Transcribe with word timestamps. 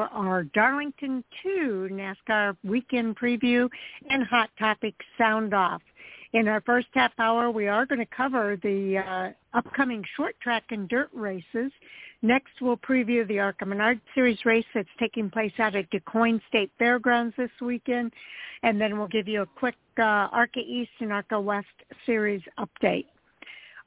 for 0.00 0.08
our 0.14 0.44
Darlington 0.44 1.22
2 1.42 1.90
NASCAR 1.92 2.56
weekend 2.64 3.18
preview 3.18 3.68
and 4.08 4.24
Hot 4.24 4.48
Topic 4.58 4.94
Sound 5.18 5.52
Off. 5.52 5.82
In 6.32 6.48
our 6.48 6.62
first 6.62 6.86
half 6.94 7.12
hour, 7.18 7.50
we 7.50 7.66
are 7.68 7.84
going 7.84 7.98
to 7.98 8.06
cover 8.06 8.56
the 8.62 8.96
uh, 8.96 9.58
upcoming 9.58 10.02
short 10.16 10.36
track 10.40 10.62
and 10.70 10.88
dirt 10.88 11.10
races. 11.12 11.70
Next, 12.22 12.52
we'll 12.62 12.78
preview 12.78 13.28
the 13.28 13.40
ARCA 13.40 13.66
Menard 13.66 14.00
Series 14.14 14.38
race 14.46 14.64
that's 14.74 14.88
taking 14.98 15.28
place 15.28 15.52
out 15.58 15.76
at 15.76 15.90
DuQuoin 15.90 16.40
State 16.48 16.70
Fairgrounds 16.78 17.34
this 17.36 17.50
weekend. 17.60 18.10
And 18.62 18.80
then 18.80 18.96
we'll 18.96 19.08
give 19.08 19.28
you 19.28 19.42
a 19.42 19.46
quick 19.46 19.76
uh, 19.98 20.02
ARCA 20.32 20.60
East 20.60 20.92
and 21.00 21.12
ARCA 21.12 21.38
West 21.38 21.66
Series 22.06 22.40
update. 22.58 23.04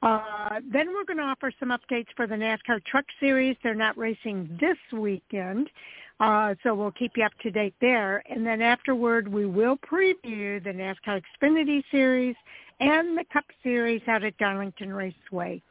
Uh, 0.04 0.60
then 0.70 0.92
we're 0.92 1.04
going 1.04 1.16
to 1.16 1.22
offer 1.22 1.50
some 1.58 1.70
updates 1.70 2.08
for 2.14 2.26
the 2.26 2.34
NASCAR 2.34 2.84
Truck 2.84 3.06
Series. 3.20 3.56
They're 3.62 3.74
not 3.74 3.96
racing 3.96 4.58
this 4.60 4.76
weekend, 4.92 5.70
uh, 6.20 6.54
so 6.62 6.74
we'll 6.74 6.92
keep 6.92 7.12
you 7.16 7.24
up 7.24 7.32
to 7.42 7.50
date 7.50 7.74
there. 7.80 8.22
And 8.30 8.46
then 8.46 8.62
afterward, 8.62 9.28
we 9.28 9.46
will 9.46 9.76
preview 9.78 10.62
the 10.62 10.70
NASCAR 10.70 11.20
Xfinity 11.42 11.82
Series 11.90 12.36
and 12.80 13.16
the 13.16 13.24
Cup 13.32 13.44
Series 13.62 14.02
out 14.06 14.24
at 14.24 14.36
Darlington 14.38 14.92
Raceway. 14.92 15.62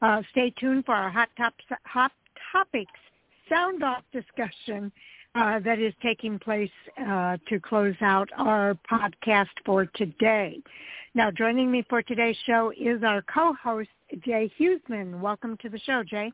Uh, 0.00 0.22
stay 0.30 0.52
tuned 0.58 0.84
for 0.84 0.94
our 0.94 1.10
Hot, 1.10 1.28
Tops, 1.36 1.64
Hot 1.84 2.12
Topics 2.52 2.90
Sound 3.48 3.82
Off 3.82 4.02
discussion 4.12 4.90
uh, 5.34 5.58
that 5.60 5.78
is 5.78 5.94
taking 6.02 6.38
place 6.38 6.70
uh, 7.06 7.36
to 7.48 7.60
close 7.60 7.94
out 8.00 8.28
our 8.36 8.76
podcast 8.90 9.46
for 9.64 9.86
today. 9.94 10.60
Now, 11.14 11.30
joining 11.30 11.70
me 11.70 11.84
for 11.88 12.02
today's 12.02 12.36
show 12.46 12.72
is 12.78 13.02
our 13.02 13.22
co-host, 13.22 13.90
Jay 14.24 14.50
Husmann. 14.58 15.20
Welcome 15.20 15.56
to 15.62 15.68
the 15.68 15.78
show, 15.80 16.02
Jay. 16.02 16.32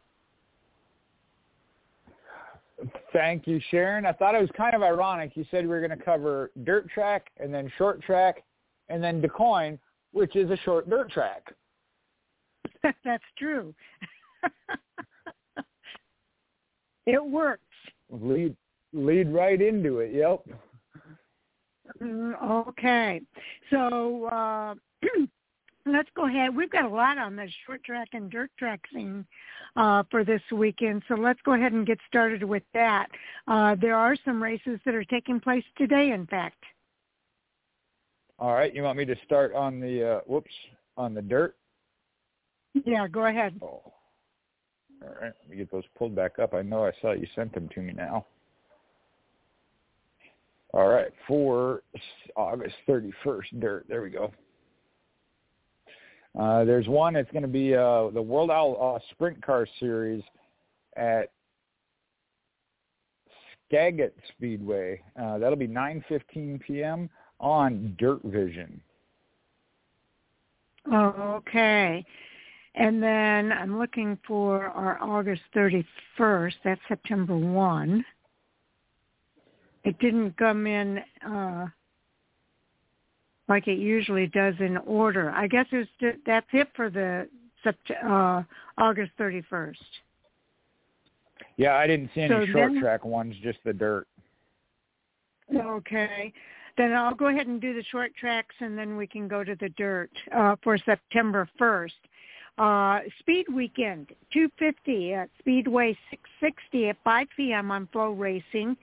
Thank 3.12 3.47
you, 3.47 3.61
Sharon. 3.71 4.07
I 4.07 4.12
thought 4.12 4.34
it 4.34 4.41
was 4.41 4.51
kind 4.57 4.75
of 4.75 4.83
ironic. 4.83 5.33
You 5.34 5.45
said 5.51 5.65
we 5.65 5.69
were 5.69 5.81
going 5.87 5.97
to 5.97 6.05
cover 6.05 6.51
dirt 6.65 6.89
track 6.91 7.31
and 7.39 7.53
then 7.53 7.71
short 7.77 8.03
track 8.03 8.44
and 8.89 9.03
then 9.03 9.21
DuQuoin, 9.21 9.78
which 10.12 10.37
is 10.37 10.50
a 10.50 10.56
short 10.59 10.88
dirt 10.88 11.11
track. 11.11 11.53
That's 13.05 13.25
true. 13.37 13.75
it 17.06 17.25
works. 17.25 17.62
Lead 18.11 18.56
lead 18.93 19.33
right 19.33 19.61
into 19.61 19.99
it. 19.99 20.12
Yep. 20.15 20.47
Mm, 22.03 22.69
okay. 22.69 23.21
So 23.71 24.25
uh, 24.27 24.75
let's 25.93 26.09
go 26.15 26.26
ahead. 26.26 26.54
We've 26.54 26.71
got 26.71 26.84
a 26.84 26.88
lot 26.88 27.19
on 27.19 27.37
the 27.37 27.49
short 27.66 27.84
track 27.84 28.09
and 28.12 28.31
dirt 28.31 28.50
track 28.59 28.81
scene 28.93 29.26
uh, 29.76 30.03
for 30.10 30.25
this 30.25 30.43
weekend. 30.53 31.03
So 31.09 31.15
let's 31.15 31.41
go 31.44 31.54
ahead 31.54 31.72
and 31.72 31.87
get 31.87 31.99
started 32.09 32.43
with 32.43 32.62
that. 32.75 33.06
Uh, 33.47 33.75
there 33.81 33.97
are 33.97 34.16
some 34.25 34.43
races 34.43 34.81
that 34.84 34.94
are 34.94 35.04
taking 35.04 35.41
place 35.41 35.65
today, 35.76 36.10
in 36.10 36.26
fact. 36.26 36.62
All 38.38 38.54
right. 38.54 38.75
You 38.75 38.82
want 38.82 38.99
me 38.99 39.04
to 39.04 39.16
start 39.25 39.54
on 39.54 39.81
the, 39.81 40.16
uh, 40.16 40.21
whoops, 40.26 40.53
on 40.97 41.15
the 41.15 41.22
dirt? 41.22 41.56
Yeah, 42.84 43.09
go 43.09 43.26
ahead. 43.26 43.59
Oh. 43.62 43.82
All 45.03 45.15
right. 45.20 45.32
Let 45.41 45.50
me 45.50 45.56
get 45.56 45.70
those 45.70 45.84
pulled 45.97 46.15
back 46.15 46.38
up. 46.38 46.55
I 46.55 46.62
know 46.62 46.84
I 46.84 46.93
saw 47.00 47.12
you 47.12 47.26
sent 47.34 47.53
them 47.55 47.69
to 47.75 47.81
me 47.81 47.93
now. 47.93 48.26
All 50.75 50.88
right, 50.88 51.10
for 51.26 51.82
August 52.37 52.75
31st, 52.87 53.60
dirt. 53.60 53.87
There 53.88 54.03
we 54.03 54.10
go. 54.10 54.31
Uh, 56.39 56.65
there's 56.65 56.89
one. 56.89 57.15
that's 57.15 57.31
going 57.31 57.43
to 57.43 57.49
be 57.49 57.75
uh, 57.75 58.11
the 58.11 58.22
World 58.22 58.50
Outlaw 58.50 58.97
uh, 58.97 58.99
Sprint 59.11 59.44
Car 59.44 59.66
Series 59.78 60.22
at 60.97 61.31
Skagit 63.69 64.16
Speedway. 64.28 65.00
Uh, 65.21 65.38
that'll 65.38 65.56
be 65.56 65.69
9:15 65.69 66.61
p.m. 66.61 67.11
on 67.41 67.97
Dirt 67.99 68.22
Vision. 68.25 68.81
Okay. 70.93 72.05
And 72.75 73.03
then 73.03 73.53
I'm 73.53 73.78
looking 73.78 74.19
for 74.27 74.67
our 74.67 75.03
August 75.03 75.43
31st. 75.55 76.55
That's 76.65 76.81
September 76.88 77.37
1 77.37 78.05
it 79.88 79.99
didn't 80.00 80.37
come 80.37 80.67
in 80.67 80.99
uh, 81.27 81.67
like 83.48 83.66
it 83.66 83.78
usually 83.78 84.26
does 84.26 84.54
in 84.60 84.76
order. 84.78 85.31
I 85.31 85.47
guess 85.47 85.66
it's 85.72 85.91
just, 86.00 86.19
that's 86.26 86.47
it 86.53 86.69
for 86.76 86.91
the 86.91 87.28
uh, 88.06 88.42
August 88.76 89.12
31st. 89.19 89.76
Yeah, 91.56 91.75
I 91.75 91.87
didn't 91.87 92.10
see 92.14 92.22
any 92.22 92.28
so 92.28 92.47
short 92.53 92.72
then, 92.72 92.81
track 92.81 93.04
ones, 93.04 93.34
just 93.42 93.58
the 93.64 93.72
dirt. 93.72 94.06
Okay. 95.54 96.32
Then 96.76 96.92
I'll 96.92 97.14
go 97.14 97.26
ahead 97.26 97.48
and 97.48 97.60
do 97.60 97.75
the 97.75 97.82
short 97.91 98.14
tracks 98.14 98.54
and 98.60 98.78
then 98.78 98.97
we 98.97 99.06
can 99.06 99.26
go 99.26 99.42
to 99.42 99.56
the 99.56 99.69
dirt 99.70 100.10
uh, 100.37 100.56
for 100.62 100.78
September 100.78 101.48
1st. 101.60 101.91
Uh, 102.58 103.00
Speed 103.20 103.47
Weekend, 103.53 104.08
250 104.32 105.14
at 105.14 105.31
Speedway 105.38 105.97
660 106.10 106.88
at 106.88 106.97
5 107.04 107.26
p.m. 107.37 107.70
on 107.70 107.88
FloRacing. 107.94 108.76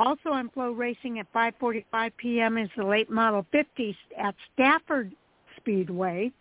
Also 0.00 0.30
on 0.30 0.48
FloRacing 0.56 1.20
at 1.20 1.30
5:45 1.34 2.12
p.m. 2.16 2.56
is 2.56 2.70
the 2.74 2.84
late 2.84 3.10
model 3.10 3.44
50 3.52 3.94
at 4.18 4.34
Stafford 4.54 5.12
Speedway. 5.58 6.32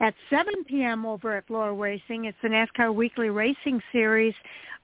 At 0.00 0.14
7 0.28 0.64
p.m. 0.64 1.06
over 1.06 1.36
at 1.36 1.46
FloRacing, 1.46 2.26
it's 2.26 2.36
the 2.42 2.48
NASCAR 2.48 2.92
Weekly 2.92 3.30
Racing 3.30 3.80
Series 3.92 4.34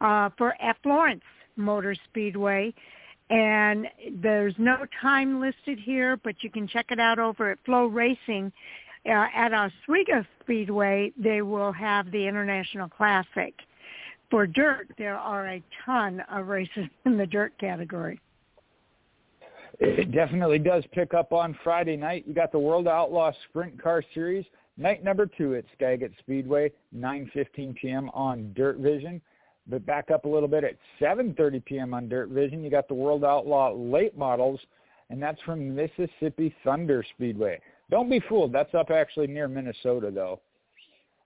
uh, 0.01 0.31
for 0.39 0.55
at 0.63 0.77
Florence 0.85 1.25
Motor 1.57 1.97
Speedway. 2.09 2.73
And 3.31 3.89
there's 4.23 4.55
no 4.59 4.87
time 5.03 5.41
listed 5.41 5.81
here, 5.81 6.17
but 6.23 6.37
you 6.45 6.51
can 6.51 6.69
check 6.69 6.87
it 6.91 7.01
out 7.01 7.19
over 7.19 7.51
at 7.51 7.59
FloRacing. 7.65 8.53
Uh, 9.07 9.27
at 9.35 9.53
Oswego 9.53 10.25
Speedway, 10.41 11.13
they 11.17 11.43
will 11.43 11.73
have 11.73 12.13
the 12.13 12.29
International 12.29 12.89
Classic 12.89 13.55
for 14.31 14.47
dirt, 14.47 14.89
there 14.99 15.17
are 15.17 15.49
a 15.49 15.63
ton 15.85 16.23
of 16.31 16.49
races 16.49 16.87
in 17.07 17.17
the 17.17 17.27
dirt 17.27 17.53
category. 17.59 18.21
It 19.81 20.11
definitely 20.11 20.59
does 20.59 20.83
pick 20.93 21.15
up 21.15 21.33
on 21.33 21.57
Friday 21.63 21.97
night. 21.97 22.25
You 22.27 22.35
got 22.35 22.51
the 22.51 22.59
World 22.59 22.89
Outlaw 22.89 23.31
Sprint 23.49 23.81
Car 23.81 24.03
Series, 24.13 24.45
night 24.77 25.05
number 25.05 25.27
two 25.27 25.55
at 25.55 25.65
Skagit 25.73 26.13
Speedway, 26.19 26.73
9.15 26.97 27.77
p.m. 27.77 28.11
on 28.13 28.53
Dirt 28.57 28.79
Vision. 28.79 29.21
But 29.69 29.87
back 29.87 30.11
up 30.11 30.25
a 30.25 30.29
little 30.29 30.49
bit 30.49 30.65
at 30.65 30.77
7.30 31.01 31.65
p.m. 31.65 31.95
on 31.95 32.09
Dirt 32.09 32.31
Vision, 32.31 32.65
you 32.65 32.71
got 32.71 32.89
the 32.89 32.95
World 32.95 33.25
Outlaw 33.25 33.73
Late 33.73 34.17
Models, 34.17 34.59
and 35.11 35.23
that's 35.23 35.41
from 35.43 35.77
Mississippi 35.77 36.55
Thunder 36.65 37.05
Speedway. 37.15 37.61
Don't 37.91 38.11
be 38.11 38.21
fooled. 38.29 38.53
That's 38.53 38.75
up 38.75 38.91
actually 38.91 39.29
near 39.29 39.47
Minnesota, 39.47 40.11
though. 40.13 40.41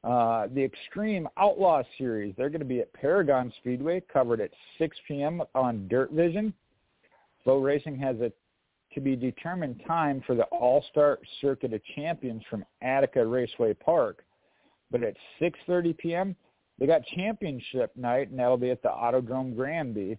Uh, 0.04 0.48
the 0.52 0.62
Extreme 0.62 1.28
Outlaw 1.36 1.82
Series, 1.96 2.34
they're 2.36 2.50
going 2.50 2.60
to 2.60 2.66
be 2.66 2.80
at 2.80 2.92
Paragon 2.92 3.52
Speedway, 3.58 4.02
covered 4.12 4.40
at 4.40 4.50
6 4.78 4.96
p.m. 5.06 5.42
on 5.54 5.86
Dirt 5.88 6.10
Vision. 6.10 6.52
FloRacing 7.46 7.98
has 8.00 8.16
a 8.20 8.32
to 8.94 9.00
be 9.00 9.16
determined 9.16 9.80
time 9.86 10.22
for 10.26 10.34
the 10.34 10.44
All-Star 10.44 11.18
Circuit 11.40 11.72
of 11.72 11.80
Champions 11.96 12.42
from 12.50 12.64
Attica 12.82 13.24
Raceway 13.24 13.74
Park. 13.74 14.24
But 14.90 15.02
at 15.02 15.16
6.30 15.40 15.96
p.m., 15.96 16.36
they 16.78 16.86
got 16.86 17.02
championship 17.16 17.96
night, 17.96 18.28
and 18.28 18.38
that'll 18.38 18.56
be 18.56 18.70
at 18.70 18.82
the 18.82 18.88
Autodrome 18.88 19.56
Granby. 19.56 20.18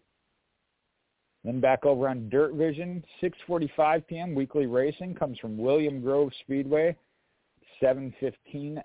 Then 1.43 1.59
back 1.59 1.85
over 1.85 2.07
on 2.07 2.29
Dirt 2.29 2.53
Vision, 2.53 3.03
6.45 3.21 4.07
p.m., 4.07 4.33
weekly 4.33 4.65
racing 4.65 5.13
comes 5.13 5.37
from 5.39 5.57
William 5.57 6.01
Grove 6.01 6.31
Speedway, 6.41 6.95
7.15 7.81 8.81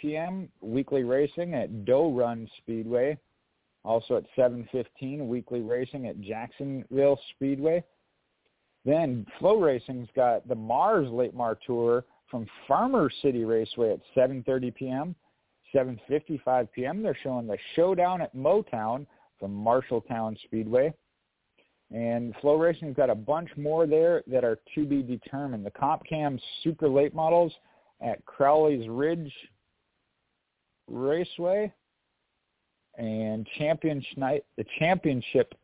p.m. 0.00 0.48
weekly 0.60 1.04
racing 1.04 1.54
at 1.54 1.84
Doe 1.84 2.12
Run 2.12 2.48
Speedway. 2.58 3.18
Also 3.84 4.16
at 4.16 4.24
7:15 4.36 5.26
weekly 5.26 5.60
racing 5.60 6.06
at 6.06 6.20
Jacksonville 6.20 7.20
Speedway. 7.34 7.84
Then 8.84 9.26
FloRacing's 9.40 10.08
got 10.14 10.46
the 10.48 10.54
Mars 10.54 11.08
Late 11.10 11.34
Mar 11.34 11.58
Tour 11.66 12.04
from 12.30 12.46
Farmer 12.66 13.10
City 13.22 13.44
Raceway 13.44 13.92
at 13.92 14.00
7:30 14.16 14.74
p.m. 14.74 15.14
7:55 15.74 16.68
p.m. 16.72 17.02
They're 17.02 17.18
showing 17.22 17.46
the 17.46 17.58
Showdown 17.74 18.20
at 18.20 18.34
Motown 18.34 19.06
from 19.38 19.52
Marshalltown 19.52 20.36
Speedway. 20.44 20.92
And 21.90 22.34
FloRacing's 22.42 22.96
got 22.96 23.10
a 23.10 23.14
bunch 23.14 23.50
more 23.56 23.86
there 23.86 24.22
that 24.26 24.44
are 24.44 24.58
to 24.74 24.86
be 24.86 25.02
determined. 25.02 25.64
The 25.66 25.70
Comp 25.70 26.02
Cam 26.08 26.38
Super 26.62 26.88
Late 26.88 27.14
Models 27.14 27.52
at 28.00 28.24
Crowley's 28.24 28.88
Ridge 28.88 29.32
Raceway 30.88 31.72
and 32.96 33.46
championship 33.58 34.16
night, 34.16 34.44
the 34.56 34.64
championship 34.78 35.54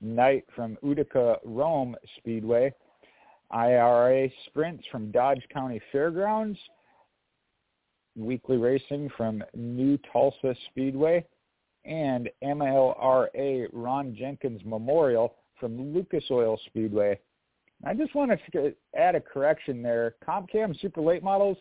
night 0.00 0.44
from 0.54 0.78
Utica 0.82 1.36
Rome 1.44 1.96
Speedway, 2.16 2.72
IRA 3.50 4.28
sprints 4.46 4.84
from 4.90 5.10
Dodge 5.10 5.42
County 5.52 5.80
Fairgrounds, 5.92 6.58
weekly 8.16 8.56
racing 8.56 9.10
from 9.16 9.42
New 9.54 9.98
Tulsa 10.12 10.54
Speedway, 10.70 11.24
and 11.84 12.28
MLRA 12.44 13.68
Ron 13.72 14.14
Jenkins 14.14 14.60
Memorial 14.64 15.34
from 15.58 15.94
Lucas 15.94 16.24
Oil 16.30 16.58
Speedway. 16.66 17.18
I 17.84 17.94
just 17.94 18.14
want 18.14 18.30
to 18.52 18.74
add 18.96 19.14
a 19.14 19.20
correction 19.20 19.82
there. 19.82 20.14
Comp 20.24 20.50
Cam 20.50 20.74
Super 20.80 21.00
Late 21.00 21.22
Models 21.22 21.56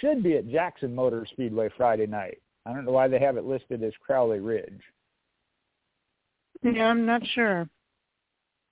should 0.00 0.22
be 0.22 0.36
at 0.36 0.48
Jackson 0.48 0.94
Motor 0.94 1.26
Speedway 1.30 1.68
Friday 1.76 2.06
night. 2.06 2.38
I 2.66 2.72
don't 2.72 2.84
know 2.84 2.92
why 2.92 3.08
they 3.08 3.18
have 3.18 3.36
it 3.36 3.44
listed 3.44 3.82
as 3.82 3.92
Crowley 4.04 4.40
Ridge. 4.40 4.80
Yeah, 6.62 6.86
I'm 6.86 7.04
not 7.04 7.22
sure. 7.34 7.68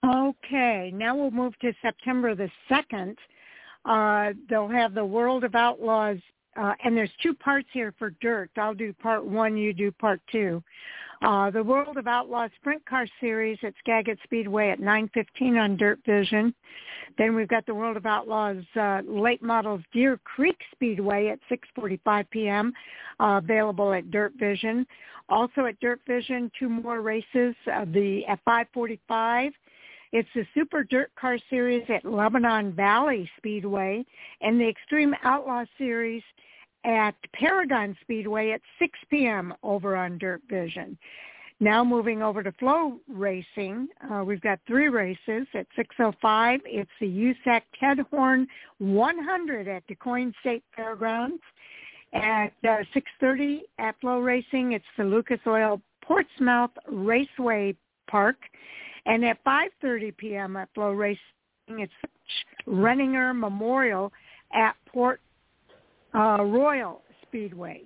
Okay, 0.05 0.91
now 0.95 1.17
we'll 1.17 1.31
move 1.31 1.57
to 1.61 1.73
September 1.83 2.35
the 2.35 2.51
2nd. 2.71 3.17
Uh, 3.85 4.33
they'll 4.49 4.69
have 4.69 4.95
the 4.95 5.05
World 5.05 5.45
of 5.45 5.55
Outlaws, 5.55 6.19
uh, 6.57 6.73
and 6.85 6.97
there's 6.97 7.11
two 7.23 7.35
parts 7.35 7.69
here 7.73 7.95
for 7.99 8.11
dirt. 8.21 8.51
I'll 8.57 8.75
do 8.75 8.93
part 8.95 9.25
one, 9.25 9.57
you 9.57 9.73
do 9.73 9.93
part 9.93 10.21
two. 10.31 10.63
Uh, 11.23 11.51
the 11.51 11.63
World 11.63 11.97
of 11.97 12.09
Outlaws 12.09 12.51
Sprint 12.57 12.85
Car 12.85 13.07
Series 13.21 13.57
at 13.63 13.75
Skagit 13.79 14.19
Speedway 14.25 14.71
at 14.71 14.81
9.15 14.81 15.61
on 15.61 15.77
Dirt 15.77 16.01
Vision. 16.05 16.53
Then 17.17 17.37
we've 17.37 17.49
got 17.49 17.65
the 17.65 17.75
World 17.75 17.97
of 17.97 18.07
Outlaws 18.07 18.65
uh, 18.75 19.03
Late 19.07 19.43
Models 19.43 19.83
Deer 19.93 20.19
Creek 20.25 20.59
Speedway 20.73 21.29
at 21.29 21.39
6.45 21.51 22.29
p.m. 22.31 22.73
Uh, 23.21 23.41
available 23.43 23.93
at 23.93 24.11
Dirt 24.11 24.33
Vision. 24.37 24.85
Also 25.29 25.67
at 25.67 25.79
Dirt 25.79 26.01
Vision, 26.09 26.51
two 26.59 26.69
more 26.69 27.01
races. 27.01 27.55
Uh, 27.73 27.85
the 27.93 28.27
at 28.27 28.45
5.45 28.45 29.53
it's 30.13 30.29
the 30.35 30.45
Super 30.53 30.85
Dirt 30.85 31.11
Car 31.19 31.39
Series 31.49 31.85
at 31.89 32.05
Lebanon 32.05 32.73
Valley 32.73 33.31
Speedway 33.39 34.05
and 34.43 34.61
the 34.61 34.69
Extreme 34.69 35.15
Outlaw 35.23 35.65
Series 35.79 36.23
at 36.85 37.15
Paragon 37.33 37.97
Speedway 38.03 38.51
at 38.51 38.61
6 38.79 38.99
p.m. 39.11 39.55
over 39.63 39.97
on 39.97 40.19
Dirt 40.19 40.43
Vision. 40.49 40.99
Now 41.61 41.85
moving 41.85 42.23
over 42.23 42.43
to 42.43 42.51
flow 42.53 42.99
racing, 43.09 43.87
uh, 44.11 44.25
we've 44.25 44.41
got 44.41 44.59
three 44.67 44.89
races 44.89 45.47
at 45.55 45.67
6.05. 45.79 46.59
It's 46.65 46.91
the 47.01 47.07
USAC 47.07 47.61
Ted 47.79 47.99
Horn 48.11 48.49
100 48.79 49.69
at 49.69 49.87
DuQuoin 49.87 50.33
State 50.41 50.65
Fairgrounds. 50.75 51.41
At 52.13 52.53
uh, 52.65 52.83
6.30 53.23 53.61
at 53.79 53.95
FloRacing, 54.03 54.75
it's 54.75 54.85
the 54.99 55.05
Lucas 55.05 55.39
Oil 55.47 55.81
Portsmouth 56.03 56.73
Raceway 56.89 57.77
Park. 58.11 58.37
And 59.07 59.25
at 59.25 59.43
5.30 59.45 60.17
p.m. 60.17 60.57
at 60.57 60.69
FloRacing, 60.75 61.17
it's 61.69 61.93
Renninger 62.67 63.39
Memorial 63.39 64.13
at 64.53 64.75
Port 64.93 65.21
uh, 66.15 66.43
Royal 66.43 67.03
Speedway. 67.23 67.83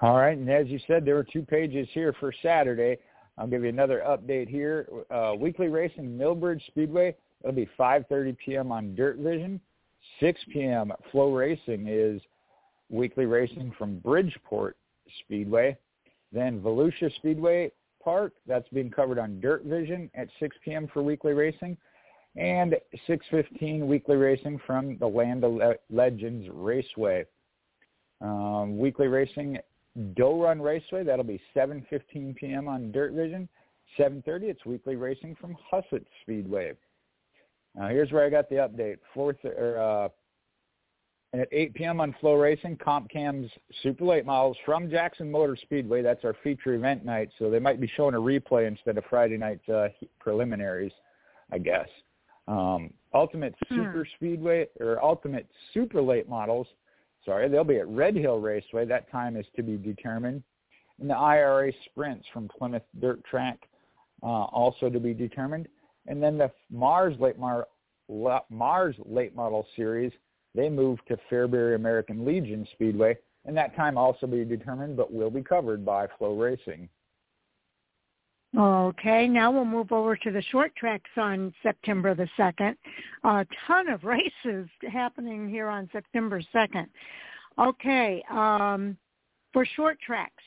All 0.00 0.16
right, 0.16 0.36
and 0.36 0.50
as 0.50 0.66
you 0.66 0.80
said, 0.86 1.04
there 1.04 1.14
were 1.14 1.26
two 1.30 1.42
pages 1.42 1.88
here 1.92 2.12
for 2.18 2.32
Saturday. 2.42 2.98
I'll 3.38 3.46
give 3.46 3.62
you 3.62 3.68
another 3.68 4.02
update 4.06 4.48
here. 4.48 4.88
Uh, 5.10 5.34
weekly 5.38 5.68
racing 5.68 6.18
Millbridge 6.18 6.64
Speedway. 6.66 7.14
It'll 7.42 7.54
be 7.54 7.68
5:30 7.78 8.36
p.m. 8.44 8.72
on 8.72 8.94
Dirt 8.94 9.18
Vision. 9.18 9.60
6 10.20 10.40
p.m. 10.52 10.92
FloRacing 11.12 11.86
is 11.86 12.20
weekly 12.90 13.26
racing 13.26 13.72
from 13.78 13.98
Bridgeport 13.98 14.76
Speedway. 15.20 15.76
Then 16.32 16.60
Volusia 16.60 17.14
Speedway 17.16 17.70
Park. 18.02 18.32
That's 18.46 18.68
being 18.70 18.90
covered 18.90 19.18
on 19.18 19.40
Dirt 19.40 19.64
Vision 19.64 20.10
at 20.14 20.28
6 20.40 20.56
p.m. 20.64 20.88
for 20.92 21.02
weekly 21.02 21.32
racing. 21.32 21.76
And 22.36 22.76
6.15 23.08 23.86
weekly 23.86 24.16
racing 24.16 24.60
from 24.66 24.96
the 24.98 25.06
Land 25.06 25.44
of 25.44 25.52
Le- 25.52 25.74
Legends 25.90 26.48
Raceway. 26.50 27.26
Um, 28.20 28.78
weekly 28.78 29.08
racing, 29.08 29.58
Doe 30.14 30.40
Run 30.42 30.62
Raceway. 30.62 31.04
That'll 31.04 31.24
be 31.24 31.40
7.15 31.54 32.36
p.m. 32.36 32.68
on 32.68 32.90
Dirt 32.92 33.12
Vision. 33.12 33.48
7.30, 33.98 34.44
it's 34.44 34.64
weekly 34.64 34.96
racing 34.96 35.36
from 35.40 35.56
Huset's 35.70 36.06
Speedway. 36.22 36.72
Now 37.74 37.88
here's 37.88 38.10
where 38.12 38.24
I 38.24 38.30
got 38.30 38.48
the 38.48 38.56
update. 38.56 38.98
Fourth, 39.12 39.36
or, 39.44 39.78
uh, 39.78 40.08
and 41.32 41.42
at 41.42 41.48
8 41.50 41.74
p.m. 41.74 42.00
on 42.00 42.14
FloRacing, 42.22 42.78
Comp 42.78 43.10
Cam's 43.10 43.50
Super 43.82 44.04
Late 44.04 44.26
Models 44.26 44.56
from 44.66 44.90
Jackson 44.90 45.30
Motor 45.30 45.56
Speedway. 45.56 46.02
That's 46.02 46.24
our 46.24 46.36
feature 46.42 46.74
event 46.74 47.04
night, 47.04 47.30
so 47.38 47.50
they 47.50 47.58
might 47.58 47.80
be 47.80 47.90
showing 47.96 48.14
a 48.14 48.18
replay 48.18 48.66
instead 48.66 48.98
of 48.98 49.04
Friday 49.08 49.38
night's 49.38 49.66
uh, 49.68 49.88
preliminaries, 50.20 50.92
I 51.50 51.58
guess. 51.58 51.88
Um, 52.48 52.90
Ultimate 53.14 53.54
hmm. 53.68 53.76
Super 53.76 54.06
Speedway 54.16 54.66
or 54.80 55.02
Ultimate 55.04 55.46
Super 55.74 56.00
Late 56.00 56.28
Models, 56.28 56.66
sorry, 57.24 57.48
they'll 57.48 57.64
be 57.64 57.78
at 57.78 57.88
Red 57.88 58.16
Hill 58.16 58.38
Raceway. 58.38 58.84
That 58.86 59.10
time 59.10 59.36
is 59.36 59.46
to 59.56 59.62
be 59.62 59.76
determined. 59.76 60.42
And 61.00 61.08
the 61.10 61.16
IRA 61.16 61.72
Sprints 61.86 62.26
from 62.32 62.48
Plymouth 62.48 62.82
Dirt 63.00 63.24
Track, 63.24 63.58
uh, 64.22 64.26
also 64.26 64.88
to 64.88 65.00
be 65.00 65.14
determined. 65.14 65.68
And 66.06 66.22
then 66.22 66.38
the 66.38 66.50
Mars 66.70 67.14
Late 67.18 67.38
Mar- 67.38 67.68
Mars 68.50 68.96
Late 69.06 69.34
Model 69.34 69.66
Series 69.76 70.12
they 70.54 70.68
move 70.68 70.98
to 71.06 71.18
Fairbury 71.30 71.74
American 71.74 72.24
Legion 72.24 72.66
Speedway, 72.72 73.16
and 73.44 73.56
that 73.56 73.74
time 73.74 73.96
also 73.96 74.26
be 74.26 74.44
determined, 74.44 74.96
but 74.96 75.12
will 75.12 75.30
be 75.30 75.42
covered 75.42 75.84
by 75.84 76.06
FloRacing. 76.20 76.88
Okay, 78.56 79.28
now 79.28 79.50
we'll 79.50 79.64
move 79.64 79.92
over 79.92 80.14
to 80.14 80.30
the 80.30 80.42
short 80.50 80.76
tracks 80.76 81.10
on 81.16 81.54
September 81.62 82.14
the 82.14 82.28
2nd. 82.38 82.76
A 83.24 83.46
ton 83.66 83.88
of 83.88 84.04
races 84.04 84.68
happening 84.90 85.48
here 85.48 85.68
on 85.68 85.88
September 85.90 86.42
2nd. 86.54 86.86
Okay, 87.58 88.22
um, 88.30 88.96
for 89.52 89.64
short 89.64 89.98
tracks, 90.00 90.42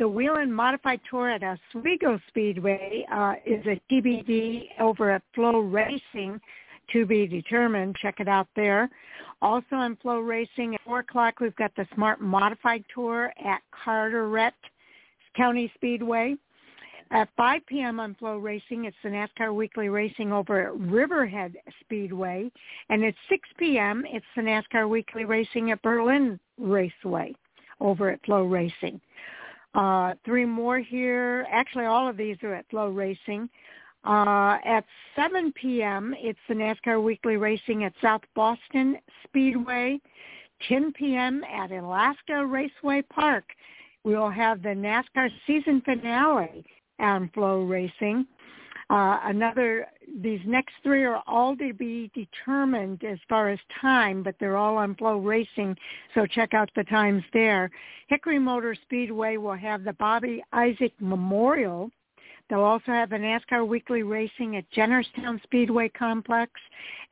the 0.00 0.08
Whelen 0.08 0.52
Modified 0.52 1.00
Tour 1.08 1.30
at 1.30 1.42
Oswego 1.44 2.20
Speedway 2.28 3.06
uh, 3.12 3.34
is 3.46 3.64
a 3.66 3.80
TBD 3.90 4.66
over 4.80 5.12
at 5.12 5.22
FloRacing 5.36 6.40
to 6.92 7.06
be 7.06 7.26
determined. 7.28 7.94
Check 8.02 8.16
it 8.18 8.28
out 8.28 8.48
there. 8.56 8.90
Also 9.40 9.76
on 9.76 9.96
FloRacing 10.04 10.74
at 10.74 10.80
4 10.84 11.00
o'clock, 11.00 11.38
we've 11.38 11.54
got 11.54 11.70
the 11.76 11.86
Smart 11.94 12.20
Modified 12.20 12.84
Tour 12.92 13.32
at 13.44 13.62
Carteret 13.84 14.54
County 15.36 15.70
Speedway. 15.76 16.34
At 17.14 17.28
5 17.36 17.64
p.m. 17.66 18.00
on 18.00 18.16
FloRacing, 18.20 18.86
it's 18.86 18.96
the 19.04 19.08
NASCAR 19.08 19.54
Weekly 19.54 19.88
Racing 19.88 20.32
over 20.32 20.62
at 20.62 20.76
Riverhead 20.76 21.54
Speedway. 21.78 22.50
And 22.88 23.04
at 23.04 23.14
6 23.28 23.48
p.m., 23.56 24.04
it's 24.08 24.26
the 24.34 24.42
NASCAR 24.42 24.88
Weekly 24.88 25.24
Racing 25.24 25.70
at 25.70 25.80
Berlin 25.82 26.40
Raceway 26.58 27.36
over 27.80 28.10
at 28.10 28.20
FloRacing. 28.24 29.00
Uh, 29.76 30.14
three 30.24 30.44
more 30.44 30.80
here. 30.80 31.46
Actually, 31.52 31.84
all 31.84 32.08
of 32.08 32.16
these 32.16 32.36
are 32.42 32.54
at 32.54 32.68
FloRacing. 32.68 33.48
Uh, 34.04 34.58
at 34.64 34.84
7 35.14 35.52
p.m., 35.52 36.16
it's 36.18 36.40
the 36.48 36.54
NASCAR 36.54 37.00
Weekly 37.00 37.36
Racing 37.36 37.84
at 37.84 37.92
South 38.02 38.22
Boston 38.34 38.98
Speedway. 39.22 40.00
10 40.68 40.92
p.m. 40.94 41.44
at 41.44 41.70
Alaska 41.70 42.44
Raceway 42.44 43.02
Park. 43.02 43.44
We 44.02 44.16
will 44.16 44.30
have 44.30 44.62
the 44.62 44.70
NASCAR 44.70 45.30
season 45.46 45.80
finale 45.84 46.64
on 46.98 47.30
FloRacing. 47.34 48.26
Uh, 48.90 49.18
another, 49.24 49.86
these 50.20 50.40
next 50.44 50.74
three 50.82 51.04
are 51.04 51.22
all 51.26 51.56
to 51.56 51.72
be 51.72 52.10
determined 52.14 53.02
as 53.02 53.18
far 53.28 53.48
as 53.48 53.58
time, 53.80 54.22
but 54.22 54.34
they're 54.38 54.58
all 54.58 54.76
on 54.76 54.94
FloRacing, 54.96 55.74
so 56.14 56.26
check 56.26 56.52
out 56.52 56.70
the 56.76 56.84
times 56.84 57.22
there. 57.32 57.70
Hickory 58.08 58.38
Motor 58.38 58.76
Speedway 58.82 59.38
will 59.38 59.54
have 59.54 59.84
the 59.84 59.94
Bobby 59.94 60.42
Isaac 60.52 60.92
Memorial 61.00 61.90
They'll 62.50 62.60
also 62.60 62.92
have 62.92 63.10
the 63.10 63.16
NASCAR 63.16 63.66
Weekly 63.66 64.02
Racing 64.02 64.56
at 64.56 64.70
Jennerstown 64.70 65.42
Speedway 65.44 65.88
Complex 65.88 66.52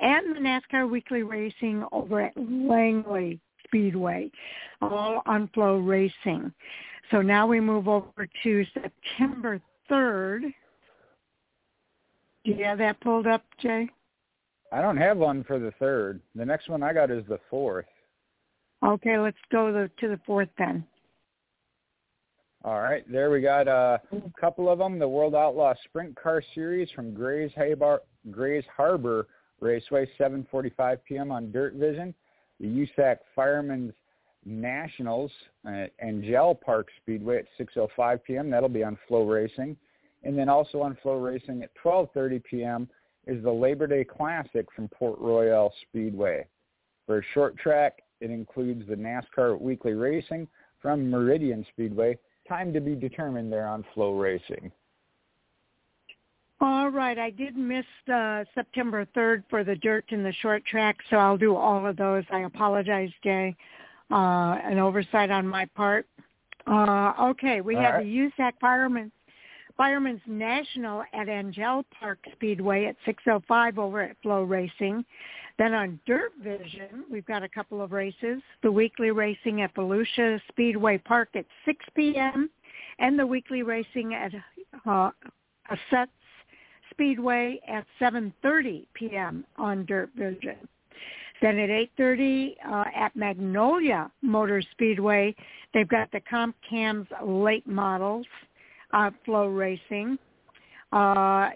and 0.00 0.36
the 0.36 0.40
NASCAR 0.40 0.90
Weekly 0.90 1.22
Racing 1.22 1.84
over 1.90 2.20
at 2.20 2.36
Langley 2.36 3.40
Speedway, 3.64 4.30
all 4.82 5.22
on 5.24 5.48
FloRacing. 5.56 6.52
So 7.10 7.22
now 7.22 7.46
we 7.46 7.60
move 7.60 7.88
over 7.88 8.28
to 8.42 8.64
September 8.74 9.60
3rd. 9.92 10.42
Do 12.44 12.50
you 12.50 12.64
have 12.64 12.78
that 12.78 13.00
pulled 13.00 13.26
up, 13.26 13.44
Jay? 13.60 13.88
I 14.72 14.80
don't 14.80 14.96
have 14.96 15.18
one 15.18 15.44
for 15.44 15.58
the 15.58 15.72
3rd. 15.80 16.20
The 16.34 16.46
next 16.46 16.68
one 16.68 16.82
I 16.82 16.92
got 16.92 17.10
is 17.10 17.24
the 17.28 17.38
4th. 17.52 17.84
Okay, 18.82 19.18
let's 19.18 19.36
go 19.52 19.70
to 19.70 20.08
the 20.08 20.20
4th 20.26 20.48
then. 20.58 20.84
All 22.64 22.80
right, 22.80 23.04
there 23.10 23.30
we 23.30 23.40
got 23.40 23.68
a 23.68 24.00
couple 24.40 24.68
of 24.70 24.78
them. 24.78 24.98
The 24.98 25.08
World 25.08 25.34
Outlaw 25.34 25.74
Sprint 25.84 26.14
Car 26.14 26.42
Series 26.54 26.88
from 26.92 27.12
Grays, 27.12 27.50
Habar, 27.56 27.98
Grays 28.30 28.64
Harbor 28.76 29.26
Raceway, 29.60 30.08
7:45 30.18 30.98
p.m. 31.06 31.30
on 31.32 31.50
Dirt 31.52 31.74
Vision. 31.74 32.14
The 32.60 32.66
USAC 32.66 33.16
Firemen's 33.34 33.92
Nationals 34.44 35.30
at 35.66 35.92
Angell 36.00 36.54
Park 36.54 36.88
Speedway 37.00 37.38
at 37.38 37.46
6:05 37.58 38.22
p.m. 38.24 38.50
That'll 38.50 38.68
be 38.68 38.84
on 38.84 38.98
FloRacing, 39.08 39.76
and 40.24 40.38
then 40.38 40.48
also 40.48 40.80
on 40.82 40.96
FloRacing 41.04 41.62
at 41.62 41.70
12:30 41.82 42.42
p.m. 42.44 42.88
is 43.26 43.42
the 43.42 43.52
Labor 43.52 43.86
Day 43.86 44.04
Classic 44.04 44.66
from 44.74 44.88
Port 44.88 45.18
Royal 45.20 45.72
Speedway. 45.88 46.46
For 47.06 47.24
short 47.34 47.56
track, 47.56 48.02
it 48.20 48.30
includes 48.30 48.86
the 48.88 48.96
NASCAR 48.96 49.60
Weekly 49.60 49.92
Racing 49.92 50.48
from 50.80 51.10
Meridian 51.10 51.64
Speedway. 51.72 52.18
Time 52.48 52.72
to 52.72 52.80
be 52.80 52.94
determined 52.94 53.52
there 53.52 53.66
on 53.66 53.84
FloRacing. 53.94 54.70
All 56.60 56.90
right, 56.90 57.18
I 57.18 57.30
did 57.30 57.56
miss 57.56 57.84
uh, 58.12 58.44
September 58.54 59.04
3rd 59.16 59.42
for 59.50 59.64
the 59.64 59.74
dirt 59.74 60.04
and 60.10 60.24
the 60.24 60.32
short 60.42 60.64
track, 60.64 60.96
so 61.10 61.16
I'll 61.16 61.36
do 61.36 61.56
all 61.56 61.84
of 61.84 61.96
those. 61.96 62.22
I 62.30 62.40
apologize, 62.40 63.10
Jay. 63.24 63.56
Uh, 64.12 64.58
an 64.62 64.78
oversight 64.78 65.30
on 65.30 65.46
my 65.46 65.64
part. 65.74 66.06
Uh, 66.66 67.12
okay, 67.18 67.62
we 67.62 67.76
all 67.76 67.82
have 67.82 67.94
right. 67.94 68.04
the 68.04 68.30
USAC 68.38 68.52
Firemen's 68.60 69.10
Firemen's 69.76 70.20
National 70.26 71.02
at 71.14 71.30
Angell 71.30 71.84
Park 71.98 72.18
Speedway 72.32 72.84
at 72.84 72.96
6.05 73.06 73.78
over 73.78 74.02
at 74.02 74.16
FloRacing. 74.22 75.02
Then 75.58 75.72
on 75.72 75.98
Dirt 76.06 76.32
Vision, 76.42 77.04
we've 77.10 77.24
got 77.24 77.42
a 77.42 77.48
couple 77.48 77.80
of 77.80 77.92
races. 77.92 78.42
The 78.62 78.70
weekly 78.70 79.12
racing 79.12 79.62
at 79.62 79.74
Volusia 79.74 80.40
Speedway 80.48 80.98
Park 80.98 81.30
at 81.34 81.46
6 81.64 81.84
p.m. 81.94 82.50
and 82.98 83.18
the 83.18 83.26
weekly 83.26 83.62
racing 83.62 84.14
at 84.14 84.32
uh, 84.86 85.10
Asetz 85.70 86.08
Speedway 86.90 87.60
at 87.66 87.86
7.30 88.00 88.86
p.m. 88.92 89.44
on 89.56 89.86
Dirt 89.86 90.10
Vision. 90.14 90.68
Then 91.42 91.58
at 91.58 91.68
8.30 91.98 92.54
uh, 92.64 92.84
at 92.94 93.16
Magnolia 93.16 94.10
Motor 94.22 94.62
Speedway, 94.70 95.34
they've 95.74 95.88
got 95.88 96.10
the 96.12 96.20
Comp 96.20 96.54
Cams 96.68 97.08
late 97.22 97.66
models, 97.66 98.26
uh, 98.92 99.10
FloRacing. 99.26 100.18
Uh, 100.92 101.50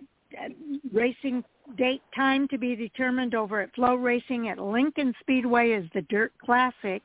racing 0.92 1.44
date 1.78 2.02
time 2.14 2.48
to 2.48 2.58
be 2.58 2.74
determined 2.74 3.34
over 3.34 3.60
at 3.60 3.74
FloRacing 3.76 4.50
at 4.50 4.58
Lincoln 4.58 5.14
Speedway 5.20 5.70
is 5.70 5.88
the 5.94 6.02
Dirt 6.02 6.32
Classic. 6.44 7.02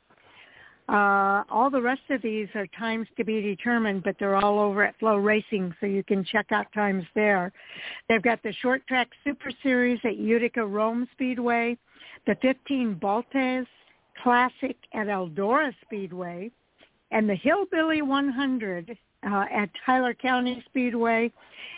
Uh, 0.88 1.44
all 1.48 1.70
the 1.70 1.80
rest 1.80 2.02
of 2.10 2.20
these 2.22 2.48
are 2.56 2.66
times 2.78 3.06
to 3.16 3.24
be 3.24 3.40
determined, 3.40 4.02
but 4.02 4.16
they're 4.18 4.34
all 4.34 4.58
over 4.58 4.82
at 4.82 4.98
FloRacing, 4.98 5.72
so 5.78 5.86
you 5.86 6.02
can 6.02 6.24
check 6.24 6.46
out 6.50 6.66
times 6.72 7.04
there. 7.14 7.52
They've 8.08 8.22
got 8.22 8.42
the 8.42 8.52
Short 8.54 8.84
Track 8.88 9.08
Super 9.22 9.52
Series 9.62 10.00
at 10.04 10.16
Utica 10.16 10.66
Rome 10.66 11.08
Speedway, 11.12 11.78
the 12.26 12.36
15 12.40 12.98
Baltes 13.00 13.66
Classic 14.22 14.76
at 14.92 15.06
Eldora 15.08 15.72
Speedway, 15.84 16.50
and 17.10 17.28
the 17.28 17.34
Hillbilly 17.34 18.02
100 18.02 18.96
uh, 19.26 19.44
at 19.52 19.70
Tyler 19.86 20.14
County 20.14 20.62
Speedway 20.68 21.32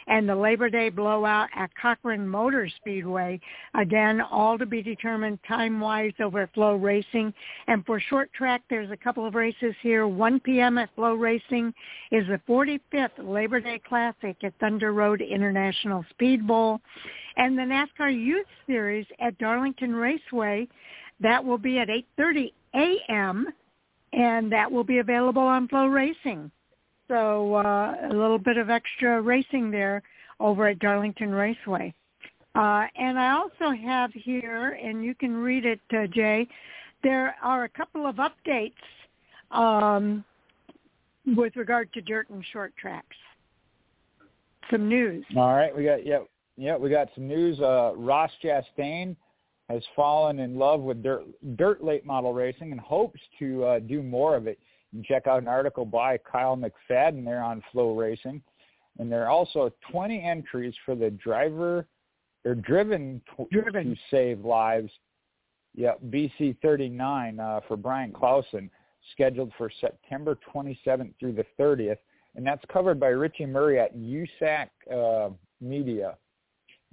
and 0.07 0.29
the 0.29 0.35
Labor 0.35 0.69
Day 0.69 0.89
blowout 0.89 1.49
at 1.55 1.71
Cochran 1.81 2.29
Motor 2.29 2.69
Speedway. 2.77 3.41
Again, 3.75 4.21
all 4.21 4.59
to 4.59 4.67
be 4.67 4.83
determined 4.83 5.39
time-wise 5.49 6.13
over 6.21 6.43
at 6.43 6.55
FloRacing. 6.55 7.33
And 7.67 7.85
for 7.87 8.01
short 8.01 8.33
track, 8.33 8.63
there's 8.69 8.91
a 8.91 8.97
couple 8.97 9.27
of 9.27 9.35
races 9.35 9.75
here. 9.83 10.07
1 10.07 10.41
p.m. 10.41 10.79
at 10.79 10.95
FloRacing 10.97 11.73
is 12.11 12.27
the 12.27 12.41
45th 12.49 13.11
Labor 13.19 13.61
Day 13.61 13.81
Classic 13.87 14.37
at 14.43 14.59
Thunder 14.61 14.93
Road 14.93 15.21
International 15.21 16.05
Speed 16.11 16.47
Bowl. 16.47 16.81
And 17.37 17.59
the 17.59 17.63
NASCAR 17.63 18.11
Youth 18.11 18.47
Series 18.67 19.07
at 19.21 19.37
Darlington 19.39 19.95
Raceway, 19.95 20.69
that 21.21 21.45
will 21.45 21.59
be 21.59 21.79
at 21.79 21.89
8.30 21.89 22.53
a.m., 22.75 23.49
and 24.13 24.53
that 24.53 24.71
will 24.71 24.85
be 24.85 24.99
available 24.99 25.43
on 25.43 25.67
FloRacing. 25.67 26.51
So 27.09 27.57
uh, 27.57 27.97
a 28.11 28.13
little 28.13 28.39
bit 28.39 28.57
of 28.57 28.71
extra 28.71 29.21
racing 29.21 29.71
there 29.71 30.03
over 30.41 30.69
at 30.69 30.79
Darlington 30.79 31.33
Raceway. 31.33 31.95
Uh, 32.55 32.87
and 32.97 33.19
I 33.19 33.33
also 33.33 33.75
have 33.77 34.13
here, 34.13 34.79
and 34.83 35.05
you 35.05 35.15
can 35.15 35.37
read 35.37 35.65
it, 35.67 35.81
uh, 35.93 36.07
Jay, 36.07 36.47
there 37.03 37.35
are 37.43 37.65
a 37.65 37.69
couple 37.69 38.07
of 38.07 38.17
updates 38.17 38.73
um, 39.51 40.25
with 41.37 41.57
regard 41.57 41.93
to 41.95 42.01
dirt 42.01 42.31
and 42.31 42.45
short 42.53 42.73
tracks. 42.77 43.17
Some 44.71 44.89
news. 44.89 45.25
All 45.37 45.55
right, 45.55 45.77
we 45.77 45.85
got 45.85 46.07
yeah, 46.07 46.21
yeah, 46.57 46.77
we 46.77 46.89
got 46.89 47.09
some 47.15 47.29
news. 47.29 47.61
Uh, 47.61 47.93
Ross 47.97 48.31
Chastain 48.43 49.15
has 49.69 49.83
fallen 49.95 50.39
in 50.39 50.57
love 50.57 50.81
with 50.81 51.03
dirt, 51.03 51.25
dirt 51.57 51.85
late 51.85 52.07
model 52.07 52.33
racing 52.33 52.73
and 52.73 52.81
hopes 52.81 53.21
to 53.39 53.65
uh, 53.65 53.79
do 53.81 54.03
more 54.03 54.37
of 54.37 54.47
it 54.47 54.59
check 55.03 55.27
out 55.27 55.43
an 55.43 55.49
article 55.49 55.85
by 55.85 56.19
Kyle 56.19 56.57
McFadden 56.57 57.25
there 57.25 57.43
on 57.43 57.63
FloRacing. 57.75 58.41
And 58.99 59.11
there 59.11 59.25
are 59.25 59.31
also 59.31 59.73
20 59.91 60.23
entries 60.23 60.75
for 60.85 60.95
the 60.95 61.11
driver 61.11 61.87
or 62.45 62.55
driven, 62.55 63.21
to, 63.37 63.47
driven. 63.51 63.91
to 63.91 63.97
save 64.11 64.45
lives. 64.45 64.91
Yeah, 65.75 65.95
BC 66.09 66.59
39 66.63 67.41
uh, 67.41 67.61
for 67.67 67.77
Bryan 67.77 68.13
Clauson, 68.13 68.71
scheduled 69.13 69.53
for 69.59 69.71
September 69.81 70.39
27th 70.55 71.13
through 71.19 71.33
the 71.33 71.47
30th. 71.59 71.97
And 72.37 72.47
that's 72.47 72.65
covered 72.73 73.01
by 73.01 73.09
Richie 73.09 73.47
Murray 73.47 73.81
at 73.81 73.97
USAC 73.97 74.69
uh, 74.93 75.31
Media. 75.61 76.17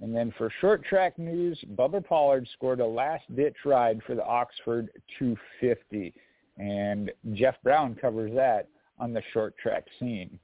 And 0.00 0.14
then 0.14 0.34
for 0.36 0.52
short 0.60 0.84
track 0.84 1.16
news, 1.16 1.62
Bubba 1.76 2.04
Pollard 2.04 2.48
scored 2.54 2.80
a 2.80 2.86
last-ditch 2.86 3.56
ride 3.64 4.00
for 4.04 4.16
the 4.16 4.24
Oxford 4.24 4.90
250 5.18 6.12
and 6.58 7.10
Jeff 7.32 7.56
Brown 7.62 7.94
covers 7.94 8.32
that 8.34 8.68
on 8.98 9.12
the 9.12 9.22
short 9.32 9.56
track 9.58 9.84
scene. 9.98 10.38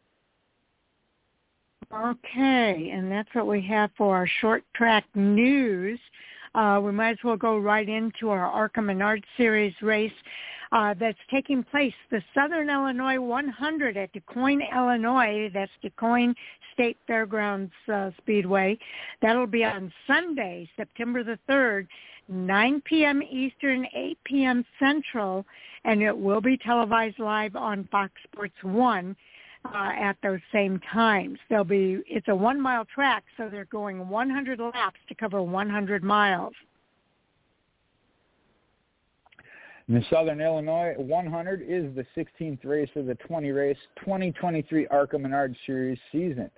Okay, 1.92 2.90
and 2.92 3.10
that's 3.10 3.28
what 3.34 3.46
we 3.46 3.62
have 3.62 3.90
for 3.96 4.14
our 4.14 4.26
short 4.40 4.62
track 4.74 5.04
news. 5.14 5.98
Uh, 6.54 6.80
we 6.82 6.92
might 6.92 7.12
as 7.12 7.18
well 7.24 7.36
go 7.36 7.58
right 7.58 7.88
into 7.88 8.30
our 8.30 8.46
ARCA 8.46 8.82
Menard 8.82 9.24
Series 9.36 9.74
race 9.80 10.12
uh, 10.72 10.94
that's 10.98 11.18
taking 11.30 11.62
place, 11.62 11.94
the 12.10 12.22
Southern 12.34 12.68
Illinois 12.68 13.18
100 13.18 13.96
at 13.96 14.12
DuQuoin, 14.12 14.60
Illinois. 14.74 15.50
That's 15.52 15.72
DuQuoin 15.82 16.34
State 16.74 16.98
Fairgrounds 17.06 17.72
uh, 17.92 18.10
Speedway. 18.18 18.78
That'll 19.22 19.46
be 19.46 19.64
on 19.64 19.92
Sunday, 20.06 20.68
September 20.76 21.24
the 21.24 21.38
3rd, 21.48 21.86
9 22.28 22.82
p.m. 22.84 23.22
Eastern, 23.22 23.86
8 23.94 24.18
p.m. 24.24 24.64
Central, 24.78 25.46
and 25.88 26.02
it 26.02 26.16
will 26.16 26.42
be 26.42 26.58
televised 26.58 27.18
live 27.18 27.56
on 27.56 27.88
Fox 27.90 28.12
Sports 28.30 28.54
1 28.60 29.16
uh, 29.64 29.90
at 29.98 30.18
those 30.22 30.38
same 30.52 30.78
times. 30.92 31.38
There'll 31.48 31.64
be 31.64 32.02
it's 32.06 32.28
a 32.28 32.34
one 32.34 32.60
mile 32.60 32.84
track, 32.84 33.24
so 33.38 33.48
they're 33.50 33.64
going 33.64 34.06
100 34.06 34.60
laps 34.60 35.00
to 35.08 35.14
cover 35.14 35.42
100 35.42 36.04
miles. 36.04 36.52
The 39.88 40.04
Southern 40.10 40.42
Illinois 40.42 40.92
100 40.98 41.62
is 41.62 41.86
the 41.96 42.04
16th 42.14 42.62
race 42.64 42.90
of 42.94 43.06
the 43.06 43.14
20 43.14 43.50
race 43.52 43.78
2023 44.00 44.86
ARCA 44.88 45.18
Menard 45.18 45.56
Series 45.64 45.98
season. 46.12 46.50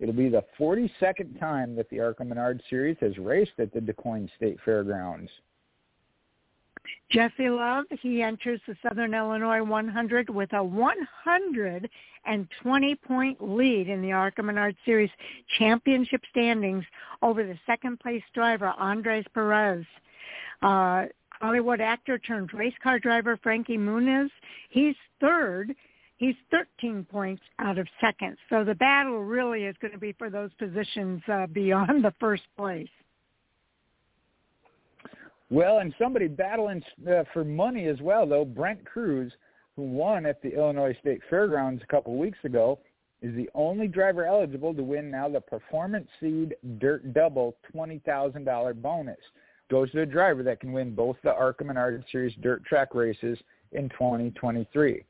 It'll 0.00 0.12
be 0.12 0.28
the 0.28 0.42
42nd 0.58 1.38
time 1.38 1.76
that 1.76 1.88
the 1.90 2.00
ARCA 2.00 2.24
Menard 2.24 2.60
Series 2.68 2.96
has 3.00 3.16
raced 3.18 3.52
at 3.60 3.72
the 3.72 3.78
DuQuoin 3.78 4.28
State 4.36 4.58
Fairgrounds. 4.64 5.30
Jesse 7.10 7.48
Love, 7.48 7.86
he 8.00 8.22
enters 8.22 8.60
the 8.66 8.76
Southern 8.82 9.14
Illinois 9.14 9.62
100 9.62 10.28
with 10.30 10.52
a 10.52 10.56
120-point 10.56 13.38
lead 13.40 13.88
in 13.88 14.02
the 14.02 14.12
ARCA 14.12 14.42
Menard 14.42 14.76
Series 14.84 15.10
championship 15.58 16.20
standings 16.30 16.84
over 17.22 17.44
the 17.44 17.58
second-place 17.66 18.22
driver, 18.34 18.74
Andres 18.78 19.24
Perez. 19.32 19.84
Uh, 20.62 21.04
Hollywood 21.40 21.80
actor 21.80 22.18
turned 22.18 22.52
race 22.54 22.74
car 22.82 22.98
driver 22.98 23.38
Frankie 23.42 23.78
Muniz, 23.78 24.30
he's 24.70 24.96
third. 25.20 25.74
He's 26.16 26.36
13 26.52 27.04
points 27.10 27.42
out 27.58 27.76
of 27.76 27.88
second. 28.00 28.36
So 28.48 28.62
the 28.64 28.76
battle 28.76 29.24
really 29.24 29.64
is 29.64 29.74
going 29.80 29.92
to 29.92 29.98
be 29.98 30.12
for 30.12 30.30
those 30.30 30.54
positions 30.54 31.20
uh, 31.30 31.48
beyond 31.48 32.04
the 32.04 32.14
first 32.20 32.44
place. 32.56 32.88
Well, 35.54 35.78
and 35.78 35.94
somebody 36.00 36.26
battling 36.26 36.82
uh, 37.08 37.22
for 37.32 37.44
money 37.44 37.86
as 37.86 38.00
well, 38.00 38.26
though. 38.26 38.44
Brent 38.44 38.84
Crews, 38.84 39.32
who 39.76 39.82
won 39.82 40.26
at 40.26 40.42
the 40.42 40.52
Illinois 40.52 40.96
State 41.00 41.20
Fairgrounds 41.30 41.80
a 41.80 41.86
couple 41.86 42.18
weeks 42.18 42.40
ago, 42.42 42.80
is 43.22 43.36
the 43.36 43.48
only 43.54 43.86
driver 43.86 44.26
eligible 44.26 44.74
to 44.74 44.82
win 44.82 45.12
now 45.12 45.28
the 45.28 45.40
Performance 45.40 46.08
Seed 46.18 46.56
Dirt 46.78 47.14
Double 47.14 47.56
$20,000 47.72 48.82
bonus. 48.82 49.16
Goes 49.70 49.92
to 49.92 50.00
a 50.00 50.06
driver 50.06 50.42
that 50.42 50.58
can 50.58 50.72
win 50.72 50.92
both 50.92 51.18
the 51.22 51.32
ARCA 51.32 51.62
Menard 51.62 52.04
Series 52.10 52.34
dirt 52.42 52.64
track 52.64 52.92
races 52.92 53.38
in 53.70 53.88
2023. 53.90 55.04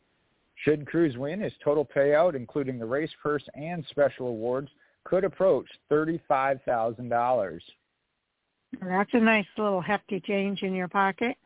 Should 0.57 0.87
Crews 0.87 1.17
win, 1.17 1.41
his 1.41 1.55
total 1.65 1.87
payout, 1.87 2.35
including 2.35 2.79
the 2.79 2.85
race 2.85 3.13
purse 3.23 3.45
and 3.55 3.83
special 3.89 4.27
awards, 4.27 4.69
could 5.05 5.25
approach 5.25 5.69
$35,000. 5.91 7.61
That's 8.81 9.11
a 9.13 9.21
nice 9.21 9.47
little 9.57 9.81
hefty 9.81 10.21
change 10.21 10.63
in 10.63 10.75
your 10.75 10.89
pocket. 10.89 11.37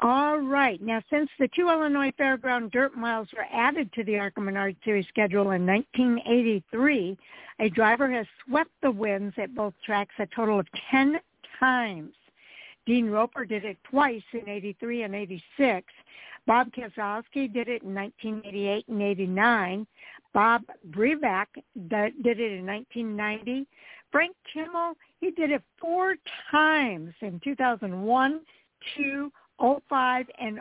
All 0.00 0.38
right. 0.38 0.80
Now, 0.82 1.02
since 1.08 1.30
the 1.38 1.48
two 1.48 1.70
Illinois 1.70 2.12
Fairground 2.18 2.70
Dirt 2.70 2.96
Miles 2.96 3.28
were 3.34 3.46
added 3.50 3.90
to 3.94 4.04
the 4.04 4.18
ARCA 4.18 4.40
Menard 4.40 4.76
Series 4.84 5.06
schedule 5.08 5.52
in 5.52 5.66
1983, 5.66 7.16
a 7.60 7.68
driver 7.70 8.10
has 8.10 8.26
swept 8.44 8.70
the 8.82 8.90
wins 8.90 9.32
at 9.38 9.54
both 9.54 9.72
tracks 9.84 10.14
a 10.18 10.26
total 10.26 10.60
of 10.60 10.66
10 10.90 11.18
times. 11.58 12.12
Dean 12.84 13.06
Roper 13.06 13.46
did 13.46 13.64
it 13.64 13.78
twice 13.90 14.22
in 14.32 14.48
83 14.48 15.04
and 15.04 15.14
86, 15.14 15.92
Bob 16.46 16.70
Keselowski 16.72 17.52
did 17.52 17.68
it 17.68 17.82
in 17.82 17.94
1988 17.94 18.86
and 18.88 19.02
89. 19.02 19.86
Bob 20.32 20.62
Brevak 20.90 21.46
did 21.88 22.14
it 22.24 22.52
in 22.52 22.66
1990. 22.66 23.66
Frank 24.16 24.34
Kimmel, 24.50 24.94
he 25.20 25.30
did 25.30 25.50
it 25.50 25.62
four 25.78 26.16
times 26.50 27.12
in 27.20 27.38
2001, 27.44 28.40
2, 28.96 29.32
05, 29.90 30.26
and 30.40 30.58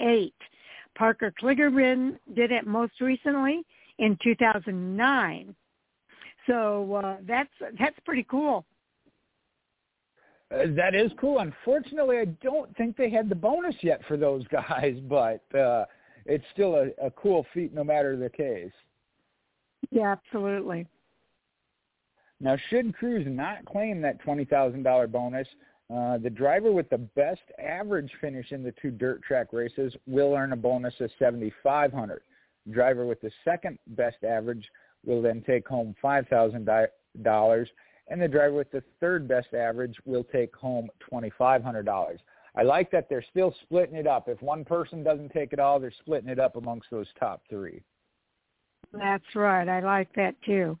08. 0.00 0.32
Parker 0.96 1.34
Kligerman 1.42 2.16
did 2.36 2.52
it 2.52 2.68
most 2.68 3.00
recently 3.00 3.64
in 3.98 4.16
2009. 4.22 5.56
So 6.46 6.94
uh, 6.94 7.16
that's 7.26 7.50
that's 7.80 7.98
pretty 8.04 8.24
cool. 8.30 8.64
Uh, 10.52 10.66
that 10.76 10.94
is 10.94 11.10
cool. 11.20 11.40
Unfortunately, 11.40 12.18
I 12.18 12.26
don't 12.44 12.76
think 12.76 12.96
they 12.96 13.10
had 13.10 13.28
the 13.28 13.34
bonus 13.34 13.74
yet 13.82 14.02
for 14.06 14.16
those 14.16 14.44
guys, 14.52 15.00
but 15.08 15.42
uh, 15.58 15.84
it's 16.26 16.44
still 16.52 16.76
a, 16.76 17.06
a 17.06 17.10
cool 17.10 17.44
feat 17.52 17.74
no 17.74 17.82
matter 17.82 18.16
the 18.16 18.30
case. 18.30 18.70
Yeah, 19.90 20.12
absolutely. 20.12 20.86
Now, 22.44 22.58
should 22.68 22.94
Crews 22.94 23.26
not 23.26 23.64
claim 23.64 24.02
that 24.02 24.22
$20,000 24.22 25.10
bonus, 25.10 25.48
uh, 25.90 26.18
the 26.18 26.28
driver 26.28 26.72
with 26.72 26.90
the 26.90 26.98
best 26.98 27.40
average 27.58 28.10
finish 28.20 28.52
in 28.52 28.62
the 28.62 28.74
two 28.82 28.90
dirt 28.90 29.22
track 29.22 29.54
races 29.54 29.96
will 30.06 30.34
earn 30.34 30.52
a 30.52 30.56
bonus 30.56 30.92
of 31.00 31.10
7500 31.18 32.20
Driver 32.70 33.06
with 33.06 33.20
the 33.22 33.30
second 33.44 33.78
best 33.88 34.24
average 34.24 34.70
will 35.06 35.22
then 35.22 35.42
take 35.46 35.66
home 35.66 35.94
$5,000 36.04 37.66
and 38.08 38.20
the 38.20 38.28
driver 38.28 38.54
with 38.54 38.70
the 38.70 38.82
third 39.00 39.26
best 39.26 39.54
average 39.54 39.96
will 40.04 40.24
take 40.24 40.54
home 40.54 40.88
$2,500. 41.10 42.18
I 42.56 42.62
like 42.62 42.90
that 42.90 43.08
they're 43.08 43.24
still 43.30 43.54
splitting 43.62 43.96
it 43.96 44.06
up. 44.06 44.28
If 44.28 44.40
one 44.42 44.64
person 44.66 45.02
doesn't 45.02 45.30
take 45.32 45.54
it 45.54 45.58
all, 45.58 45.80
they're 45.80 45.92
splitting 46.00 46.28
it 46.28 46.38
up 46.38 46.56
amongst 46.56 46.90
those 46.90 47.08
top 47.18 47.42
three. 47.48 47.82
That's 48.92 49.24
right. 49.34 49.68
I 49.68 49.80
like 49.80 50.14
that 50.14 50.34
too. 50.44 50.78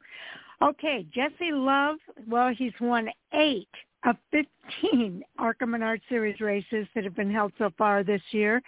Okay, 0.64 1.06
Jesse 1.12 1.52
Love, 1.52 1.96
well, 2.26 2.48
he's 2.56 2.72
won 2.80 3.10
eight 3.34 3.68
of 4.06 4.16
15 4.30 5.22
ARCA 5.38 5.66
Menard 5.66 6.00
Series 6.08 6.40
races 6.40 6.86
that 6.94 7.04
have 7.04 7.14
been 7.14 7.30
held 7.30 7.52
so 7.58 7.70
far 7.76 8.02
this 8.02 8.22
year. 8.30 8.62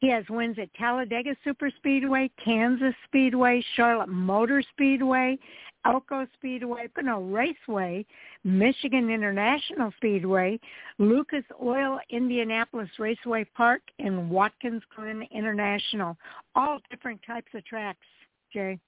He 0.00 0.10
has 0.10 0.24
wins 0.28 0.56
at 0.60 0.72
Talladega 0.74 1.36
Superspeedway, 1.46 2.30
Kansas 2.44 2.94
Speedway, 3.04 3.64
Charlotte 3.76 4.08
Motor 4.08 4.62
Speedway, 4.72 5.38
Elko 5.84 6.26
Speedway, 6.34 6.88
Pocono 6.88 7.20
Raceway, 7.20 8.04
Michigan 8.42 9.08
International 9.08 9.92
Speedway, 9.96 10.58
Lucas 10.98 11.44
Oil 11.62 12.00
Indianapolis 12.10 12.90
Raceway 12.98 13.44
Park, 13.56 13.82
and 14.00 14.28
Watkins 14.28 14.82
Glen 14.94 15.22
International. 15.30 16.16
All 16.56 16.80
different 16.90 17.20
types 17.24 17.48
of 17.54 17.64
tracks, 17.64 18.06
Jay. 18.52 18.78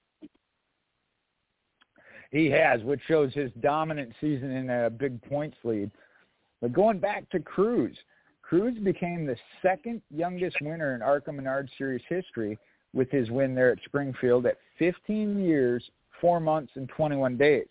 He 2.31 2.49
has, 2.49 2.81
which 2.83 3.01
shows 3.07 3.33
his 3.33 3.51
dominant 3.61 4.13
season 4.21 4.51
in 4.51 4.69
a 4.69 4.89
big 4.89 5.21
points 5.23 5.57
lead. 5.63 5.91
But 6.61 6.73
going 6.73 6.99
back 6.99 7.29
to 7.31 7.39
Crews, 7.39 7.97
Crews 8.41 8.77
became 8.79 9.25
the 9.25 9.37
second 9.61 10.01
youngest 10.09 10.57
winner 10.61 10.95
in 10.95 11.01
ARCA 11.01 11.31
Menard 11.31 11.69
Series 11.77 12.03
history 12.07 12.57
with 12.93 13.09
his 13.09 13.29
win 13.31 13.55
there 13.55 13.71
at 13.71 13.79
Springfield 13.85 14.45
at 14.45 14.57
15 14.79 15.41
years, 15.41 15.83
4 16.19 16.39
months, 16.39 16.73
and 16.75 16.89
21 16.89 17.37
days. 17.37 17.67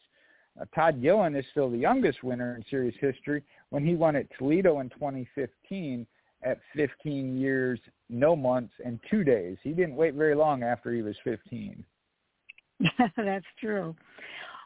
Todd 0.74 1.00
Gillen 1.00 1.34
is 1.34 1.44
still 1.50 1.70
the 1.70 1.78
youngest 1.78 2.22
winner 2.22 2.56
in 2.56 2.64
series 2.68 2.94
history 3.00 3.42
when 3.70 3.84
he 3.84 3.94
won 3.94 4.16
at 4.16 4.26
Toledo 4.36 4.80
in 4.80 4.90
2015 4.90 6.06
at 6.42 6.58
15 6.74 7.38
years, 7.38 7.78
no 8.08 8.34
months, 8.34 8.72
and 8.84 8.98
two 9.10 9.24
days. 9.24 9.56
He 9.62 9.70
didn't 9.70 9.96
wait 9.96 10.14
very 10.14 10.34
long 10.34 10.62
after 10.62 10.92
he 10.92 11.02
was 11.02 11.16
15. 11.24 11.84
That's 13.16 13.44
true. 13.58 13.94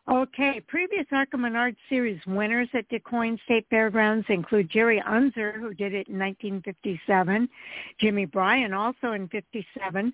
Okay, 0.07 0.61
previous 0.69 1.07
ARCA 1.13 1.39
Menard 1.39 1.77
Series 1.89 2.21
winners 2.27 2.69
at 2.75 2.87
DuQuoin 2.91 3.43
State 3.45 3.67
Fairgrounds 3.71 4.27
include 4.29 4.69
Jerry 4.69 5.01
Unser, 5.01 5.53
who 5.53 5.73
did 5.73 5.95
it 5.95 6.09
in 6.09 6.19
1957, 6.19 7.49
Jimmy 7.99 8.27
Bryan 8.27 8.75
also 8.75 9.13
in 9.13 9.29
57. 9.29 10.13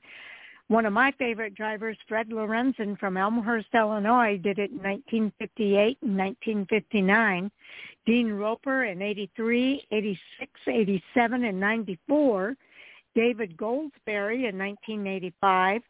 One 0.68 0.87
of 0.87 0.92
my 0.92 1.11
favorite 1.18 1.57
drivers, 1.57 1.98
Fred 2.07 2.29
Lorenzen 2.29 2.96
from 3.00 3.16
Elmhurst, 3.16 3.66
Illinois, 3.74 4.38
did 4.40 4.61
it 4.61 4.70
in 4.70 4.76
1958 4.76 5.98
and 6.03 6.16
1959. 6.16 7.50
Dean 8.07 8.33
Roper 8.33 8.85
in 8.85 9.03
83, 9.03 9.88
86, 9.90 10.53
87, 10.68 11.44
and 11.44 11.59
94. 11.59 12.55
David 13.16 13.57
Goldsberry 13.57 14.48
in 14.48 14.57
1985. 14.57 15.83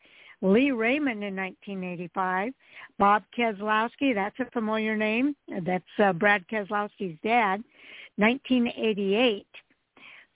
Lee 0.43 0.71
Raymond 0.71 1.23
in 1.23 1.37
1985, 1.37 2.53
Bob 2.99 3.23
Keselowski, 3.37 4.15
that's 4.15 4.39
a 4.41 4.51
familiar 4.53 4.97
name. 4.97 5.37
That's 5.65 5.85
uh, 5.99 6.13
Brad 6.13 6.47
Keselowski's 6.49 7.19
dad, 7.23 7.63
1988 8.17 9.47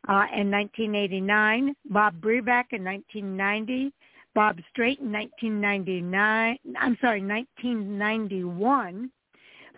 uh, 0.09 0.27
and 0.33 0.51
1989, 0.51 1.75
Bob 1.87 2.21
Brevak 2.21 2.73
in 2.73 2.85
1990, 2.85 3.93
Bob 4.35 4.59
Straight 4.71 5.01
in 5.01 5.13
1999, 5.13 6.59
I'm 6.79 6.99
sorry, 7.01 7.23
1991, 7.23 9.11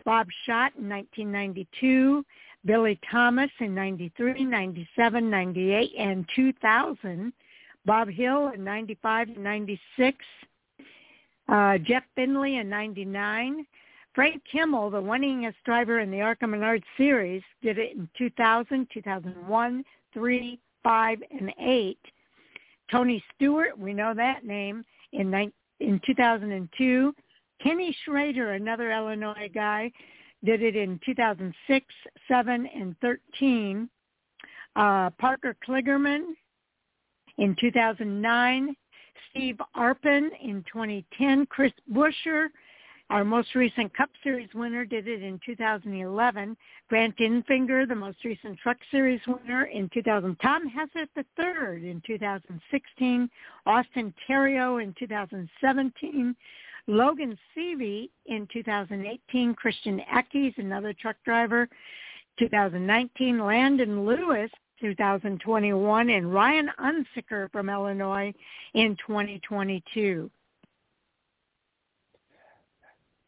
Bob 0.05 0.27
Schott 0.45 0.73
in 0.79 0.89
1992, 0.89 2.25
Billy 2.65 2.99
Thomas 3.11 3.51
in 3.61 3.75
93, 3.75 4.45
97, 4.45 5.31
98, 5.31 5.93
and 5.99 6.27
2000, 6.35 7.33
Bob 7.87 8.09
Hill 8.09 8.49
in 8.49 8.65
95 8.65 9.29
and 9.29 9.45
96, 9.45 10.19
uh, 11.49 11.79
Jeff 11.79 12.03
Finley 12.17 12.57
in 12.57 12.69
99. 12.69 13.65
Frank 14.15 14.43
Kimmel, 14.51 14.91
the 14.91 15.01
winningest 15.01 15.55
driver 15.65 16.01
in 16.01 16.11
the 16.11 16.37
Menard 16.47 16.83
series, 16.97 17.43
did 17.63 17.79
it 17.79 17.95
in 17.97 18.09
2000, 18.19 18.89
2001, 18.93 19.85
3, 20.13 20.61
5, 20.83 21.19
and 21.39 21.53
8. 21.61 21.99
Tony 22.91 23.23
Stewart, 23.35 23.79
we 23.79 23.93
know 23.93 24.15
that 24.15 24.45
name, 24.45 24.85
in, 25.13 25.53
in 25.81 26.01
2002. 26.05 27.15
Kenny 27.63 27.97
Schrader, 28.05 28.53
another 28.53 28.91
Illinois 28.91 29.51
guy, 29.53 29.93
did 30.45 30.63
it 30.63 30.77
in 30.77 30.99
2006, 31.05 31.87
7, 32.27 32.69
and 32.75 32.97
13. 33.01 33.89
Uh, 34.77 35.11
Parker 35.11 35.57
Kligerman 35.67 36.35
in 37.39 37.57
2009, 37.61 38.75
Steve 39.31 39.61
Arpin 39.77 40.29
in 40.43 40.65
2010, 40.73 41.47
Chris 41.47 41.73
Buescher, 41.93 42.49
our 43.09 43.25
most 43.25 43.55
recent 43.55 43.95
Cup 43.95 44.11
Series 44.25 44.49
winner, 44.55 44.85
did 44.85 45.07
it 45.07 45.23
in 45.23 45.39
2011. 45.47 46.57
Grant 46.89 47.17
Enfinger, 47.19 47.87
the 47.87 47.95
most 47.95 48.19
recent 48.25 48.59
Truck 48.59 48.79
Series 48.91 49.21
winner 49.29 49.65
in 49.67 49.89
2000. 49.95 50.37
Tom 50.41 50.67
Hessert 50.67 51.09
III 51.17 51.89
in 51.89 52.03
2016. 52.05 53.31
Austin 53.65 54.15
Theriault 54.29 54.83
in 54.83 54.93
2017. 54.99 56.35
Logan 56.89 57.39
Seavey 57.57 58.11
in 58.27 58.49
2018. 58.53 59.55
Christian 59.55 60.01
Eckes, 60.13 60.59
another 60.59 60.93
truck 60.93 61.17
driver. 61.25 61.69
2019. 62.41 63.39
Landon 63.39 64.05
Lewis 64.05 64.51
2021, 64.81 66.11
and 66.11 66.33
Ryan 66.33 66.71
Unzicker 66.79 67.51
from 67.51 67.69
Illinois 67.69 68.33
in 68.75 68.97
2022. 69.07 70.31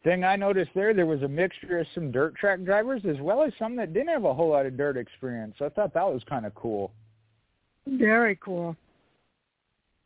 Thing 0.04 0.24
I 0.24 0.36
noticed 0.36 0.70
there, 0.74 0.94
there 0.94 1.06
was 1.06 1.22
a 1.22 1.28
mixture 1.28 1.80
of 1.80 1.86
some 1.94 2.12
dirt 2.12 2.36
track 2.36 2.62
drivers 2.64 3.02
as 3.08 3.16
well 3.20 3.42
as 3.42 3.52
some 3.58 3.74
that 3.76 3.92
didn't 3.92 4.08
have 4.08 4.24
a 4.24 4.32
whole 4.32 4.50
lot 4.50 4.64
of 4.64 4.76
dirt 4.76 4.96
experience. 4.96 5.56
I 5.60 5.68
thought 5.70 5.92
that 5.94 6.06
was 6.06 6.22
kind 6.28 6.46
of 6.46 6.54
cool. 6.54 6.92
Very 7.86 8.36
cool. 8.36 8.76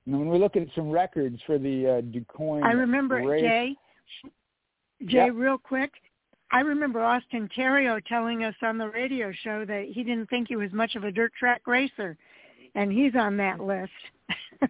And 0.07 0.19
when 0.19 0.29
we 0.29 0.39
look 0.39 0.57
at 0.57 0.67
some 0.75 0.91
records 0.91 1.41
for 1.47 1.59
the 1.59 1.87
uh, 1.87 2.01
DuQuoin, 2.01 2.65
I 2.65 2.73
remember 2.73 3.17
race, 3.17 3.43
Jay. 3.43 3.77
Jay, 5.07 5.27
yep. 5.27 5.33
real 5.35 5.59
quick, 5.59 5.93
I 6.53 6.61
remember 6.61 7.03
Austin 7.03 7.49
Theriault 7.57 8.05
telling 8.05 8.45
us 8.45 8.55
on 8.63 8.77
the 8.77 8.89
radio 8.89 9.33
show 9.43 9.65
that 9.65 9.87
he 9.91 10.05
didn't 10.05 10.29
think 10.29 10.49
he 10.49 10.57
was 10.57 10.71
much 10.73 10.95
of 10.97 11.05
a 11.05 11.11
dirt 11.11 11.33
track 11.39 11.67
racer, 11.67 12.19
and 12.75 12.93
he's 12.93 13.15
on 13.17 13.39
that 13.39 13.61
list. 13.61 13.91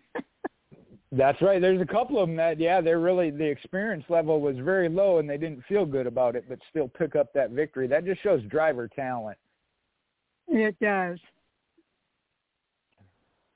That's 1.13 1.43
right. 1.43 1.61
There's 1.61 1.81
a 1.81 1.87
couple 1.87 2.23
of 2.23 2.29
them 2.29 2.37
that, 2.37 2.61
yeah, 2.61 2.81
they're 2.81 3.01
really 3.01 3.31
the 3.31 3.45
experience 3.45 4.05
level 4.09 4.41
was 4.41 4.57
very 4.59 4.89
low, 4.89 5.19
and 5.19 5.29
they 5.29 5.37
didn't 5.37 5.63
feel 5.69 5.85
good 5.85 6.07
about 6.07 6.37
it, 6.37 6.45
but 6.49 6.59
still 6.71 6.91
took 6.97 7.17
up 7.17 7.33
that 7.35 7.51
victory. 7.51 7.89
That 7.89 8.05
just 8.05 8.23
shows 8.23 8.43
driver 8.45 8.89
talent. 8.89 9.37
It 10.49 10.77
does. 10.81 11.19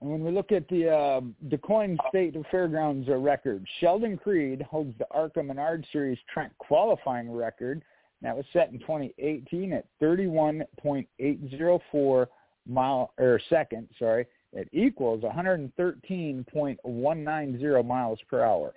And 0.00 0.10
when 0.10 0.24
we 0.24 0.32
look 0.32 0.50
at 0.50 0.68
the 0.68 0.90
uh, 0.90 1.20
DuQuoin 1.48 1.96
State 2.08 2.36
Fairgrounds 2.50 3.08
record, 3.08 3.64
Sheldon 3.80 4.18
Creed 4.18 4.62
holds 4.62 4.92
the 4.98 5.06
ARCA 5.12 5.42
Menard 5.42 5.86
Series 5.92 6.18
track 6.32 6.50
qualifying 6.58 7.30
record 7.30 7.82
that 8.22 8.37
was 8.37 8.44
set 8.52 8.72
in 8.72 8.81
2018 8.81 9.72
at 9.72 9.87
31.804 10.02 12.26
mile 12.66 13.12
or 13.18 13.40
second, 13.48 13.88
sorry, 13.98 14.26
It 14.52 14.68
equals 14.72 15.22
113.190 15.22 17.87
miles 17.87 18.18
per 18.29 18.42
hour. 18.42 18.74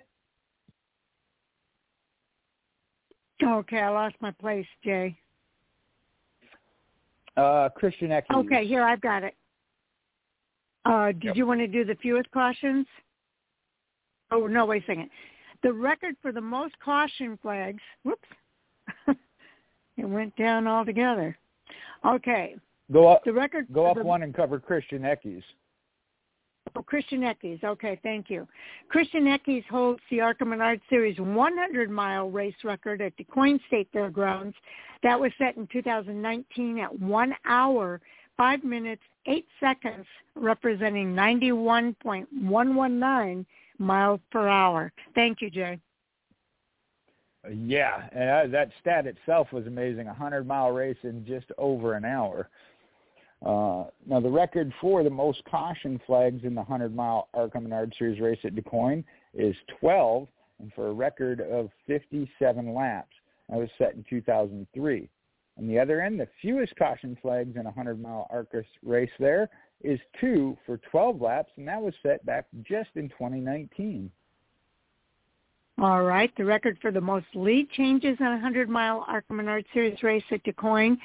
Okay, 3.42 3.78
I 3.78 3.88
lost 3.88 4.14
my 4.20 4.30
place, 4.32 4.66
Jay. 4.84 5.16
Uh, 7.36 7.68
Christian 7.70 8.10
Eckes. 8.10 8.26
Okay, 8.34 8.66
here 8.66 8.82
I've 8.82 9.00
got 9.00 9.22
it. 9.22 9.34
Uh, 10.84 11.12
did 11.12 11.24
yep. 11.24 11.36
you 11.36 11.46
want 11.46 11.60
to 11.60 11.66
do 11.66 11.84
the 11.84 11.94
fewest 11.96 12.30
cautions? 12.32 12.86
Oh 14.30 14.46
no, 14.46 14.66
wait 14.66 14.82
a 14.84 14.86
second. 14.86 15.10
The 15.62 15.72
record 15.72 16.16
for 16.22 16.32
the 16.32 16.40
most 16.40 16.78
caution 16.80 17.38
flags. 17.40 17.82
Whoops, 18.02 18.28
it 20.00 20.08
went 20.08 20.34
down 20.36 20.66
altogether. 20.66 21.36
Okay. 22.04 22.56
Go 22.92 23.08
up. 23.08 23.24
The 23.24 23.32
record. 23.32 23.66
Go 23.72 23.86
up 23.86 23.96
the, 23.96 24.02
one 24.02 24.22
and 24.22 24.34
cover 24.34 24.58
Christian 24.58 25.02
Eckes. 25.02 25.42
Oh, 26.76 26.82
Christian 26.82 27.20
Eckes. 27.20 27.64
Okay, 27.64 27.98
thank 28.02 28.28
you. 28.30 28.46
Christian 28.88 29.24
Eckes 29.24 29.64
holds 29.66 30.00
the 30.10 30.20
ARCA 30.20 30.44
Menard 30.44 30.80
Series 30.88 31.16
100-mile 31.18 32.30
race 32.30 32.54
record 32.64 33.00
at 33.00 33.16
DuQuoin 33.16 33.58
State 33.66 33.88
Fairgrounds. 33.92 34.54
That 35.02 35.18
was 35.18 35.32
set 35.38 35.56
in 35.56 35.66
2019 35.68 36.78
at 36.78 37.00
one 37.00 37.34
hour, 37.44 38.00
five 38.36 38.62
minutes, 38.62 39.02
eight 39.26 39.46
seconds, 39.58 40.06
representing 40.34 41.14
91.119 41.14 43.46
miles 43.78 44.20
per 44.30 44.46
hour. 44.46 44.92
Thank 45.14 45.40
you, 45.40 45.48
Jay. 45.50 45.80
Yeah, 47.48 48.06
and 48.12 48.52
that 48.52 48.70
stat 48.80 49.06
itself 49.06 49.48
was 49.52 49.66
amazing. 49.66 50.08
A 50.08 50.14
100-mile 50.14 50.72
race 50.72 50.98
in 51.04 51.24
just 51.24 51.46
over 51.56 51.94
an 51.94 52.04
hour. 52.04 52.50
Uh, 53.44 53.84
now, 54.06 54.20
the 54.20 54.28
record 54.28 54.70
for 54.80 55.02
the 55.02 55.10
most 55.10 55.42
caution 55.50 55.98
flags 56.06 56.44
in 56.44 56.54
the 56.54 56.62
100-mile 56.62 57.28
ARCA 57.32 57.60
Menard 57.60 57.94
Series 57.98 58.20
race 58.20 58.38
at 58.44 58.54
DuQuoin 58.54 59.02
is 59.32 59.56
12, 59.80 60.28
and 60.60 60.70
for 60.74 60.88
a 60.88 60.92
record 60.92 61.40
of 61.40 61.70
57 61.86 62.74
laps. 62.74 63.14
That 63.48 63.58
was 63.58 63.70
set 63.78 63.94
in 63.94 64.04
2003. 64.08 65.08
On 65.58 65.66
the 65.66 65.78
other 65.78 66.02
end, 66.02 66.20
the 66.20 66.28
fewest 66.42 66.76
caution 66.76 67.16
flags 67.22 67.56
in 67.56 67.66
a 67.66 67.72
100-mile 67.72 68.28
ARCA 68.30 68.62
race 68.84 69.10
there 69.18 69.48
is 69.82 69.98
two 70.20 70.56
for 70.66 70.78
12 70.90 71.20
laps, 71.22 71.52
and 71.56 71.66
that 71.66 71.80
was 71.80 71.94
set 72.02 72.24
back 72.26 72.46
just 72.62 72.90
in 72.96 73.08
2019. 73.08 74.10
All 75.80 76.02
right. 76.02 76.30
The 76.36 76.44
record 76.44 76.76
for 76.82 76.90
the 76.90 77.00
most 77.00 77.24
lead 77.34 77.70
changes 77.70 78.14
in 78.20 78.26
a 78.26 78.38
100-mile 78.38 79.06
ARCA 79.08 79.32
Menard 79.32 79.64
Series 79.72 80.02
race 80.02 80.22
at 80.30 80.44
DuQuoin 80.44 80.98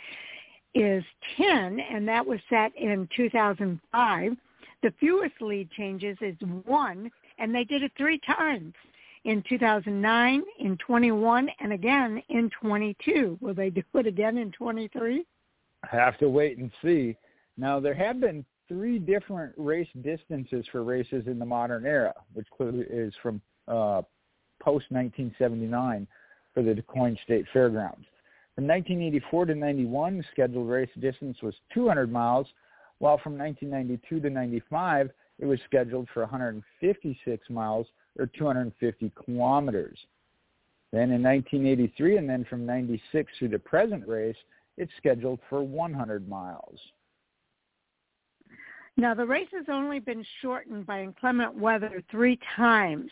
is 0.73 1.01
10, 1.37 1.79
and 1.79 2.05
that 2.09 2.25
was 2.25 2.41
set 2.49 2.75
in 2.75 3.07
2005. 3.15 4.33
The 4.83 4.93
fewest 4.99 5.35
lead 5.39 5.71
changes 5.71 6.17
is 6.19 6.35
one, 6.65 7.09
and 7.37 7.55
they 7.55 7.63
did 7.63 7.83
it 7.83 7.93
three 7.97 8.19
times 8.27 8.73
in 9.23 9.41
2009, 9.47 10.43
in 10.59 10.77
21, 10.85 11.49
and 11.61 11.71
again 11.71 12.21
in 12.27 12.51
22. 12.61 13.37
Will 13.39 13.53
they 13.53 13.69
do 13.69 13.81
it 13.93 14.07
again 14.07 14.37
in 14.37 14.51
23? 14.51 15.25
I 15.83 15.95
Have 15.95 16.17
to 16.17 16.27
wait 16.27 16.57
and 16.57 16.69
see. 16.83 17.15
Now, 17.57 17.79
there 17.79 17.93
have 17.93 18.19
been 18.19 18.43
three 18.67 18.99
different 18.99 19.53
race 19.55 19.87
distances 20.01 20.65
for 20.69 20.83
races 20.83 21.27
in 21.27 21.39
the 21.39 21.45
modern 21.45 21.85
era, 21.85 22.13
which 22.33 22.47
is 22.59 23.13
from 23.23 23.41
uh, 23.69 24.01
post 24.65 24.85
1979 24.89 26.07
for 26.53 26.63
the 26.63 26.73
DuQuoin 26.73 27.21
State 27.23 27.45
Fairgrounds. 27.53 28.05
From 28.55 28.67
1984 28.67 29.45
to 29.45 29.55
91, 29.55 30.17
the 30.17 30.23
scheduled 30.31 30.67
race 30.67 30.89
distance 30.99 31.37
was 31.43 31.53
200 31.73 32.11
miles, 32.11 32.47
while 32.97 33.19
from 33.19 33.37
1992 33.37 34.21
to 34.21 34.29
95, 34.29 35.11
it 35.37 35.45
was 35.45 35.59
scheduled 35.65 36.07
for 36.13 36.21
156 36.21 37.49
miles 37.49 37.85
or 38.17 38.25
250 38.25 39.11
kilometers. 39.23 39.99
Then 40.91 41.11
in 41.11 41.21
1983 41.21 42.17
and 42.17 42.29
then 42.29 42.45
from 42.49 42.65
96 42.65 43.31
through 43.37 43.49
the 43.49 43.59
present 43.59 44.07
race, 44.07 44.37
it's 44.77 44.91
scheduled 44.97 45.39
for 45.49 45.61
100 45.61 46.27
miles. 46.27 46.79
Now 48.97 49.13
the 49.13 49.25
race 49.25 49.49
has 49.51 49.65
only 49.67 49.99
been 49.99 50.25
shortened 50.41 50.85
by 50.85 51.03
inclement 51.03 51.53
weather 51.53 52.01
three 52.09 52.39
times 52.55 53.11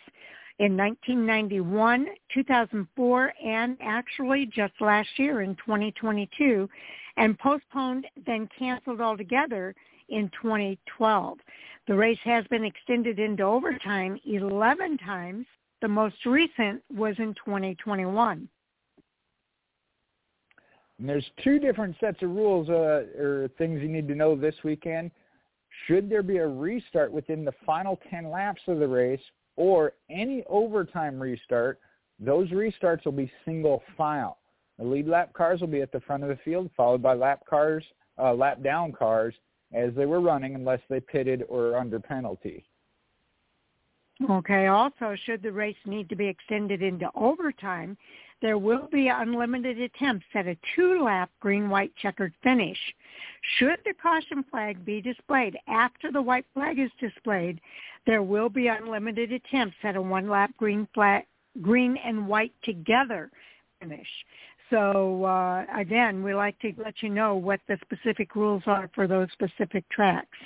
in 0.59 0.77
1991, 0.77 2.07
2004, 2.33 3.33
and 3.43 3.77
actually 3.81 4.45
just 4.45 4.73
last 4.79 5.09
year 5.17 5.41
in 5.41 5.55
2022, 5.55 6.69
and 7.17 7.37
postponed, 7.39 8.05
then 8.25 8.47
canceled 8.57 9.01
altogether 9.01 9.73
in 10.09 10.29
2012. 10.41 11.37
The 11.87 11.95
race 11.95 12.19
has 12.23 12.45
been 12.47 12.63
extended 12.63 13.19
into 13.19 13.43
overtime 13.43 14.19
11 14.25 14.97
times. 14.99 15.45
The 15.81 15.87
most 15.87 16.25
recent 16.25 16.81
was 16.95 17.15
in 17.17 17.33
2021. 17.45 18.47
And 20.99 21.09
there's 21.09 21.25
two 21.43 21.59
different 21.59 21.95
sets 21.99 22.21
of 22.21 22.29
rules 22.29 22.69
uh, 22.69 23.03
or 23.19 23.49
things 23.57 23.81
you 23.81 23.89
need 23.89 24.07
to 24.07 24.15
know 24.15 24.35
this 24.35 24.55
weekend. 24.63 25.11
Should 25.87 26.09
there 26.09 26.23
be 26.23 26.37
a 26.37 26.47
restart 26.47 27.11
within 27.11 27.43
the 27.43 27.53
final 27.65 27.99
10 28.09 28.29
laps 28.29 28.61
of 28.67 28.79
the 28.79 28.87
race, 28.87 29.19
or 29.55 29.93
any 30.09 30.43
overtime 30.47 31.19
restart, 31.19 31.79
those 32.19 32.49
restarts 32.49 33.05
will 33.05 33.11
be 33.11 33.31
single 33.45 33.83
file. 33.97 34.37
The 34.79 34.85
lead 34.85 35.07
lap 35.07 35.33
cars 35.33 35.61
will 35.61 35.67
be 35.67 35.81
at 35.81 35.91
the 35.91 36.01
front 36.01 36.23
of 36.23 36.29
the 36.29 36.39
field, 36.43 36.69
followed 36.75 37.01
by 37.01 37.13
lap 37.13 37.41
cars, 37.47 37.83
uh, 38.17 38.33
lap 38.33 38.63
down 38.63 38.91
cars 38.91 39.35
as 39.73 39.93
they 39.95 40.05
were 40.05 40.21
running, 40.21 40.55
unless 40.55 40.81
they 40.89 40.99
pitted 40.99 41.43
or 41.49 41.77
under 41.77 41.99
penalty. 41.99 42.65
Okay. 44.29 44.67
Also, 44.67 45.15
should 45.25 45.41
the 45.41 45.51
race 45.51 45.75
need 45.85 46.09
to 46.09 46.15
be 46.15 46.27
extended 46.27 46.81
into 46.81 47.09
overtime, 47.15 47.97
there 48.43 48.57
will 48.57 48.89
be 48.91 49.07
unlimited 49.07 49.79
attempts 49.79 50.25
at 50.35 50.47
a 50.47 50.57
two-lap 50.75 51.31
green-white 51.39 51.93
checkered 51.95 52.33
finish. 52.43 52.77
Should 53.57 53.79
the 53.85 53.93
caution 53.93 54.43
flag 54.51 54.83
be 54.83 55.01
displayed 55.01 55.57
after 55.67 56.11
the 56.11 56.21
white 56.21 56.45
flag 56.53 56.77
is 56.77 56.91
displayed, 56.99 57.61
there 58.05 58.21
will 58.21 58.49
be 58.49 58.67
unlimited 58.67 59.31
attempts 59.31 59.77
at 59.83 59.95
a 59.95 60.01
one-lap 60.01 60.51
green 60.57 60.89
flag, 60.93 61.23
green 61.61 61.97
and 62.05 62.27
white 62.27 62.51
together 62.65 63.31
finish. 63.79 64.07
So 64.69 65.23
uh, 65.23 65.65
again, 65.73 66.21
we 66.21 66.35
like 66.35 66.59
to 66.59 66.73
let 66.77 66.95
you 67.01 67.09
know 67.09 67.35
what 67.35 67.61
the 67.69 67.77
specific 67.81 68.35
rules 68.35 68.63
are 68.65 68.89
for 68.93 69.07
those 69.07 69.29
specific 69.31 69.87
tracks. 69.89 70.37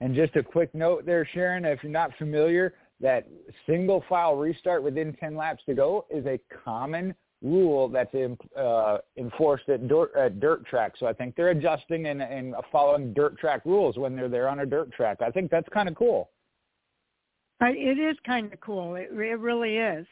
And 0.00 0.14
just 0.14 0.36
a 0.36 0.42
quick 0.42 0.74
note 0.74 1.04
there, 1.04 1.28
Sharon, 1.34 1.66
if 1.66 1.82
you're 1.82 1.92
not 1.92 2.12
familiar, 2.16 2.72
that 3.00 3.26
single 3.66 4.04
file 4.08 4.36
restart 4.36 4.82
within 4.82 5.14
10 5.14 5.36
laps 5.36 5.62
to 5.66 5.74
go 5.74 6.06
is 6.10 6.26
a 6.26 6.40
common 6.64 7.14
rule 7.42 7.88
that's 7.88 8.12
in, 8.14 8.36
uh, 8.56 8.98
enforced 9.16 9.68
at 9.68 9.86
dirt, 9.86 10.10
at 10.16 10.40
dirt 10.40 10.66
tracks. 10.66 10.98
So 10.98 11.06
I 11.06 11.12
think 11.12 11.36
they're 11.36 11.50
adjusting 11.50 12.06
and, 12.06 12.20
and 12.20 12.54
following 12.72 13.14
dirt 13.14 13.38
track 13.38 13.64
rules 13.64 13.96
when 13.96 14.16
they're 14.16 14.28
there 14.28 14.48
on 14.48 14.60
a 14.60 14.66
dirt 14.66 14.92
track. 14.92 15.18
I 15.20 15.30
think 15.30 15.50
that's 15.50 15.68
kind 15.68 15.88
of 15.88 15.94
cool. 15.94 16.30
It 17.60 17.98
is 17.98 18.16
kind 18.24 18.52
of 18.52 18.60
cool. 18.60 18.96
It, 18.96 19.08
it 19.12 19.38
really 19.38 19.76
is. 19.76 20.06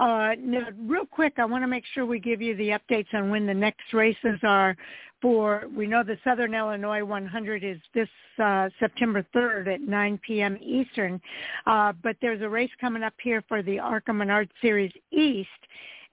Uh, 0.00 0.34
now, 0.40 0.66
real 0.86 1.04
quick, 1.04 1.34
I 1.36 1.44
want 1.44 1.62
to 1.62 1.68
make 1.68 1.84
sure 1.92 2.06
we 2.06 2.18
give 2.18 2.40
you 2.40 2.56
the 2.56 2.70
updates 2.70 3.12
on 3.12 3.28
when 3.28 3.46
the 3.46 3.52
next 3.52 3.92
races 3.92 4.38
are 4.42 4.74
for, 5.20 5.64
we 5.76 5.86
know 5.86 6.02
the 6.02 6.16
Southern 6.24 6.54
Illinois 6.54 7.04
100 7.04 7.62
is 7.62 7.76
this 7.92 8.08
uh, 8.42 8.70
September 8.78 9.22
3rd 9.34 9.74
at 9.74 9.80
9 9.82 10.18
p.m. 10.26 10.56
Eastern, 10.62 11.20
uh, 11.66 11.92
but 12.02 12.16
there's 12.22 12.40
a 12.40 12.48
race 12.48 12.70
coming 12.80 13.02
up 13.02 13.12
here 13.22 13.44
for 13.46 13.62
the 13.62 13.78
ARCA 13.78 14.14
Menard 14.14 14.48
Series 14.62 14.92
East, 15.10 15.48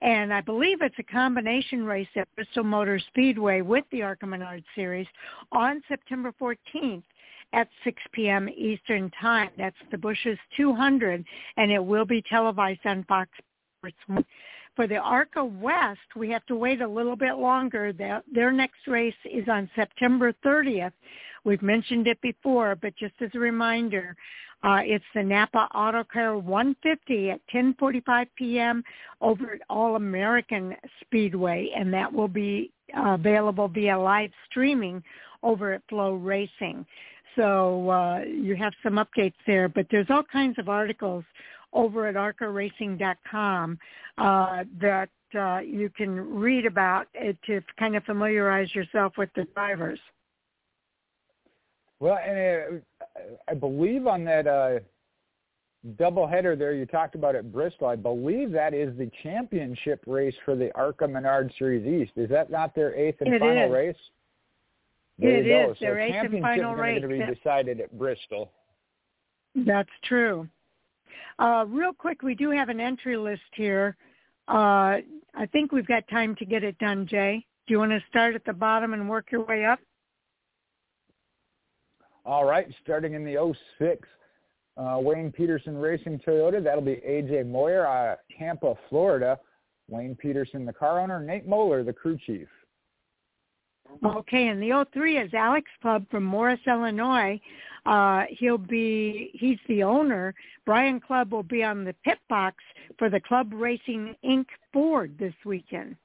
and 0.02 0.34
I 0.34 0.42
believe 0.42 0.82
it's 0.82 0.98
a 0.98 1.02
combination 1.04 1.82
race 1.84 2.08
at 2.14 2.28
Bristol 2.34 2.64
Motor 2.64 2.98
Speedway 2.98 3.62
with 3.62 3.86
the 3.90 4.02
ARCA 4.02 4.26
Menard 4.26 4.62
Series 4.74 5.06
on 5.50 5.82
September 5.88 6.34
14th 6.38 7.04
at 7.54 7.68
6 7.84 8.02
p.m. 8.12 8.50
Eastern 8.50 9.10
Time. 9.18 9.48
That's 9.56 9.76
the 9.90 9.96
Busch's 9.96 10.38
200, 10.58 11.24
and 11.56 11.72
it 11.72 11.82
will 11.82 12.04
be 12.04 12.22
televised 12.28 12.84
on 12.84 13.04
Fox 13.04 13.30
for 14.76 14.86
the 14.86 14.96
ARCA 14.96 15.44
West, 15.44 15.98
we 16.16 16.30
have 16.30 16.44
to 16.46 16.54
wait 16.54 16.80
a 16.80 16.88
little 16.88 17.16
bit 17.16 17.36
longer. 17.36 17.92
Their, 17.92 18.52
next 18.52 18.86
race 18.86 19.14
is 19.24 19.48
on 19.48 19.68
September 19.74 20.32
30th. 20.44 20.92
We've 21.44 21.62
mentioned 21.62 22.06
it 22.06 22.20
before, 22.20 22.76
but 22.76 22.94
just 22.96 23.14
as 23.20 23.30
a 23.34 23.38
reminder, 23.38 24.16
uh, 24.62 24.80
it's 24.82 25.04
the 25.14 25.22
Napa 25.22 25.68
Auto 25.74 26.04
Care 26.04 26.36
150 26.36 27.30
at 27.30 27.40
10:45 27.54 28.26
p.m. 28.36 28.82
over 29.20 29.52
at 29.52 29.60
All 29.70 29.94
American 29.94 30.74
Speedway, 31.00 31.70
and 31.76 31.94
that 31.94 32.12
will 32.12 32.28
be 32.28 32.72
uh, 32.96 33.14
available 33.14 33.68
via 33.68 33.96
live 33.96 34.32
streaming 34.50 35.02
over 35.44 35.74
at 35.74 35.82
FloRacing. 35.88 36.84
So 37.36 37.88
uh, 37.88 38.20
you 38.24 38.56
have 38.56 38.72
some 38.82 38.94
updates 38.94 39.34
there, 39.46 39.68
but 39.68 39.86
there's 39.92 40.10
all 40.10 40.24
kinds 40.24 40.58
of 40.58 40.68
articles 40.68 41.24
over 41.72 42.06
at 42.06 42.14
arcaracing.com 42.14 43.78
uh, 44.18 44.64
that 44.80 45.08
uh, 45.38 45.58
you 45.58 45.90
can 45.90 46.18
read 46.18 46.66
about 46.66 47.06
it 47.14 47.36
to 47.46 47.60
kind 47.78 47.96
of 47.96 48.04
familiarize 48.04 48.74
yourself 48.74 49.12
with 49.18 49.28
the 49.36 49.44
drivers. 49.54 50.00
Well, 52.00 52.18
and 52.18 52.82
uh, 53.00 53.20
I 53.48 53.54
believe 53.54 54.06
on 54.06 54.24
that 54.24 54.46
uh, 54.46 54.78
doubleheader 55.96 56.58
there 56.58 56.74
you 56.74 56.86
talked 56.86 57.14
about 57.14 57.34
at 57.34 57.52
Bristol, 57.52 57.88
I 57.88 57.96
believe 57.96 58.52
that 58.52 58.74
is 58.74 58.96
the 58.96 59.10
championship 59.22 60.02
race 60.06 60.34
for 60.44 60.54
the 60.54 60.74
ARCA 60.74 61.06
Menard 61.06 61.52
Series 61.58 61.86
East. 61.86 62.12
Is 62.16 62.30
that 62.30 62.50
not 62.50 62.74
their 62.74 62.94
eighth 62.94 63.20
and 63.20 63.34
it 63.34 63.40
final 63.40 63.66
is. 63.66 63.72
race? 63.72 63.96
There 65.18 65.30
it 65.30 65.46
you 65.46 65.56
is. 65.56 65.66
go. 65.66 65.74
So 65.74 65.78
their 65.80 66.00
eighth 66.00 66.32
and 66.32 66.42
final 66.42 66.74
race. 66.74 67.00
going 67.00 67.18
to 67.18 67.26
be 67.26 67.34
decided 67.34 67.80
at 67.80 67.96
Bristol. 67.98 68.52
That's 69.54 69.90
true. 70.04 70.48
Uh, 71.38 71.64
real 71.68 71.92
quick, 71.92 72.22
we 72.22 72.34
do 72.34 72.50
have 72.50 72.68
an 72.68 72.80
entry 72.80 73.16
list 73.16 73.42
here. 73.54 73.96
Uh, 74.48 74.98
I 75.34 75.46
think 75.52 75.72
we've 75.72 75.86
got 75.86 76.08
time 76.08 76.34
to 76.36 76.44
get 76.44 76.64
it 76.64 76.78
done, 76.78 77.06
Jay. 77.06 77.44
Do 77.66 77.74
you 77.74 77.78
want 77.78 77.92
to 77.92 78.02
start 78.08 78.34
at 78.34 78.44
the 78.44 78.52
bottom 78.52 78.94
and 78.94 79.08
work 79.08 79.30
your 79.30 79.44
way 79.44 79.64
up? 79.64 79.78
All 82.24 82.44
right, 82.44 82.66
starting 82.82 83.14
in 83.14 83.24
the 83.24 83.54
06, 83.78 84.08
uh, 84.76 84.98
Wayne 85.00 85.32
Peterson 85.32 85.76
Racing 85.76 86.20
Toyota. 86.26 86.62
That'll 86.62 86.82
be 86.82 87.00
AJ 87.06 87.46
Moyer, 87.46 87.86
uh, 87.86 88.16
Tampa, 88.38 88.74
Florida. 88.88 89.38
Wayne 89.88 90.14
Peterson, 90.14 90.66
the 90.66 90.72
car 90.72 91.00
owner. 91.00 91.20
Nate 91.20 91.46
Moeller, 91.46 91.82
the 91.82 91.92
crew 91.92 92.18
chief. 92.26 92.48
Okay, 94.04 94.48
and 94.48 94.62
the 94.62 94.86
03 94.92 95.18
is 95.18 95.34
Alex 95.34 95.68
Clubb 95.82 96.08
from 96.10 96.24
Morris, 96.24 96.60
Illinois. 96.66 97.40
Uh, 97.86 98.24
he'll 98.30 98.58
be, 98.58 99.30
he's 99.34 99.58
the 99.66 99.82
owner. 99.82 100.34
Brian 100.66 101.00
Clubb 101.00 101.32
will 101.32 101.42
be 101.42 101.64
on 101.64 101.84
the 101.84 101.94
pit 102.04 102.18
box 102.28 102.56
for 102.98 103.08
the 103.08 103.20
Clubb 103.20 103.52
Racing 103.52 104.14
Inc. 104.24 104.46
Ford 104.72 105.14
this 105.18 105.34
weekend. 105.44 105.96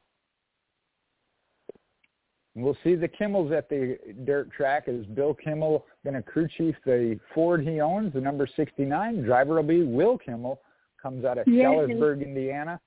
We'll 2.56 2.78
see 2.84 2.96
the 2.96 3.08
Kimmels 3.08 3.52
at 3.52 3.68
the 3.68 3.98
dirt 4.26 4.52
track. 4.52 4.84
Is 4.88 5.06
Bill 5.08 5.34
Kimmel 5.34 5.86
going 6.04 6.16
to 6.16 6.22
crew 6.22 6.48
chief 6.58 6.76
the 6.86 7.20
Ford 7.34 7.66
he 7.66 7.82
owns, 7.82 8.14
the 8.14 8.22
number 8.22 8.48
69? 8.56 9.24
Driver 9.24 9.56
will 9.56 9.64
be 9.64 9.84
Will 9.84 10.18
Kimmel, 10.20 10.62
comes 11.02 11.26
out 11.26 11.40
of 11.40 11.48
Yeah. 11.48 11.66
Sellersburg, 11.66 12.24
Indiana. 12.24 12.80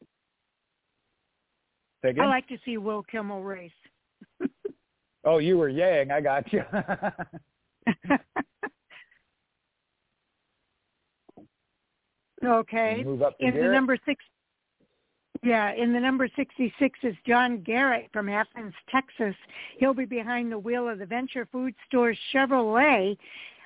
Say 0.00 0.06
again? 1.76 1.89
I 2.04 2.26
like 2.26 2.48
to 2.48 2.58
see 2.64 2.78
Will 2.78 3.02
Kimmel 3.02 3.42
race. 3.42 3.70
oh, 5.24 5.38
you 5.38 5.58
were 5.58 5.68
yang. 5.68 6.10
I 6.10 6.20
got 6.20 6.52
you. 6.52 6.62
okay. 12.44 13.02
Move 13.04 13.22
up 13.22 13.38
to 13.38 13.46
In 13.46 13.54
the 13.54 13.68
number 13.68 13.96
six, 14.06 14.24
yeah, 15.42 15.72
in 15.72 15.92
the 15.92 16.00
number 16.00 16.28
66 16.36 16.98
is 17.02 17.14
John 17.26 17.62
Garrett 17.62 18.08
from 18.12 18.28
Athens, 18.28 18.74
Texas. 18.90 19.34
He'll 19.78 19.94
be 19.94 20.04
behind 20.04 20.52
the 20.52 20.58
wheel 20.58 20.88
of 20.88 20.98
the 20.98 21.06
Venture 21.06 21.48
Food 21.50 21.74
Store 21.88 22.14
Chevrolet 22.34 23.16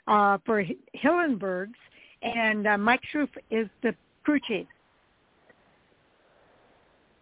uh, 0.07 0.39
for 0.47 0.61
H- 0.61 0.79
Hillenbergs, 0.97 1.75
and 2.23 2.69
uh, 2.69 2.79
Mike 2.79 3.03
Schroef 3.13 3.29
is 3.51 3.69
the 3.83 3.95
crew 4.23 4.39
chief. 4.47 4.67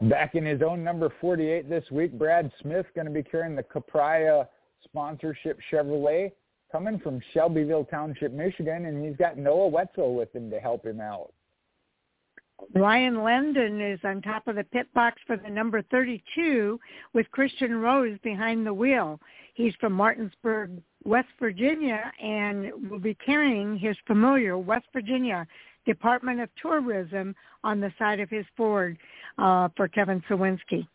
Back 0.03 0.35
in 0.35 0.45
his 0.45 0.63
own 0.63 0.83
number 0.83 1.13
48 1.21 1.69
this 1.69 1.85
week, 1.93 2.19
Brad 2.19 2.51
Smith 2.61 2.87
going 2.95 3.07
to 3.07 3.13
be 3.13 3.23
carrying 3.23 3.55
the 3.55 3.63
Capria 3.63 4.49
sponsorship 4.83 5.61
Chevrolet 5.71 6.33
coming 6.73 6.99
from 6.99 7.21
Shelbyville 7.33 7.85
Township, 7.85 8.33
Michigan, 8.33 8.87
and 8.87 9.05
he's 9.05 9.17
got 9.17 9.39
Noah 9.39 9.69
Wetzel 9.69 10.17
with 10.17 10.35
him 10.35 10.51
to 10.51 10.59
help 10.59 10.85
him 10.85 11.01
out. 11.01 11.33
Ryan 12.75 13.23
Lendon 13.23 13.81
is 13.81 14.01
on 14.03 14.23
top 14.23 14.49
of 14.49 14.57
the 14.57 14.65
pit 14.65 14.93
box 14.93 15.21
for 15.27 15.37
the 15.37 15.49
number 15.49 15.83
32 15.83 16.81
with 17.13 17.31
Christian 17.31 17.77
Rose 17.77 18.19
behind 18.25 18.67
the 18.67 18.75
wheel. 18.75 19.21
He's 19.55 19.75
from 19.81 19.93
Martinsburg, 19.93 20.83
West 21.05 21.29
Virginia, 21.39 22.11
and 22.21 22.73
will 22.91 22.99
be 22.99 23.15
carrying 23.15 23.77
his 23.77 23.97
familiar 24.07 24.59
West 24.59 24.87
Virginia 24.93 25.47
Department 25.85 26.41
of 26.41 26.49
Tourism 26.61 27.35
on 27.65 27.81
the 27.81 27.93
side 27.99 28.21
of 28.21 28.31
his 28.31 28.45
Ford 28.57 28.97
uh, 29.39 29.69
for 29.77 29.89
Kevin 29.89 30.23
Sawinski. 30.29 30.87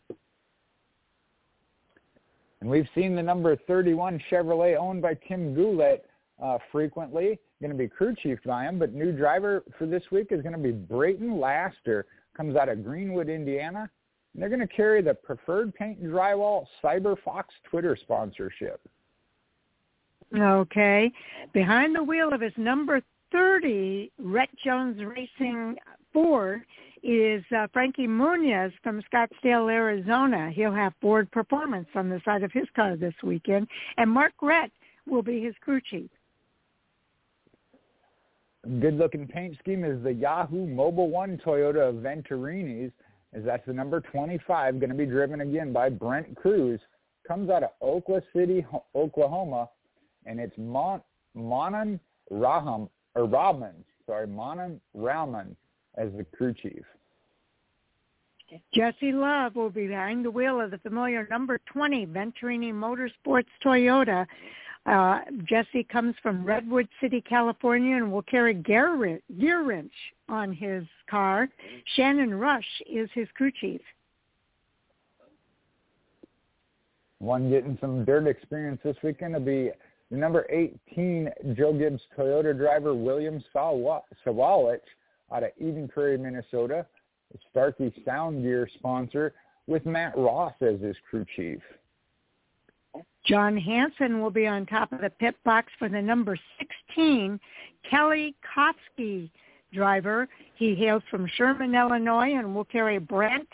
And 2.60 2.68
we've 2.68 2.88
seen 2.94 3.14
the 3.14 3.22
number 3.22 3.56
31 3.56 4.20
Chevrolet 4.30 4.76
owned 4.76 5.00
by 5.02 5.14
Tim 5.28 5.54
Goulet 5.54 6.04
uh, 6.42 6.58
frequently, 6.72 7.38
going 7.60 7.70
to 7.70 7.76
be 7.76 7.88
crew 7.88 8.14
chief 8.20 8.38
by 8.44 8.64
him. 8.64 8.78
But 8.78 8.92
new 8.92 9.12
driver 9.12 9.62
for 9.78 9.86
this 9.86 10.02
week 10.10 10.28
is 10.30 10.42
going 10.42 10.54
to 10.54 10.58
be 10.58 10.72
Brayton 10.72 11.38
Laster, 11.38 12.06
comes 12.36 12.56
out 12.56 12.68
of 12.68 12.84
Greenwood, 12.84 13.28
Indiana. 13.28 13.88
And 14.34 14.42
they're 14.42 14.48
going 14.48 14.66
to 14.66 14.74
carry 14.74 15.02
the 15.02 15.14
Preferred 15.14 15.74
Paint 15.74 15.98
and 15.98 16.12
Drywall 16.12 16.66
Cyber 16.82 17.16
Fox 17.24 17.54
Twitter 17.68 17.96
sponsorship. 18.00 18.80
Okay. 20.36 21.10
Behind 21.52 21.94
the 21.94 22.02
wheel 22.02 22.32
of 22.32 22.40
his 22.40 22.52
number 22.56 23.02
30 23.32 24.10
Rette 24.18 24.50
Jones 24.64 25.00
Racing 25.04 25.76
Ford 26.12 26.62
is 27.02 27.44
uh, 27.56 27.66
Frankie 27.72 28.06
Muniz 28.06 28.72
from 28.82 29.02
Scottsdale, 29.12 29.70
Arizona. 29.70 30.50
He'll 30.52 30.74
have 30.74 30.92
Ford 31.00 31.30
Performance 31.30 31.88
on 31.94 32.08
the 32.08 32.20
side 32.24 32.42
of 32.42 32.52
his 32.52 32.66
car 32.74 32.96
this 32.96 33.14
weekend. 33.22 33.68
And 33.96 34.10
Mark 34.10 34.32
Rette 34.42 34.72
will 35.06 35.22
be 35.22 35.42
his 35.42 35.54
crew 35.60 35.80
chief. 35.90 36.10
Good-looking 38.80 39.28
paint 39.28 39.56
scheme 39.60 39.84
is 39.84 40.02
the 40.02 40.12
Yahoo 40.12 40.66
Mobile 40.66 41.08
One 41.08 41.40
Toyota 41.44 41.92
Venturini's, 42.02 42.92
as 43.32 43.44
that's 43.44 43.64
the 43.66 43.72
number 43.72 44.00
25, 44.00 44.80
going 44.80 44.90
to 44.90 44.96
be 44.96 45.06
driven 45.06 45.40
again 45.42 45.72
by 45.72 45.88
Brent 45.88 46.34
Crews. 46.36 46.80
Comes 47.26 47.50
out 47.50 47.62
of 47.62 47.70
Oklahoma 47.80 48.24
City, 48.34 48.66
Oklahoma, 48.94 49.68
and 50.26 50.40
it's 50.40 50.56
Mon- 50.58 51.02
Monan 51.34 52.00
Raham, 52.30 52.88
or 53.14 53.24
Rahman, 53.24 53.84
sorry, 54.06 54.26
Monan 54.26 54.80
Rahman 54.94 55.56
as 55.96 56.10
the 56.16 56.24
crew 56.24 56.54
chief. 56.54 56.84
Jesse 58.72 59.12
Love 59.12 59.56
will 59.56 59.70
be 59.70 59.86
behind 59.88 60.24
the 60.24 60.30
wheel 60.30 60.60
of 60.60 60.70
the 60.70 60.78
familiar 60.78 61.26
number 61.30 61.60
20 61.66 62.06
Venturini 62.06 62.72
Motorsports 62.72 63.46
Toyota. 63.64 64.26
Uh, 64.86 65.20
Jesse 65.44 65.84
comes 65.84 66.14
from 66.22 66.44
Redwood 66.44 66.88
City, 67.00 67.20
California, 67.20 67.96
and 67.96 68.10
will 68.10 68.22
carry 68.22 68.54
gear, 68.54 69.20
gear 69.38 69.62
wrench 69.62 69.92
on 70.30 70.52
his 70.52 70.84
car. 71.10 71.48
Shannon 71.94 72.34
Rush 72.34 72.64
is 72.90 73.10
his 73.12 73.28
crew 73.34 73.52
chief. 73.60 73.82
One 77.18 77.50
getting 77.50 77.76
some 77.80 78.04
dirt 78.04 78.26
experience 78.26 78.80
this 78.82 78.96
weekend 79.02 79.34
will 79.34 79.40
be 79.40 79.72
the 80.10 80.16
number 80.16 80.46
18 80.50 81.30
Joe 81.54 81.72
Gibbs 81.72 82.02
Toyota 82.16 82.56
driver 82.56 82.94
William 82.94 83.42
Sawalich 83.54 84.80
out 85.32 85.42
of 85.42 85.50
Eden 85.58 85.88
Prairie, 85.88 86.18
Minnesota. 86.18 86.86
Is 87.34 87.40
Starkey 87.50 87.92
Sound 88.06 88.42
Gear 88.42 88.66
sponsor 88.78 89.34
with 89.66 89.84
Matt 89.84 90.16
Ross 90.16 90.54
as 90.62 90.80
his 90.80 90.96
crew 91.10 91.26
chief. 91.36 91.60
John 93.26 93.54
Hansen 93.54 94.22
will 94.22 94.30
be 94.30 94.46
on 94.46 94.64
top 94.64 94.92
of 94.92 95.02
the 95.02 95.10
pit 95.10 95.36
box 95.44 95.70
for 95.78 95.90
the 95.90 96.00
number 96.00 96.38
16 96.58 97.38
Kelly 97.88 98.34
Kovski 98.56 99.30
driver. 99.74 100.26
He 100.54 100.74
hails 100.74 101.02
from 101.10 101.28
Sherman, 101.36 101.74
Illinois, 101.74 102.34
and 102.34 102.54
will 102.54 102.64
carry 102.64 102.98
Brent 102.98 103.48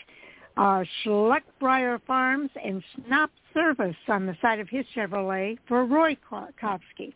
uh, 0.57 0.83
Schleckbrier 1.03 1.99
Farms 2.05 2.49
and 2.63 2.83
Snop 2.95 3.29
Service 3.53 3.95
on 4.07 4.25
the 4.25 4.35
side 4.41 4.59
of 4.59 4.69
his 4.69 4.85
Chevrolet 4.95 5.57
for 5.67 5.85
Roy 5.85 6.17
Kovski. 6.29 7.13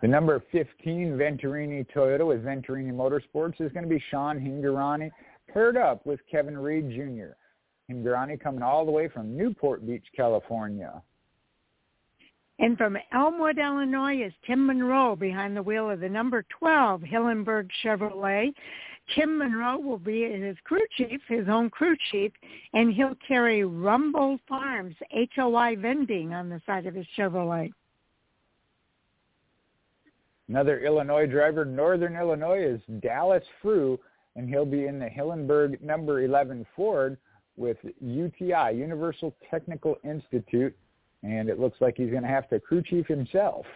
The 0.00 0.08
number 0.08 0.42
15 0.50 1.12
Venturini 1.12 1.86
Toyota 1.94 2.26
with 2.26 2.42
Venturini 2.42 2.92
Motorsports 2.92 3.60
is 3.60 3.70
going 3.72 3.82
to 3.82 3.88
be 3.88 4.02
Sean 4.10 4.38
Hingorani, 4.38 5.10
paired 5.52 5.76
up 5.76 6.06
with 6.06 6.20
Kevin 6.30 6.56
Reed 6.56 6.90
Jr. 6.90 7.34
Hingorani 7.90 8.40
coming 8.40 8.62
all 8.62 8.86
the 8.86 8.90
way 8.90 9.08
from 9.08 9.36
Newport 9.36 9.86
Beach, 9.86 10.04
California. 10.16 11.02
And 12.58 12.76
from 12.76 12.96
Elmwood, 13.12 13.58
Illinois 13.58 14.22
is 14.22 14.32
Tim 14.46 14.66
Monroe 14.66 15.16
behind 15.16 15.56
the 15.56 15.62
wheel 15.62 15.90
of 15.90 16.00
the 16.00 16.08
number 16.08 16.44
12 16.58 17.00
Hillenburg 17.00 17.68
Chevrolet. 17.82 18.52
Tim 19.14 19.38
Monroe 19.38 19.78
will 19.78 19.98
be 19.98 20.22
his 20.22 20.56
crew 20.64 20.84
chief, 20.96 21.20
his 21.28 21.48
own 21.48 21.70
crew 21.70 21.96
chief, 22.10 22.32
and 22.74 22.92
he'll 22.92 23.16
carry 23.26 23.64
Rumble 23.64 24.38
Farms 24.48 24.94
HOI 25.34 25.76
vending 25.76 26.32
on 26.32 26.48
the 26.48 26.60
side 26.66 26.86
of 26.86 26.94
his 26.94 27.06
Chevrolet. 27.16 27.72
Another 30.48 30.80
Illinois 30.80 31.26
driver, 31.26 31.64
Northern 31.64 32.16
Illinois, 32.16 32.62
is 32.62 32.80
Dallas 33.00 33.44
Frueh, 33.62 33.98
and 34.36 34.48
he'll 34.48 34.66
be 34.66 34.86
in 34.86 34.98
the 34.98 35.06
Hillenburg 35.06 35.80
number 35.80 36.22
11 36.22 36.66
Ford 36.74 37.16
with 37.56 37.76
UTI, 38.00 38.72
Universal 38.74 39.34
Technical 39.48 39.96
Institute, 40.04 40.76
and 41.22 41.48
it 41.48 41.60
looks 41.60 41.80
like 41.80 41.96
he's 41.96 42.10
going 42.10 42.22
to 42.22 42.28
have 42.28 42.48
to 42.48 42.58
crew 42.58 42.82
chief 42.82 43.06
himself. 43.06 43.66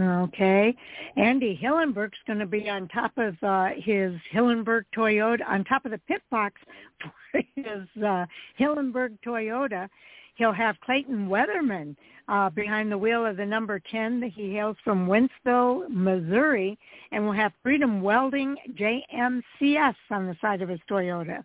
Okay. 0.00 0.74
Andy 1.16 1.58
Hillenburg's 1.62 2.18
going 2.26 2.40
to 2.40 2.46
be 2.46 2.68
on 2.68 2.88
top 2.88 3.12
of 3.16 3.36
uh, 3.42 3.68
his 3.76 4.12
Hillenburg 4.32 4.84
Toyota, 4.96 5.46
on 5.46 5.64
top 5.64 5.84
of 5.84 5.92
the 5.92 5.98
pit 6.08 6.22
box 6.30 6.60
for 7.00 7.42
his 7.54 8.04
uh, 8.04 8.26
Hillenburg 8.58 9.16
Toyota. 9.24 9.88
He'll 10.34 10.52
have 10.52 10.80
Clayton 10.80 11.28
Weatherman 11.28 11.94
uh, 12.28 12.50
behind 12.50 12.90
the 12.90 12.98
wheel 12.98 13.24
of 13.24 13.36
the 13.36 13.46
number 13.46 13.80
10. 13.90 14.20
that 14.20 14.32
He 14.32 14.52
hails 14.52 14.76
from 14.82 15.06
Wentzville, 15.06 15.88
Missouri, 15.88 16.76
and 17.12 17.24
we'll 17.24 17.34
have 17.34 17.52
Freedom 17.62 18.02
Welding 18.02 18.56
JMCS 18.74 19.94
on 20.10 20.26
the 20.26 20.36
side 20.40 20.60
of 20.60 20.68
his 20.68 20.80
Toyota. 20.90 21.44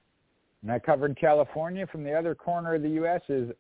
And 0.64 0.72
I 0.72 0.80
covered 0.80 1.18
California. 1.20 1.86
From 1.88 2.04
the 2.04 2.14
other 2.14 2.34
corner 2.34 2.76
of 2.76 2.82
the 2.82 2.90
U.S. 2.90 3.22
is 3.30 3.52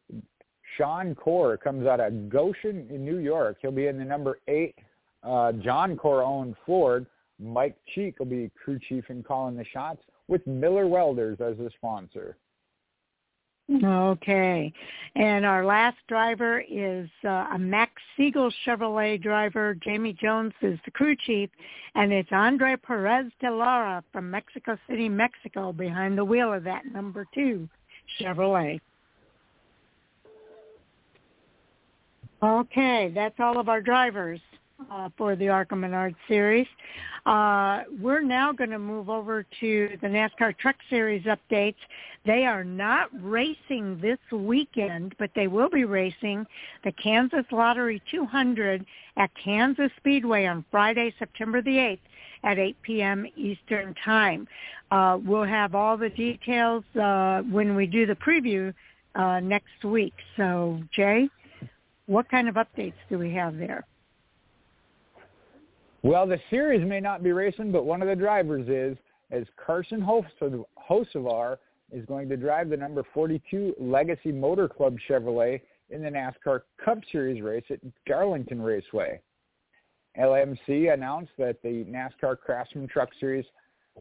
Sean 0.78 1.16
Corr. 1.16 1.60
Comes 1.60 1.88
out 1.88 2.00
of 2.00 2.30
Goshen 2.30 2.88
in 2.90 3.06
New 3.06 3.18
York. 3.18 3.58
He'll 3.62 3.72
be 3.72 3.88
in 3.88 3.98
the 3.98 4.06
number 4.06 4.40
eight 4.48 4.76
uh, 5.24 5.52
John 5.54 5.96
Corr 5.96 6.26
owned 6.26 6.56
Ford. 6.66 7.06
Mike 7.40 7.78
Cheek 7.94 8.20
will 8.20 8.26
be 8.26 8.52
crew 8.62 8.80
chief 8.90 9.06
and 9.10 9.26
calling 9.26 9.56
the 9.56 9.66
shots 9.66 10.02
with 10.28 10.46
Miller 10.46 10.88
Welders 10.88 11.40
as 11.42 11.58
a 11.60 11.70
sponsor. 11.78 12.38
Okay. 13.84 14.74
And 15.16 15.46
our 15.46 15.64
last 15.64 15.98
driver 16.08 16.64
is 16.68 17.08
uh, 17.24 17.46
a 17.54 17.58
Max 17.60 17.92
Siegel 18.18 18.52
Chevrolet 18.66 19.22
driver. 19.22 19.76
Jamie 19.76 20.18
Jones 20.20 20.54
is 20.62 20.80
the 20.86 20.92
crew 20.92 21.16
chief, 21.16 21.50
and 21.94 22.12
it's 22.12 22.30
Andre 22.32 22.76
Perez 22.76 23.32
de 23.40 23.52
Lara 23.52 24.04
from 24.12 24.32
Mexico 24.32 24.78
City, 24.90 25.08
Mexico, 25.08 25.72
behind 25.72 26.18
the 26.18 26.26
wheel 26.26 26.52
of 26.52 26.64
that 26.64 26.86
number 26.88 27.28
two 27.34 27.70
Chevrolet. 28.20 28.80
Okay, 32.42 33.12
that's 33.14 33.38
all 33.40 33.60
of 33.60 33.68
our 33.68 33.82
drivers 33.82 34.40
uh, 34.90 35.10
for 35.18 35.36
the 35.36 35.50
ARCA 35.50 35.76
Menard 35.76 36.16
series. 36.28 36.68
Uh, 37.26 37.84
we're 38.00 38.22
now 38.22 38.54
going 38.54 38.70
to 38.70 38.80
move 38.80 39.10
over 39.10 39.46
to 39.60 39.98
the 40.02 40.08
NASCAR 40.08 40.58
Truck 40.58 40.78
Series 40.90 41.26
updates. 41.26 41.76
They 42.26 42.46
are 42.46 42.64
not 42.64 43.10
racing 43.22 44.00
this 44.02 44.20
weekend, 44.32 45.16
but 45.20 45.32
they 45.36 45.48
will 45.48 45.70
be 45.70 45.84
racing 45.84 46.46
the 46.86 46.94
Kansas 46.94 47.46
Lottery 47.52 48.02
200 48.10 48.86
at 49.18 49.32
Kansas 49.36 49.92
Speedway 49.98 50.46
on 50.46 50.64
Friday, 50.72 51.14
September 51.20 51.62
the 51.62 51.76
8th 51.76 52.00
at 52.46 52.58
8 52.58 52.82
p.m. 52.84 53.26
Eastern 53.36 53.94
Time. 54.06 54.48
Uh, 54.92 55.20
we'll 55.22 55.44
have 55.44 55.76
all 55.76 55.98
the 55.98 56.10
details 56.10 56.86
uh, 56.96 57.42
when 57.42 57.76
we 57.76 57.86
do 57.86 58.06
the 58.06 58.16
preview 58.16 58.74
uh, 59.16 59.42
next 59.42 59.84
week. 59.84 60.14
So, 60.38 60.82
Jay, 60.92 61.30
what 62.10 62.28
kind 62.28 62.50
of 62.50 62.56
updates 62.56 62.94
do 63.08 63.20
we 63.20 63.32
have 63.32 63.56
there? 63.58 63.86
Well, 66.02 66.26
the 66.26 66.40
series 66.50 66.84
may 66.88 67.00
not 67.00 67.22
be 67.22 67.32
racing, 67.34 67.72
but 67.72 67.86
one 67.86 68.02
of 68.02 68.08
the 68.08 68.16
drivers 68.16 68.68
is, 68.68 68.98
as 69.30 69.44
Carson 69.64 70.02
Hocevar 70.02 71.58
is 71.92 72.06
going 72.08 72.28
to 72.30 72.36
drive 72.38 72.70
the 72.70 72.78
number 72.78 73.04
42 73.14 73.76
Legacy 73.80 74.32
Motor 74.32 74.68
Club 74.68 74.98
Chevrolet 75.08 75.62
in 75.92 76.02
the 76.02 76.10
NASCAR 76.10 76.62
Cup 76.84 76.98
Series 77.12 77.44
race 77.44 77.66
at 77.70 77.80
Darlington 78.08 78.60
Raceway. 78.60 79.22
LMC 80.20 80.92
announced 80.92 81.32
that 81.38 81.62
the 81.62 81.86
NASCAR 81.86 82.40
Craftsman 82.40 82.88
Truck 82.88 83.10
Series 83.20 83.46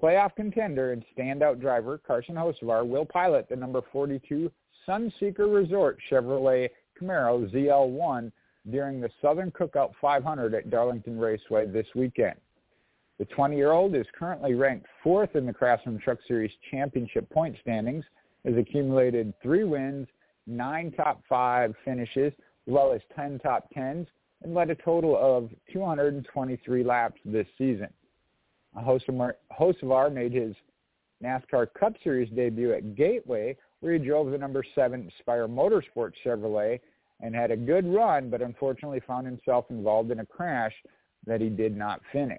playoff 0.03 0.35
contender 0.35 0.93
and 0.93 1.05
standout 1.17 1.61
driver 1.61 1.99
Carson 1.99 2.37
Hocevar 2.37 2.87
will 2.87 3.05
pilot 3.05 3.49
the 3.51 3.57
number 3.57 3.83
42 3.93 4.51
Sunseeker 4.89 5.55
Resort 5.55 5.99
Chevrolet 6.11 6.71
Camaro 7.01 7.51
ZL1 7.51 8.33
during 8.71 9.01
the 9.01 9.11
Southern 9.23 9.51
Cookout 9.51 9.93
500 10.01 10.55
at 10.55 10.71
Darlington 10.71 11.19
Raceway 11.19 11.67
this 11.67 11.87
weekend. 11.95 12.37
The 13.19 13.27
20-year-old 13.27 13.95
is 13.95 14.07
currently 14.17 14.55
ranked 14.55 14.87
fourth 15.03 15.35
in 15.35 15.47
the 15.47 15.53
Craftsman 15.53 15.99
Truck 15.99 16.19
Series 16.29 16.53
championship 16.71 17.29
point 17.31 17.57
standings, 17.61 18.05
has 18.45 18.57
accumulated 18.57 19.35
three 19.43 19.65
wins, 19.65 20.07
nine 20.47 20.93
top 20.93 21.23
five 21.29 21.75
finishes, 21.85 22.33
as 22.67 22.73
well 22.73 22.93
as 22.93 23.01
10 23.17 23.41
top 23.41 23.69
tens, 23.73 24.07
and 24.43 24.55
led 24.55 24.71
a 24.71 24.75
total 24.77 25.17
of 25.17 25.51
223 25.73 26.85
laps 26.85 27.21
this 27.25 27.47
season. 27.57 27.89
Hocevar 28.77 30.13
made 30.13 30.33
his 30.33 30.55
NASCAR 31.23 31.67
Cup 31.75 31.95
Series 32.05 32.31
debut 32.31 32.73
at 32.73 32.95
Gateway, 32.95 33.57
where 33.81 33.95
he 33.95 33.99
drove 33.99 34.31
the 34.31 34.39
number 34.39 34.65
seven 34.75 35.11
Spire 35.19 35.49
Motorsports 35.49 36.15
Chevrolet 36.25 36.79
and 37.21 37.35
had 37.35 37.51
a 37.51 37.57
good 37.57 37.87
run, 37.87 38.31
but 38.31 38.43
unfortunately 38.43 39.01
found 39.07 39.27
himself 39.27 39.67
involved 39.71 40.11
in 40.11 40.21
a 40.21 40.27
crash 40.27 40.75
that 41.27 41.41
he 41.41 41.49
did 41.49 41.77
not 41.77 42.01
finish. 42.13 42.39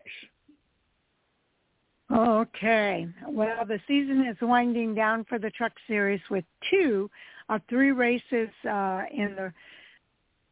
Okay. 2.11 3.07
Well, 3.27 3.65
the 3.65 3.79
season 3.87 4.25
is 4.25 4.35
winding 4.41 4.95
down 4.95 5.25
for 5.25 5.37
the 5.37 5.51
Truck 5.51 5.73
Series 5.87 6.21
with 6.31 6.43
two 6.69 7.09
of 7.49 7.61
three 7.69 7.91
races 7.91 8.49
uh, 8.67 9.03
in 9.11 9.35
the 9.35 9.53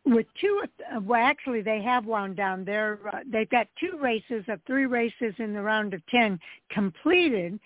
with 0.05 0.27
two. 0.39 0.61
Well, 1.01 1.21
actually, 1.21 1.61
they 1.61 1.81
have 1.81 2.05
wound 2.05 2.37
down. 2.37 2.63
They're 2.63 2.99
uh, 3.11 3.19
they've 3.29 3.49
got 3.49 3.67
two 3.79 3.97
races 3.99 4.45
of 4.47 4.61
three 4.67 4.85
races 4.85 5.33
in 5.39 5.53
the 5.53 5.61
round 5.61 5.93
of 5.93 6.05
ten 6.07 6.39
completed, 6.69 7.59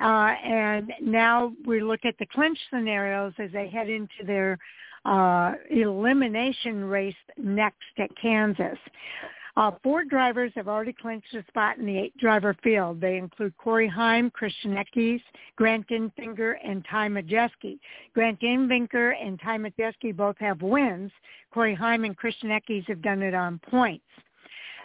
uh, 0.00 0.34
and 0.44 0.92
now 1.02 1.52
we 1.66 1.80
look 1.80 2.00
at 2.04 2.16
the 2.18 2.26
clinch 2.26 2.58
scenarios 2.70 3.34
as 3.38 3.52
they 3.52 3.68
head 3.68 3.88
into 3.88 4.24
their 4.24 4.58
uh, 5.06 5.52
elimination 5.70 6.84
race 6.84 7.14
next 7.36 7.76
at 7.98 8.10
Kansas. 8.20 8.78
Uh, 9.56 9.70
four 9.82 10.04
drivers 10.04 10.52
have 10.54 10.68
already 10.68 10.92
clinched 10.92 11.32
a 11.34 11.42
spot 11.48 11.78
in 11.78 11.86
the 11.86 11.98
eight-driver 11.98 12.54
field. 12.62 13.00
They 13.00 13.16
include 13.16 13.56
Corey 13.56 13.88
Heim, 13.88 14.28
Christian 14.30 14.76
Eckes, 14.76 15.22
Grant 15.56 15.88
Enfinger, 15.88 16.56
and 16.62 16.84
Ty 16.90 17.08
Majeski. 17.08 17.78
Grant 18.12 18.38
Enfinger 18.40 19.14
and 19.18 19.40
Ty 19.40 19.58
Majeski 19.58 20.14
both 20.14 20.36
have 20.40 20.60
wins. 20.60 21.10
Corey 21.54 21.74
Heim 21.74 22.04
and 22.04 22.14
Christian 22.16 22.50
Eckes 22.50 22.86
have 22.86 23.00
done 23.00 23.22
it 23.22 23.32
on 23.32 23.58
points. 23.70 24.04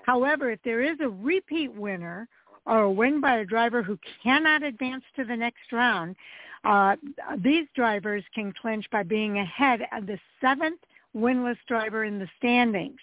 However, 0.03 0.51
if 0.51 0.59
there 0.63 0.81
is 0.81 0.97
a 1.01 1.09
repeat 1.09 1.73
winner 1.73 2.27
or 2.65 2.81
a 2.81 2.91
win 2.91 3.21
by 3.21 3.37
a 3.37 3.45
driver 3.45 3.81
who 3.83 3.97
cannot 4.23 4.63
advance 4.63 5.03
to 5.15 5.23
the 5.23 5.35
next 5.35 5.71
round, 5.71 6.15
uh, 6.63 6.95
these 7.37 7.67
drivers 7.75 8.23
can 8.35 8.53
clinch 8.53 8.85
by 8.91 9.03
being 9.03 9.39
ahead 9.39 9.81
of 9.91 10.05
the 10.05 10.19
seventh 10.39 10.79
winless 11.15 11.57
driver 11.67 12.05
in 12.05 12.19
the 12.19 12.27
standings. 12.37 12.99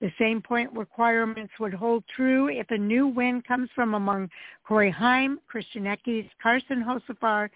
The 0.00 0.12
same 0.18 0.42
point 0.42 0.72
requirements 0.72 1.52
would 1.60 1.74
hold 1.74 2.04
true 2.14 2.48
if 2.48 2.70
a 2.70 2.78
new 2.78 3.06
win 3.06 3.42
comes 3.42 3.70
from 3.74 3.94
among 3.94 4.30
Corey 4.66 4.90
Heim, 4.90 5.38
Christian 5.46 5.84
Eckes, 5.84 6.28
Carson 6.42 6.82
Hocevar, 6.82 7.48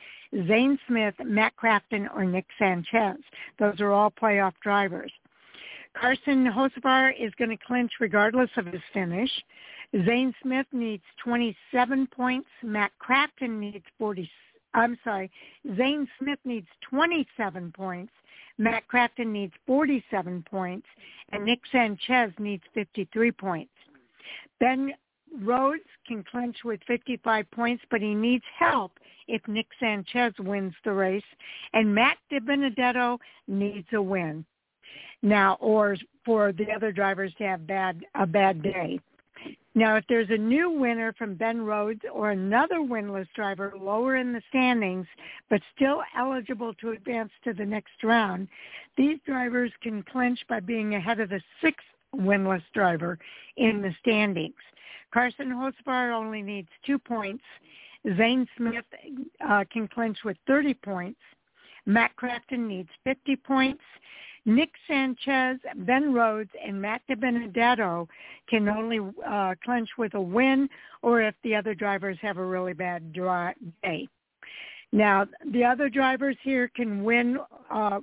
Zane 0.47 0.79
Smith, 0.87 1.14
Matt 1.25 1.55
Crafton, 1.57 2.09
or 2.14 2.25
Nick 2.25 2.47
Sanchez. 2.59 3.18
Those 3.59 3.81
are 3.81 3.93
all 3.93 4.11
playoff 4.11 4.55
drivers. 4.62 5.12
Carson 5.95 6.47
Hocevar 6.47 7.12
is 7.18 7.33
going 7.39 7.51
to 7.51 7.64
clinch 7.64 7.93
regardless 8.01 8.51
of 8.57 8.66
his 8.66 8.83
finish. 8.93 9.31
Zane 10.05 10.34
Smith 10.43 10.66
needs 10.72 11.03
27 11.24 12.07
points. 12.09 12.49
Matt 12.62 12.93
Crafton 13.01 13.59
needs 13.59 13.84
40. 13.99 14.30
I'm 14.74 14.99
sorry, 15.03 15.30
Zane 15.76 16.07
Smith 16.18 16.39
needs 16.45 16.68
27 16.91 17.72
points. 17.72 18.12
Matt 18.59 18.84
Crafton 18.93 19.28
needs 19.28 19.53
47 19.66 20.45
points, 20.51 20.86
and 21.30 21.45
Nick 21.45 21.61
Sanchez 21.72 22.32
needs 22.39 22.62
53 22.74 23.32
points. 23.32 23.72
Ben 24.61 24.93
Rhodes 25.43 25.82
can 26.07 26.24
clinch 26.24 26.57
with 26.64 26.80
55 26.86 27.51
points, 27.51 27.82
but 27.91 28.01
he 28.01 28.14
needs 28.14 28.45
help 28.59 28.93
if 29.26 29.47
Nick 29.47 29.68
Sanchez 29.78 30.32
wins 30.39 30.74
the 30.84 30.93
race, 30.93 31.22
and 31.72 31.95
Matt 31.95 32.16
DiBenedetto 32.32 33.18
needs 33.47 33.86
a 33.93 34.03
win 34.03 34.45
now, 35.22 35.57
or 35.61 35.97
for 36.24 36.53
the 36.53 36.70
other 36.72 36.93
drivers 36.93 37.32
to 37.39 37.45
have 37.45 37.66
bad 37.66 38.05
a 38.14 38.26
bad 38.26 38.62
day. 38.62 38.99
Now, 39.79 39.95
if 39.95 40.05
there's 40.09 40.31
a 40.31 40.37
new 40.37 40.70
winner 40.70 41.12
from 41.12 41.37
Ben 41.37 41.62
Rhodes 41.64 42.01
or 42.12 42.33
another 42.33 42.81
winless 42.81 43.29
driver 43.37 43.72
lower 43.81 44.16
in 44.16 44.33
the 44.33 44.43
standings, 44.49 45.07
but 45.49 45.61
still 45.76 46.03
eligible 46.18 46.74
to 46.81 46.91
advance 46.91 47.31
to 47.45 47.53
the 47.53 47.64
next 47.64 48.03
round, 48.03 48.49
these 48.97 49.18
drivers 49.24 49.70
can 49.81 50.03
clinch 50.03 50.41
by 50.49 50.59
being 50.59 50.97
ahead 50.97 51.20
of 51.20 51.29
the 51.29 51.41
sixth 51.61 51.87
winless 52.12 52.64
driver 52.74 53.20
in 53.57 53.81
the 53.81 53.95
standings. 54.01 54.57
Carson 55.14 55.51
Hocevar 55.51 56.12
only 56.12 56.43
needs 56.43 56.68
two 56.85 56.99
points. 56.99 57.45
Zane 58.16 58.49
Smith 58.57 58.85
uh, 59.49 59.62
can 59.72 59.87
clinch 59.87 60.18
with 60.24 60.37
30 60.49 60.74
points. 60.74 61.20
Matt 61.87 62.11
Crafton 62.16 62.66
needs 62.66 62.91
50 63.05 63.37
points. 63.37 63.83
Nick 64.45 64.70
Sanchez, 64.86 65.59
Ben 65.76 66.12
Rhodes, 66.12 66.51
and 66.64 66.80
Matt 66.80 67.03
DiBenedetto 67.09 68.07
can 68.49 68.68
only 68.68 69.01
uh, 69.26 69.55
clinch 69.64 69.89
with 69.99 70.14
a 70.14 70.20
win 70.20 70.68
or 71.03 71.20
if 71.22 71.34
the 71.43 71.55
other 71.55 71.74
drivers 71.74 72.18
have 72.22 72.39
a 72.39 72.45
really 72.45 72.72
bad 72.72 73.12
day. 73.12 74.09
Now, 74.93 75.26
the 75.53 75.64
other 75.64 75.89
drivers 75.89 76.36
here 76.43 76.70
can 76.74 77.05
win, 77.05 77.39
uh, 77.70 78.01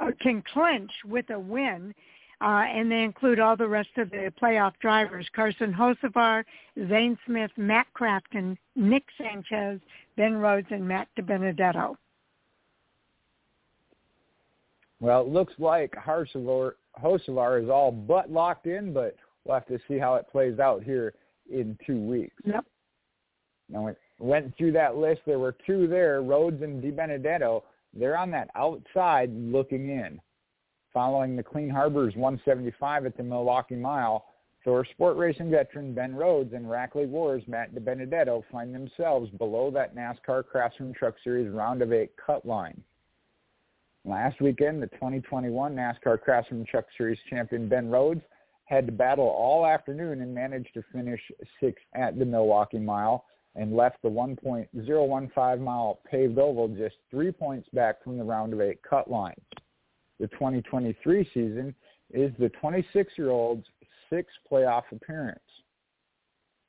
uh, 0.00 0.10
can 0.20 0.42
clinch 0.52 0.90
with 1.04 1.28
a 1.30 1.38
win, 1.38 1.94
uh, 2.40 2.64
and 2.66 2.90
they 2.90 3.02
include 3.02 3.40
all 3.40 3.56
the 3.56 3.68
rest 3.68 3.90
of 3.96 4.10
the 4.10 4.32
playoff 4.40 4.72
drivers, 4.80 5.26
Carson 5.34 5.72
Hocevar, 5.72 6.44
Zane 6.88 7.18
Smith, 7.26 7.50
Matt 7.56 7.86
Crafton, 7.98 8.56
Nick 8.74 9.04
Sanchez, 9.18 9.80
Ben 10.16 10.36
Rhodes, 10.36 10.66
and 10.70 10.86
Matt 10.86 11.08
DiBenedetto. 11.18 11.96
Well, 15.04 15.20
it 15.20 15.28
looks 15.28 15.52
like 15.58 15.94
Hocevar 15.96 16.72
is 17.62 17.68
all 17.68 17.92
but 17.92 18.30
locked 18.32 18.66
in, 18.66 18.94
but 18.94 19.14
we'll 19.44 19.52
have 19.52 19.66
to 19.66 19.78
see 19.86 19.98
how 19.98 20.14
it 20.14 20.26
plays 20.32 20.58
out 20.58 20.82
here 20.82 21.12
in 21.50 21.76
two 21.86 22.00
weeks. 22.00 22.34
Yep. 22.46 22.64
Now, 23.68 23.84
we 23.84 23.92
went 24.18 24.56
through 24.56 24.72
that 24.72 24.96
list. 24.96 25.20
There 25.26 25.38
were 25.38 25.54
two 25.66 25.86
there, 25.88 26.22
Rhodes 26.22 26.62
and 26.62 26.82
DiBenedetto. 26.82 27.64
They're 27.92 28.16
on 28.16 28.30
that 28.30 28.48
outside 28.54 29.30
looking 29.34 29.90
in. 29.90 30.22
Following 30.94 31.36
the 31.36 31.42
Clean 31.42 31.68
Harbors 31.68 32.16
175 32.16 33.04
at 33.04 33.14
the 33.14 33.22
Milwaukee 33.22 33.76
Mile, 33.76 34.24
ThorSport 34.66 35.18
Racing 35.18 35.50
veteran 35.50 35.92
Ben 35.92 36.16
Rhodes 36.16 36.54
and 36.54 36.64
Rackley 36.64 37.06
Wars 37.06 37.42
Matt 37.46 37.74
DiBenedetto 37.74 38.42
find 38.50 38.74
themselves 38.74 39.28
below 39.32 39.70
that 39.70 39.94
NASCAR 39.94 40.46
Craftsman 40.46 40.94
Truck 40.94 41.16
Series 41.22 41.50
round 41.50 41.82
of 41.82 41.92
eight 41.92 42.12
cut 42.16 42.46
line. 42.46 42.82
Last 44.06 44.42
weekend, 44.42 44.82
the 44.82 44.88
2021 44.88 45.74
NASCAR 45.74 46.20
Craftsman 46.20 46.66
Truck 46.70 46.84
Series 46.96 47.18
champion 47.30 47.70
Ben 47.70 47.88
Rhodes 47.88 48.20
had 48.66 48.84
to 48.84 48.92
battle 48.92 49.24
all 49.26 49.66
afternoon 49.66 50.20
and 50.20 50.34
managed 50.34 50.74
to 50.74 50.82
finish 50.92 51.20
sixth 51.58 51.84
at 51.94 52.18
the 52.18 52.24
Milwaukee 52.24 52.78
Mile 52.78 53.24
and 53.54 53.74
left 53.74 54.02
the 54.02 54.08
1.015 54.08 55.60
mile 55.60 56.00
paved 56.10 56.38
oval 56.38 56.68
just 56.68 56.96
three 57.10 57.32
points 57.32 57.68
back 57.72 58.02
from 58.04 58.18
the 58.18 58.24
round 58.24 58.52
of 58.52 58.60
eight 58.60 58.82
cut 58.82 59.10
line. 59.10 59.40
The 60.20 60.26
2023 60.28 61.30
season 61.32 61.74
is 62.12 62.30
the 62.38 62.50
26-year-old's 62.62 63.66
sixth 64.10 64.36
playoff 64.50 64.84
appearance. 64.92 65.40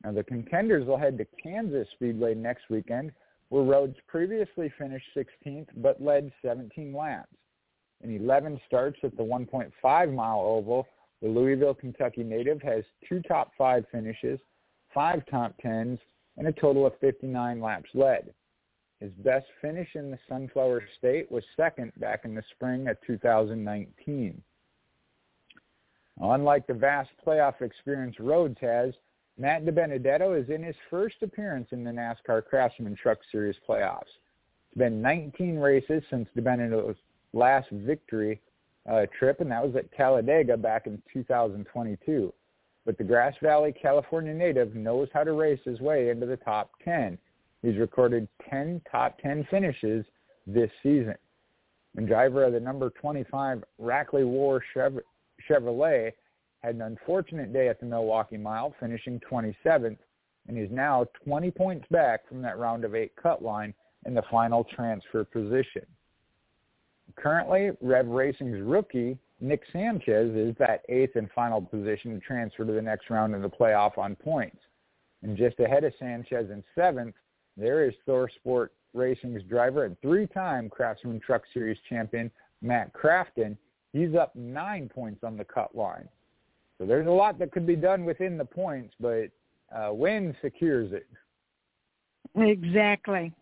Now 0.03 0.13
the 0.13 0.23
contenders 0.23 0.87
will 0.87 0.97
head 0.97 1.17
to 1.17 1.25
Kansas 1.41 1.87
Speedway 1.95 2.33
next 2.33 2.69
weekend, 2.69 3.11
where 3.49 3.63
Rhodes 3.63 3.97
previously 4.07 4.71
finished 4.77 5.07
16th 5.15 5.67
but 5.77 6.01
led 6.01 6.31
17 6.43 6.93
laps. 6.93 7.29
In 8.03 8.15
11 8.15 8.59
starts 8.67 8.99
at 9.03 9.15
the 9.15 9.23
1.5 9.23 10.13
mile 10.13 10.39
oval, 10.39 10.87
the 11.21 11.27
Louisville, 11.27 11.73
Kentucky 11.73 12.23
native 12.23 12.61
has 12.61 12.83
two 13.07 13.21
top 13.21 13.51
five 13.57 13.85
finishes, 13.91 14.39
five 14.93 15.25
top 15.29 15.55
tens, 15.61 15.99
and 16.37 16.47
a 16.47 16.51
total 16.51 16.85
of 16.85 16.93
59 16.99 17.61
laps 17.61 17.89
led. 17.93 18.33
His 18.99 19.11
best 19.23 19.45
finish 19.61 19.89
in 19.95 20.11
the 20.11 20.19
Sunflower 20.27 20.83
State 20.97 21.31
was 21.31 21.43
second 21.55 21.91
back 21.97 22.25
in 22.25 22.35
the 22.35 22.43
spring 22.51 22.87
of 22.87 22.97
2019. 23.05 24.41
Unlike 26.21 26.67
the 26.67 26.73
vast 26.73 27.09
playoff 27.25 27.61
experience 27.61 28.15
Rhodes 28.19 28.57
has, 28.61 28.93
Matt 29.37 29.65
DiBenedetto 29.65 30.41
is 30.41 30.49
in 30.49 30.63
his 30.63 30.75
first 30.89 31.15
appearance 31.21 31.67
in 31.71 31.83
the 31.83 31.91
NASCAR 31.91 32.45
Craftsman 32.45 32.95
Truck 32.95 33.19
Series 33.31 33.55
playoffs. 33.67 34.03
It's 34.69 34.77
been 34.77 35.01
19 35.01 35.57
races 35.57 36.03
since 36.09 36.27
DiBenedetto's 36.37 36.97
last 37.33 37.69
victory 37.71 38.39
uh, 38.89 39.05
trip, 39.17 39.41
and 39.41 39.51
that 39.51 39.65
was 39.65 39.75
at 39.75 39.91
Talladega 39.91 40.55
back 40.55 40.87
in 40.87 41.01
2022. 41.11 42.33
But 42.85 42.97
the 42.97 43.03
Grass 43.03 43.33
Valley, 43.41 43.73
California 43.73 44.33
native 44.33 44.75
knows 44.75 45.09
how 45.13 45.23
to 45.23 45.33
race 45.33 45.59
his 45.65 45.81
way 45.81 46.09
into 46.09 46.25
the 46.25 46.37
top 46.37 46.71
10. 46.85 47.17
He's 47.61 47.77
recorded 47.77 48.27
10 48.49 48.81
top 48.89 49.19
10 49.19 49.47
finishes 49.49 50.05
this 50.47 50.69
season. 50.83 51.15
And 51.97 52.07
driver 52.07 52.43
of 52.43 52.53
the 52.53 52.59
number 52.59 52.89
25 52.91 53.63
Rackley 53.81 54.25
War 54.25 54.63
Chevrolet 55.49 56.11
had 56.65 56.75
an 56.75 56.81
unfortunate 56.81 57.53
day 57.53 57.69
at 57.69 57.79
the 57.79 57.85
Milwaukee 57.85 58.37
Mile, 58.37 58.73
finishing 58.79 59.21
27th, 59.31 59.97
and 60.47 60.57
is 60.57 60.69
now 60.71 61.05
20 61.23 61.51
points 61.51 61.85
back 61.91 62.27
from 62.27 62.41
that 62.41 62.57
round 62.57 62.83
of 62.83 62.95
eight 62.95 63.15
cut 63.21 63.43
line 63.43 63.73
in 64.05 64.15
the 64.15 64.23
final 64.31 64.63
transfer 64.63 65.23
position. 65.23 65.85
Currently, 67.15 67.71
Rev 67.81 68.07
Racing's 68.07 68.61
rookie, 68.61 69.17
Nick 69.39 69.61
Sanchez, 69.71 70.35
is 70.35 70.55
that 70.57 70.81
eighth 70.89 71.15
and 71.15 71.29
final 71.35 71.61
position 71.61 72.13
to 72.13 72.19
transfer 72.19 72.65
to 72.65 72.71
the 72.71 72.81
next 72.81 73.11
round 73.11 73.35
of 73.35 73.43
the 73.43 73.49
playoff 73.49 73.97
on 73.99 74.15
points. 74.15 74.57
And 75.21 75.37
just 75.37 75.59
ahead 75.59 75.83
of 75.83 75.93
Sanchez 75.99 76.49
in 76.49 76.63
seventh, 76.73 77.15
there 77.57 77.87
is 77.87 77.93
Thor 78.05 78.29
Sport 78.39 78.73
Racing's 78.93 79.43
driver 79.43 79.85
and 79.85 79.99
three-time 80.01 80.69
Craftsman 80.69 81.19
Truck 81.19 81.43
Series 81.53 81.77
champion, 81.87 82.31
Matt 82.61 82.91
Crafton. 82.93 83.55
He's 83.93 84.15
up 84.15 84.35
nine 84.35 84.89
points 84.89 85.23
on 85.23 85.37
the 85.37 85.45
cut 85.45 85.75
line. 85.75 86.07
So 86.77 86.85
there's 86.85 87.07
a 87.07 87.11
lot 87.11 87.39
that 87.39 87.51
could 87.51 87.65
be 87.65 87.75
done 87.75 88.05
within 88.05 88.37
the 88.37 88.45
points, 88.45 88.93
but 88.99 89.29
uh, 89.75 89.93
win 89.93 90.35
secures 90.41 90.91
it. 90.91 91.07
Exactly. 92.35 93.33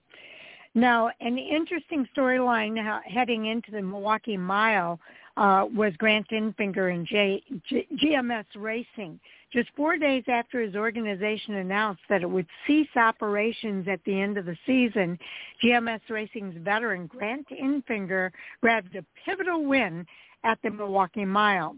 Now, 0.76 1.12
an 1.20 1.38
interesting 1.38 2.08
storyline 2.16 2.78
heading 3.06 3.46
into 3.46 3.72
the 3.72 3.82
Milwaukee 3.82 4.38
Mile 4.38 5.00
uh, 5.38 5.66
was 5.74 5.94
Grant 5.98 6.28
Enfinger 6.30 6.94
and 6.94 7.06
J, 7.06 7.44
G, 7.68 7.88
GMS 7.96 8.46
Racing. 8.56 9.20
Just 9.52 9.70
four 9.76 9.98
days 9.98 10.24
after 10.28 10.62
his 10.62 10.76
organization 10.76 11.56
announced 11.56 12.02
that 12.10 12.24
it 12.24 12.30
would 12.30 12.48
cease 12.66 12.90
operations 12.96 13.88
at 13.88 14.00
the 14.04 14.20
end 14.20 14.40
of 14.40 14.46
the 14.46 14.58
season, 14.66 15.20
GMS 15.64 16.02
Racing's 16.10 16.56
veteran 16.64 17.06
Grant 17.06 17.48
Enfinger 17.50 18.32
grabbed 18.62 18.96
a 18.96 19.06
pivotal 19.26 19.64
win 19.64 20.08
at 20.44 20.58
the 20.64 20.72
Milwaukee 20.72 21.26
Mile. 21.26 21.76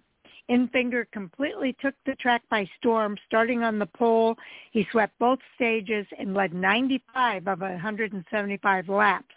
Enfinger 0.50 1.06
completely 1.12 1.76
took 1.82 1.96
the 2.06 2.16
track 2.16 2.44
by 2.50 2.70
storm, 2.78 3.18
starting 3.26 3.64
on 3.64 3.80
the 3.80 3.86
pole. 3.86 4.36
He 4.72 4.86
swept 4.92 5.18
both 5.18 5.40
stages 5.56 6.06
and 6.20 6.34
led 6.34 6.54
95 6.54 7.48
of 7.48 7.62
175 7.62 8.90
laps. 8.90 9.36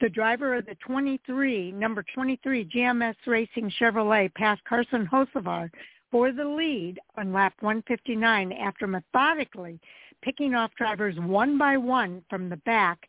The 0.00 0.08
driver 0.10 0.54
of 0.56 0.66
the 0.66 0.76
23, 0.86 1.72
number 1.72 2.04
23 2.14 2.66
GMS 2.66 3.14
Racing 3.26 3.72
Chevrolet 3.80 4.32
passed 4.34 4.62
Carson 4.64 5.06
Hocevar 5.06 5.70
for 6.10 6.32
the 6.32 6.44
lead 6.44 7.00
on 7.16 7.32
lap 7.32 7.54
159 7.60 8.52
after 8.52 8.86
methodically 8.86 9.80
picking 10.22 10.54
off 10.54 10.70
drivers 10.76 11.16
one 11.18 11.56
by 11.56 11.76
one 11.76 12.22
from 12.28 12.48
the 12.48 12.56
back 12.58 13.08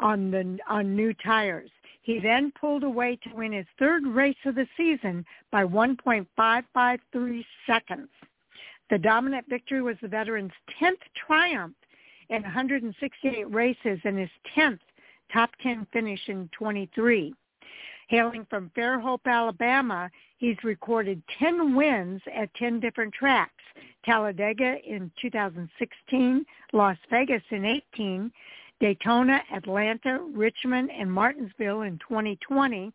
on 0.00 0.30
the 0.30 0.58
on 0.68 0.94
new 0.94 1.14
tires. 1.14 1.70
He 2.02 2.18
then 2.18 2.52
pulled 2.60 2.82
away 2.82 3.16
to 3.22 3.34
win 3.34 3.52
his 3.52 3.66
third 3.78 4.06
race 4.06 4.36
of 4.44 4.56
the 4.56 4.66
season 4.76 5.24
by 5.50 5.64
1.553 5.64 7.44
seconds. 7.66 8.08
The 8.90 8.98
dominant 8.98 9.48
victory 9.48 9.82
was 9.82 9.96
the 10.02 10.08
veteran's 10.08 10.52
10th 10.80 11.00
triumph 11.26 11.76
in 12.28 12.42
168 12.42 13.50
races 13.52 14.00
and 14.04 14.18
his 14.18 14.30
10th 14.56 14.80
top 15.32 15.50
10 15.62 15.86
finish 15.92 16.20
in 16.28 16.48
23. 16.52 17.34
Hailing 18.08 18.46
from 18.50 18.70
Fairhope, 18.76 19.26
Alabama, 19.26 20.10
he's 20.36 20.56
recorded 20.64 21.22
10 21.38 21.74
wins 21.74 22.20
at 22.34 22.52
10 22.54 22.80
different 22.80 23.14
tracks. 23.14 23.52
Talladega 24.04 24.76
in 24.84 25.10
2016, 25.20 26.44
Las 26.72 26.98
Vegas 27.10 27.42
in 27.50 27.64
18, 27.64 28.30
Daytona, 28.80 29.40
Atlanta, 29.54 30.20
Richmond, 30.34 30.90
and 30.90 31.12
Martinsville 31.12 31.82
in 31.82 31.98
2020, 32.08 32.92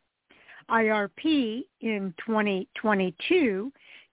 IRP 0.70 1.64
in 1.82 2.14
2022, 2.26 3.72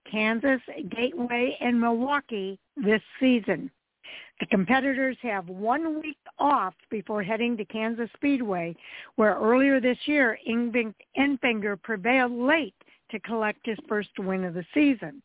Kansas, 0.09 0.61
Gateway, 0.89 1.57
and 1.59 1.79
Milwaukee 1.79 2.59
this 2.77 3.01
season. 3.19 3.69
The 4.39 4.45
competitors 4.47 5.17
have 5.21 5.47
one 5.47 6.01
week 6.01 6.17
off 6.39 6.73
before 6.89 7.23
heading 7.23 7.57
to 7.57 7.65
Kansas 7.65 8.09
Speedway, 8.15 8.75
where 9.15 9.35
earlier 9.35 9.79
this 9.79 9.97
year 10.05 10.37
Enfinger 10.47 11.81
prevailed 11.81 12.31
late 12.31 12.75
to 13.11 13.19
collect 13.21 13.59
his 13.63 13.77
first 13.87 14.09
win 14.19 14.43
of 14.43 14.53
the 14.53 14.65
season. 14.73 15.21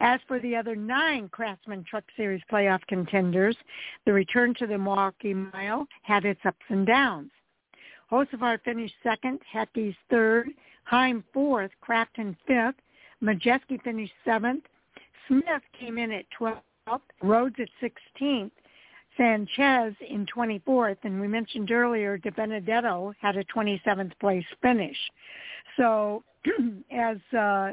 As 0.00 0.20
for 0.26 0.40
the 0.40 0.56
other 0.56 0.74
nine 0.74 1.28
Craftsman 1.28 1.84
Truck 1.84 2.04
Series 2.16 2.42
playoff 2.50 2.80
contenders, 2.88 3.56
the 4.04 4.12
return 4.12 4.54
to 4.58 4.66
the 4.66 4.78
Milwaukee 4.78 5.34
Mile 5.34 5.86
had 6.02 6.24
its 6.24 6.40
ups 6.44 6.64
and 6.68 6.86
downs. 6.86 7.30
Hocevar 8.10 8.60
finished 8.62 8.94
second, 9.02 9.40
Eckes 9.54 9.96
third, 10.10 10.50
Heim 10.84 11.24
fourth, 11.32 11.70
Crafton 11.86 12.36
fifth, 12.46 12.80
Majeski 13.22 13.80
finished 13.82 14.12
seventh, 14.24 14.64
Smith 15.28 15.62
came 15.78 15.98
in 15.98 16.10
at 16.10 16.26
12th, 16.38 17.00
Rhodes 17.22 17.56
at 17.58 17.68
16th, 17.80 18.50
Sanchez 19.16 19.94
in 20.08 20.26
24th, 20.26 20.96
and 21.04 21.20
we 21.20 21.28
mentioned 21.28 21.70
earlier 21.70 22.18
DiBenedetto 22.18 23.14
had 23.20 23.36
a 23.36 23.44
27th 23.44 24.12
place 24.18 24.44
finish. 24.60 24.96
So 25.76 26.22
as 26.90 27.18
uh, 27.36 27.72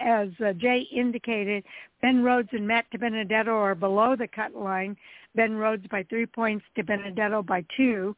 as 0.00 0.28
uh, 0.44 0.52
Jay 0.54 0.86
indicated, 0.92 1.64
Ben 2.02 2.22
Rhodes 2.22 2.48
and 2.52 2.66
Matt 2.66 2.86
DiBenedetto 2.92 3.48
are 3.48 3.74
below 3.74 4.16
the 4.16 4.28
cut 4.28 4.54
line. 4.54 4.96
Ben 5.34 5.54
Rhodes 5.54 5.86
by 5.88 6.02
three 6.04 6.26
points, 6.26 6.64
DiBenedetto 6.76 7.46
by 7.46 7.64
two. 7.76 8.16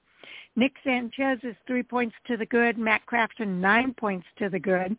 Nick 0.55 0.73
Sanchez 0.85 1.39
is 1.43 1.57
three 1.67 1.83
points 1.83 2.15
to 2.27 2.37
the 2.37 2.47
good. 2.47 2.79
Matt 2.79 3.03
Crafton 3.07 3.61
nine 3.61 3.95
points 3.95 4.27
to 4.39 4.49
the 4.49 4.59
good. 4.59 4.97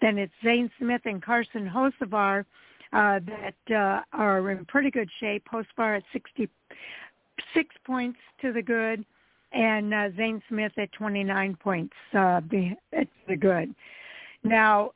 Then 0.00 0.18
it's 0.18 0.32
Zane 0.44 0.70
Smith 0.78 1.02
and 1.04 1.22
Carson 1.22 1.68
Hocevar 1.68 2.44
uh, 2.92 3.20
that 3.26 3.74
uh, 3.74 4.02
are 4.12 4.50
in 4.50 4.64
pretty 4.66 4.90
good 4.90 5.10
shape. 5.18 5.44
Hocevar 5.52 5.96
at 5.96 6.04
66 6.12 7.74
points 7.84 8.18
to 8.40 8.52
the 8.52 8.62
good, 8.62 9.04
and 9.52 9.92
uh, 9.92 10.10
Zane 10.16 10.42
Smith 10.48 10.72
at 10.78 10.92
29 10.92 11.56
points 11.56 11.94
uh, 12.14 12.40
the 12.50 13.36
good. 13.36 13.74
Now, 14.44 14.92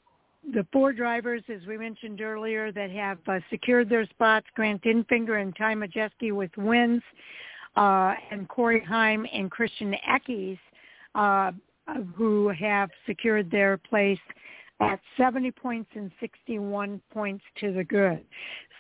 the 0.53 0.67
four 0.73 0.93
drivers, 0.93 1.43
as 1.53 1.67
we 1.67 1.77
mentioned 1.77 2.21
earlier, 2.21 2.73
that 2.73 2.91
have 2.91 3.19
uh, 3.27 3.41
secured 3.51 3.89
their 3.89 4.07
spots, 4.07 4.47
Grant 4.55 4.83
Enfinger 4.83 5.41
and 5.41 5.55
Ty 5.57 5.75
Majeski 5.75 6.33
with 6.33 6.51
wins, 6.57 7.03
uh, 7.77 8.15
and 8.31 8.49
Corey 8.49 8.83
Heim 8.85 9.27
and 9.33 9.51
Christian 9.51 9.95
Eckes, 10.09 10.59
uh, 11.15 11.53
who 12.15 12.49
have 12.49 12.91
secured 13.07 13.51
their 13.51 13.77
place 13.77 14.19
at 14.81 15.01
70 15.17 15.51
points 15.53 15.91
and 15.95 16.11
61 16.21 17.01
points 17.13 17.45
to 17.61 17.73
the 17.73 17.85
good. 17.85 18.25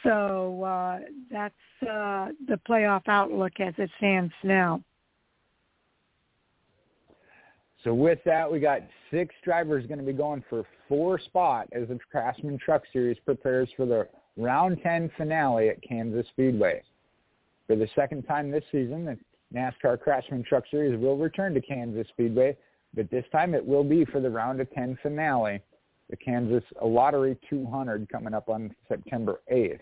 So 0.03 0.62
uh, 0.62 0.99
that's 1.31 1.55
uh, 1.83 2.29
the 2.47 2.61
playoff 2.69 3.03
outlook 3.09 3.53
as 3.61 3.75
it 3.79 3.91
stands 3.99 4.33
now. 4.43 4.83
So 7.87 7.95
with 7.95 8.18
that, 8.24 8.51
we 8.51 8.59
got 8.59 8.80
six 9.12 9.32
drivers 9.45 9.87
going 9.87 10.01
to 10.01 10.05
be 10.05 10.12
going 10.12 10.43
for 10.51 10.64
four 10.89 11.20
spot 11.20 11.68
as 11.70 11.87
the 11.87 12.01
Craftsman 12.11 12.59
Truck 12.59 12.82
Series 12.93 13.16
prepares 13.24 13.68
for 13.76 13.87
the 13.87 14.09
round 14.37 14.78
10 14.82 15.09
finale 15.16 15.68
at 15.68 15.80
Kansas 15.84 16.26
Speedway. 16.32 16.82
For 17.68 17.76
the 17.76 17.87
second 17.95 18.24
time 18.24 18.51
this 18.51 18.64
season, 18.72 19.05
the 19.05 19.16
NASCAR 19.55 20.01
Craftsman 20.01 20.43
Truck 20.43 20.64
Series 20.68 20.99
will 20.99 21.16
return 21.16 21.55
to 21.55 21.61
Kansas 21.61 22.09
Speedway, 22.09 22.57
but 22.93 23.09
this 23.12 23.24
time 23.30 23.55
it 23.55 23.64
will 23.64 23.84
be 23.84 24.05
for 24.05 24.18
the 24.18 24.30
round 24.30 24.61
of 24.61 24.68
10 24.72 24.99
finale, 25.01 25.61
the 26.11 26.16
Kansas 26.16 26.64
Lottery 26.82 27.39
200 27.49 28.09
coming 28.09 28.34
up 28.34 28.49
on 28.49 28.74
September 28.89 29.43
8th. 29.53 29.78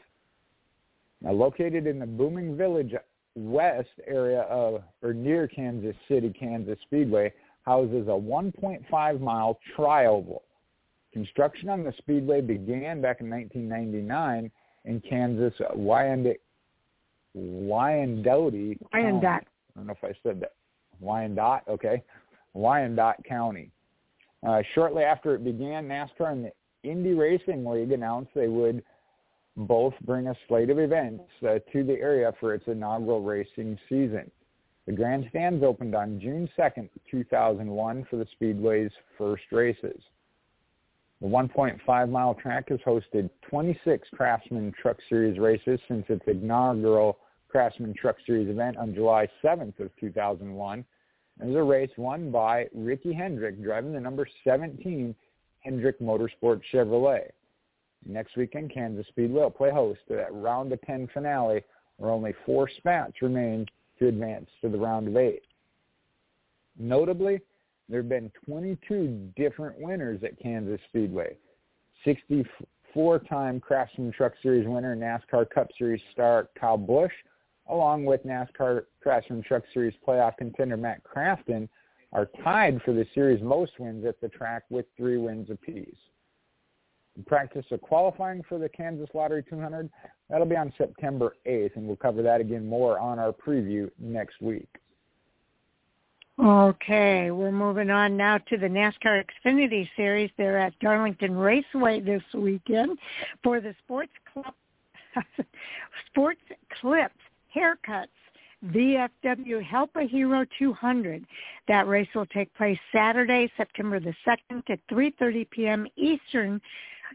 Now 1.22 1.32
located 1.32 1.86
in 1.86 2.00
the 2.00 2.06
booming 2.06 2.54
village 2.54 2.94
west 3.34 3.88
area 4.06 4.42
of, 4.42 4.82
or 5.02 5.14
near 5.14 5.48
Kansas 5.48 5.96
City, 6.06 6.34
Kansas 6.38 6.78
Speedway, 6.82 7.32
houses 7.64 8.06
a 8.08 8.10
1.5 8.10 9.20
mile 9.20 9.58
trioval. 9.76 10.40
Construction 11.12 11.68
on 11.68 11.84
the 11.84 11.92
speedway 11.98 12.40
began 12.40 13.00
back 13.00 13.20
in 13.20 13.30
1999 13.30 14.50
in 14.84 15.00
Kansas 15.00 15.54
Wyandotte, 15.74 16.40
Wyandotte 17.34 18.78
Wyandotte. 18.92 19.46
I 19.46 19.78
don't 19.78 19.86
know 19.86 19.92
if 19.92 20.04
I 20.04 20.14
said 20.22 20.40
that. 20.40 20.52
Wyandotte, 21.00 21.62
okay. 21.68 22.02
Wyandotte 22.52 23.24
County. 23.24 23.70
Uh, 24.46 24.62
shortly 24.74 25.02
after 25.02 25.34
it 25.34 25.44
began, 25.44 25.88
NASCAR 25.88 26.32
and 26.32 26.44
the 26.44 26.88
Indy 26.88 27.14
Racing 27.14 27.64
League 27.64 27.92
announced 27.92 28.30
they 28.34 28.48
would 28.48 28.82
both 29.56 29.94
bring 30.04 30.28
a 30.28 30.34
slate 30.48 30.70
of 30.70 30.78
events 30.78 31.24
uh, 31.42 31.58
to 31.72 31.84
the 31.84 31.94
area 31.94 32.32
for 32.40 32.54
its 32.54 32.64
inaugural 32.66 33.22
racing 33.22 33.78
season. 33.88 34.30
The 34.86 34.92
grandstands 34.92 35.62
opened 35.62 35.94
on 35.94 36.20
June 36.20 36.48
2nd, 36.58 36.90
2001 37.10 38.06
for 38.10 38.16
the 38.16 38.26
Speedway's 38.32 38.90
first 39.16 39.44
races. 39.50 40.00
The 41.22 41.26
1.5 41.28 42.10
mile 42.10 42.34
track 42.34 42.68
has 42.68 42.80
hosted 42.80 43.30
26 43.48 44.08
Craftsman 44.12 44.74
Truck 44.80 44.98
Series 45.08 45.38
races 45.38 45.80
since 45.88 46.04
its 46.10 46.24
inaugural 46.26 47.18
Craftsman 47.48 47.94
Truck 47.94 48.16
Series 48.26 48.50
event 48.50 48.76
on 48.76 48.94
July 48.94 49.26
7th 49.42 49.78
of 49.80 49.90
2001. 49.98 50.84
It 51.40 51.46
was 51.46 51.56
a 51.56 51.62
race 51.62 51.90
won 51.96 52.30
by 52.30 52.66
Ricky 52.74 53.14
Hendrick 53.14 53.62
driving 53.62 53.94
the 53.94 54.00
number 54.00 54.28
17 54.44 55.14
Hendrick 55.60 55.98
Motorsport 56.00 56.60
Chevrolet. 56.72 57.30
Next 58.04 58.36
weekend, 58.36 58.72
Kansas 58.72 59.06
Speedway 59.08 59.40
will 59.40 59.50
play 59.50 59.70
host 59.70 60.00
to 60.08 60.16
that 60.16 60.34
round 60.34 60.72
of 60.72 60.80
10 60.82 61.08
finale 61.14 61.64
where 61.96 62.10
only 62.10 62.34
four 62.44 62.68
spots 62.68 63.22
remain 63.22 63.66
to 63.98 64.08
advance 64.08 64.48
to 64.60 64.68
the 64.68 64.78
round 64.78 65.08
of 65.08 65.16
eight. 65.16 65.42
Notably, 66.78 67.40
there 67.88 68.00
have 68.00 68.08
been 68.08 68.30
22 68.46 69.30
different 69.36 69.78
winners 69.78 70.22
at 70.24 70.38
Kansas 70.40 70.80
Speedway. 70.88 71.36
64-time 72.06 73.60
Craftsman 73.60 74.12
Truck 74.12 74.32
Series 74.42 74.66
winner, 74.66 74.96
NASCAR 74.96 75.48
Cup 75.50 75.68
Series 75.78 76.00
star 76.12 76.48
Kyle 76.58 76.76
Busch, 76.76 77.12
along 77.68 78.04
with 78.04 78.24
NASCAR 78.24 78.84
Craftsman 79.02 79.42
Truck 79.42 79.64
Series 79.72 79.94
playoff 80.06 80.36
contender 80.36 80.76
Matt 80.76 81.02
Crafton, 81.04 81.68
are 82.12 82.30
tied 82.42 82.80
for 82.84 82.92
the 82.92 83.06
series 83.14 83.42
most 83.42 83.72
wins 83.78 84.06
at 84.06 84.20
the 84.20 84.28
track 84.28 84.62
with 84.70 84.86
three 84.96 85.18
wins 85.18 85.50
apiece. 85.50 85.96
Practice 87.26 87.64
of 87.70 87.80
qualifying 87.80 88.42
for 88.48 88.58
the 88.58 88.68
Kansas 88.68 89.08
Lottery 89.14 89.44
200 89.48 89.88
That'll 90.30 90.46
be 90.46 90.56
on 90.56 90.72
September 90.78 91.36
8th, 91.46 91.76
and 91.76 91.86
we'll 91.86 91.96
cover 91.96 92.22
that 92.22 92.40
again 92.40 92.66
more 92.66 92.98
on 92.98 93.18
our 93.18 93.32
preview 93.32 93.90
next 93.98 94.40
week. 94.40 94.68
Okay, 96.42 97.30
we're 97.30 97.52
moving 97.52 97.90
on 97.90 98.16
now 98.16 98.38
to 98.38 98.56
the 98.56 98.66
NASCAR 98.66 99.24
Xfinity 99.24 99.88
Series. 99.94 100.30
They're 100.36 100.58
at 100.58 100.76
Darlington 100.80 101.36
Raceway 101.36 102.00
this 102.00 102.22
weekend 102.34 102.98
for 103.42 103.60
the 103.60 103.74
Sports 103.84 104.12
Club, 104.32 104.54
Sports 106.10 106.40
Clips 106.80 107.14
Haircuts 107.54 108.08
VFW 108.66 109.62
Help 109.62 109.90
a 109.94 110.02
Hero 110.02 110.44
200. 110.58 111.24
That 111.68 111.86
race 111.86 112.08
will 112.14 112.26
take 112.26 112.52
place 112.54 112.78
Saturday, 112.92 113.52
September 113.56 114.00
the 114.00 114.14
2nd 114.26 114.62
at 114.68 114.80
3.30 114.90 115.50
p.m. 115.50 115.86
Eastern 115.96 116.60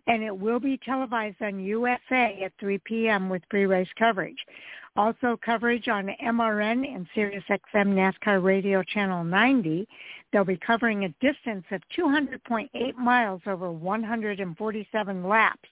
and 0.08 0.24
it 0.24 0.38
will 0.38 0.60
be 0.60 0.78
televised 0.78 1.42
on 1.42 1.60
USA 1.60 2.42
at 2.44 2.54
3 2.60 2.78
p.m. 2.80 3.30
with 3.30 3.48
pre-race 3.50 3.90
coverage. 3.98 4.38
Also 4.96 5.40
coverage 5.44 5.88
on 5.88 6.10
MRN 6.24 6.86
and 6.94 7.08
SiriusXM 7.16 7.64
NASCAR 7.74 8.44
Radio 8.44 8.84
Channel 8.84 9.24
90. 9.24 9.88
They'll 10.32 10.44
be 10.44 10.58
covering 10.58 11.06
a 11.06 11.10
distance 11.22 11.66
of 11.72 11.82
200.8 11.98 12.96
miles 12.96 13.42
over 13.46 13.72
147 13.72 15.28
laps. 15.28 15.70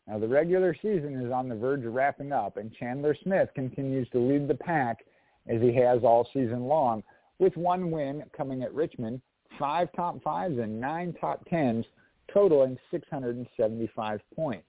Now, 0.07 0.19
the 0.19 0.27
regular 0.27 0.75
season 0.75 1.19
is 1.25 1.31
on 1.31 1.49
the 1.49 1.55
verge 1.55 1.83
of 1.83 1.93
wrapping 1.93 2.31
up, 2.31 2.57
and 2.57 2.73
Chandler 2.73 3.15
Smith 3.23 3.49
continues 3.55 4.07
to 4.09 4.19
lead 4.19 4.47
the 4.47 4.55
pack 4.55 5.03
as 5.47 5.61
he 5.61 5.73
has 5.75 6.03
all 6.03 6.27
season 6.31 6.65
long, 6.65 7.03
with 7.39 7.57
one 7.57 7.91
win 7.91 8.23
coming 8.35 8.63
at 8.63 8.73
Richmond, 8.73 9.21
five 9.57 9.89
top 9.95 10.21
fives 10.21 10.59
and 10.59 10.79
nine 10.79 11.13
top 11.19 11.43
tens, 11.49 11.85
totaling 12.31 12.77
675 12.91 14.21
points. 14.35 14.67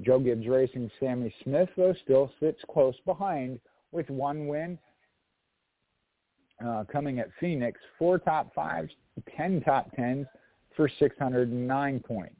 Joe 0.00 0.18
Gibbs 0.18 0.46
Racing 0.46 0.90
Sammy 0.98 1.34
Smith, 1.42 1.68
though, 1.76 1.94
still 2.04 2.32
sits 2.40 2.60
close 2.70 2.94
behind 3.04 3.60
with 3.92 4.08
one 4.08 4.46
win 4.46 4.78
uh, 6.64 6.84
coming 6.90 7.18
at 7.18 7.28
Phoenix, 7.38 7.80
four 7.98 8.18
top 8.18 8.54
fives, 8.54 8.92
ten 9.36 9.60
top 9.62 9.94
tens 9.94 10.26
for 10.76 10.88
609 10.98 12.00
points. 12.00 12.39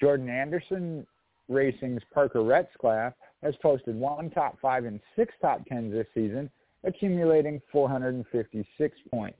Jordan 0.00 0.28
Anderson 0.28 1.06
Racing's 1.48 2.02
Parker 2.12 2.40
Retzlaff 2.40 3.14
has 3.42 3.54
posted 3.62 3.96
one 3.96 4.30
top 4.30 4.58
five 4.60 4.84
and 4.84 5.00
six 5.16 5.34
top 5.40 5.64
tens 5.66 5.92
this 5.92 6.06
season, 6.14 6.50
accumulating 6.84 7.60
456 7.72 8.98
points. 9.10 9.38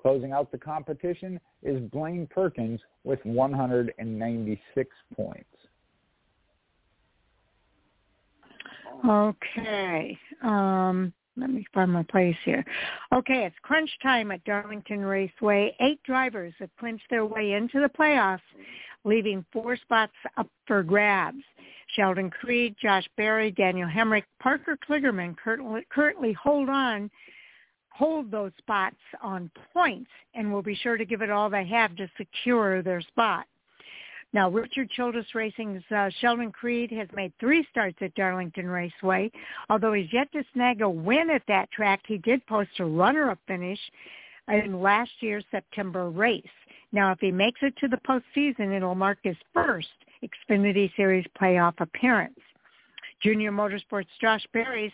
Closing 0.00 0.32
out 0.32 0.52
the 0.52 0.58
competition 0.58 1.40
is 1.62 1.80
Blaine 1.90 2.26
Perkins 2.26 2.80
with 3.04 3.24
196 3.24 4.90
points. 5.16 5.44
Okay. 9.08 10.18
Um, 10.42 11.12
let 11.36 11.50
me 11.50 11.66
find 11.74 11.90
my 11.90 12.04
place 12.04 12.36
here. 12.44 12.64
Okay, 13.12 13.44
it's 13.44 13.56
crunch 13.62 13.90
time 14.02 14.30
at 14.30 14.44
Darlington 14.44 15.00
Raceway. 15.00 15.74
Eight 15.80 16.02
drivers 16.04 16.54
have 16.58 16.70
clinched 16.78 17.08
their 17.10 17.26
way 17.26 17.52
into 17.52 17.80
the 17.80 17.88
playoffs 17.88 18.40
leaving 19.04 19.44
four 19.52 19.76
spots 19.76 20.12
up 20.36 20.48
for 20.66 20.82
grabs. 20.82 21.42
Sheldon 21.94 22.30
Creed, 22.30 22.74
Josh 22.80 23.06
Berry, 23.16 23.50
Daniel 23.50 23.88
Hemric, 23.88 24.24
Parker 24.40 24.76
Kligerman 24.88 25.36
currently 25.90 26.32
hold 26.32 26.68
on, 26.68 27.10
hold 27.90 28.30
those 28.30 28.52
spots 28.58 28.96
on 29.22 29.50
points 29.72 30.10
and 30.34 30.52
will 30.52 30.62
be 30.62 30.74
sure 30.74 30.96
to 30.96 31.04
give 31.04 31.22
it 31.22 31.30
all 31.30 31.48
they 31.48 31.66
have 31.66 31.94
to 31.96 32.10
secure 32.16 32.82
their 32.82 33.00
spot. 33.00 33.46
Now, 34.32 34.50
Richard 34.50 34.90
Childress 34.90 35.32
Racing's 35.32 35.84
uh, 35.94 36.10
Sheldon 36.20 36.50
Creed 36.50 36.90
has 36.90 37.06
made 37.14 37.32
three 37.38 37.64
starts 37.70 37.98
at 38.00 38.16
Darlington 38.16 38.66
Raceway. 38.66 39.30
Although 39.70 39.92
he's 39.92 40.12
yet 40.12 40.32
to 40.32 40.42
snag 40.52 40.82
a 40.82 40.90
win 40.90 41.30
at 41.30 41.42
that 41.46 41.70
track, 41.70 42.00
he 42.04 42.18
did 42.18 42.44
post 42.48 42.70
a 42.80 42.84
runner-up 42.84 43.38
finish 43.46 43.78
in 44.48 44.82
last 44.82 45.12
year's 45.20 45.44
September 45.52 46.10
race. 46.10 46.42
Now, 46.94 47.10
if 47.10 47.18
he 47.18 47.32
makes 47.32 47.60
it 47.62 47.76
to 47.78 47.88
the 47.88 47.98
postseason, 48.08 48.72
it'll 48.72 48.94
mark 48.94 49.18
his 49.24 49.36
first 49.52 49.88
Xfinity 50.22 50.94
Series 50.94 51.26
playoff 51.38 51.74
appearance. 51.80 52.38
Junior 53.20 53.50
Motorsports 53.50 54.06
Josh 54.20 54.46
Berry's, 54.52 54.92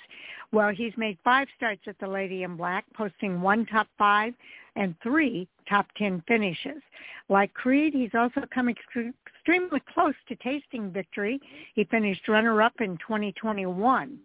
well, 0.50 0.70
he's 0.70 0.94
made 0.96 1.18
five 1.22 1.46
starts 1.58 1.82
at 1.86 1.98
the 1.98 2.06
Lady 2.06 2.42
in 2.42 2.56
Black, 2.56 2.86
posting 2.94 3.42
one 3.42 3.66
top 3.66 3.86
five 3.98 4.32
and 4.76 4.94
three 5.02 5.46
top 5.68 5.86
ten 5.98 6.22
finishes. 6.26 6.80
Like 7.28 7.52
Creed, 7.52 7.92
he's 7.92 8.14
also 8.14 8.44
come 8.52 8.70
extremely 8.70 9.82
close 9.92 10.14
to 10.28 10.36
tasting 10.36 10.90
victory. 10.90 11.38
He 11.74 11.84
finished 11.84 12.28
runner-up 12.28 12.80
in 12.80 12.96
2021. 13.06 14.18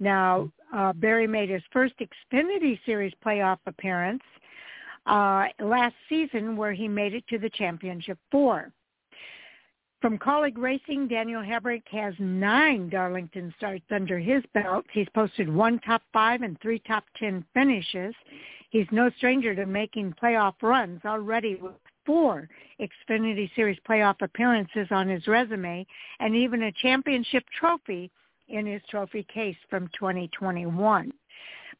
Now, 0.00 0.50
uh, 0.74 0.92
Berry 0.94 1.28
made 1.28 1.48
his 1.48 1.62
first 1.72 1.94
Xfinity 2.00 2.78
Series 2.84 3.12
playoff 3.24 3.58
appearance 3.66 4.22
uh, 5.06 5.46
last 5.60 5.94
season 6.08 6.56
where 6.56 6.72
he 6.72 6.88
made 6.88 7.14
it 7.14 7.24
to 7.28 7.38
the 7.38 7.50
championship 7.50 8.18
four. 8.30 8.72
From 10.00 10.16
Kaulig 10.16 10.56
Racing, 10.56 11.08
Daniel 11.08 11.42
Hemric 11.42 11.82
has 11.90 12.14
nine 12.20 12.88
Darlington 12.88 13.52
starts 13.56 13.84
under 13.90 14.18
his 14.18 14.44
belt. 14.54 14.84
He's 14.92 15.08
posted 15.12 15.52
one 15.52 15.80
top 15.80 16.02
five 16.12 16.42
and 16.42 16.56
three 16.60 16.78
top 16.86 17.04
ten 17.18 17.44
finishes. 17.52 18.14
He's 18.70 18.86
no 18.92 19.10
stranger 19.16 19.56
to 19.56 19.66
making 19.66 20.14
playoff 20.22 20.54
runs 20.62 21.00
already 21.04 21.56
with 21.56 21.72
four 22.06 22.48
Xfinity 22.80 23.50
Series 23.56 23.78
playoff 23.88 24.22
appearances 24.22 24.86
on 24.90 25.08
his 25.08 25.26
resume 25.26 25.84
and 26.20 26.36
even 26.36 26.62
a 26.62 26.72
championship 26.80 27.44
trophy 27.58 28.10
in 28.48 28.66
his 28.66 28.82
trophy 28.88 29.26
case 29.32 29.56
from 29.68 29.88
2021. 29.98 31.12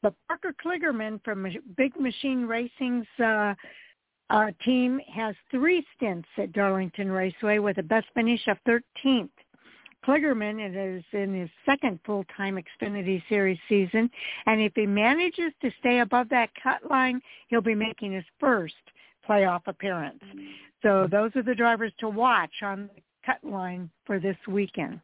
But 0.02 0.14
Parker 0.28 0.54
Kligerman 0.64 1.22
from 1.24 1.46
Big 1.76 1.98
Machine 1.98 2.46
Racing's 2.46 3.06
uh, 3.22 3.54
uh, 4.30 4.50
team 4.64 5.00
has 5.12 5.34
three 5.50 5.84
stints 5.96 6.28
at 6.36 6.52
Darlington 6.52 7.10
Raceway 7.10 7.58
with 7.58 7.78
a 7.78 7.82
best 7.82 8.06
finish 8.14 8.46
of 8.46 8.58
13th. 8.68 9.30
Kligerman 10.06 10.98
is 10.98 11.04
in 11.12 11.34
his 11.34 11.50
second 11.66 11.98
full-time 12.06 12.58
Xfinity 12.58 13.22
Series 13.28 13.58
season, 13.68 14.08
and 14.46 14.60
if 14.60 14.72
he 14.74 14.86
manages 14.86 15.52
to 15.60 15.70
stay 15.80 16.00
above 16.00 16.28
that 16.28 16.50
cut 16.62 16.88
line, 16.88 17.20
he'll 17.48 17.60
be 17.60 17.74
making 17.74 18.12
his 18.12 18.24
first 18.38 18.74
playoff 19.28 19.62
appearance. 19.66 20.22
So 20.82 21.08
those 21.10 21.32
are 21.34 21.42
the 21.42 21.54
drivers 21.54 21.92
to 21.98 22.08
watch 22.08 22.62
on 22.62 22.88
the 22.94 23.02
cut 23.26 23.42
line 23.42 23.90
for 24.06 24.20
this 24.20 24.36
weekend. 24.46 25.00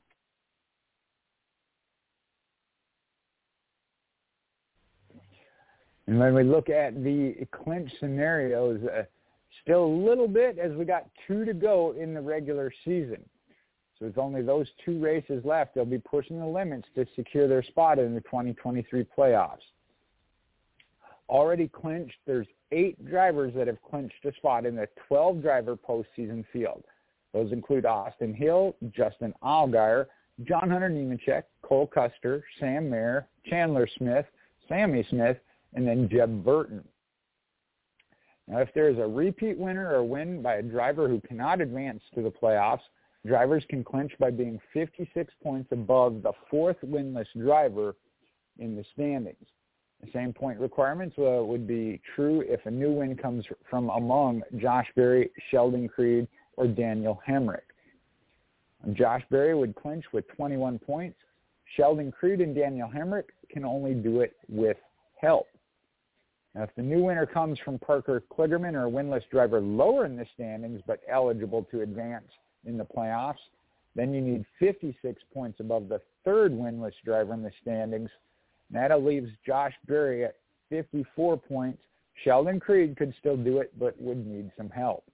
And 6.07 6.19
when 6.19 6.35
we 6.35 6.45
look 6.45 6.69
at 6.69 7.03
the 7.03 7.47
clinch 7.51 7.91
scenarios, 7.99 8.81
uh, 8.85 9.05
still 9.63 9.85
a 9.85 9.87
little 9.87 10.29
bit 10.29 10.59
as 10.59 10.73
we 10.73 10.85
got 10.85 11.07
two 11.27 11.45
to 11.45 11.55
go 11.55 11.95
in 11.99 12.13
the 12.15 12.21
regular 12.21 12.73
season. 12.85 13.25
So 13.99 14.07
it's 14.07 14.19
only 14.19 14.43
those 14.43 14.67
two 14.85 14.99
races 15.01 15.45
left. 15.45 15.75
They'll 15.75 15.85
be 15.85 15.99
pushing 15.99 16.39
the 16.39 16.47
limits 16.47 16.89
to 16.97 17.07
secure 17.15 17.49
their 17.49 17.63
spot 17.63 17.99
in 17.99 18.15
the 18.15 18.21
2023 18.23 19.07
playoffs. 19.17 19.59
Already 21.29 21.69
clinched, 21.69 22.17
there's 22.27 22.49
eight 22.73 23.03
drivers 23.07 23.55
that 23.55 23.67
have 23.67 23.81
clinched 23.89 24.25
a 24.25 24.33
spot 24.35 24.67
in 24.67 24.77
the 24.77 24.89
12-driver 25.11 25.77
postseason 25.77 26.45
field. 26.53 26.85
Those 27.33 27.53
include 27.53 27.87
Austin 27.87 28.35
Hill, 28.35 28.77
Justin 28.91 29.33
Allgaier, 29.43 30.07
John 30.43 30.71
Hunter 30.71 30.91
Nemechek, 30.91 31.45
Cole 31.63 31.87
Custer, 31.87 32.45
Sam 32.59 32.91
Mayer, 32.91 33.27
Chandler 33.49 33.89
Smith, 33.97 34.27
Sammy 34.69 35.07
Smith, 35.09 35.39
and 35.75 35.87
then 35.87 36.09
Jeb 36.11 36.45
Burton. 36.45 36.85
Now, 38.47 38.59
if 38.59 38.69
there 38.75 38.89
is 38.89 38.99
a 38.99 39.07
repeat 39.07 39.59
winner 39.59 39.95
or 39.95 40.05
win 40.05 40.43
by 40.43 40.57
a 40.57 40.63
driver 40.63 41.09
who 41.09 41.21
cannot 41.21 41.61
advance 41.61 42.03
to 42.15 42.23
the 42.23 42.31
playoffs, 42.31 42.81
drivers 43.27 43.65
can 43.71 43.83
clinch 43.83 44.13
by 44.19 44.31
being 44.31 44.61
56 44.73 45.33
points 45.43 45.73
above 45.73 46.23
the 46.23 46.33
fourth 46.51 46.77
winless 46.85 47.27
driver 47.39 47.97
in 48.59 48.77
the 48.77 48.85
standings. 48.93 49.47
The 50.03 50.11
same 50.13 50.35
point 50.35 50.61
requirements 50.61 51.17
uh, 51.19 51.43
would 51.45 51.67
be 51.67 52.01
true 52.15 52.45
if 52.47 52.67
a 52.67 52.71
new 52.71 52.93
win 52.93 53.17
comes 53.17 53.47
from 53.71 53.89
among 53.91 54.43
Josh 54.59 54.87
Berry, 54.95 55.31
Sheldon 55.51 55.89
Creed, 55.89 56.29
or 56.57 56.67
Daniel 56.67 57.21
Hemric. 57.27 57.61
Josh 58.93 59.23
Berry 59.31 59.55
would 59.55 59.75
clinch 59.75 60.05
with 60.13 60.29
21 60.29 60.79
points. 60.79 61.17
Sheldon 61.77 62.13
Creed 62.13 62.41
and 62.43 62.55
Daniel 62.55 62.91
Hemric 62.95 63.25
can 63.51 63.65
only 63.65 63.95
do 63.95 64.21
it 64.21 64.37
with 64.49 64.77
help. 65.17 65.47
Now, 66.55 66.63
if 66.63 66.75
the 66.77 66.83
new 66.83 67.03
winner 67.03 67.27
comes 67.27 67.59
from 67.65 67.79
Parker 67.81 68.23
Kligerman 68.31 68.75
or 68.75 68.87
a 68.87 68.91
winless 68.91 69.29
driver 69.31 69.61
lower 69.61 70.07
in 70.07 70.17
the 70.17 70.27
standings 70.35 70.81
but 70.87 71.01
eligible 71.11 71.65
to 71.71 71.81
advance 71.81 72.29
in 72.65 72.79
the 72.79 72.85
playoffs, 72.85 73.35
then 73.97 74.15
you 74.15 74.21
need 74.21 74.45
56 74.61 75.23
points 75.33 75.61
above 75.61 75.89
the 75.89 76.01
third 76.25 76.53
winless 76.53 76.95
driver 77.05 77.35
in 77.35 77.43
the 77.43 77.51
standings. 77.61 78.11
That 78.71 78.91
leaves 79.03 79.31
Josh 79.47 79.75
Berry 79.87 80.25
at 80.25 80.37
54 80.71 81.37
points. 81.37 81.83
Sheldon 82.23 82.61
Creed 82.61 82.97
could 82.97 83.15
still 83.19 83.37
do 83.37 83.59
it, 83.59 83.73
but 83.79 84.01
would 84.01 84.25
need 84.27 84.51
some 84.57 84.71
help. 84.71 85.05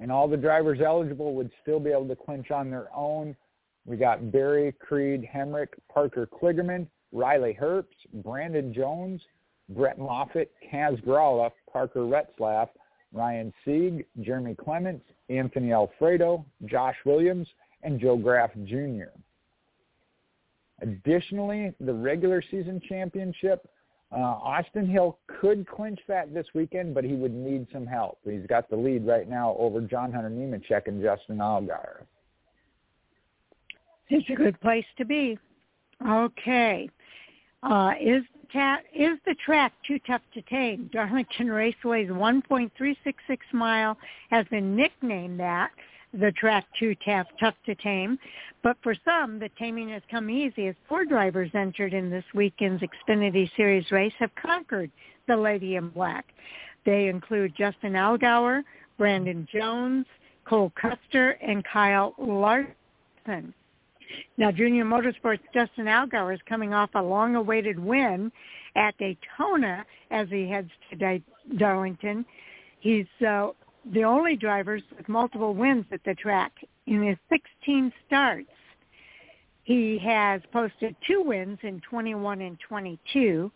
And 0.00 0.10
all 0.10 0.28
the 0.28 0.36
drivers 0.36 0.80
eligible 0.84 1.34
would 1.34 1.50
still 1.62 1.80
be 1.80 1.90
able 1.90 2.08
to 2.08 2.16
clinch 2.16 2.50
on 2.50 2.70
their 2.70 2.88
own. 2.94 3.36
We 3.84 3.96
got 3.96 4.32
Berry, 4.32 4.72
Creed, 4.72 5.26
Hemric, 5.32 5.68
Parker 5.92 6.26
Kligerman, 6.26 6.86
Riley 7.12 7.56
Herbst, 7.58 7.84
Brandon 8.12 8.74
Jones, 8.74 9.22
Brett 9.68 9.98
Moffitt, 9.98 10.52
Kaz 10.72 11.02
Grala, 11.04 11.50
Parker 11.72 12.00
Retzlaff, 12.00 12.68
Ryan 13.12 13.52
Sieg, 13.64 14.04
Jeremy 14.20 14.54
Clements, 14.54 15.04
Anthony 15.28 15.72
Alfredo, 15.72 16.44
Josh 16.66 16.96
Williams, 17.04 17.48
and 17.82 18.00
Joe 18.00 18.16
Graf 18.16 18.50
Jr. 18.64 19.10
Additionally, 20.82 21.72
the 21.80 21.92
regular 21.92 22.42
season 22.42 22.80
championship, 22.88 23.68
uh, 24.12 24.18
Austin 24.18 24.86
Hill 24.86 25.18
could 25.40 25.66
clinch 25.66 25.98
that 26.06 26.32
this 26.32 26.46
weekend, 26.54 26.94
but 26.94 27.02
he 27.02 27.14
would 27.14 27.34
need 27.34 27.66
some 27.72 27.86
help. 27.86 28.18
He's 28.24 28.46
got 28.46 28.68
the 28.70 28.76
lead 28.76 29.06
right 29.06 29.28
now 29.28 29.56
over 29.58 29.80
John 29.80 30.12
Hunter 30.12 30.30
Nemechek 30.30 30.86
and 30.86 31.02
Justin 31.02 31.38
Allgaier. 31.38 32.02
It's 34.08 34.28
a 34.30 34.34
good 34.34 34.60
place 34.60 34.84
to 34.98 35.04
be. 35.04 35.38
Okay. 36.06 36.88
Uh, 37.62 37.92
is 38.00 38.22
ta- 38.52 38.80
is 38.94 39.18
the 39.26 39.34
track 39.34 39.72
too 39.86 39.98
tough 40.06 40.22
to 40.34 40.42
tame? 40.42 40.88
Darlington 40.92 41.50
Raceway's 41.50 42.08
1.366 42.08 43.16
mile 43.52 43.96
has 44.30 44.46
been 44.46 44.76
nicknamed 44.76 45.40
that, 45.40 45.70
the 46.12 46.32
track 46.32 46.64
too 46.78 46.94
tough, 47.04 47.26
tough 47.38 47.54
to 47.66 47.74
tame. 47.74 48.18
But 48.62 48.76
for 48.82 48.94
some, 49.04 49.38
the 49.38 49.50
taming 49.58 49.88
has 49.90 50.02
come 50.10 50.30
easy 50.30 50.68
as 50.68 50.74
four 50.88 51.04
drivers 51.04 51.50
entered 51.54 51.92
in 51.94 52.10
this 52.10 52.24
weekend's 52.34 52.82
Xfinity 52.82 53.50
Series 53.56 53.90
race 53.90 54.14
have 54.18 54.34
conquered 54.34 54.90
the 55.26 55.36
Lady 55.36 55.76
in 55.76 55.88
Black. 55.90 56.26
They 56.84 57.08
include 57.08 57.54
Justin 57.56 57.94
Allgaier, 57.94 58.62
Brandon 58.96 59.46
Jones, 59.52 60.06
Cole 60.44 60.72
Custer, 60.80 61.30
and 61.42 61.64
Kyle 61.64 62.14
Larson. 62.18 63.52
Now, 64.36 64.50
Junior 64.50 64.84
Motorsports' 64.84 65.40
Justin 65.54 65.86
Allgaier 65.86 66.34
is 66.34 66.40
coming 66.48 66.74
off 66.74 66.90
a 66.94 67.02
long-awaited 67.02 67.78
win 67.78 68.30
at 68.74 68.96
Daytona 68.98 69.84
as 70.10 70.28
he 70.28 70.48
heads 70.48 70.70
to 70.90 71.20
Darlington. 71.56 72.24
He's 72.80 73.06
uh, 73.26 73.48
the 73.92 74.04
only 74.04 74.36
driver 74.36 74.80
with 74.96 75.08
multiple 75.08 75.54
wins 75.54 75.86
at 75.92 76.04
the 76.04 76.14
track 76.14 76.52
in 76.86 77.02
his 77.02 77.16
16 77.28 77.92
starts. 78.06 78.48
He 79.64 79.98
has 79.98 80.40
posted 80.52 80.94
two 81.06 81.22
wins 81.22 81.58
in 81.62 81.80
21 81.80 82.40
and 82.40 82.58
22, 82.60 83.50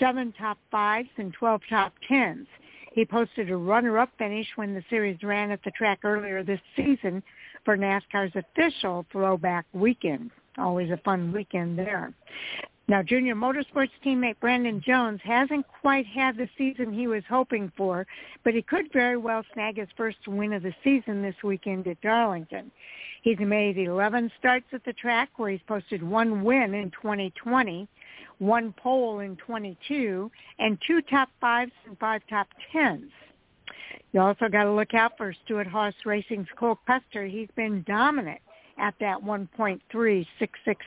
seven 0.00 0.32
top 0.36 0.58
fives 0.70 1.08
and 1.18 1.32
12 1.32 1.60
top 1.70 1.92
tens. 2.08 2.48
He 2.92 3.04
posted 3.04 3.50
a 3.50 3.56
runner-up 3.56 4.10
finish 4.18 4.48
when 4.56 4.74
the 4.74 4.82
series 4.90 5.22
ran 5.22 5.50
at 5.50 5.62
the 5.64 5.70
track 5.70 6.00
earlier 6.04 6.42
this 6.42 6.60
season 6.76 7.22
for 7.64 7.76
NASCAR's 7.76 8.34
official 8.34 9.06
throwback 9.10 9.66
weekend. 9.72 10.30
Always 10.58 10.90
a 10.90 10.98
fun 10.98 11.32
weekend 11.32 11.78
there. 11.78 12.12
Now, 12.88 13.02
Junior 13.02 13.34
Motorsports 13.34 13.90
teammate 14.04 14.40
Brandon 14.40 14.82
Jones 14.84 15.20
hasn't 15.22 15.66
quite 15.80 16.04
had 16.04 16.36
the 16.36 16.48
season 16.58 16.92
he 16.92 17.06
was 17.06 17.22
hoping 17.28 17.70
for, 17.76 18.06
but 18.44 18.54
he 18.54 18.62
could 18.62 18.92
very 18.92 19.16
well 19.16 19.44
snag 19.54 19.78
his 19.78 19.88
first 19.96 20.18
win 20.26 20.52
of 20.52 20.62
the 20.62 20.74
season 20.82 21.22
this 21.22 21.36
weekend 21.44 21.86
at 21.86 22.00
Darlington. 22.00 22.70
He's 23.22 23.38
made 23.38 23.78
11 23.78 24.32
starts 24.38 24.66
at 24.72 24.84
the 24.84 24.92
track 24.92 25.30
where 25.36 25.50
he's 25.50 25.60
posted 25.66 26.02
one 26.02 26.42
win 26.42 26.74
in 26.74 26.90
2020, 26.90 27.86
one 28.38 28.72
pole 28.72 29.20
in 29.20 29.36
22, 29.36 30.30
and 30.58 30.76
two 30.84 31.00
top 31.02 31.28
fives 31.40 31.72
and 31.86 31.96
five 31.98 32.22
top 32.28 32.48
tens. 32.72 33.12
You 34.12 34.20
also 34.20 34.48
got 34.48 34.64
to 34.64 34.72
look 34.72 34.94
out 34.94 35.16
for 35.16 35.34
Stewart-Haas 35.44 35.94
Racing's 36.04 36.48
Cole 36.56 36.78
Custer. 36.86 37.26
He's 37.26 37.48
been 37.56 37.84
dominant 37.86 38.40
at 38.78 38.94
that 39.00 39.22
1.366 39.22 40.26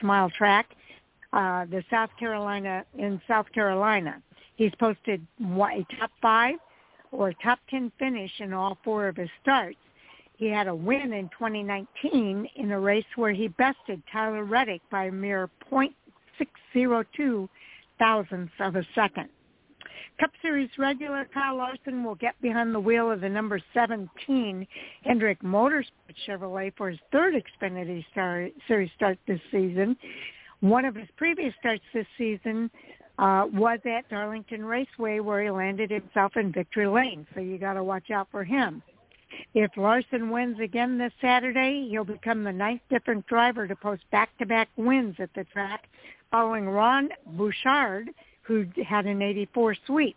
mile 0.01 0.29
track, 0.31 0.71
uh, 1.33 1.65
the 1.65 1.83
South 1.89 2.09
Carolina 2.19 2.85
in 2.97 3.21
South 3.27 3.51
Carolina. 3.53 4.21
He's 4.55 4.73
posted 4.79 5.25
a 5.41 5.85
top 5.99 6.11
five 6.21 6.55
or 7.11 7.33
top 7.33 7.59
10 7.69 7.91
finish 7.99 8.31
in 8.39 8.53
all 8.53 8.77
four 8.83 9.07
of 9.07 9.17
his 9.17 9.29
starts. 9.41 9.77
He 10.37 10.47
had 10.47 10.67
a 10.67 10.75
win 10.75 11.13
in 11.13 11.29
2019 11.29 12.49
in 12.55 12.71
a 12.71 12.79
race 12.79 13.05
where 13.15 13.31
he 13.31 13.47
bested 13.47 14.01
Tyler 14.11 14.43
Reddick 14.43 14.81
by 14.91 15.05
a 15.05 15.11
mere 15.11 15.49
0.602 15.71 17.49
thousandths 17.97 18.53
of 18.59 18.75
a 18.75 18.85
second. 18.93 19.29
Cup 20.19 20.31
Series 20.41 20.69
regular 20.77 21.27
Kyle 21.33 21.57
Larson 21.57 22.03
will 22.03 22.15
get 22.15 22.39
behind 22.41 22.73
the 22.73 22.79
wheel 22.79 23.11
of 23.11 23.21
the 23.21 23.29
number 23.29 23.59
17 23.73 24.65
Hendrick 25.03 25.41
Motorsports 25.41 25.85
Chevrolet 26.27 26.71
for 26.77 26.89
his 26.89 26.99
third 27.11 27.33
Xfinity 27.33 28.05
Star, 28.11 28.47
Series 28.67 28.91
start 28.95 29.17
this 29.27 29.41
season. 29.51 29.97
One 30.61 30.85
of 30.85 30.95
his 30.95 31.07
previous 31.17 31.53
starts 31.59 31.83
this 31.93 32.07
season 32.17 32.71
uh, 33.19 33.47
was 33.51 33.79
at 33.85 34.09
Darlington 34.09 34.63
Raceway 34.63 35.19
where 35.19 35.43
he 35.43 35.49
landed 35.49 35.91
himself 35.91 36.37
in 36.37 36.51
victory 36.51 36.87
lane, 36.87 37.27
so 37.33 37.41
you 37.41 37.57
got 37.57 37.73
to 37.73 37.83
watch 37.83 38.09
out 38.09 38.27
for 38.31 38.43
him. 38.43 38.81
If 39.53 39.71
Larson 39.75 40.29
wins 40.29 40.59
again 40.61 40.97
this 40.97 41.11
Saturday, 41.19 41.87
he'll 41.89 42.05
become 42.05 42.43
the 42.43 42.53
ninth 42.53 42.81
different 42.89 43.27
driver 43.27 43.67
to 43.67 43.75
post 43.75 44.03
back-to-back 44.11 44.69
wins 44.77 45.15
at 45.19 45.33
the 45.35 45.43
track, 45.45 45.89
following 46.31 46.69
Ron 46.69 47.09
Bouchard, 47.25 48.11
who 48.45 48.65
had 48.85 49.05
an 49.05 49.21
84 49.21 49.75
sweep. 49.85 50.15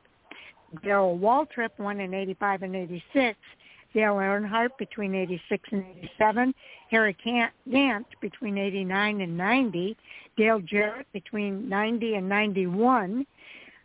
Darrell 0.83 1.19
Waltrip 1.19 1.71
won 1.79 2.01
in 2.01 2.13
85 2.13 2.63
and 2.63 2.77
86. 2.77 3.39
Dale 3.95 4.15
Earnhardt 4.15 4.77
between 4.79 5.15
86 5.15 5.69
and 5.73 5.85
87. 5.99 6.55
Harry 6.91 7.17
Gant 7.25 8.07
between 8.21 8.59
89 8.59 9.21
and 9.23 9.37
90. 9.37 9.97
Dale 10.37 10.61
Jarrett 10.61 11.07
between 11.13 11.69
90 11.69 12.15
and 12.15 12.29
91. 12.29 13.27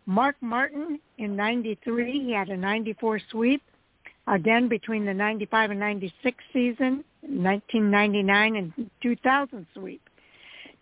Mark 0.06 0.36
Martin 0.42 1.00
in 1.18 1.36
93, 1.36 2.12
he 2.12 2.32
had 2.34 2.50
a 2.50 2.58
94 2.58 3.22
sweep. 3.32 3.62
Again, 4.28 4.68
between 4.68 5.06
the 5.06 5.14
95 5.14 5.72
and 5.72 5.80
96 5.80 6.44
season, 6.52 7.04
1999 7.22 8.56
and 8.56 8.90
2000 9.02 9.66
sweep. 9.74 10.02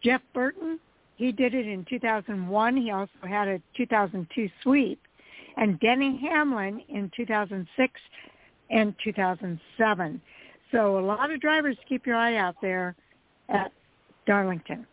Jeff 0.04 0.22
Burton 0.34 0.80
he 1.22 1.32
did 1.32 1.54
it 1.54 1.68
in 1.68 1.86
2001. 1.88 2.78
He 2.78 2.90
also 2.90 3.12
had 3.22 3.48
a 3.48 3.62
2002 3.78 4.50
sweep. 4.64 5.00
And 5.56 5.80
Denny 5.80 6.20
Hamlin 6.20 6.82
in 6.90 7.12
2006 7.16 7.94
and 8.72 8.96
2007. 9.04 10.22
So 10.72 10.98
a 10.98 11.06
lot 11.06 11.32
of 11.32 11.40
drivers 11.40 11.78
keep 11.88 12.08
your 12.08 12.16
eye 12.16 12.38
out 12.38 12.56
there 12.60 12.96
at 13.50 13.72
Darlington. 14.26 14.88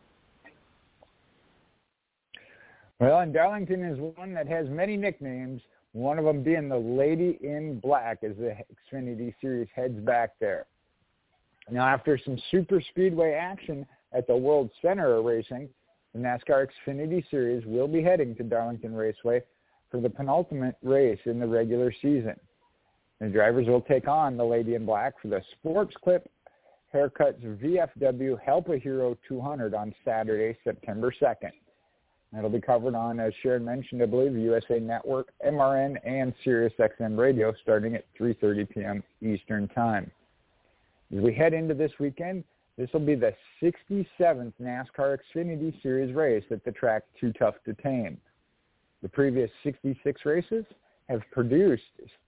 Well, 3.00 3.20
and 3.20 3.32
Darlington 3.32 3.82
is 3.82 3.98
one 4.16 4.34
that 4.34 4.48
has 4.48 4.68
many 4.68 4.98
nicknames, 4.98 5.62
one 5.92 6.18
of 6.18 6.26
them 6.26 6.42
being 6.42 6.68
the 6.68 6.76
Lady 6.76 7.38
in 7.42 7.80
Black 7.80 8.18
as 8.22 8.36
the 8.36 8.54
Xfinity 8.92 9.32
Series 9.40 9.68
heads 9.74 9.98
back 10.00 10.32
there. 10.40 10.66
Now, 11.70 11.86
after 11.86 12.20
some 12.22 12.38
super 12.50 12.82
speedway 12.90 13.32
action 13.32 13.86
at 14.12 14.26
the 14.26 14.36
World 14.36 14.68
Center 14.82 15.14
of 15.14 15.24
Racing, 15.24 15.70
the 16.18 16.28
NASCAR 16.28 16.66
Xfinity 16.86 17.28
Series 17.30 17.64
will 17.66 17.88
be 17.88 18.02
heading 18.02 18.34
to 18.36 18.42
Darlington 18.42 18.94
Raceway 18.94 19.42
for 19.90 20.00
the 20.00 20.10
penultimate 20.10 20.76
race 20.82 21.20
in 21.24 21.38
the 21.38 21.46
regular 21.46 21.92
season. 21.92 22.34
The 23.20 23.28
drivers 23.28 23.66
will 23.66 23.80
take 23.80 24.06
on 24.08 24.36
the 24.36 24.44
Lady 24.44 24.74
in 24.74 24.84
Black 24.84 25.14
for 25.20 25.28
the 25.28 25.42
Sports 25.52 25.94
Clip 26.02 26.28
Haircuts 26.94 27.42
VFW 27.58 28.40
Help 28.40 28.68
a 28.68 28.78
Hero 28.78 29.16
200 29.28 29.74
on 29.74 29.94
Saturday, 30.04 30.58
September 30.64 31.12
2nd. 31.20 31.50
It'll 32.36 32.50
be 32.50 32.60
covered 32.60 32.94
on, 32.94 33.20
as 33.20 33.32
Sharon 33.42 33.64
mentioned, 33.64 34.02
I 34.02 34.06
believe, 34.06 34.34
the 34.34 34.40
USA 34.40 34.78
Network, 34.78 35.32
MRN, 35.46 35.96
and 36.04 36.34
SiriusXM 36.44 37.16
Radio 37.16 37.54
starting 37.62 37.94
at 37.94 38.04
3.30 38.20 38.68
p.m. 38.68 39.02
Eastern 39.22 39.66
Time. 39.68 40.10
As 41.14 41.22
we 41.22 41.34
head 41.34 41.54
into 41.54 41.74
this 41.74 41.92
weekend, 41.98 42.44
this 42.78 42.88
will 42.92 43.00
be 43.00 43.16
the 43.16 43.34
67th 43.60 44.52
NASCAR 44.62 45.18
Xfinity 45.18 45.82
Series 45.82 46.14
race 46.14 46.44
at 46.52 46.64
the 46.64 46.70
track 46.70 47.02
Too 47.20 47.32
Tough 47.32 47.56
to 47.64 47.74
Tame. 47.74 48.18
The 49.02 49.08
previous 49.08 49.50
66 49.64 50.24
races 50.24 50.64
have 51.08 51.20
produced 51.32 51.82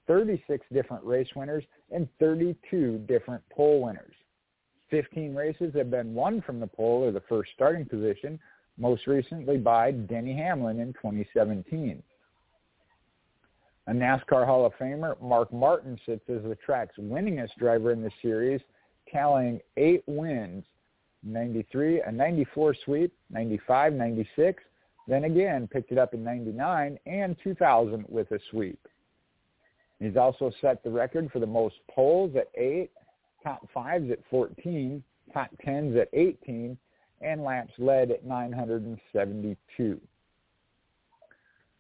36 0.09 0.67
different 0.73 1.05
race 1.05 1.29
winners 1.37 1.63
and 1.93 2.09
32 2.19 2.99
different 3.07 3.43
pole 3.49 3.81
winners. 3.81 4.13
15 4.91 5.37
races 5.37 5.73
have 5.77 5.89
been 5.89 6.15
won 6.15 6.43
from 6.43 6.59
the 6.59 6.67
pole 6.67 7.05
or 7.05 7.13
the 7.13 7.23
first 7.29 7.53
starting 7.55 7.85
position, 7.85 8.37
most 8.77 9.07
recently 9.07 9.57
by 9.57 9.93
Denny 9.93 10.35
Hamlin 10.35 10.81
in 10.81 10.93
2017. 10.95 12.03
A 13.87 13.93
NASCAR 13.93 14.45
Hall 14.45 14.67
of 14.67 14.73
Famer, 14.81 15.21
Mark 15.23 15.53
Martin, 15.53 15.99
sits 16.05 16.29
as 16.29 16.43
the 16.43 16.57
track's 16.57 16.97
winningest 16.99 17.55
driver 17.57 17.93
in 17.93 18.03
the 18.03 18.11
series 18.21 18.61
tallying 19.13 19.61
eight 19.77 20.03
wins, 20.07 20.65
93, 21.23 22.03
a 22.03 22.13
94 22.13 22.75
sweep, 22.85 23.13
95, 23.31 23.93
96, 23.93 24.63
then 25.07 25.25
again 25.25 25.67
picked 25.67 25.93
it 25.93 25.99
up 25.99 26.15
in 26.15 26.23
99 26.23 26.99
and 27.07 27.37
2000 27.43 28.05
with 28.09 28.31
a 28.31 28.39
sweep. 28.51 28.79
He's 29.99 30.17
also 30.17 30.51
set 30.61 30.83
the 30.83 30.91
record 30.91 31.31
for 31.31 31.41
the 31.41 31.47
most 31.47 31.77
poles 31.91 32.35
at 32.37 32.49
8, 32.55 32.91
top 33.43 33.69
5s 33.75 34.11
at 34.11 34.21
14, 34.31 35.03
top 35.33 35.51
10s 35.67 36.01
at 36.01 36.09
18, 36.13 36.77
and 37.21 37.45
laps 37.45 37.73
led 37.79 38.11
at 38.11 38.25
972. 38.25 40.01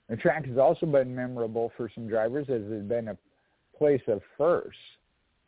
The 0.09 0.17
track 0.17 0.45
has 0.47 0.59
also 0.59 0.87
been 0.87 1.15
memorable 1.15 1.73
for 1.77 1.91
some 1.95 2.09
drivers 2.09 2.47
as 2.51 2.63
it 2.63 2.75
has 2.75 2.83
been 2.83 3.09
a 3.09 3.17
place 3.79 4.03
of 4.09 4.21
firsts. 4.37 4.77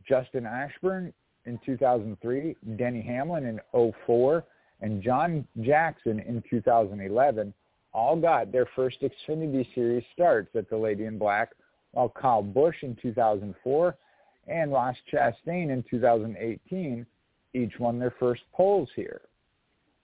Justin 0.08 0.46
Ashburn 0.46 1.12
in 1.46 1.58
2003, 1.64 2.56
Denny 2.76 3.02
Hamlin 3.02 3.46
in 3.46 3.60
04, 4.06 4.44
and 4.80 5.02
John 5.02 5.46
Jackson 5.60 6.20
in 6.20 6.42
2011 6.48 7.52
all 7.94 8.16
got 8.16 8.52
their 8.52 8.68
first 8.74 8.98
Xfinity 9.02 9.66
Series 9.74 10.04
starts 10.12 10.54
at 10.56 10.68
the 10.70 10.76
Lady 10.76 11.04
in 11.04 11.18
Black, 11.18 11.50
while 11.92 12.08
Kyle 12.08 12.42
Busch 12.42 12.76
in 12.82 12.96
2004 13.02 13.96
and 14.48 14.72
Ross 14.72 14.96
Chastain 15.12 15.70
in 15.70 15.84
2018 15.90 17.06
each 17.54 17.78
won 17.78 17.98
their 17.98 18.14
first 18.18 18.42
poles 18.52 18.88
here. 18.96 19.20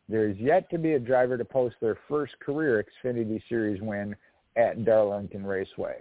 There 0.08 0.28
is 0.28 0.36
yet 0.38 0.68
to 0.70 0.78
be 0.78 0.92
a 0.92 0.98
driver 0.98 1.36
to 1.36 1.44
post 1.44 1.76
their 1.80 1.98
first 2.08 2.38
career 2.40 2.84
Xfinity 2.84 3.42
Series 3.48 3.80
win 3.80 4.14
at 4.56 4.84
Darlington 4.84 5.44
Raceway. 5.44 5.96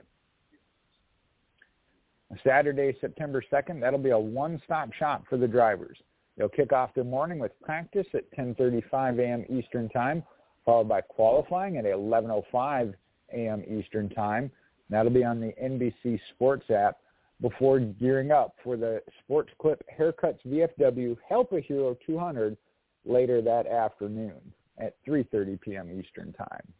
Saturday, 2.43 2.95
September 2.99 3.43
2nd, 3.51 3.79
that'll 3.79 3.99
be 3.99 4.09
a 4.09 4.19
one-stop 4.19 4.91
shop 4.93 5.23
for 5.29 5.37
the 5.37 5.47
drivers. 5.47 5.97
They'll 6.37 6.49
kick 6.49 6.71
off 6.71 6.93
their 6.93 7.03
morning 7.03 7.39
with 7.39 7.59
practice 7.61 8.07
at 8.13 8.29
10:35 8.37 9.19
a.m. 9.19 9.45
Eastern 9.49 9.89
Time, 9.89 10.23
followed 10.65 10.87
by 10.87 11.01
qualifying 11.01 11.77
at 11.77 11.85
11:05 11.85 12.93
a.m. 13.33 13.63
Eastern 13.67 14.09
Time. 14.09 14.51
That'll 14.89 15.11
be 15.11 15.23
on 15.23 15.39
the 15.39 15.53
NBC 15.61 16.19
Sports 16.33 16.69
app 16.69 16.97
before 17.41 17.79
gearing 17.79 18.31
up 18.31 18.55
for 18.63 18.77
the 18.77 19.01
Sports 19.23 19.51
Clip 19.59 19.83
Haircuts 19.97 20.39
VFW 20.45 21.17
Help 21.27 21.51
a 21.53 21.59
Hero 21.59 21.95
200 22.05 22.57
later 23.05 23.41
that 23.41 23.67
afternoon 23.67 24.39
at 24.77 24.95
3:30 25.05 25.59
p.m. 25.61 25.99
Eastern 25.99 26.33
Time. 26.33 26.73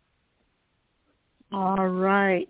All 1.52 1.88
right. 1.88 2.50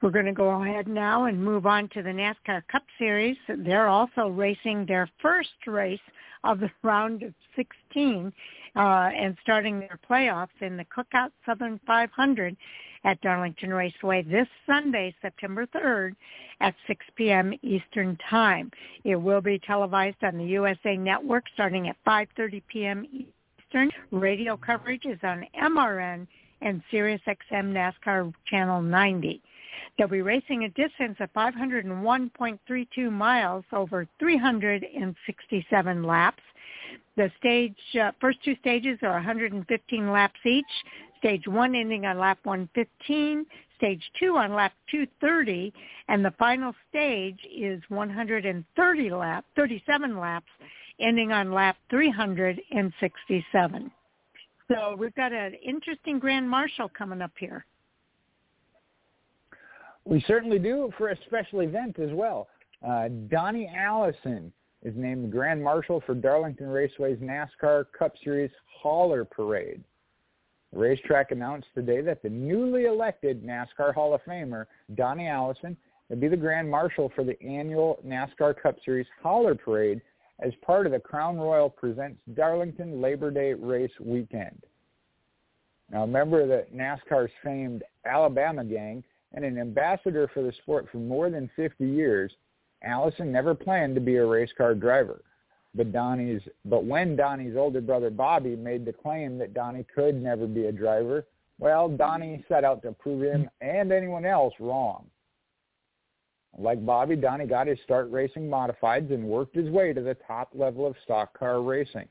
We're 0.00 0.10
going 0.10 0.26
to 0.26 0.32
go 0.32 0.62
ahead 0.62 0.88
now 0.88 1.26
and 1.26 1.42
move 1.42 1.66
on 1.66 1.88
to 1.90 2.02
the 2.02 2.08
NASCAR 2.08 2.62
Cup 2.72 2.84
Series. 2.98 3.36
They're 3.48 3.88
also 3.88 4.28
racing 4.28 4.86
their 4.86 5.10
first 5.20 5.50
race 5.66 6.00
of 6.42 6.60
the 6.60 6.70
round 6.82 7.22
of 7.22 7.34
16 7.54 8.32
uh, 8.76 8.78
and 8.78 9.36
starting 9.42 9.80
their 9.80 9.98
playoffs 10.08 10.48
in 10.62 10.78
the 10.78 10.86
Cookout 10.86 11.32
Southern 11.44 11.78
500 11.86 12.56
at 13.04 13.20
Darlington 13.20 13.74
Raceway 13.74 14.22
this 14.22 14.48
Sunday, 14.66 15.14
September 15.20 15.66
3rd 15.66 16.16
at 16.60 16.74
6 16.86 17.04
p.m. 17.16 17.52
Eastern 17.62 18.16
Time. 18.28 18.70
It 19.04 19.16
will 19.16 19.40
be 19.42 19.58
televised 19.58 20.22
on 20.22 20.38
the 20.38 20.44
USA 20.44 20.96
Network 20.96 21.44
starting 21.52 21.88
at 21.88 21.96
5.30 22.06 22.62
p.m. 22.68 23.06
Eastern. 23.12 23.90
Radio 24.10 24.56
coverage 24.56 25.04
is 25.04 25.18
on 25.22 25.46
MRN 25.60 26.26
and 26.60 26.82
SiriusXM 26.92 27.72
NASCAR 27.72 28.32
Channel 28.46 28.82
90. 28.82 29.40
They'll 29.96 30.08
be 30.08 30.22
racing 30.22 30.64
a 30.64 30.68
distance 30.70 31.16
of 31.20 31.32
501.32 31.32 33.12
miles 33.12 33.64
over 33.72 34.08
367 34.18 36.02
laps. 36.02 36.42
The 37.16 37.30
stage 37.38 37.76
uh, 38.00 38.12
first 38.20 38.42
two 38.44 38.56
stages 38.56 38.98
are 39.02 39.12
115 39.12 40.12
laps 40.12 40.40
each. 40.44 40.64
Stage 41.18 41.46
one 41.46 41.74
ending 41.74 42.06
on 42.06 42.18
lap 42.18 42.38
115, 42.44 43.44
stage 43.76 44.10
two 44.18 44.38
on 44.38 44.54
lap 44.54 44.72
230, 44.90 45.70
and 46.08 46.24
the 46.24 46.30
final 46.38 46.74
stage 46.88 47.38
is 47.54 47.82
130 47.88 49.10
lap, 49.10 49.44
37 49.54 50.18
laps, 50.18 50.48
ending 50.98 51.30
on 51.30 51.52
lap 51.52 51.76
367. 51.90 53.90
So 54.70 54.94
we've 54.96 55.14
got 55.16 55.32
an 55.32 55.54
interesting 55.54 56.20
Grand 56.20 56.48
Marshal 56.48 56.88
coming 56.88 57.20
up 57.20 57.32
here. 57.38 57.66
We 60.04 60.24
certainly 60.26 60.60
do 60.60 60.92
for 60.96 61.08
a 61.08 61.16
special 61.26 61.60
event 61.60 61.98
as 61.98 62.10
well. 62.12 62.46
Uh, 62.86 63.08
Donnie 63.28 63.70
Allison 63.76 64.52
is 64.82 64.94
named 64.96 65.30
Grand 65.32 65.62
Marshal 65.62 66.02
for 66.06 66.14
Darlington 66.14 66.68
Raceway's 66.68 67.18
NASCAR 67.18 67.86
Cup 67.98 68.14
Series 68.22 68.50
Hauler 68.80 69.24
Parade. 69.24 69.82
The 70.72 70.78
racetrack 70.78 71.32
announced 71.32 71.66
today 71.74 72.00
that 72.02 72.22
the 72.22 72.30
newly 72.30 72.84
elected 72.84 73.42
NASCAR 73.42 73.92
Hall 73.92 74.14
of 74.14 74.22
Famer, 74.22 74.66
Donnie 74.94 75.26
Allison, 75.26 75.76
will 76.08 76.16
be 76.16 76.28
the 76.28 76.36
Grand 76.36 76.70
Marshal 76.70 77.10
for 77.14 77.24
the 77.24 77.40
annual 77.42 77.98
NASCAR 78.06 78.54
Cup 78.60 78.76
Series 78.84 79.06
Hauler 79.20 79.56
Parade 79.56 80.00
as 80.40 80.52
part 80.64 80.86
of 80.86 80.92
the 80.92 80.98
Crown 80.98 81.38
Royal 81.38 81.68
Presents 81.68 82.20
Darlington 82.34 83.00
Labor 83.00 83.30
Day 83.30 83.54
Race 83.54 83.92
Weekend. 84.00 84.62
Now, 85.90 86.04
a 86.04 86.06
member 86.06 86.40
of 86.40 86.48
the 86.48 86.66
NASCAR's 86.74 87.32
famed 87.42 87.82
Alabama 88.04 88.64
gang 88.64 89.02
and 89.34 89.44
an 89.44 89.58
ambassador 89.58 90.30
for 90.32 90.42
the 90.42 90.52
sport 90.62 90.86
for 90.90 90.98
more 90.98 91.30
than 91.30 91.50
50 91.56 91.86
years, 91.86 92.32
Allison 92.82 93.30
never 93.30 93.54
planned 93.54 93.94
to 93.94 94.00
be 94.00 94.16
a 94.16 94.24
race 94.24 94.50
car 94.56 94.74
driver. 94.74 95.22
But 95.74 95.92
Donnie's, 95.92 96.42
but 96.64 96.84
when 96.84 97.14
Donnie's 97.14 97.56
older 97.56 97.80
brother 97.80 98.10
Bobby 98.10 98.56
made 98.56 98.84
the 98.84 98.92
claim 98.92 99.38
that 99.38 99.54
Donnie 99.54 99.86
could 99.94 100.20
never 100.20 100.46
be 100.46 100.66
a 100.66 100.72
driver, 100.72 101.26
well, 101.58 101.88
Donnie 101.88 102.44
set 102.48 102.64
out 102.64 102.82
to 102.82 102.92
prove 102.92 103.22
him 103.22 103.48
and 103.60 103.92
anyone 103.92 104.24
else 104.24 104.54
wrong. 104.58 105.04
Like 106.58 106.84
Bobby, 106.84 107.16
Donnie 107.16 107.46
got 107.46 107.66
his 107.66 107.78
start 107.84 108.10
racing 108.10 108.48
modifieds 108.48 109.12
and 109.12 109.24
worked 109.24 109.54
his 109.54 109.70
way 109.70 109.92
to 109.92 110.00
the 110.00 110.16
top 110.26 110.50
level 110.54 110.86
of 110.86 110.96
stock 111.04 111.38
car 111.38 111.62
racing. 111.62 112.08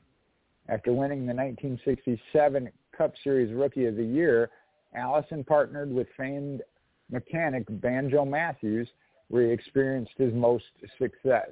After 0.68 0.92
winning 0.92 1.26
the 1.26 1.34
1967 1.34 2.70
Cup 2.96 3.12
Series 3.22 3.52
Rookie 3.54 3.86
of 3.86 3.96
the 3.96 4.04
Year, 4.04 4.50
Allison 4.94 5.44
partnered 5.44 5.92
with 5.92 6.08
famed 6.16 6.62
mechanic 7.10 7.64
Banjo 7.68 8.24
Matthews, 8.24 8.88
where 9.28 9.46
he 9.46 9.52
experienced 9.52 10.12
his 10.16 10.32
most 10.34 10.64
success. 10.98 11.50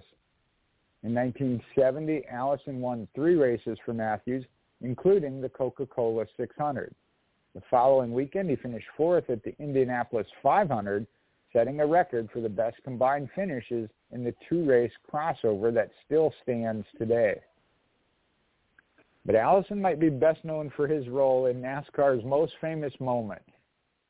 In 1.05 1.14
1970, 1.14 2.24
Allison 2.30 2.80
won 2.80 3.07
three 3.14 3.36
races 3.36 3.78
for 3.84 3.95
Matthews, 3.95 4.45
including 4.80 5.41
the 5.41 5.49
Coca-Cola 5.49 6.26
600. 6.36 6.95
The 7.55 7.62
following 7.70 8.12
weekend, 8.12 8.51
he 8.51 8.57
finished 8.57 8.86
fourth 8.97 9.30
at 9.30 9.43
the 9.43 9.55
Indianapolis 9.59 10.26
500, 10.43 11.07
setting 11.59 11.81
a 11.81 11.87
record 11.87 12.29
for 12.33 12.41
the 12.41 12.49
best 12.49 12.77
combined 12.85 13.29
finishes 13.35 13.91
in 14.13 14.23
the 14.23 14.35
two-race 14.49 14.93
crossover 15.13 15.75
that 15.75 15.91
still 16.07 16.33
stands 16.41 16.87
today. 16.97 17.35
But 19.27 19.35
Allison 19.35 19.83
might 19.83 19.99
be 19.99 20.09
best 20.09 20.45
known 20.45 20.71
for 20.77 20.87
his 20.87 21.09
role 21.09 21.47
in 21.47 21.61
NASCAR's 21.61 22.25
most 22.25 22.53
famous 22.61 22.93
moment. 23.01 23.43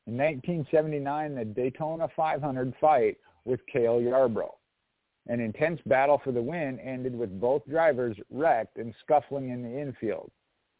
In 0.05 0.15
1979, 0.15 1.33
the 1.33 1.45
Daytona 1.45 2.07
500 2.15 2.73
fight 2.79 3.17
with 3.45 3.65
Cale 3.65 3.99
Yarborough. 3.99 4.55
An 5.25 5.39
intense 5.39 5.81
battle 5.87 6.21
for 6.23 6.31
the 6.31 6.41
win 6.41 6.79
ended 6.79 7.15
with 7.15 7.41
both 7.41 7.67
drivers 7.67 8.15
wrecked 8.29 8.77
and 8.77 8.93
scuffling 9.03 9.49
in 9.49 9.63
the 9.63 9.81
infield. 9.81 10.29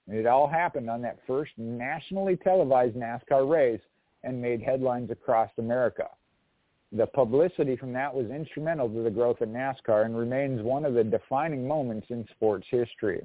It 0.07 0.27
all 0.27 0.47
happened 0.47 0.89
on 0.89 1.01
that 1.01 1.17
first 1.25 1.51
nationally 1.57 2.37
televised 2.37 2.95
NASCAR 2.95 3.49
race 3.49 3.81
and 4.23 4.39
made 4.39 4.61
headlines 4.61 5.09
across 5.09 5.49
America. 5.57 6.09
The 6.91 7.05
publicity 7.05 7.75
from 7.75 7.93
that 7.93 8.13
was 8.13 8.31
instrumental 8.31 8.89
to 8.89 9.03
the 9.03 9.11
growth 9.11 9.41
of 9.41 9.49
NASCAR 9.49 10.05
and 10.05 10.17
remains 10.17 10.63
one 10.63 10.85
of 10.85 10.95
the 10.95 11.03
defining 11.03 11.67
moments 11.67 12.07
in 12.09 12.27
sports 12.31 12.65
history. 12.71 13.23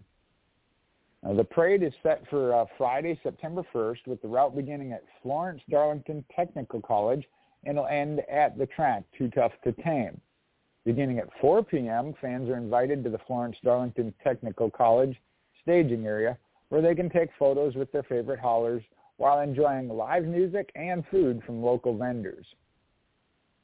Now, 1.22 1.32
the 1.32 1.44
parade 1.44 1.82
is 1.82 1.94
set 2.02 2.28
for 2.28 2.54
uh, 2.54 2.66
Friday, 2.76 3.18
September 3.22 3.62
1st, 3.74 4.06
with 4.06 4.20
the 4.20 4.28
route 4.28 4.54
beginning 4.54 4.92
at 4.92 5.04
Florence 5.22 5.62
Darlington 5.70 6.22
Technical 6.36 6.82
College 6.82 7.24
and 7.64 7.78
will 7.78 7.86
end 7.86 8.20
at 8.30 8.58
the 8.58 8.66
track, 8.66 9.04
Too 9.16 9.30
Tough 9.30 9.52
to 9.64 9.72
Tame. 9.72 10.20
Beginning 10.84 11.18
at 11.18 11.30
4 11.40 11.64
p.m., 11.64 12.12
fans 12.20 12.50
are 12.50 12.58
invited 12.58 13.02
to 13.04 13.10
the 13.10 13.20
Florence 13.26 13.56
Darlington 13.64 14.12
Technical 14.22 14.70
College 14.70 15.16
staging 15.62 16.04
area 16.04 16.36
where 16.68 16.82
they 16.82 16.94
can 16.94 17.08
take 17.08 17.30
photos 17.38 17.74
with 17.74 17.90
their 17.92 18.02
favorite 18.02 18.40
haulers 18.40 18.82
while 19.16 19.40
enjoying 19.40 19.88
live 19.88 20.24
music 20.24 20.70
and 20.74 21.04
food 21.10 21.42
from 21.46 21.62
local 21.62 21.96
vendors. 21.96 22.44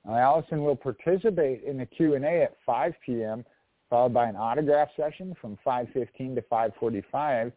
Now, 0.06 0.16
Allison 0.16 0.64
will 0.64 0.76
participate 0.76 1.62
in 1.64 1.78
the 1.78 1.86
Q&A 1.86 2.42
at 2.42 2.56
5 2.64 2.94
p.m., 3.04 3.44
followed 3.88 4.14
by 4.14 4.28
an 4.28 4.36
autograph 4.36 4.88
session 4.96 5.34
from 5.40 5.58
5.15 5.66 6.36
to 6.36 6.42
5.45. 6.42 7.52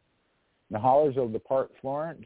The 0.71 0.79
haulers 0.79 1.15
will 1.15 1.29
depart 1.29 1.71
Florence 1.79 2.25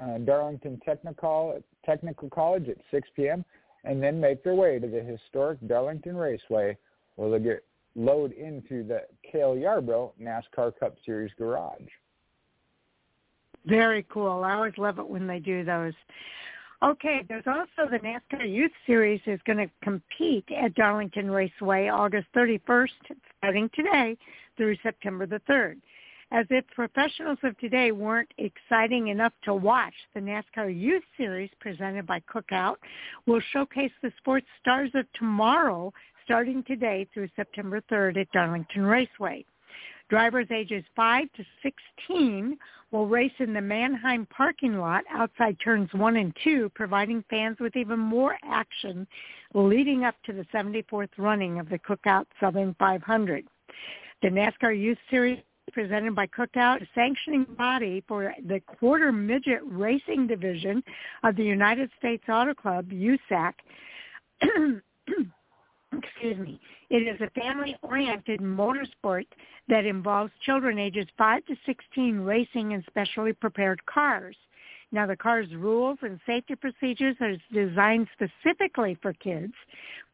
uh, 0.00 0.18
Darlington 0.18 0.80
Technical, 0.84 1.62
Technical 1.84 2.30
College 2.30 2.68
at 2.68 2.78
6 2.90 3.08
p.m. 3.16 3.44
and 3.84 4.02
then 4.02 4.20
make 4.20 4.42
their 4.44 4.54
way 4.54 4.78
to 4.78 4.86
the 4.86 5.02
historic 5.02 5.58
Darlington 5.66 6.16
Raceway 6.16 6.76
where 7.16 7.30
they'll 7.30 7.40
get 7.40 7.64
load 7.94 8.32
into 8.32 8.82
the 8.84 9.02
Cale 9.30 9.56
Yarborough 9.56 10.14
NASCAR 10.20 10.72
Cup 10.78 10.96
Series 11.04 11.32
garage. 11.36 11.80
Very 13.66 14.04
cool. 14.08 14.42
I 14.42 14.54
always 14.54 14.76
love 14.76 14.98
it 14.98 15.06
when 15.06 15.26
they 15.26 15.38
do 15.38 15.64
those. 15.64 15.92
Okay, 16.82 17.24
there's 17.28 17.46
also 17.46 17.88
the 17.88 17.98
NASCAR 17.98 18.52
Youth 18.52 18.72
Series 18.88 19.20
is 19.26 19.38
going 19.46 19.58
to 19.58 19.70
compete 19.84 20.44
at 20.50 20.74
Darlington 20.74 21.30
Raceway 21.30 21.88
August 21.88 22.26
31st, 22.34 22.88
starting 23.38 23.70
today 23.72 24.16
through 24.56 24.76
September 24.82 25.24
the 25.24 25.40
3rd. 25.48 25.76
As 26.32 26.44
if 26.50 26.66
professionals 26.74 27.38
of 27.44 27.56
today 27.58 27.92
weren't 27.92 28.32
exciting 28.38 29.08
enough 29.08 29.32
to 29.44 29.54
watch, 29.54 29.94
the 30.12 30.20
NASCAR 30.20 30.76
Youth 30.76 31.04
Series 31.16 31.50
presented 31.60 32.04
by 32.04 32.20
Cookout 32.20 32.76
will 33.26 33.42
showcase 33.52 33.92
the 34.02 34.12
sports 34.18 34.46
stars 34.60 34.90
of 34.94 35.04
tomorrow 35.12 35.92
starting 36.24 36.64
today 36.64 37.06
through 37.14 37.28
September 37.36 37.80
3rd 37.92 38.22
at 38.22 38.32
Darlington 38.32 38.82
Raceway. 38.82 39.44
Drivers 40.12 40.48
ages 40.50 40.84
5 40.94 41.26
to 41.38 41.44
16 41.62 42.58
will 42.90 43.06
race 43.06 43.32
in 43.38 43.54
the 43.54 43.62
Mannheim 43.62 44.26
parking 44.26 44.76
lot 44.76 45.04
outside 45.10 45.56
turns 45.64 45.88
1 45.94 46.16
and 46.18 46.36
2, 46.44 46.70
providing 46.74 47.24
fans 47.30 47.56
with 47.58 47.74
even 47.76 47.98
more 47.98 48.36
action 48.44 49.06
leading 49.54 50.04
up 50.04 50.14
to 50.26 50.34
the 50.34 50.44
74th 50.52 51.08
running 51.16 51.58
of 51.58 51.70
the 51.70 51.78
Cookout 51.78 52.26
Southern 52.38 52.76
500. 52.78 53.46
The 54.20 54.28
NASCAR 54.28 54.78
Youth 54.78 54.98
Series 55.08 55.38
presented 55.72 56.14
by 56.14 56.26
Cookout, 56.26 56.82
a 56.82 56.88
sanctioning 56.94 57.46
body 57.56 58.04
for 58.06 58.34
the 58.46 58.60
quarter 58.60 59.12
midget 59.12 59.60
racing 59.64 60.26
division 60.26 60.84
of 61.22 61.36
the 61.36 61.44
United 61.44 61.90
States 61.98 62.24
Auto 62.28 62.52
Club, 62.52 62.90
USAC. 62.90 63.54
Excuse 65.92 66.38
me. 66.38 66.60
It 66.90 67.02
is 67.08 67.20
a 67.20 67.30
family-oriented 67.38 68.40
motorsport 68.40 69.26
that 69.68 69.84
involves 69.84 70.32
children 70.44 70.78
ages 70.78 71.06
5 71.18 71.44
to 71.46 71.56
16 71.66 72.20
racing 72.20 72.72
in 72.72 72.82
specially 72.86 73.32
prepared 73.32 73.84
cars. 73.86 74.36
Now 74.90 75.06
the 75.06 75.16
car's 75.16 75.52
rules 75.54 75.98
and 76.02 76.20
safety 76.26 76.54
procedures 76.54 77.16
are 77.20 77.36
designed 77.52 78.08
specifically 78.12 78.98
for 79.00 79.14
kids. 79.14 79.54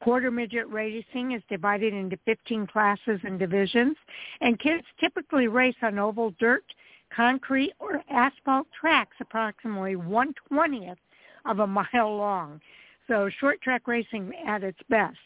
Quarter 0.01 0.31
midget 0.31 0.69
racing 0.69 1.33
is 1.33 1.43
divided 1.49 1.93
into 1.93 2.17
15 2.25 2.67
classes 2.69 3.21
and 3.25 3.39
divisions, 3.39 3.97
and 4.41 4.61
kids 4.61 4.85
typically 5.01 5.49
race 5.49 5.75
on 5.83 5.99
oval 5.99 6.33
dirt, 6.39 6.65
concrete, 7.11 7.73
or 7.81 8.03
asphalt 8.09 8.69
tracks 8.79 9.17
approximately 9.21 9.97
1/20th 9.97 10.99
of 11.45 11.59
a 11.59 11.67
mile 11.67 12.17
long. 12.17 12.61
So 13.09 13.29
short 13.29 13.61
track 13.63 13.89
racing 13.89 14.33
at 14.47 14.63
its 14.63 14.81
best. 14.89 15.19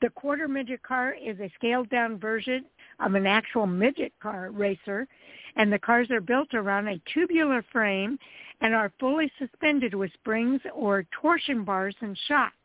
The 0.00 0.10
quarter 0.10 0.48
midget 0.48 0.82
car 0.82 1.14
is 1.14 1.38
a 1.40 1.50
scaled 1.54 1.88
down 1.88 2.18
version 2.18 2.64
of 3.00 3.14
an 3.14 3.26
actual 3.26 3.66
midget 3.66 4.12
car 4.20 4.50
racer, 4.50 5.06
and 5.56 5.72
the 5.72 5.78
cars 5.78 6.10
are 6.10 6.20
built 6.20 6.54
around 6.54 6.88
a 6.88 7.00
tubular 7.12 7.62
frame 7.72 8.18
and 8.60 8.74
are 8.74 8.92
fully 8.98 9.30
suspended 9.38 9.94
with 9.94 10.12
springs 10.14 10.60
or 10.74 11.04
torsion 11.20 11.64
bars 11.64 11.96
and 12.00 12.16
shocks. 12.28 12.56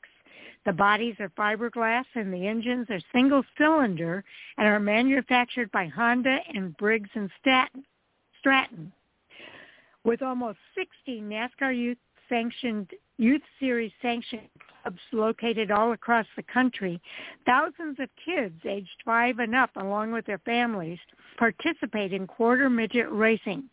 The 0.66 0.74
bodies 0.74 1.16
are 1.20 1.30
fiberglass 1.30 2.06
and 2.14 2.34
the 2.34 2.46
engines 2.46 2.88
are 2.90 3.00
single 3.14 3.44
cylinder 3.58 4.24
and 4.58 4.68
are 4.68 4.80
manufactured 4.80 5.72
by 5.72 5.88
Honda 5.88 6.40
and 6.54 6.76
Briggs 6.78 7.10
and 7.14 7.32
Stratton. 8.40 8.92
With 10.04 10.22
almost 10.22 10.60
60 10.76 11.22
NASCAR 11.22 11.78
youth 11.78 11.98
sanctioned 12.30 12.92
youth 13.18 13.42
series 13.60 13.92
sanctioned 14.02 14.48
clubs 14.84 15.00
located 15.12 15.72
all 15.72 15.92
across 15.92 16.26
the 16.36 16.44
country, 16.44 17.02
thousands 17.46 18.00
of 18.00 18.10
kids 18.24 18.56
aged 18.66 19.02
five 19.04 19.40
and 19.40 19.56
up, 19.56 19.72
along 19.76 20.12
with 20.12 20.26
their 20.26 20.40
families, 20.40 21.00
participate 21.38 22.14
in 22.14 22.28
quarter 22.28 22.70
midget 22.70 23.10
racing. 23.12 23.64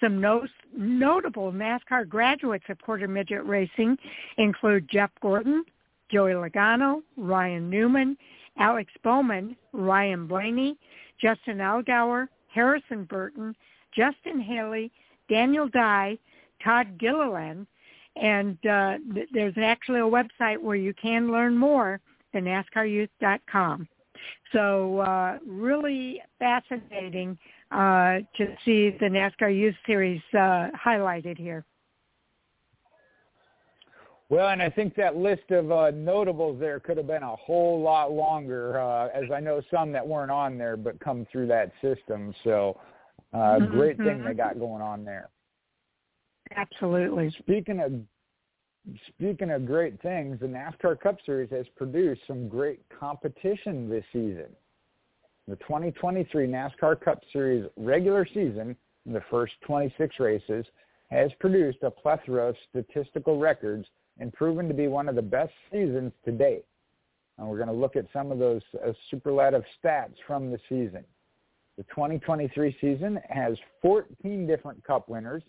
Some 0.00 0.20
no- 0.20 0.46
notable 0.76 1.52
NASCAR 1.52 2.08
graduates 2.08 2.64
of 2.68 2.80
quarter 2.80 3.08
midget 3.08 3.44
racing 3.44 3.96
include 4.38 4.88
Jeff 4.90 5.10
Gordon, 5.20 5.64
Joey 6.10 6.32
Logano, 6.32 7.02
Ryan 7.16 7.70
Newman, 7.70 8.16
Alex 8.58 8.92
Bowman, 9.02 9.56
Ryan 9.72 10.26
Blaney, 10.26 10.76
Justin 11.20 11.58
Allgaier, 11.58 12.28
Harrison 12.48 13.04
Burton, 13.04 13.54
Justin 13.96 14.40
Haley, 14.40 14.90
Daniel 15.28 15.68
Dye, 15.68 16.18
Todd 16.62 16.98
Gilliland, 16.98 17.66
And 18.16 18.58
uh, 18.66 18.98
th- 19.12 19.28
there's 19.32 19.54
actually 19.56 20.00
a 20.00 20.02
website 20.02 20.60
where 20.60 20.76
you 20.76 20.94
can 20.94 21.30
learn 21.30 21.56
more, 21.56 22.00
the 22.32 22.40
NASCARYouth.com. 22.40 23.88
So 24.52 24.98
uh, 25.00 25.38
really 25.46 26.22
fascinating 26.38 27.36
uh, 27.70 28.20
to 28.36 28.56
see 28.64 28.90
the 29.00 29.06
NASCAR 29.06 29.54
Youth 29.54 29.74
Series 29.86 30.22
uh, 30.32 30.68
highlighted 30.84 31.36
here. 31.38 31.64
Well, 34.30 34.48
and 34.48 34.62
I 34.62 34.70
think 34.70 34.94
that 34.96 35.16
list 35.16 35.50
of 35.50 35.70
uh, 35.70 35.90
notables 35.90 36.58
there 36.58 36.80
could 36.80 36.96
have 36.96 37.06
been 37.06 37.22
a 37.22 37.36
whole 37.36 37.80
lot 37.80 38.12
longer, 38.12 38.80
uh, 38.80 39.08
as 39.08 39.24
I 39.32 39.40
know 39.40 39.60
some 39.70 39.92
that 39.92 40.06
weren't 40.06 40.30
on 40.30 40.56
there 40.56 40.76
but 40.76 40.98
come 40.98 41.26
through 41.30 41.48
that 41.48 41.72
system. 41.82 42.34
So, 42.42 42.80
uh, 43.32 43.36
mm-hmm. 43.36 43.76
great 43.76 43.98
thing 43.98 44.24
they 44.24 44.34
got 44.34 44.58
going 44.58 44.80
on 44.80 45.04
there. 45.04 45.28
Absolutely. 46.56 47.34
Speaking 47.38 47.80
of 47.80 47.92
speaking 49.08 49.50
of 49.50 49.66
great 49.66 50.00
things, 50.02 50.38
the 50.40 50.46
NASCAR 50.46 51.00
Cup 51.00 51.16
Series 51.24 51.50
has 51.50 51.66
produced 51.76 52.20
some 52.26 52.48
great 52.48 52.80
competition 52.98 53.88
this 53.88 54.04
season. 54.12 54.48
The 55.48 55.56
2023 55.56 56.46
NASCAR 56.46 57.00
Cup 57.00 57.22
Series 57.32 57.66
regular 57.76 58.26
season, 58.26 58.76
the 59.06 59.22
first 59.30 59.54
26 59.66 60.20
races, 60.20 60.66
has 61.10 61.30
produced 61.40 61.78
a 61.82 61.90
plethora 61.90 62.48
of 62.48 62.56
statistical 62.70 63.38
records 63.38 63.86
and 64.18 64.32
proven 64.32 64.68
to 64.68 64.74
be 64.74 64.86
one 64.86 65.08
of 65.08 65.14
the 65.14 65.22
best 65.22 65.52
seasons 65.72 66.12
to 66.24 66.32
date. 66.32 66.64
And 67.38 67.48
we're 67.48 67.56
going 67.56 67.68
to 67.68 67.74
look 67.74 67.96
at 67.96 68.06
some 68.12 68.30
of 68.30 68.38
those 68.38 68.62
uh, 68.86 68.92
superlative 69.10 69.64
stats 69.82 70.14
from 70.26 70.50
the 70.50 70.58
season. 70.68 71.04
The 71.76 71.82
2023 71.84 72.76
season 72.80 73.20
has 73.28 73.56
14 73.82 74.46
different 74.46 74.82
Cup 74.84 75.08
winners. 75.08 75.42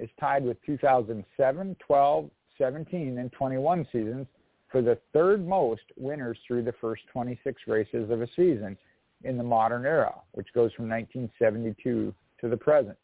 It's 0.00 0.12
tied 0.18 0.44
with 0.44 0.56
2007, 0.64 1.76
12, 1.78 2.30
17, 2.56 3.18
and 3.18 3.32
21 3.32 3.86
seasons 3.92 4.26
for 4.72 4.80
the 4.80 4.98
third 5.12 5.46
most 5.46 5.82
winners 5.98 6.38
through 6.46 6.62
the 6.62 6.72
first 6.80 7.02
26 7.12 7.60
races 7.66 8.10
of 8.10 8.22
a 8.22 8.26
season 8.34 8.78
in 9.24 9.36
the 9.36 9.44
modern 9.44 9.84
era, 9.84 10.14
which 10.32 10.48
goes 10.54 10.72
from 10.72 10.88
1972 10.88 12.14
to 12.40 12.48
the 12.48 12.56
present. 12.56 12.96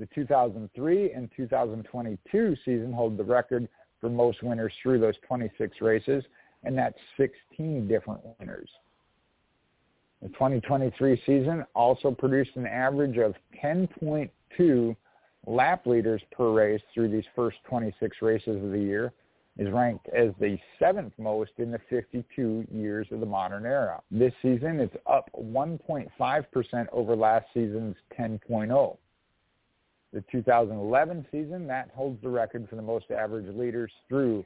The 0.00 0.06
2003 0.06 1.12
and 1.12 1.30
2022 1.36 2.56
season 2.64 2.92
hold 2.92 3.16
the 3.16 3.22
record 3.22 3.68
for 4.00 4.10
most 4.10 4.42
winners 4.42 4.72
through 4.82 4.98
those 4.98 5.14
26 5.26 5.80
races, 5.80 6.24
and 6.64 6.76
that's 6.76 6.98
16 7.16 7.86
different 7.86 8.20
winners. 8.40 8.68
The 10.20 10.28
2023 10.30 11.22
season 11.24 11.64
also 11.76 12.10
produced 12.10 12.56
an 12.56 12.66
average 12.66 13.18
of 13.18 13.36
10.2 13.62 14.96
lap 15.46 15.86
leaders 15.86 16.22
per 16.30 16.52
race 16.52 16.82
through 16.94 17.10
these 17.10 17.24
first 17.34 17.58
26 17.64 18.16
races 18.22 18.62
of 18.62 18.70
the 18.70 18.78
year, 18.78 19.12
is 19.58 19.70
ranked 19.72 20.08
as 20.10 20.30
the 20.38 20.56
seventh 20.78 21.12
most 21.18 21.50
in 21.58 21.72
the 21.72 21.80
52 21.90 22.66
years 22.72 23.08
of 23.10 23.20
the 23.20 23.26
modern 23.26 23.66
era. 23.66 24.00
This 24.10 24.32
season, 24.40 24.78
it's 24.78 24.96
up 25.06 25.28
1.5% 25.36 26.86
over 26.92 27.16
last 27.16 27.46
season's 27.52 27.96
10.0. 28.18 28.96
The 30.12 30.24
2011 30.32 31.26
season, 31.32 31.66
that 31.66 31.90
holds 31.94 32.22
the 32.22 32.28
record 32.28 32.68
for 32.70 32.76
the 32.76 32.82
most 32.82 33.10
average 33.10 33.52
leaders 33.54 33.90
through. 34.08 34.44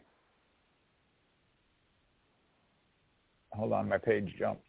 Hold 3.52 3.72
on, 3.72 3.88
my 3.88 3.98
page 3.98 4.34
jumped. 4.38 4.64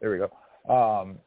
There 0.00 0.10
we 0.10 0.18
go. 0.18 0.72
Um, 0.72 1.18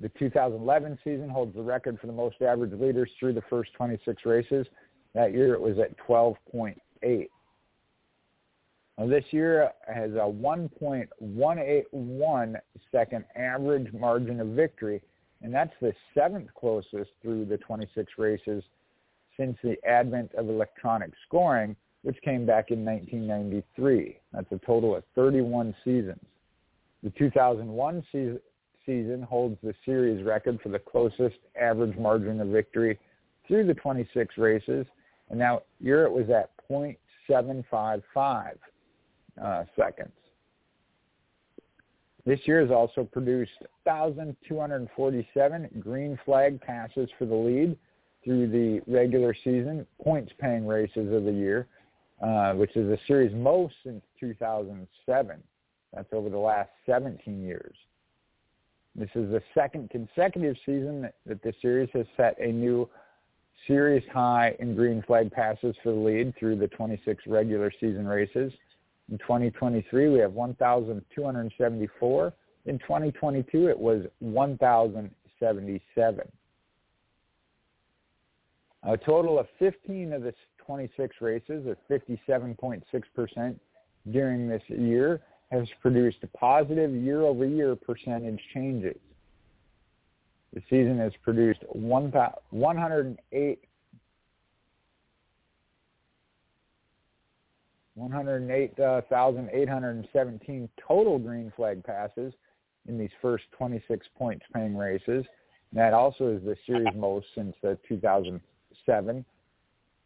the 0.00 0.08
2011 0.18 0.98
season 1.04 1.28
holds 1.28 1.54
the 1.54 1.62
record 1.62 2.00
for 2.00 2.08
the 2.08 2.12
most 2.12 2.42
average 2.42 2.72
leaders 2.72 3.08
through 3.18 3.34
the 3.34 3.42
first 3.48 3.72
26 3.74 4.26
races. 4.26 4.66
That 5.14 5.32
year 5.32 5.54
it 5.54 5.60
was 5.60 5.78
at 5.78 5.96
12.8. 6.06 7.28
Now 8.98 9.06
this 9.06 9.24
year 9.30 9.70
has 9.92 10.10
a 10.12 10.30
1.181 10.30 12.54
second 12.90 13.24
average 13.36 13.92
margin 13.92 14.40
of 14.40 14.48
victory, 14.48 15.00
and 15.42 15.54
that's 15.54 15.74
the 15.80 15.94
seventh 16.12 16.48
closest 16.58 17.12
through 17.22 17.44
the 17.44 17.58
26 17.58 18.12
races 18.18 18.64
since 19.36 19.56
the 19.62 19.76
advent 19.84 20.34
of 20.34 20.48
electronic 20.48 21.12
scoring, 21.26 21.76
which 22.02 22.20
came 22.22 22.44
back 22.46 22.70
in 22.70 22.84
1993. 22.84 24.18
That's 24.32 24.50
a 24.52 24.58
total 24.64 24.94
of 24.96 25.04
31 25.14 25.74
seasons. 25.84 26.20
The 27.02 27.10
2001 27.10 28.04
season, 28.12 28.40
season 28.86 29.22
holds 29.22 29.56
the 29.62 29.74
series 29.84 30.24
record 30.24 30.60
for 30.62 30.68
the 30.68 30.78
closest 30.78 31.36
average 31.60 31.96
margin 31.96 32.40
of 32.40 32.48
victory 32.48 32.98
through 33.46 33.66
the 33.66 33.74
26 33.74 34.38
races 34.38 34.86
and 35.30 35.38
now 35.38 35.62
Europe 35.80 36.12
was 36.12 36.28
at 36.30 36.50
0.755 36.70 38.52
uh, 39.42 39.64
seconds. 39.76 40.12
This 42.26 42.40
year 42.44 42.60
has 42.62 42.70
also 42.70 43.04
produced 43.04 43.52
1,247 43.84 45.68
green 45.80 46.18
flag 46.24 46.60
passes 46.60 47.08
for 47.18 47.26
the 47.26 47.34
lead 47.34 47.76
through 48.24 48.48
the 48.48 48.80
regular 48.90 49.34
season 49.44 49.86
points 50.02 50.32
paying 50.40 50.66
races 50.66 51.12
of 51.12 51.24
the 51.24 51.32
year, 51.32 51.66
uh, 52.22 52.54
which 52.54 52.74
is 52.76 52.90
a 52.90 52.98
series 53.06 53.34
most 53.34 53.74
since 53.84 54.02
2007. 54.18 55.42
That's 55.92 56.08
over 56.12 56.30
the 56.30 56.38
last 56.38 56.70
17 56.86 57.42
years. 57.42 57.76
This 58.96 59.10
is 59.14 59.30
the 59.30 59.42
second 59.54 59.90
consecutive 59.90 60.56
season 60.64 61.02
that, 61.02 61.14
that 61.26 61.42
the 61.42 61.52
series 61.60 61.90
has 61.94 62.06
set 62.16 62.38
a 62.38 62.52
new 62.52 62.88
series 63.66 64.04
high 64.12 64.54
in 64.60 64.76
green 64.76 65.02
flag 65.02 65.32
passes 65.32 65.74
for 65.82 65.90
the 65.92 65.98
lead 65.98 66.32
through 66.38 66.56
the 66.56 66.68
26 66.68 67.26
regular 67.26 67.72
season 67.80 68.06
races. 68.06 68.52
In 69.10 69.18
2023, 69.18 70.10
we 70.10 70.20
have 70.20 70.32
1,274. 70.32 72.32
In 72.66 72.78
2022, 72.78 73.68
it 73.68 73.78
was 73.78 74.06
1,077. 74.20 76.28
A 78.86 78.98
total 78.98 79.38
of 79.38 79.46
15 79.58 80.12
of 80.12 80.20
the 80.22 80.34
26 80.64 81.16
races, 81.20 81.66
or 81.66 81.76
57.6% 81.90 83.56
during 84.10 84.48
this 84.48 84.62
year, 84.68 85.20
has 85.50 85.66
produced 85.80 86.18
positive 86.36 86.92
year-over-year 86.92 87.76
percentage 87.76 88.40
changes. 88.52 88.98
The 90.52 90.60
season 90.70 90.98
has 90.98 91.12
produced 91.22 91.60
108 91.70 93.58
108,817 97.96 100.68
total 100.86 101.18
green 101.18 101.50
flag 101.54 101.82
passes 101.84 102.34
in 102.88 102.98
these 102.98 103.12
first 103.22 103.44
26 103.56 104.04
points 104.16 104.44
paying 104.52 104.76
races. 104.76 105.24
And 105.70 105.80
that 105.80 105.94
also 105.94 106.26
is 106.28 106.42
the 106.42 106.56
series 106.66 106.92
most 106.96 107.28
since 107.34 107.54
uh, 107.64 107.76
2007, 107.88 109.24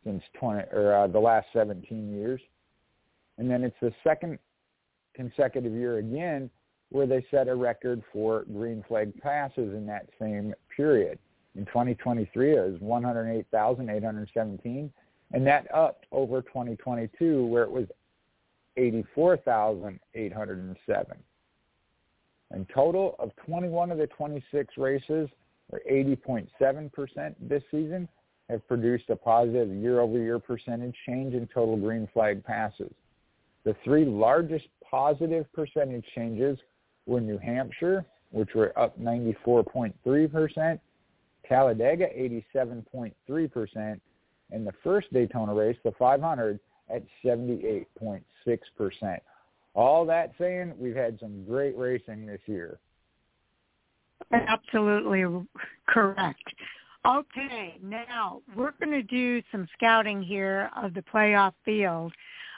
since 0.04 0.22
20 0.38 0.64
or 0.72 0.94
uh, 0.94 1.06
the 1.06 1.18
last 1.18 1.46
17 1.52 2.12
years. 2.12 2.40
And 3.38 3.50
then 3.50 3.64
it's 3.64 3.76
the 3.80 3.94
second 4.04 4.38
consecutive 5.18 5.72
year 5.72 5.98
again 5.98 6.48
where 6.90 7.06
they 7.06 7.24
set 7.30 7.48
a 7.48 7.54
record 7.54 8.02
for 8.12 8.44
green 8.52 8.84
flag 8.88 9.12
passes 9.20 9.72
in 9.74 9.86
that 9.86 10.08
same 10.18 10.54
period. 10.74 11.18
In 11.54 11.66
2023, 11.66 12.56
it 12.56 12.72
was 12.72 12.80
108,817, 12.80 14.90
and 15.32 15.46
that 15.46 15.66
upped 15.74 16.06
over 16.12 16.40
2022, 16.40 17.44
where 17.46 17.64
it 17.64 17.70
was 17.70 17.84
84,807. 18.76 21.16
In 22.54 22.66
total 22.72 23.14
of 23.18 23.36
21 23.44 23.90
of 23.90 23.98
the 23.98 24.06
26 24.06 24.78
races, 24.78 25.28
or 25.70 25.82
80.7% 25.90 27.34
this 27.40 27.62
season, 27.70 28.08
have 28.48 28.66
produced 28.66 29.10
a 29.10 29.16
positive 29.16 29.68
year-over-year 29.68 30.38
percentage 30.38 30.96
change 31.04 31.34
in 31.34 31.46
total 31.52 31.76
green 31.76 32.08
flag 32.14 32.42
passes. 32.42 32.94
The 33.64 33.74
three 33.84 34.04
largest 34.04 34.66
positive 34.88 35.50
percentage 35.52 36.04
changes 36.14 36.58
were 37.06 37.20
New 37.20 37.38
Hampshire, 37.38 38.04
which 38.30 38.54
were 38.54 38.78
up 38.78 38.98
94.3%, 39.00 40.78
Talladega 41.48 42.06
87.3%, 42.54 44.00
and 44.50 44.66
the 44.66 44.72
first 44.82 45.12
Daytona 45.12 45.54
race, 45.54 45.76
the 45.84 45.92
500, 45.98 46.58
at 46.90 47.02
78.6%. 47.24 49.18
All 49.74 50.06
that 50.06 50.32
saying, 50.38 50.74
we've 50.78 50.96
had 50.96 51.18
some 51.20 51.44
great 51.44 51.76
racing 51.76 52.26
this 52.26 52.40
year. 52.46 52.78
Absolutely 54.32 55.24
correct. 55.86 56.42
Okay, 57.06 57.78
now 57.82 58.42
we're 58.56 58.72
going 58.72 58.90
to 58.90 59.02
do 59.02 59.40
some 59.52 59.68
scouting 59.74 60.22
here 60.22 60.70
of 60.76 60.94
the 60.94 61.02
playoff 61.02 61.52
field 61.64 62.12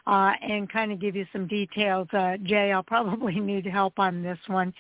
uh, 0.07 0.33
and 0.43 0.71
kind 0.71 0.93
of 0.93 1.01
give 1.01 1.17
you 1.17 1.27
some 1.33 1.47
details. 1.47 2.09
Uh, 2.13 2.37
Jay, 2.43 2.73
I'll 2.73 2.83
probably 2.83 3.39
need 3.41 3.67
help 3.67 3.99
on 3.99 4.23
this 4.23 4.39
one. 4.47 4.73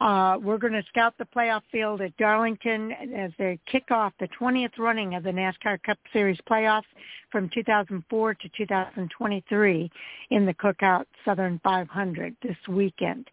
Uh, 0.00 0.36
we're 0.42 0.58
going 0.58 0.72
to 0.72 0.82
scout 0.88 1.14
the 1.18 1.24
playoff 1.24 1.62
field 1.70 2.00
at 2.00 2.16
Darlington 2.16 2.92
as 3.16 3.30
they 3.38 3.58
kick 3.70 3.90
off 3.90 4.12
the 4.18 4.28
20th 4.40 4.78
running 4.78 5.14
of 5.14 5.22
the 5.22 5.30
NASCAR 5.30 5.82
Cup 5.82 5.98
Series 6.12 6.38
playoffs 6.50 6.82
from 7.30 7.48
2004 7.54 8.34
to 8.34 8.48
2023 8.56 9.90
in 10.30 10.46
the 10.46 10.54
Cookout 10.54 11.04
Southern 11.24 11.60
500 11.62 12.36
this 12.42 12.56
weekend. 12.68 13.28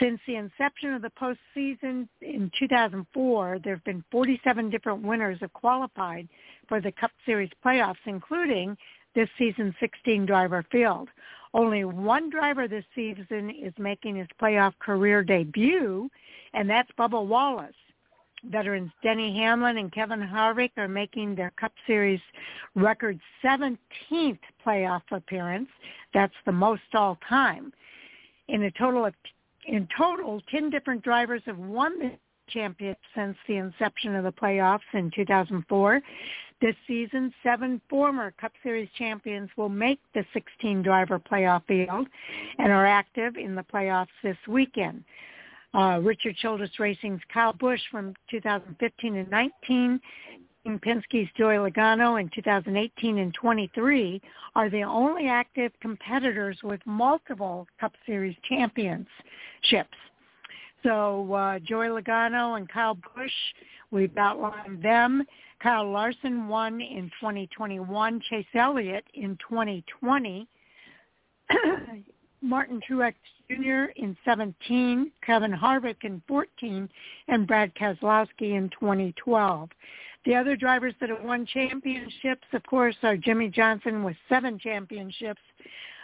Since 0.00 0.20
the 0.26 0.36
inception 0.36 0.94
of 0.94 1.02
the 1.02 1.10
postseason 1.10 2.08
in 2.20 2.50
2004, 2.58 3.58
there 3.62 3.74
have 3.74 3.84
been 3.84 4.04
47 4.10 4.70
different 4.70 5.02
winners 5.02 5.38
have 5.40 5.52
qualified 5.52 6.28
for 6.68 6.80
the 6.80 6.92
Cup 6.92 7.12
Series 7.24 7.50
playoffs, 7.64 7.94
including 8.06 8.76
this 9.16 9.28
season's 9.36 9.74
16-driver 9.82 10.64
field. 10.70 11.08
Only 11.52 11.84
one 11.84 12.30
driver 12.30 12.68
this 12.68 12.84
season 12.94 13.50
is 13.50 13.72
making 13.78 14.16
his 14.16 14.28
playoff 14.40 14.74
career 14.78 15.24
debut, 15.24 16.08
and 16.52 16.70
that's 16.70 16.90
Bubba 16.96 17.26
Wallace. 17.26 17.74
Veterans 18.44 18.92
Denny 19.02 19.34
Hamlin 19.34 19.78
and 19.78 19.90
Kevin 19.90 20.20
Harvick 20.20 20.70
are 20.76 20.86
making 20.86 21.34
their 21.34 21.50
Cup 21.58 21.72
Series 21.86 22.20
record 22.74 23.18
17th 23.42 24.38
playoff 24.64 25.02
appearance. 25.10 25.68
That's 26.12 26.34
the 26.44 26.52
most 26.52 26.82
all 26.94 27.18
time. 27.28 27.72
In 28.48 28.64
a 28.64 28.70
total 28.70 29.06
of 29.06 29.14
in 29.66 29.88
total, 29.96 30.40
10 30.48 30.70
different 30.70 31.02
drivers 31.02 31.42
have 31.46 31.58
won 31.58 31.98
the 31.98 32.12
championship 32.48 32.98
since 33.14 33.36
the 33.48 33.56
inception 33.56 34.14
of 34.14 34.24
the 34.24 34.32
playoffs 34.32 34.80
in 34.92 35.10
2004. 35.14 36.00
This 36.60 36.74
season, 36.86 37.34
seven 37.42 37.80
former 37.90 38.32
Cup 38.40 38.52
Series 38.62 38.88
champions 38.96 39.50
will 39.56 39.68
make 39.68 40.00
the 40.14 40.24
16-driver 40.34 41.20
playoff 41.20 41.62
field 41.66 42.08
and 42.58 42.72
are 42.72 42.86
active 42.86 43.36
in 43.36 43.54
the 43.54 43.64
playoffs 43.64 44.06
this 44.22 44.38
weekend. 44.48 45.04
Uh, 45.74 46.00
Richard 46.02 46.36
Childress 46.36 46.78
Racing's 46.78 47.20
Kyle 47.32 47.52
Busch 47.52 47.82
from 47.90 48.14
2015 48.30 49.16
and 49.16 49.30
19, 49.30 50.00
Penske's 50.80 51.30
Joey 51.36 51.56
Logano 51.56 52.20
in 52.20 52.28
2018 52.34 53.18
and 53.18 53.32
23 53.34 54.20
are 54.54 54.68
the 54.68 54.82
only 54.82 55.28
active 55.28 55.72
competitors 55.80 56.58
with 56.64 56.80
multiple 56.86 57.66
Cup 57.78 57.92
Series 58.04 58.36
championships. 58.48 59.08
So 60.82 61.32
uh, 61.32 61.58
Joey 61.60 61.88
Logano 61.88 62.56
and 62.56 62.68
Kyle 62.68 62.94
Busch, 62.94 63.32
we've 63.90 64.16
outlined 64.16 64.82
them. 64.82 65.24
Kyle 65.62 65.90
Larson 65.90 66.48
won 66.48 66.80
in 66.80 67.10
2021, 67.20 68.20
Chase 68.28 68.46
Elliott 68.54 69.04
in 69.14 69.38
2020, 69.48 70.46
Martin 72.42 72.80
Truex 72.88 73.14
Jr. 73.48 73.90
in 73.96 74.16
17, 74.24 75.10
Kevin 75.24 75.52
Harvick 75.52 76.04
in 76.04 76.22
14, 76.28 76.88
and 77.28 77.46
Brad 77.46 77.74
Keselowski 77.74 78.56
in 78.56 78.70
2012. 78.78 79.70
The 80.26 80.34
other 80.34 80.56
drivers 80.56 80.94
that 81.00 81.08
have 81.08 81.22
won 81.22 81.46
championships, 81.46 82.46
of 82.52 82.62
course, 82.66 82.96
are 83.02 83.16
Jimmie 83.16 83.48
Johnson 83.48 84.02
with 84.02 84.16
seven 84.28 84.58
championships, 84.58 85.40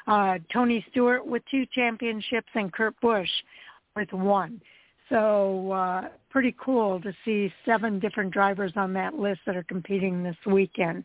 uh, 0.07 0.39
Tony 0.53 0.85
Stewart 0.91 1.27
with 1.27 1.43
two 1.51 1.67
championships, 1.75 2.49
and 2.55 2.73
Kurt 2.73 2.99
Busch 3.01 3.29
with 3.97 4.13
one. 4.13 4.61
So 5.09 5.73
uh, 5.73 6.09
pretty 6.31 6.55
cool 6.59 7.01
to 7.03 7.13
see 7.25 7.53
seven 7.67 7.99
different 7.99 8.33
drivers 8.33 8.73
on 8.77 8.93
that 8.95 9.15
list 9.15 9.41
that 9.47 9.57
are 9.57 9.65
competing 9.65 10.23
this 10.23 10.37
weekend. 10.47 11.05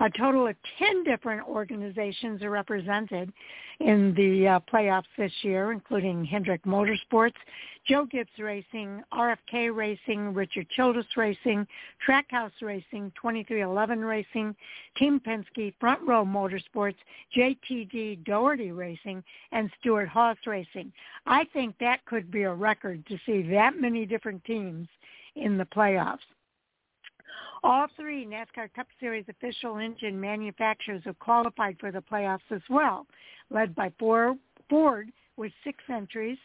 A 0.00 0.10
total 0.10 0.46
of 0.48 0.56
10 0.78 1.04
different 1.04 1.46
organizations 1.46 2.42
are 2.42 2.50
represented 2.50 3.32
in 3.80 4.14
the 4.14 4.48
uh, 4.48 4.60
playoffs 4.72 5.04
this 5.16 5.32
year, 5.42 5.72
including 5.72 6.24
Hendrick 6.24 6.62
Motorsports, 6.64 7.34
Joe 7.86 8.06
Gibbs 8.06 8.30
Racing, 8.38 9.02
RFK 9.12 9.74
Racing, 9.74 10.34
Richard 10.34 10.68
Childress 10.70 11.06
Racing, 11.16 11.66
Trackhouse 12.06 12.52
Racing, 12.60 13.12
2311 13.20 14.00
Racing, 14.04 14.54
Team 14.96 15.20
Penske, 15.20 15.74
Front 15.80 16.00
Row 16.06 16.24
Motorsports, 16.24 16.96
JTG 17.36 18.24
Daugherty 18.24 18.70
Racing, 18.72 19.22
and 19.50 19.70
Stewart 19.80 20.08
Haas 20.08 20.36
Racing. 20.46 20.92
I 21.26 21.44
think 21.52 21.76
that 21.78 22.04
could 22.04 22.30
be 22.30 22.42
a 22.42 22.54
record 22.54 23.04
to 23.06 23.18
see 23.26 23.42
that 23.50 23.80
many 23.80 24.06
different 24.06 24.44
teams 24.44 24.88
in 25.34 25.58
the 25.58 25.64
playoffs. 25.64 26.18
All 27.64 27.86
three 27.96 28.26
NASCAR 28.26 28.72
Cup 28.74 28.88
Series 28.98 29.24
official 29.28 29.78
engine 29.78 30.20
manufacturers 30.20 31.02
have 31.04 31.18
qualified 31.20 31.76
for 31.78 31.92
the 31.92 32.02
playoffs 32.02 32.40
as 32.50 32.62
well, 32.68 33.06
led 33.50 33.74
by 33.74 33.92
Ford 33.98 35.12
with 35.36 35.52
six 35.62 35.78
entries, 35.88 36.38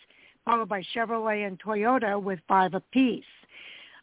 followed 0.45 0.69
by 0.69 0.83
Chevrolet 0.95 1.47
and 1.47 1.59
Toyota 1.59 2.21
with 2.21 2.39
five 2.47 2.75
apiece. 2.75 3.23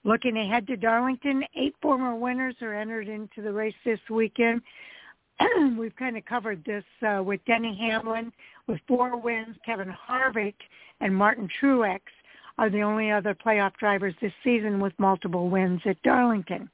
Looking 0.02 0.36
ahead 0.36 0.66
to 0.66 0.76
Darlington, 0.76 1.44
eight 1.54 1.74
former 1.80 2.16
winners 2.16 2.56
are 2.60 2.74
entered 2.74 3.08
into 3.08 3.42
the 3.42 3.52
race 3.52 3.74
this 3.84 4.00
weekend. 4.10 4.60
We've 5.78 5.96
kind 5.96 6.16
of 6.16 6.24
covered 6.24 6.64
this 6.64 6.84
uh, 7.06 7.22
with 7.22 7.44
Denny 7.46 7.76
Hamlin 7.76 8.32
with 8.66 8.80
four 8.88 9.16
wins. 9.16 9.56
Kevin 9.64 9.94
Harvick 10.08 10.54
and 11.00 11.14
Martin 11.14 11.48
Truex 11.60 12.00
are 12.58 12.70
the 12.70 12.82
only 12.82 13.10
other 13.10 13.34
playoff 13.34 13.74
drivers 13.76 14.14
this 14.20 14.32
season 14.42 14.80
with 14.80 14.92
multiple 14.98 15.48
wins 15.48 15.80
at 15.86 16.00
Darlington. 16.02 16.68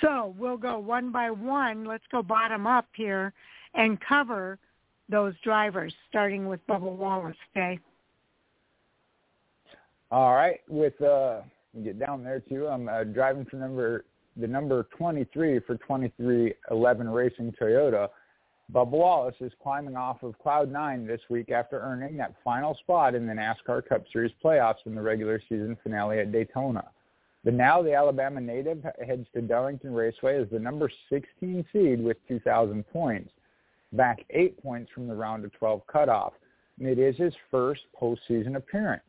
So 0.00 0.34
we'll 0.38 0.56
go 0.56 0.78
one 0.78 1.10
by 1.12 1.30
one. 1.30 1.84
Let's 1.84 2.04
go 2.10 2.22
bottom 2.22 2.66
up 2.66 2.86
here 2.94 3.32
and 3.74 3.98
cover 4.00 4.58
those 5.08 5.34
drivers, 5.42 5.94
starting 6.08 6.48
with 6.48 6.66
Bubba 6.66 6.90
Wallace, 6.90 7.36
okay? 7.56 7.78
All 10.10 10.34
right. 10.34 10.60
With 10.68 11.00
uh 11.00 11.40
get 11.82 11.98
down 11.98 12.22
there 12.22 12.40
too. 12.40 12.68
I'm 12.68 12.88
uh, 12.88 13.04
driving 13.04 13.44
for 13.44 13.56
number 13.56 14.04
the 14.36 14.46
number 14.46 14.86
23 14.96 15.60
for 15.60 15.76
2311 15.76 17.08
Racing 17.08 17.54
Toyota. 17.60 18.08
Bubba 18.72 18.90
Wallace 18.90 19.34
is 19.40 19.52
climbing 19.62 19.96
off 19.96 20.22
of 20.22 20.38
cloud 20.38 20.72
nine 20.72 21.06
this 21.06 21.20
week 21.28 21.50
after 21.50 21.80
earning 21.80 22.16
that 22.16 22.34
final 22.42 22.74
spot 22.74 23.14
in 23.14 23.26
the 23.26 23.32
NASCAR 23.32 23.86
Cup 23.86 24.04
Series 24.12 24.32
playoffs 24.42 24.86
in 24.86 24.94
the 24.94 25.02
regular 25.02 25.40
season 25.48 25.76
finale 25.82 26.18
at 26.20 26.32
Daytona. 26.32 26.84
But 27.44 27.54
now 27.54 27.82
the 27.82 27.94
Alabama 27.94 28.40
native 28.40 28.84
heads 29.06 29.26
to 29.34 29.42
Darlington 29.42 29.92
Raceway 29.92 30.40
as 30.40 30.48
the 30.50 30.58
number 30.58 30.90
16 31.10 31.64
seed 31.72 32.02
with 32.02 32.16
2,000 32.26 32.84
points, 32.88 33.30
back 33.92 34.24
eight 34.30 34.60
points 34.62 34.90
from 34.92 35.06
the 35.06 35.14
round 35.14 35.44
of 35.44 35.52
12 35.52 35.86
cutoff. 35.86 36.32
And 36.78 36.88
it 36.88 36.98
is 36.98 37.16
his 37.16 37.34
first 37.50 37.82
postseason 38.00 38.56
appearance. 38.56 39.02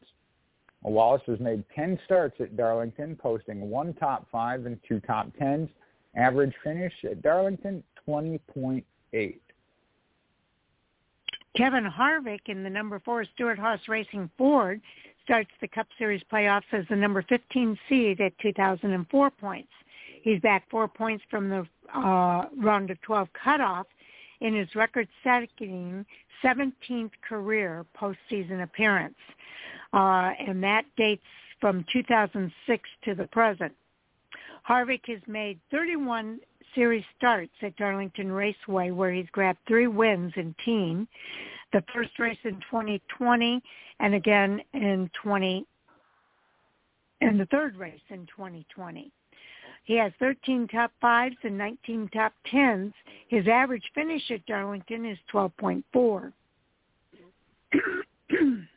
Wallace 0.84 1.24
has 1.26 1.40
made 1.40 1.64
10 1.76 1.98
starts 2.06 2.40
at 2.40 2.56
Darlington, 2.56 3.16
posting 3.16 3.70
one 3.70 3.94
top 3.94 4.28
five 4.32 4.66
and 4.66 4.78
two 4.88 5.00
top 5.00 5.32
tens. 5.40 5.70
Average 6.16 6.54
finish 6.64 6.94
at 7.04 7.22
Darlington, 7.22 7.84
20.8. 8.08 8.84
Kevin 11.58 11.86
Harvick 11.90 12.48
in 12.48 12.64
the 12.64 12.70
number 12.70 13.02
four 13.04 13.26
Stewart 13.34 13.58
Haas 13.58 13.80
Racing 13.88 14.30
Ford 14.38 14.82
starts 15.26 15.50
the 15.60 15.68
Cup 15.68 15.88
Series 15.98 16.22
playoffs 16.32 16.72
as 16.72 16.86
the 16.90 16.96
number 16.96 17.24
15 17.28 17.78
seed 17.90 18.22
at 18.22 18.38
2,004 18.40 19.32
points. 19.32 19.72
He's 20.22 20.40
back 20.40 20.70
four 20.70 20.88
points 20.88 21.24
from 21.30 21.50
the 21.50 21.68
uh, 21.94 22.46
round 22.58 22.90
of 22.92 23.02
12 23.02 23.28
cutoff 23.44 23.88
in 24.42 24.56
his 24.56 24.68
record-setting 24.76 26.06
17th 26.44 27.12
career 27.28 27.86
postseason 28.00 28.64
appearance, 28.64 29.16
uh, 29.94 30.32
and 30.40 30.64
that 30.64 30.86
dates 30.96 31.26
from 31.60 31.86
2006 31.92 32.90
to 33.04 33.16
the 33.16 33.28
present. 33.28 33.74
Harvick 34.68 35.08
has 35.08 35.22
made 35.28 35.60
31 35.72 36.40
series 36.74 37.04
starts 37.18 37.54
at 37.62 37.76
Darlington 37.78 38.32
Raceway 38.32 38.92
where 38.92 39.14
he's 39.14 39.30
grabbed 39.32 39.60
three 39.68 39.88
wins 39.88 40.34
in 40.36 40.54
team. 40.66 41.08
The 41.76 41.84
first 41.94 42.18
race 42.20 42.38
in 42.46 42.54
2020 42.72 43.62
and 44.00 44.16
again 44.16 44.62
in 44.74 45.12
20 45.22 45.66
and 47.20 47.38
the 47.38 47.46
third 47.48 47.76
race 47.76 48.00
in 48.08 48.26
2020. 48.28 49.12
He 49.84 49.98
has 49.98 50.14
13 50.20 50.70
top 50.70 50.94
fives 51.02 51.36
and 51.44 51.58
19 51.58 52.08
top 52.14 52.32
tens. 52.50 52.94
His 53.28 53.46
average 53.50 53.84
finish 53.94 54.22
at 54.32 54.46
Darlington 54.46 55.06
is 55.06 55.18
12.4. 55.34 56.32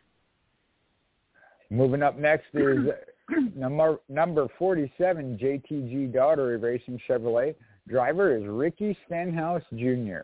Moving 1.70 2.02
up 2.02 2.18
next 2.18 2.46
is 2.52 2.78
number 3.54 4.00
number 4.08 4.48
47 4.58 5.38
JTG 5.40 6.12
Daugherty 6.12 6.60
Racing 6.60 7.00
Chevrolet. 7.08 7.54
Driver 7.86 8.36
is 8.36 8.42
Ricky 8.44 8.98
Stenhouse 9.06 9.62
Jr. 9.76 10.22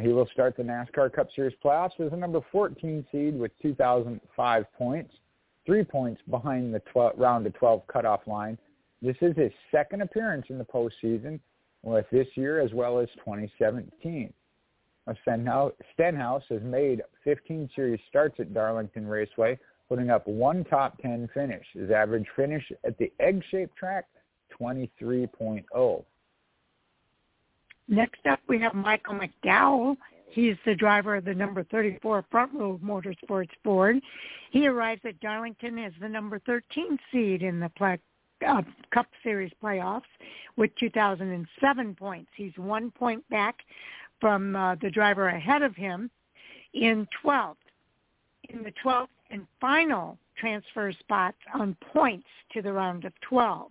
He 0.00 0.08
will 0.08 0.28
start 0.32 0.56
the 0.56 0.62
NASCAR 0.62 1.12
Cup 1.12 1.28
Series 1.34 1.56
playoffs 1.64 1.98
as 2.00 2.12
a 2.12 2.16
number 2.16 2.40
14 2.52 3.06
seed 3.10 3.38
with 3.38 3.50
2,005 3.62 4.64
points, 4.76 5.14
three 5.64 5.84
points 5.84 6.20
behind 6.28 6.74
the 6.74 6.80
12, 6.92 7.12
round 7.16 7.46
of 7.46 7.54
12 7.54 7.86
cutoff 7.86 8.26
line. 8.26 8.58
This 9.00 9.16
is 9.22 9.34
his 9.36 9.52
second 9.70 10.02
appearance 10.02 10.46
in 10.50 10.58
the 10.58 10.64
postseason 10.64 11.40
with 11.82 12.04
this 12.10 12.26
year 12.34 12.60
as 12.60 12.72
well 12.74 12.98
as 12.98 13.08
2017. 13.24 14.32
Stenhouse 15.22 16.42
has 16.50 16.62
made 16.62 17.02
15 17.24 17.70
series 17.74 18.00
starts 18.08 18.38
at 18.40 18.52
Darlington 18.52 19.06
Raceway, 19.06 19.58
putting 19.88 20.10
up 20.10 20.26
one 20.26 20.64
top 20.64 21.00
10 21.00 21.28
finish. 21.32 21.64
His 21.72 21.90
average 21.90 22.26
finish 22.34 22.64
at 22.84 22.98
the 22.98 23.12
egg-shaped 23.20 23.76
track, 23.76 24.06
23.0. 24.60 26.04
Next 27.88 28.26
up, 28.26 28.40
we 28.48 28.60
have 28.60 28.74
Michael 28.74 29.14
McDowell. 29.14 29.96
He's 30.28 30.56
the 30.66 30.74
driver 30.74 31.16
of 31.16 31.24
the 31.24 31.34
number 31.34 31.64
34 31.64 32.24
Front 32.30 32.52
Row 32.54 32.80
Motorsports 32.84 33.50
Ford. 33.64 34.00
He 34.50 34.66
arrives 34.66 35.00
at 35.04 35.20
Darlington 35.20 35.78
as 35.78 35.92
the 36.00 36.08
number 36.08 36.40
13 36.40 36.98
seed 37.12 37.42
in 37.42 37.60
the 37.60 37.70
uh, 38.46 38.62
Cup 38.90 39.06
Series 39.22 39.52
playoffs 39.62 40.02
with 40.56 40.70
2007 40.78 41.94
points. 41.94 42.30
He's 42.36 42.52
one 42.56 42.90
point 42.90 43.26
back 43.30 43.56
from 44.20 44.56
uh, 44.56 44.74
the 44.76 44.90
driver 44.90 45.28
ahead 45.28 45.62
of 45.62 45.76
him 45.76 46.10
in 46.74 47.06
12th. 47.24 47.54
In 48.50 48.62
the 48.62 48.72
12th 48.84 49.08
and 49.30 49.46
final 49.60 50.18
transfer 50.36 50.92
spots 50.92 51.38
on 51.54 51.76
points 51.92 52.28
to 52.52 52.62
the 52.62 52.72
round 52.72 53.04
of 53.04 53.12
12. 53.22 53.70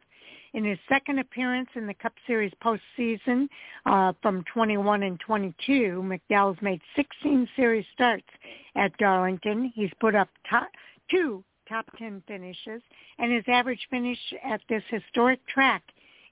In 0.56 0.64
his 0.64 0.80
second 0.88 1.20
appearance 1.20 1.68
in 1.76 1.86
the 1.86 1.94
Cup 1.94 2.14
Series 2.26 2.54
postseason 2.64 3.50
uh, 3.86 4.14
from 4.22 4.42
21 4.54 5.04
and 5.04 5.20
22, 5.20 6.02
McDowell's 6.02 6.62
made 6.62 6.80
16 6.96 7.50
series 7.58 7.84
starts 7.94 8.24
at 8.78 8.98
Darlington. 8.98 9.74
He's 9.76 9.92
put 10.00 10.16
up 10.16 10.30
top, 10.50 10.70
two 11.12 11.44
top 11.68 11.86
10 11.98 12.24
finishes, 12.26 12.82
and 13.20 13.34
his 13.34 13.44
average 13.50 13.86
finish 13.90 14.18
at 14.46 14.62
this 14.70 14.82
historic 14.90 15.46
track 15.46 15.84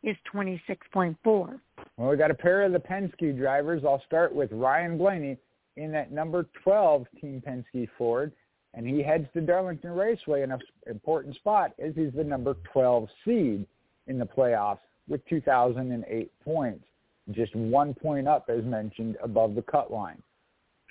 is 0.04 0.16
26.4. 0.34 1.18
Well, 1.26 1.60
we 1.98 2.16
got 2.16 2.32
a 2.32 2.34
pair 2.34 2.62
of 2.62 2.72
the 2.72 2.80
Penske 2.80 3.38
drivers. 3.38 3.84
I'll 3.86 4.04
start 4.06 4.34
with 4.34 4.54
Ryan 4.54 4.98
Blaney 4.98 5.36
in 5.76 5.92
that 5.92 6.14
number 6.14 6.48
12 6.64 7.08
Team 7.20 7.44
Penske 7.46 7.90
Ford, 7.98 8.32
and 8.74 8.88
he 8.88 9.04
heads 9.04 9.28
to 9.34 9.42
Darlington 9.42 9.92
Raceway 9.92 10.44
in 10.44 10.52
an 10.54 10.62
important 10.88 11.36
spot 11.36 11.74
as 11.78 11.94
he's 11.94 12.14
the 12.16 12.24
number 12.24 12.56
12 12.72 13.10
seed 13.26 13.66
in 14.08 14.20
the 14.20 14.26
playoffs 14.26 14.80
with 15.08 15.26
2,008 15.28 16.32
points, 16.44 16.86
just 17.32 17.56
one 17.56 17.94
point 17.94 18.28
up, 18.28 18.50
as 18.50 18.64
mentioned, 18.64 19.18
above 19.24 19.56
the 19.56 19.62
cut 19.62 19.92
line. 19.92 20.22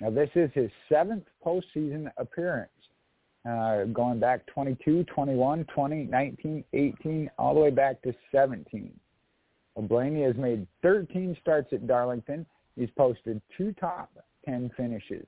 Now, 0.01 0.09
this 0.09 0.29
is 0.35 0.49
his 0.53 0.69
seventh 0.89 1.23
postseason 1.45 2.11
appearance, 2.17 2.71
uh, 3.47 3.85
going 3.85 4.19
back 4.19 4.45
22, 4.47 5.03
21, 5.03 5.65
20, 5.65 6.03
19, 6.05 6.63
18, 6.73 7.31
all 7.37 7.53
the 7.53 7.59
way 7.59 7.69
back 7.69 8.01
to 8.01 8.13
17. 8.31 8.91
Blaney 9.81 10.23
has 10.23 10.35
made 10.35 10.67
13 10.81 11.35
starts 11.41 11.73
at 11.73 11.87
Darlington. 11.87 12.45
He's 12.75 12.89
posted 12.97 13.41
two 13.57 13.73
top 13.73 14.11
10 14.45 14.71
finishes. 14.77 15.25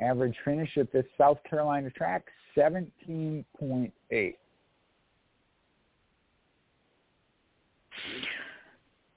Average 0.00 0.36
finish 0.44 0.70
at 0.78 0.90
this 0.92 1.04
South 1.18 1.38
Carolina 1.48 1.90
track, 1.90 2.26
17.8. 2.56 4.34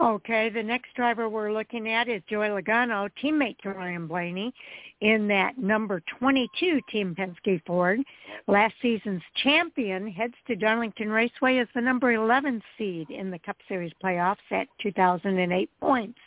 Okay, 0.02 0.50
the 0.50 0.62
next 0.62 0.94
driver 0.94 1.30
we're 1.30 1.54
looking 1.54 1.88
at 1.88 2.10
is 2.10 2.22
Joey 2.30 2.50
Logano, 2.50 3.10
teammate 3.24 3.58
to 3.60 3.70
Ryan 3.70 4.08
Blaney, 4.08 4.54
in 5.00 5.26
that 5.30 5.58
number 5.58 6.02
22 6.20 6.82
Team 6.92 7.16
Penske 7.16 7.62
Ford. 7.66 8.02
Last 8.48 8.74
season's 8.82 9.22
champion 9.42 10.12
heads 10.12 10.34
to 10.48 10.58
Darlington 10.58 11.10
Raceway 11.10 11.60
as 11.60 11.70
the 11.74 11.80
number 11.80 12.12
11 12.12 12.62
seed 12.78 13.10
in 13.10 13.32
the 13.32 13.40
Cup 13.40 13.56
Series 13.70 13.94
playoffs 14.04 14.36
at 14.52 14.68
2008 14.82 15.70
points. 15.80 16.20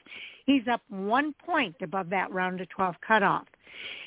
He's 0.47 0.67
up 0.67 0.81
one 0.89 1.35
point 1.35 1.77
above 1.83 2.09
that 2.09 2.33
round 2.33 2.63
of 2.63 2.71
12 2.71 2.95
cutoff. 3.07 3.47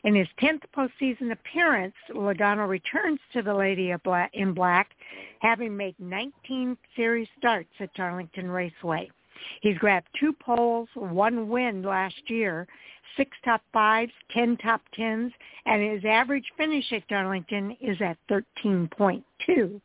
In 0.04 0.16
his 0.16 0.28
10th 0.42 0.64
postseason 0.76 1.32
appearance, 1.34 1.94
Logano 2.10 2.68
returns 2.68 3.20
to 3.34 3.44
the 3.44 3.54
Lady 3.54 3.94
in 4.34 4.54
Black, 4.56 4.90
having 5.40 5.78
made 5.78 5.96
19 6.00 6.76
series 6.96 7.28
starts 7.38 7.70
at 7.80 7.94
Darlington 7.94 8.50
Raceway. 8.50 9.12
He's 9.62 9.78
grabbed 9.78 10.08
two 10.20 10.34
poles, 10.34 10.90
one 10.96 11.50
win 11.50 11.84
last 11.84 12.30
year, 12.30 12.68
six 13.18 13.38
top 13.44 13.62
fives, 13.74 14.12
ten 14.32 14.58
top 14.58 14.82
tens, 14.94 15.32
and 15.66 15.82
his 15.82 16.04
average 16.06 16.46
finish 16.58 16.92
at 16.92 17.08
Darlington 17.08 17.78
is 17.82 17.98
at 18.02 18.18
13.2. 18.30 19.82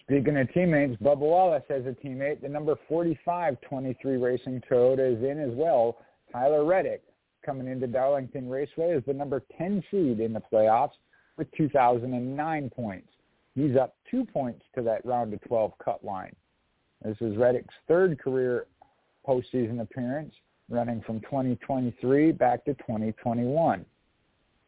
Speaking 0.00 0.36
of 0.36 0.52
teammates, 0.52 1.00
Bubba 1.02 1.18
Wallace 1.18 1.64
has 1.70 1.86
a 1.86 1.92
teammate. 1.92 2.42
The 2.42 2.48
number 2.48 2.76
45 2.88 3.56
23 3.62 4.16
Racing 4.18 4.62
Toyota 4.70 5.16
is 5.16 5.22
in 5.22 5.40
as 5.40 5.54
well. 5.54 5.96
Tyler 6.30 6.64
Reddick 6.64 7.02
coming 7.44 7.68
into 7.68 7.86
Darlington 7.86 8.48
Raceway 8.48 8.90
is 8.90 9.02
the 9.06 9.14
number 9.14 9.42
10 9.56 9.82
seed 9.90 10.20
in 10.20 10.32
the 10.32 10.42
playoffs 10.52 10.92
with 11.36 11.50
2,009 11.56 12.70
points. 12.70 13.08
He's 13.54 13.76
up 13.76 13.96
two 14.10 14.24
points 14.24 14.62
to 14.74 14.82
that 14.82 15.04
round 15.06 15.32
of 15.32 15.40
12 15.42 15.72
cut 15.82 16.04
line. 16.04 16.34
This 17.04 17.18
is 17.20 17.36
Reddick's 17.36 17.74
third 17.86 18.18
career 18.18 18.66
postseason 19.28 19.82
appearance, 19.82 20.32
running 20.70 21.02
from 21.02 21.20
2023 21.20 22.32
back 22.32 22.64
to 22.64 22.72
2021. 22.72 23.84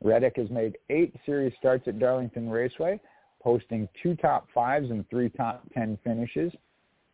Reddick 0.02 0.36
has 0.36 0.50
made 0.50 0.76
eight 0.90 1.14
series 1.24 1.54
starts 1.58 1.88
at 1.88 1.98
Darlington 1.98 2.50
Raceway, 2.50 3.00
posting 3.42 3.88
two 4.02 4.14
top 4.16 4.48
fives 4.52 4.90
and 4.90 5.08
three 5.08 5.30
top 5.30 5.62
10 5.72 5.98
finishes. 6.04 6.52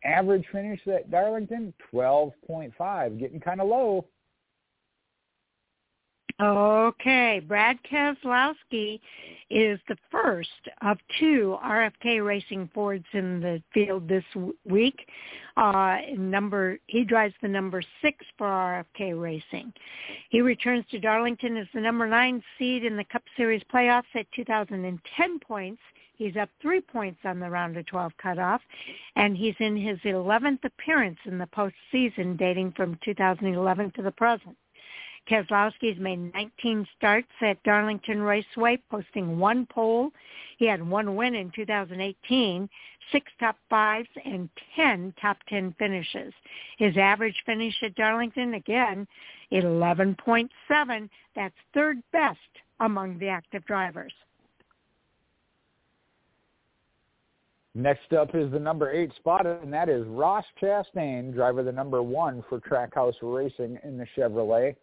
Average 0.03 0.45
finish 0.51 0.81
at 0.87 1.09
Darlington, 1.09 1.73
12.5, 1.93 3.17
getting 3.17 3.39
kind 3.39 3.61
of 3.61 3.69
low. 3.69 4.05
Okay, 6.41 7.41
Brad 7.47 7.77
Keselowski 7.89 8.99
is 9.51 9.79
the 9.87 9.97
first 10.11 10.49
of 10.81 10.97
two 11.19 11.57
RFK 11.63 12.25
Racing 12.25 12.69
Fords 12.73 13.05
in 13.13 13.39
the 13.39 13.61
field 13.71 14.07
this 14.07 14.23
week. 14.65 15.07
Uh, 15.55 15.97
number 16.17 16.79
he 16.87 17.03
drives 17.03 17.35
the 17.43 17.47
number 17.47 17.83
six 18.01 18.25
for 18.37 18.47
RFK 18.47 19.19
Racing. 19.21 19.71
He 20.29 20.41
returns 20.41 20.85
to 20.89 20.99
Darlington 20.99 21.55
as 21.55 21.67
the 21.73 21.81
number 21.81 22.07
nine 22.07 22.41
seed 22.57 22.83
in 22.83 22.97
the 22.97 23.05
Cup 23.05 23.23
Series 23.37 23.61
playoffs 23.71 24.03
at 24.15 24.25
2010 24.35 25.39
points. 25.39 25.81
He's 26.15 26.35
up 26.35 26.49
three 26.61 26.81
points 26.81 27.19
on 27.25 27.39
the 27.39 27.49
round 27.49 27.77
of 27.77 27.85
12 27.85 28.11
cutoff, 28.21 28.61
and 29.15 29.37
he's 29.37 29.55
in 29.59 29.77
his 29.77 29.99
11th 29.99 30.63
appearance 30.63 31.19
in 31.25 31.37
the 31.37 31.47
postseason 31.47 32.37
dating 32.37 32.73
from 32.75 32.97
2011 33.03 33.91
to 33.91 34.01
the 34.01 34.11
present. 34.11 34.57
Keselowski's 35.29 35.99
made 35.99 36.33
19 36.33 36.85
starts 36.97 37.29
at 37.41 37.61
Darlington 37.63 38.21
Raceway, 38.21 38.77
posting 38.91 39.39
one 39.39 39.65
pole. 39.65 40.11
He 40.57 40.65
had 40.65 40.85
one 40.85 41.15
win 41.15 41.35
in 41.35 41.51
2018, 41.55 42.69
six 43.11 43.31
top 43.39 43.57
fives, 43.69 44.09
and 44.25 44.49
10 44.75 45.13
top 45.21 45.37
10 45.47 45.75
finishes. 45.79 46.33
His 46.77 46.97
average 46.97 47.41
finish 47.45 47.75
at 47.83 47.95
Darlington, 47.95 48.55
again, 48.55 49.07
11.7. 49.51 51.09
That's 51.35 51.55
third 51.73 51.97
best 52.11 52.39
among 52.79 53.17
the 53.19 53.29
active 53.29 53.65
drivers. 53.65 54.13
Next 57.75 58.13
up 58.13 58.35
is 58.35 58.51
the 58.51 58.59
number 58.59 58.91
eight 58.91 59.15
spot, 59.15 59.47
and 59.47 59.73
that 59.73 59.89
is 59.89 60.05
Ross 60.05 60.45
Chastain, 60.61 61.33
driver 61.33 61.63
the 61.63 61.71
number 61.71 62.03
one 62.03 62.43
for 62.47 62.59
Trackhouse 62.59 63.15
Racing 63.23 63.79
in 63.83 63.97
the 63.97 64.05
Chevrolet 64.15 64.75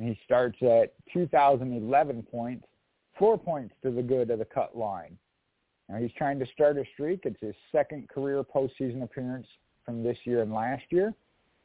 he 0.00 0.18
starts 0.24 0.58
at 0.62 0.94
2,011 1.12 2.22
points, 2.30 2.66
four 3.18 3.36
points 3.36 3.74
to 3.82 3.90
the 3.90 4.02
good 4.02 4.30
of 4.30 4.38
the 4.38 4.44
cut 4.44 4.76
line. 4.76 5.18
Now 5.88 5.96
he's 5.96 6.12
trying 6.16 6.38
to 6.38 6.46
start 6.54 6.76
a 6.76 6.84
streak. 6.92 7.20
It's 7.24 7.40
his 7.40 7.54
second 7.72 8.08
career 8.08 8.44
postseason 8.44 9.02
appearance 9.02 9.46
from 9.84 10.02
this 10.02 10.18
year 10.24 10.42
and 10.42 10.52
last 10.52 10.84
year. 10.90 11.14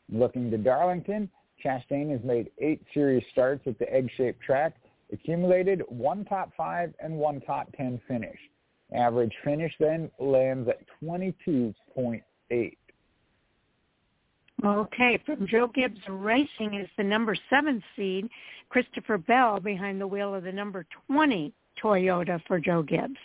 Looking 0.10 0.49
to 0.51 0.57
Darlington, 0.57 1.30
Chastain 1.64 2.11
has 2.11 2.23
made 2.23 2.49
eight 2.60 2.81
series 2.93 3.23
starts 3.31 3.68
at 3.68 3.77
the 3.80 3.91
egg-shaped 3.93 4.41
track, 4.41 4.76
accumulated 5.11 5.84
one 5.88 6.26
top 6.26 6.51
five 6.57 6.93
and 6.99 7.15
one 7.18 7.41
top 7.41 7.72
ten 7.76 8.01
finish. 8.07 8.38
Average 8.93 9.34
finish 9.43 9.73
then 9.80 10.10
lands 10.19 10.69
at 10.69 10.80
22.8. 11.03 12.77
Okay, 14.64 15.19
from 15.26 15.45
Joe 15.45 15.68
Gibbs 15.68 15.99
Racing 16.07 16.76
is 16.76 16.88
the 16.98 17.03
number 17.03 17.35
seven 17.49 17.84
seed, 17.95 18.30
Christopher 18.69 19.18
Bell 19.18 19.60
behind 19.60 19.99
the 19.99 20.07
wheel 20.07 20.34
of 20.34 20.44
the 20.45 20.53
number 20.53 20.85
20 21.07 21.53
Toyota 21.81 22.40
for 22.48 22.60
Joe 22.60 22.81
Gibbs. 22.81 23.18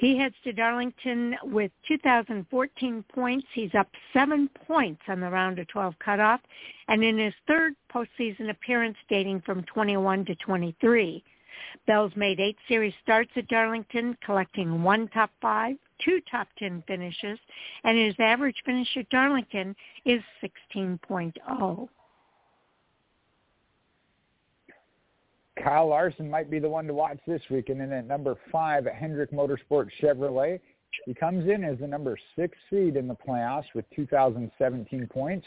He 0.00 0.18
heads 0.18 0.34
to 0.44 0.52
Darlington 0.52 1.34
with 1.44 1.70
2014 1.88 3.04
points. 3.14 3.46
He's 3.54 3.74
up 3.74 3.88
seven 4.12 4.50
points 4.66 5.00
on 5.08 5.20
the 5.20 5.30
round 5.30 5.58
of 5.58 5.66
12 5.68 5.94
cutoff, 5.98 6.40
and 6.88 7.02
in 7.02 7.18
his 7.18 7.34
third 7.46 7.74
postseason 7.90 8.50
appearance 8.50 8.98
dating 9.08 9.40
from 9.46 9.62
21 9.62 10.26
to 10.26 10.34
23. 10.34 11.24
Bell's 11.86 12.12
made 12.16 12.40
eight 12.40 12.56
series 12.68 12.94
starts 13.02 13.30
at 13.36 13.48
Darlington, 13.48 14.16
collecting 14.24 14.82
one 14.82 15.08
top 15.08 15.30
five, 15.40 15.76
two 16.04 16.20
top 16.30 16.48
10 16.58 16.82
finishes, 16.86 17.38
and 17.84 17.98
his 17.98 18.14
average 18.18 18.56
finish 18.64 18.88
at 18.96 19.08
Darlington 19.10 19.74
is 20.04 20.22
16.0. 20.42 21.88
Kyle 25.62 25.88
Larson 25.88 26.30
might 26.30 26.50
be 26.50 26.58
the 26.58 26.68
one 26.68 26.86
to 26.86 26.94
watch 26.94 27.18
this 27.26 27.42
week. 27.50 27.70
And 27.70 27.80
then 27.80 27.92
at 27.92 28.06
number 28.06 28.36
five, 28.52 28.86
Hendrick 28.86 29.32
Motorsports 29.32 29.90
Chevrolet, 30.00 30.60
he 31.06 31.14
comes 31.14 31.48
in 31.48 31.64
as 31.64 31.78
the 31.78 31.86
number 31.86 32.16
six 32.36 32.56
seed 32.70 32.96
in 32.96 33.08
the 33.08 33.16
playoffs 33.16 33.64
with 33.74 33.84
2017 33.94 35.08
points. 35.08 35.46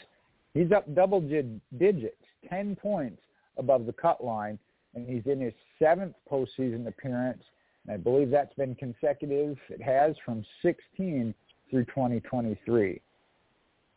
He's 0.52 0.72
up 0.72 0.92
double 0.94 1.20
digits, 1.20 2.16
10 2.48 2.76
points 2.76 3.22
above 3.56 3.86
the 3.86 3.92
cut 3.92 4.22
line, 4.22 4.58
and 4.94 5.08
he's 5.08 5.26
in 5.26 5.40
his 5.40 5.54
seventh 5.78 6.14
postseason 6.30 6.86
appearance. 6.86 7.42
And 7.86 7.94
I 7.94 7.96
believe 7.96 8.30
that's 8.30 8.54
been 8.54 8.74
consecutive. 8.74 9.56
It 9.68 9.82
has 9.82 10.16
from 10.24 10.44
16 10.62 11.34
through 11.70 11.84
2023. 11.86 13.00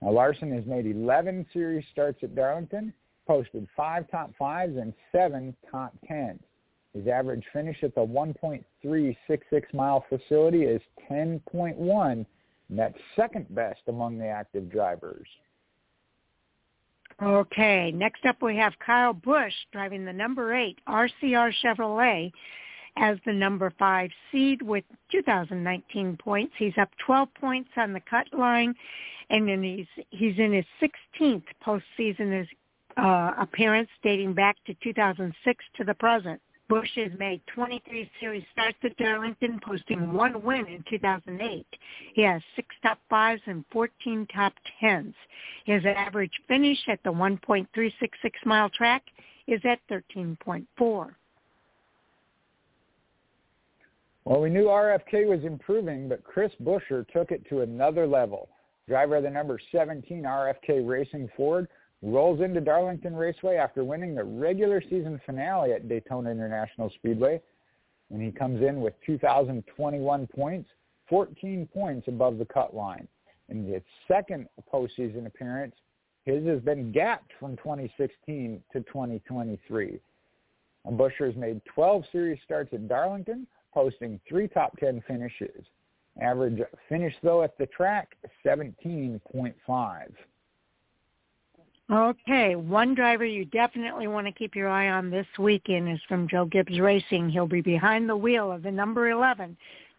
Now, 0.02 0.12
Larson 0.12 0.52
has 0.54 0.66
made 0.66 0.86
11 0.86 1.46
series 1.54 1.86
starts 1.92 2.24
at 2.24 2.36
Darlington, 2.36 2.94
posted 3.26 3.68
five 3.76 4.10
top 4.12 4.32
fives 4.38 4.78
and 4.78 4.94
seven 5.12 5.56
top 5.72 5.94
tens. 6.08 6.42
His 6.94 7.08
average 7.08 7.44
finish 7.52 7.78
at 7.84 7.96
the 7.96 8.02
1.366 8.06 9.16
mile 9.74 10.06
facility 10.10 10.64
is 10.64 10.82
10.1, 11.10 12.12
and 12.12 12.26
that's 12.70 12.98
second 13.16 13.54
best 13.56 13.82
among 13.88 14.20
the 14.20 14.28
active 14.28 14.70
drivers. 14.70 15.28
Okay, 17.22 17.92
next 17.92 18.26
up 18.26 18.42
we 18.42 18.56
have 18.58 18.74
Kyle 18.86 19.14
Busch 19.14 19.54
driving 19.72 20.06
the 20.06 20.14
number 20.14 20.54
eight 20.54 20.80
RCR 20.88 21.54
Chevrolet 21.64 22.32
as 22.98 23.18
the 23.26 23.34
number 23.34 23.72
five 23.78 24.10
seed 24.32 24.62
with 24.62 24.84
2019 25.12 26.18
points. 26.18 26.54
He's 26.58 26.78
up 26.80 26.90
12 27.06 27.30
points 27.40 27.70
on 27.78 27.94
the 27.94 28.02
cut 28.02 28.28
line, 28.34 28.74
and 29.30 29.48
then 29.48 29.64
he's 29.64 30.06
he's 30.10 30.38
in 30.38 30.54
his 30.54 30.66
16th 30.82 31.44
postseason 31.66 32.48
uh, 32.98 33.32
appearance 33.40 33.90
dating 34.04 34.34
back 34.34 34.58
to 34.66 34.74
2006 34.84 35.66
to 35.78 35.84
the 35.84 35.94
present. 35.94 36.42
Busch 36.74 36.90
has 36.96 37.12
made 37.20 37.40
23 37.54 38.10
series 38.20 38.44
starts 38.52 38.80
at 38.84 38.98
Darlington, 38.98 39.60
posting 39.64 40.12
one 40.12 40.42
win 40.42 40.66
in 40.66 40.84
2008. 40.90 41.68
He 42.16 42.22
has 42.24 42.42
six 42.56 42.68
top 42.82 42.98
fives 43.12 43.44
and 43.46 43.64
14 43.72 44.26
top 44.34 44.54
tens. 44.80 45.14
His 45.66 45.84
average 45.86 46.32
finish 46.48 46.80
at 46.88 46.98
the 47.04 47.12
1.366 47.12 47.92
mile 48.46 48.72
track 48.72 49.04
is 49.46 49.62
at 49.66 49.78
13.4. 49.92 50.66
Well, 54.26 54.42
we 54.42 54.50
knew 54.50 54.64
RFK 54.64 55.28
was 55.28 55.44
improving, 55.44 56.10
but 56.10 56.24
Chris 56.24 56.52
Buescher 56.64 57.06
took 57.14 57.30
it 57.30 57.48
to 57.50 57.62
another 57.62 58.08
level. 58.08 58.50
Driver 58.88 59.18
of 59.18 59.24
the 59.24 59.30
number 59.30 59.60
17 59.72 60.24
RFK 60.24 60.88
Racing 60.88 61.30
Ford 61.38 61.68
rolls 62.04 62.42
into 62.42 62.60
Darlington 62.60 63.16
Raceway 63.16 63.56
after 63.56 63.84
winning 63.84 64.14
the 64.14 64.24
regular 64.24 64.82
season 64.82 65.20
finale 65.26 65.72
at 65.72 65.88
Daytona 65.88 66.30
International 66.30 66.92
Speedway. 66.96 67.42
And 68.12 68.22
he 68.22 68.32
comes 68.32 68.62
in 68.62 68.82
with 68.82 68.94
2,021 69.06 70.28
points, 70.28 70.70
14 71.10 71.68
points 71.74 72.08
above 72.08 72.38
the 72.38 72.46
cut 72.46 72.76
line. 72.76 73.08
In 73.50 73.66
his 73.66 73.82
second 74.08 74.48
postseason 74.72 75.26
appearance, 75.26 75.76
his 76.26 76.46
has 76.46 76.60
been 76.62 76.92
gapped 76.92 77.32
from 77.40 77.56
2016 77.58 78.62
to 78.74 78.80
2023. 78.82 80.00
And 80.86 81.00
Buescher 81.00 81.28
has 81.28 81.36
made 81.36 81.62
12 81.74 82.04
series 82.12 82.40
starts 82.44 82.74
at 82.74 82.88
Darlington, 82.88 83.48
posting 83.74 84.20
three 84.28 84.48
top 84.48 84.78
10 84.78 85.02
finishes. 85.08 85.66
Average 86.22 86.62
finish, 86.90 87.16
though, 87.24 87.42
at 87.42 87.58
the 87.58 87.66
track, 87.68 88.16
17.5. 88.46 90.14
Okay, 91.92 92.56
one 92.56 92.96
driver 92.96 93.26
you 93.26 93.44
definitely 93.44 94.08
want 94.08 94.26
to 94.26 94.32
keep 94.32 94.56
your 94.56 94.70
eye 94.70 94.90
on 94.90 95.10
this 95.10 95.28
weekend 95.38 95.90
is 95.90 96.00
from 96.08 96.30
Joe 96.30 96.46
Gibbs 96.46 96.80
Racing. 96.80 97.30
He'll 97.30 97.46
be 97.46 97.62
behind 97.62 98.08
the 98.08 98.16
wheel 98.16 98.52
of 98.52 98.64
the 98.64 98.72
number 98.72 99.10
11 99.10 99.58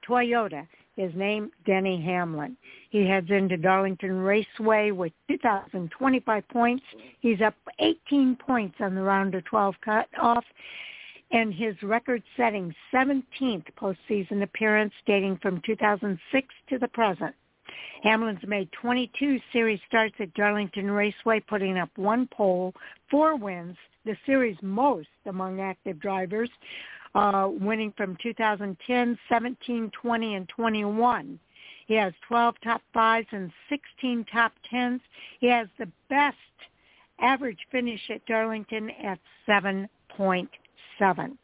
Toyota. 0.08 0.66
His 0.96 1.14
name, 1.14 1.50
Denny 1.66 2.00
Hamlin. 2.00 2.56
He 2.90 3.06
heads 3.06 3.30
into 3.30 3.56
Darlington 3.56 4.12
Raceway 4.20 4.92
with 4.92 5.12
2,025 5.28 6.48
points. 6.48 6.84
He's 7.20 7.40
up 7.40 7.54
18 7.80 8.36
points 8.36 8.76
on 8.80 8.94
the 8.94 9.02
round 9.02 9.34
of 9.34 9.44
12 9.44 9.74
cut 9.84 10.08
off 10.20 10.44
and 11.32 11.52
his 11.52 11.74
record-setting 11.82 12.74
17th 12.94 13.64
postseason 13.78 14.42
appearance 14.42 14.92
dating 15.04 15.38
from 15.42 15.60
2006 15.66 16.54
to 16.68 16.78
the 16.78 16.88
present. 16.88 17.34
Hamlin's 18.02 18.46
made 18.46 18.70
22 18.72 19.40
series 19.52 19.80
starts 19.86 20.14
at 20.20 20.34
Darlington 20.34 20.90
Raceway, 20.90 21.40
putting 21.40 21.78
up 21.78 21.90
one 21.96 22.28
pole, 22.28 22.74
four 23.10 23.36
wins, 23.36 23.76
the 24.04 24.16
series 24.26 24.56
most 24.62 25.08
among 25.26 25.60
active 25.60 25.98
drivers, 26.00 26.50
uh, 27.14 27.48
winning 27.50 27.92
from 27.96 28.16
2010, 28.22 29.18
17, 29.28 29.90
20, 29.90 30.34
and 30.34 30.48
21. 30.48 31.38
He 31.86 31.94
has 31.94 32.12
12 32.28 32.54
top 32.62 32.82
fives 32.92 33.28
and 33.30 33.52
16 33.68 34.26
top 34.32 34.52
tens. 34.70 35.00
He 35.40 35.48
has 35.48 35.68
the 35.78 35.90
best 36.08 36.36
average 37.20 37.58
finish 37.70 38.00
at 38.10 38.24
Darlington 38.26 38.90
at 39.02 39.18
7.8 39.48 40.48
seven. 40.98 41.38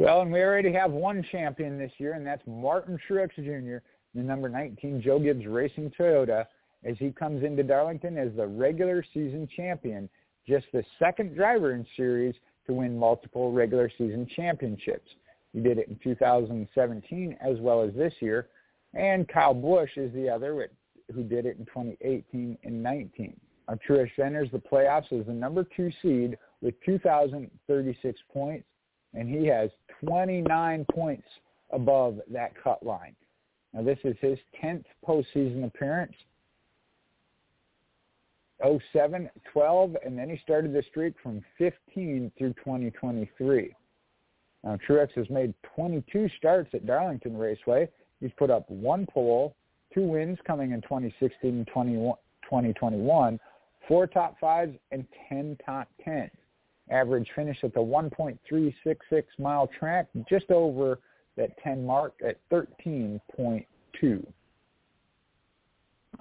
Well, 0.00 0.22
and 0.22 0.32
we 0.32 0.40
already 0.40 0.72
have 0.72 0.92
one 0.92 1.22
champion 1.30 1.76
this 1.76 1.92
year, 1.98 2.14
and 2.14 2.26
that's 2.26 2.40
Martin 2.46 2.98
Truex 3.06 3.34
Jr., 3.34 3.84
the 4.14 4.22
number 4.22 4.48
19 4.48 5.02
Joe 5.02 5.18
Gibbs 5.18 5.44
Racing 5.44 5.90
Toyota, 5.90 6.46
as 6.84 6.96
he 6.98 7.10
comes 7.10 7.44
into 7.44 7.62
Darlington 7.62 8.16
as 8.16 8.30
the 8.34 8.46
regular 8.46 9.04
season 9.12 9.46
champion, 9.54 10.08
just 10.48 10.64
the 10.72 10.82
second 10.98 11.36
driver 11.36 11.74
in 11.74 11.86
series 11.98 12.34
to 12.66 12.72
win 12.72 12.98
multiple 12.98 13.52
regular 13.52 13.90
season 13.98 14.26
championships. 14.34 15.06
He 15.52 15.60
did 15.60 15.76
it 15.76 15.88
in 15.88 15.98
2017 16.02 17.36
as 17.38 17.58
well 17.58 17.82
as 17.82 17.92
this 17.92 18.14
year, 18.20 18.48
and 18.94 19.28
Kyle 19.28 19.52
Busch 19.52 19.98
is 19.98 20.14
the 20.14 20.30
other 20.30 20.70
who 21.14 21.24
did 21.24 21.44
it 21.44 21.58
in 21.58 21.66
2018 21.66 22.56
and 22.64 22.82
19. 22.82 23.38
Uh, 23.68 23.76
Truex 23.86 24.08
enters 24.18 24.50
the 24.50 24.60
playoffs 24.60 25.12
as 25.12 25.26
the 25.26 25.34
number 25.34 25.62
two 25.76 25.92
seed 26.00 26.38
with 26.62 26.72
2,036 26.86 28.18
points, 28.32 28.66
and 29.12 29.28
he 29.28 29.46
has 29.46 29.68
29 30.04 30.86
points 30.92 31.26
above 31.70 32.20
that 32.30 32.52
cut 32.62 32.84
line. 32.84 33.14
Now, 33.72 33.82
this 33.82 33.98
is 34.04 34.16
his 34.20 34.38
10th 34.62 34.84
postseason 35.06 35.64
appearance. 35.64 36.14
07, 38.92 39.30
12, 39.52 39.96
and 40.04 40.18
then 40.18 40.28
he 40.28 40.38
started 40.42 40.72
the 40.72 40.82
streak 40.90 41.14
from 41.22 41.42
15 41.56 42.30
through 42.36 42.52
2023. 42.54 43.74
Now, 44.64 44.78
Truex 44.86 45.12
has 45.12 45.30
made 45.30 45.54
22 45.74 46.28
starts 46.36 46.68
at 46.74 46.86
Darlington 46.86 47.36
Raceway. 47.36 47.88
He's 48.20 48.32
put 48.36 48.50
up 48.50 48.68
one 48.68 49.06
pole, 49.06 49.54
two 49.94 50.02
wins 50.02 50.38
coming 50.46 50.72
in 50.72 50.82
2016 50.82 51.30
and 51.42 51.66
2021, 51.66 53.40
four 53.88 54.06
top 54.06 54.38
fives, 54.38 54.76
and 54.90 55.06
10 55.28 55.56
top 55.64 55.88
tens. 56.04 56.30
Average 56.90 57.28
finish 57.34 57.58
at 57.62 57.72
the 57.74 57.80
1.366 57.80 59.24
mile 59.38 59.68
track, 59.78 60.08
just 60.28 60.50
over 60.50 60.98
that 61.36 61.56
10 61.62 61.84
mark 61.86 62.14
at 62.26 62.36
13.2. 62.50 64.26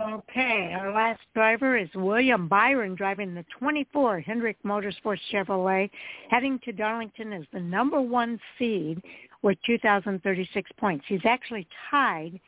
Okay, 0.02 0.74
our 0.80 0.94
last 0.94 1.20
driver 1.34 1.76
is 1.76 1.90
William 1.94 2.48
Byron 2.48 2.96
driving 2.96 3.34
the 3.34 3.44
24 3.60 4.22
Hendrick 4.22 4.56
Motorsports 4.64 5.20
Chevrolet, 5.34 5.90
heading 6.30 6.58
to 6.64 6.72
Darlington 6.72 7.34
as 7.34 7.44
the 7.52 7.60
number 7.60 8.00
one 8.00 8.40
seed 8.58 9.02
with 9.42 9.58
2,036 9.66 10.72
points. 10.78 11.04
He's 11.08 11.26
actually 11.26 11.68
tied 11.92 12.40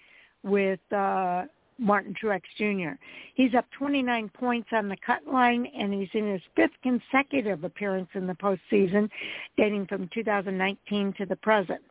with 0.44 0.80
uh, 0.94 1.44
Martin 1.78 2.14
Truex 2.14 2.42
Jr. 2.58 2.96
He's 3.36 3.56
up 3.56 3.66
29 3.78 4.30
points 4.30 4.70
on 4.72 4.88
the 4.88 4.98
cut 5.06 5.26
line, 5.26 5.66
and 5.78 5.94
he's 5.94 6.10
in 6.14 6.32
his 6.32 6.42
fifth 6.56 6.80
consecutive 6.84 7.64
appearance 7.64 8.10
in 8.14 8.28
the 8.28 8.34
postseason, 8.34 9.10
dating 9.58 9.88
from 9.88 10.10
2019 10.14 11.14
to 11.18 11.26
the 11.26 11.36
present. 11.38 11.82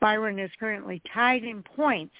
Byron 0.00 0.38
is 0.38 0.50
currently 0.58 1.02
tied 1.12 1.44
in 1.44 1.62
points 1.62 2.14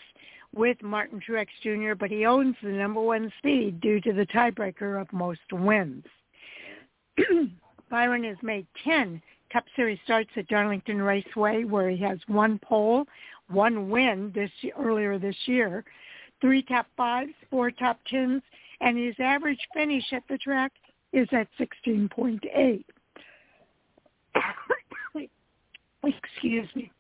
with 0.55 0.83
Martin 0.83 1.21
Truex 1.27 1.47
Jr., 1.63 1.95
but 1.95 2.11
he 2.11 2.27
owns 2.27 2.57
the 2.63 2.71
number 2.71 3.01
one 3.01 3.33
seed 3.43 3.81
due 3.81 4.01
to 4.01 4.13
the 4.13 4.27
tiebreaker 4.27 5.01
of 5.01 5.13
most 5.13 5.41
wins. 5.53 6.05
Byron 7.91 8.25
has 8.25 8.37
made 8.43 8.67
10 8.85 9.23
Cup 9.53 9.65
Series 9.77 9.99
starts 10.05 10.31
at 10.37 10.49
Darlington 10.49 11.03
Raceway, 11.03 11.65
where 11.65 11.91
he 11.91 11.99
has 11.99 12.19
one 12.27 12.59
pole, 12.59 13.07
one 13.49 13.91
win 13.91 14.33
this 14.35 14.51
earlier 14.79 15.19
this 15.19 15.37
year, 15.45 15.85
three 16.43 16.63
top 16.63 16.87
fives, 16.97 17.33
four 17.49 17.71
top 17.71 17.99
tens, 18.07 18.43
and 18.83 18.99
his 18.99 19.15
average 19.19 19.61
finish 19.73 20.05
at 20.13 20.25
the 20.29 20.37
track 20.37 20.73
is 21.15 21.29
at 21.33 21.49
16.8. 21.59 22.85
Excuse 26.05 26.69
me. 26.75 26.91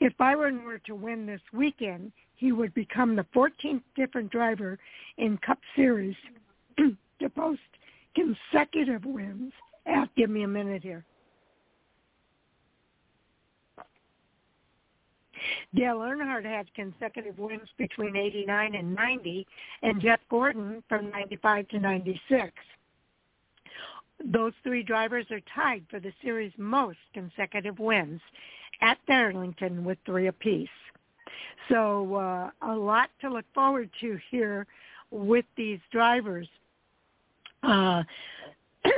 If 0.00 0.16
Byron 0.16 0.64
were 0.64 0.78
to 0.78 0.94
win 0.94 1.26
this 1.26 1.40
weekend, 1.52 2.12
he 2.34 2.50
would 2.52 2.72
become 2.74 3.14
the 3.14 3.26
14th 3.34 3.82
different 3.94 4.30
driver 4.30 4.78
in 5.18 5.38
Cup 5.38 5.58
Series 5.74 6.16
to 6.78 7.28
post 7.30 7.60
consecutive 8.14 9.04
wins. 9.04 9.52
Ah, 9.86 10.08
give 10.16 10.30
me 10.30 10.42
a 10.42 10.48
minute 10.48 10.82
here. 10.82 11.04
Dale 15.74 15.98
Earnhardt 15.98 16.44
had 16.44 16.72
consecutive 16.74 17.38
wins 17.38 17.68
between 17.76 18.16
89 18.16 18.74
and 18.74 18.94
90, 18.94 19.46
and 19.82 20.00
Jeff 20.00 20.20
Gordon 20.30 20.82
from 20.88 21.10
95 21.10 21.68
to 21.68 21.78
96. 21.78 22.52
Those 24.24 24.52
three 24.62 24.82
drivers 24.82 25.26
are 25.30 25.40
tied 25.54 25.84
for 25.90 26.00
the 26.00 26.12
series' 26.22 26.52
most 26.56 26.98
consecutive 27.12 27.78
wins 27.78 28.20
at 28.80 28.98
Darlington 29.06 29.84
with 29.84 29.98
three 30.06 30.28
apiece. 30.28 30.68
So 31.68 32.14
uh, 32.14 32.50
a 32.62 32.74
lot 32.74 33.10
to 33.20 33.30
look 33.30 33.44
forward 33.54 33.90
to 34.00 34.18
here 34.30 34.66
with 35.10 35.44
these 35.56 35.80
drivers. 35.90 36.48
Uh, 37.62 38.02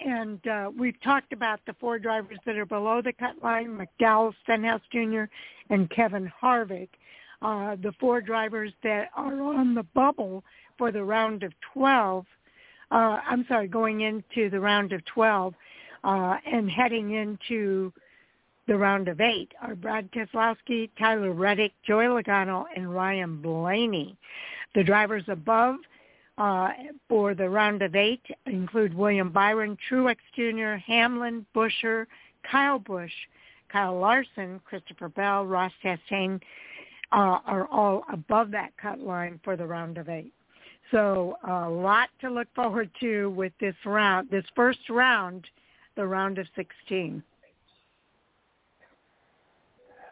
and 0.00 0.46
uh, 0.46 0.70
we've 0.76 1.00
talked 1.02 1.32
about 1.32 1.60
the 1.66 1.74
four 1.80 1.98
drivers 1.98 2.38
that 2.44 2.56
are 2.56 2.66
below 2.66 3.00
the 3.02 3.12
cut 3.12 3.42
line, 3.42 3.78
McDowell, 3.78 4.34
Stenhouse 4.42 4.82
Jr., 4.92 5.24
and 5.70 5.90
Kevin 5.90 6.30
Harvick. 6.42 6.88
Uh, 7.42 7.76
the 7.82 7.92
four 8.00 8.20
drivers 8.20 8.72
that 8.82 9.08
are 9.14 9.40
on 9.42 9.74
the 9.74 9.82
bubble 9.94 10.42
for 10.78 10.90
the 10.90 11.02
round 11.02 11.42
of 11.42 11.52
12, 11.74 12.24
uh, 12.90 12.94
I'm 12.94 13.44
sorry, 13.48 13.68
going 13.68 14.02
into 14.02 14.48
the 14.50 14.60
round 14.60 14.92
of 14.92 15.04
12 15.04 15.54
uh, 16.04 16.36
and 16.50 16.70
heading 16.70 17.12
into 17.12 17.92
the 18.66 18.76
round 18.76 19.08
of 19.08 19.20
eight 19.20 19.52
are 19.62 19.74
Brad 19.74 20.10
Keselowski, 20.12 20.90
Tyler 20.98 21.32
Reddick, 21.32 21.72
Joey 21.86 22.06
Logano, 22.06 22.64
and 22.74 22.92
Ryan 22.92 23.40
Blaney. 23.40 24.16
The 24.74 24.82
drivers 24.82 25.24
above 25.28 25.76
uh, 26.38 26.68
for 27.08 27.34
the 27.34 27.48
round 27.48 27.82
of 27.82 27.94
eight 27.94 28.22
include 28.46 28.94
William 28.94 29.30
Byron, 29.30 29.76
Truex 29.90 30.16
Jr., 30.34 30.76
Hamlin, 30.86 31.46
Buescher, 31.54 32.06
Kyle 32.50 32.78
Busch, 32.78 33.12
Kyle 33.72 33.98
Larson, 33.98 34.60
Christopher 34.64 35.08
Bell, 35.08 35.46
Ross 35.46 35.72
Chastain 35.82 36.40
uh, 37.12 37.38
are 37.46 37.66
all 37.70 38.04
above 38.12 38.50
that 38.50 38.72
cut 38.80 39.00
line 39.00 39.40
for 39.44 39.56
the 39.56 39.66
round 39.66 39.98
of 39.98 40.08
eight. 40.08 40.32
So 40.90 41.36
a 41.48 41.68
lot 41.68 42.10
to 42.20 42.30
look 42.30 42.48
forward 42.54 42.90
to 43.00 43.30
with 43.30 43.52
this 43.60 43.74
round, 43.84 44.30
this 44.30 44.44
first 44.54 44.78
round, 44.88 45.44
the 45.96 46.06
round 46.06 46.38
of 46.38 46.46
16. 46.54 47.22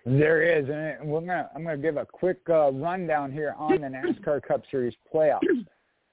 There 0.07 0.43
is, 0.43 0.69
and 0.69 1.09
we're 1.09 1.21
gonna, 1.21 1.49
I'm 1.55 1.63
going 1.63 1.77
to 1.77 1.83
give 1.83 1.97
a 1.97 2.05
quick 2.05 2.39
uh, 2.51 2.73
rundown 2.73 3.33
here 3.33 3.55
on 3.57 3.81
the 3.81 3.87
NASCAR 4.27 4.43
Cup 4.43 4.63
Series 4.71 4.95
playoffs. 5.13 5.41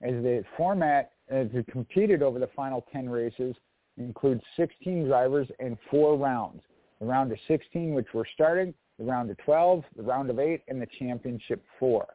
As 0.03 0.14
the 0.23 0.44
format, 0.57 1.11
as 1.30 1.48
it 1.53 1.68
competed 1.68 2.23
over 2.23 2.40
the 2.40 2.49
final 2.56 2.86
10 2.91 3.10
races, 3.10 3.56
includes 3.98 4.41
16 4.57 5.06
drivers 5.06 5.48
and 5.60 5.78
four 5.90 6.18
rounds. 6.18 6.61
The 6.99 7.06
round 7.06 7.32
of 7.32 7.38
16, 7.48 7.94
which 7.94 8.07
we're 8.14 8.26
starting, 8.34 8.73
the 8.98 9.06
round 9.06 9.30
of 9.30 9.38
12, 9.40 9.84
the 9.95 10.03
round 10.03 10.30
of 10.30 10.40
8, 10.40 10.61
and 10.68 10.82
the 10.82 10.88
championship 10.99 11.64
4. 11.80 12.07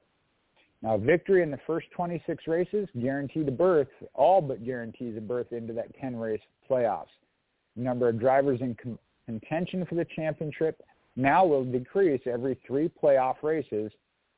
Now, 0.83 0.97
victory 0.99 1.43
in 1.43 1.51
the 1.51 1.61
first 1.67 1.87
26 1.93 2.47
races 2.47 2.89
guaranteed 3.01 3.49
a 3.49 3.53
berth, 3.53 3.89
all 4.15 4.41
but 4.41 4.65
guarantees 4.65 5.17
a 5.17 5.21
berth 5.21 5.53
into 5.53 5.73
that 5.73 5.97
10-race 6.01 6.41
playoffs. 6.69 7.07
The 7.77 7.83
number 7.83 8.09
of 8.09 8.21
drivers 8.21 8.61
in 8.61 8.77
contention 9.27 9.87
for 9.87 9.95
the 9.95 10.07
championship 10.17 10.83
now 11.17 11.45
will 11.45 11.65
decrease 11.65 12.23
every 12.27 12.59
three 12.67 12.91
playoff 13.03 13.37
races 13.43 13.91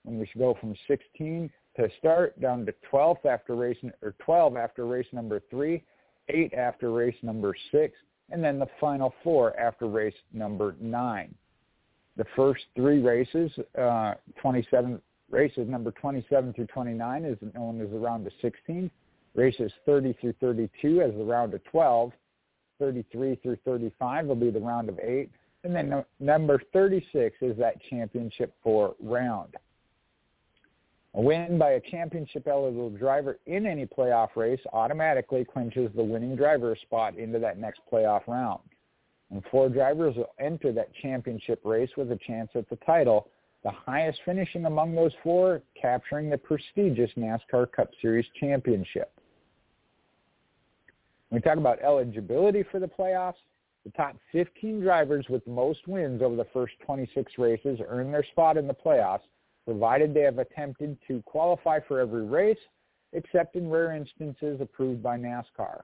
when 0.05 0.19
we 0.19 0.27
should 0.27 0.41
go 0.41 0.57
from 0.61 0.75
16 0.87 1.51
to 1.79 1.89
start 1.99 2.39
down 2.41 2.67
to 2.67 2.75
12 2.91 3.19
after 3.25 3.55
race 3.55 3.77
or 4.03 4.15
12 4.19 4.57
after 4.57 4.85
race 4.85 5.07
number 5.13 5.41
three, 5.49 5.85
eight 6.29 6.53
after 6.53 6.91
race 6.91 7.15
number 7.23 7.55
six, 7.71 7.95
and 8.31 8.43
then 8.43 8.59
the 8.59 8.67
final 8.81 9.15
four 9.23 9.59
after 9.59 9.87
race 9.87 10.15
number 10.33 10.75
nine. 10.81 11.33
The 12.17 12.27
first 12.35 12.65
three 12.75 13.01
races, 13.01 13.53
uh, 13.81 14.15
27 14.41 15.01
races 15.31 15.69
number 15.69 15.93
27 15.93 16.53
through 16.53 16.67
29 16.67 17.25
is 17.25 17.39
known 17.55 17.81
as 17.81 17.91
the 17.91 17.99
round 17.99 18.27
of 18.27 18.33
16. 18.43 18.91
Races 19.37 19.71
30 19.87 20.15
through 20.21 20.35
32 20.41 21.01
as 21.01 21.13
the 21.15 21.25
round 21.25 21.55
of 21.55 21.63
12. 21.65 22.11
33 22.81 23.37
through 23.37 23.57
35 23.65 24.27
will 24.27 24.35
be 24.35 24.51
the 24.51 24.59
round 24.59 24.89
of 24.89 24.99
eight. 24.99 25.31
And 25.63 25.75
then 25.75 26.05
number 26.19 26.61
36 26.73 27.37
is 27.41 27.57
that 27.59 27.75
championship 27.89 28.53
four 28.65 28.97
round. 29.01 29.55
A 31.19 31.21
win 31.21 31.59
by 31.59 31.71
a 31.71 31.81
championship 31.81 32.47
eligible 32.47 32.91
driver 32.91 33.41
in 33.47 33.67
any 33.67 33.87
playoff 33.87 34.37
race 34.37 34.61
automatically 34.73 35.45
clinches 35.45 35.91
the 35.97 36.03
winning 36.03 36.37
driver 36.37 36.77
spot 36.81 37.17
into 37.17 37.41
that 37.41 37.59
next 37.59 37.81
playoff 37.93 38.29
round. 38.29 38.61
And 39.33 39.43
four 39.51 39.69
drivers 39.69 40.15
will 40.15 40.33
enter 40.39 40.71
that 40.73 40.95
championship 41.03 41.61
race 41.65 41.91
with 41.97 42.13
a 42.13 42.19
chance 42.25 42.51
at 42.55 42.71
the 42.71 42.77
title, 42.87 43.31
the 43.65 43.71
highest 43.73 44.21
finishing 44.25 44.67
among 44.67 44.95
those 44.95 45.11
four 45.25 45.61
capturing 45.81 46.31
the 46.31 46.39
prestigious 46.39 47.11
NASCAR 47.17 47.73
Cup 47.73 47.91
Series 48.01 48.27
championship. 48.39 49.11
When 51.31 51.41
we 51.41 51.43
talk 51.43 51.59
about 51.59 51.83
eligibility 51.83 52.63
for 52.71 52.79
the 52.79 52.87
playoffs, 52.87 53.43
the 53.85 53.91
top 53.91 54.15
15 54.31 54.81
drivers 54.81 55.27
with 55.29 55.45
most 55.49 55.81
wins 55.89 56.23
over 56.23 56.37
the 56.37 56.47
first 56.53 56.75
26 56.87 57.33
races 57.39 57.81
earn 57.89 58.13
their 58.13 58.25
spot 58.25 58.57
in 58.57 58.69
the 58.69 58.75
playoffs, 58.75 59.23
provided 59.69 60.15
they 60.15 60.23
have 60.23 60.39
attempted 60.39 60.97
to 61.07 61.21
qualify 61.27 61.79
for 61.87 62.01
every 62.01 62.25
race, 62.25 62.57
except 63.13 63.55
in 63.55 63.69
rare 63.69 63.95
instances 63.95 64.63
approved 64.63 65.03
by 65.03 65.19
NASCAR. 65.19 65.83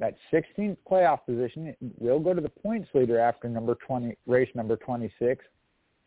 That 0.00 0.16
16th 0.32 0.76
playoff 0.90 1.20
position 1.24 1.72
will 1.98 2.18
go 2.18 2.34
to 2.34 2.40
the 2.40 2.48
points 2.48 2.88
leader 2.92 3.16
after 3.20 3.48
number 3.48 3.76
20, 3.86 4.16
race 4.26 4.48
number 4.56 4.76
26 4.76 5.44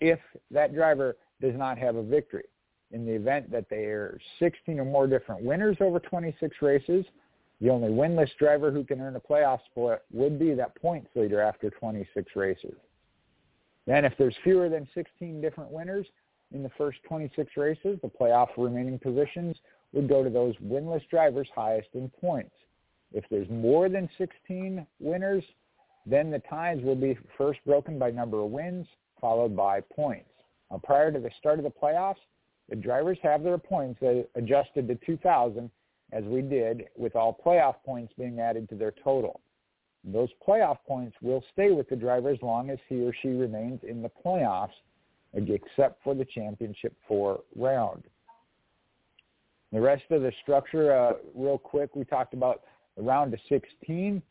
if 0.01 0.19
that 0.51 0.75
driver 0.75 1.15
does 1.39 1.55
not 1.55 1.77
have 1.77 1.95
a 1.95 2.03
victory. 2.03 2.43
In 2.91 3.05
the 3.05 3.13
event 3.13 3.49
that 3.51 3.69
there 3.69 4.01
are 4.01 4.19
16 4.39 4.77
or 4.77 4.83
more 4.83 5.07
different 5.07 5.41
winners 5.41 5.77
over 5.79 5.99
26 5.99 6.57
races, 6.61 7.05
the 7.61 7.69
only 7.69 7.91
winless 7.91 8.29
driver 8.37 8.71
who 8.71 8.83
can 8.83 8.99
earn 8.99 9.15
a 9.15 9.21
playoff 9.21 9.59
spot 9.71 10.01
would 10.11 10.37
be 10.37 10.53
that 10.53 10.75
points 10.81 11.11
leader 11.15 11.39
after 11.39 11.69
26 11.69 12.35
races. 12.35 12.75
Then 13.87 14.03
if 14.03 14.11
there's 14.17 14.35
fewer 14.43 14.67
than 14.67 14.85
16 14.93 15.39
different 15.39 15.71
winners 15.71 16.07
in 16.53 16.63
the 16.63 16.71
first 16.77 16.99
26 17.07 17.57
races, 17.57 17.99
the 18.01 18.09
playoff 18.09 18.49
remaining 18.57 18.99
positions 18.99 19.57
would 19.91 20.07
go 20.07 20.23
to 20.23 20.29
those 20.29 20.55
winless 20.63 21.07
drivers 21.09 21.47
highest 21.55 21.89
in 21.93 22.09
points. 22.21 22.55
If 23.11 23.25
there's 23.29 23.49
more 23.49 23.89
than 23.89 24.09
16 24.17 24.85
winners, 24.99 25.43
then 26.05 26.31
the 26.31 26.41
ties 26.49 26.79
will 26.81 26.95
be 26.95 27.17
first 27.37 27.59
broken 27.65 27.99
by 27.99 28.11
number 28.11 28.41
of 28.41 28.51
wins, 28.51 28.87
followed 29.21 29.55
by 29.55 29.81
points. 29.81 30.29
Now, 30.71 30.81
prior 30.83 31.11
to 31.11 31.19
the 31.19 31.31
start 31.37 31.59
of 31.59 31.63
the 31.63 31.71
playoffs, 31.71 32.15
the 32.69 32.75
drivers 32.75 33.17
have 33.23 33.43
their 33.43 33.57
points 33.57 34.01
adjusted 34.35 34.87
to 34.87 34.95
2,000 35.05 35.69
as 36.11 36.23
we 36.25 36.41
did 36.41 36.85
with 36.95 37.15
all 37.15 37.39
playoff 37.45 37.75
points 37.85 38.13
being 38.17 38.39
added 38.39 38.69
to 38.69 38.75
their 38.75 38.93
total. 39.03 39.41
Those 40.03 40.29
playoff 40.45 40.77
points 40.87 41.15
will 41.21 41.43
stay 41.53 41.71
with 41.71 41.89
the 41.89 41.95
driver 41.95 42.29
as 42.29 42.41
long 42.41 42.69
as 42.69 42.79
he 42.89 43.01
or 43.01 43.13
she 43.21 43.29
remains 43.29 43.79
in 43.83 44.01
the 44.01 44.11
playoffs, 44.25 44.73
except 45.33 46.03
for 46.03 46.13
the 46.15 46.25
championship 46.25 46.93
four 47.07 47.41
round. 47.55 48.03
The 49.71 49.81
rest 49.81 50.03
of 50.11 50.21
the 50.21 50.31
structure, 50.43 50.95
uh, 50.95 51.13
real 51.33 51.57
quick, 51.57 51.95
we 51.95 52.05
talked 52.05 52.33
about 52.35 52.61
the 52.95 53.01
round 53.01 53.33
of 53.33 53.39
16. 53.49 54.21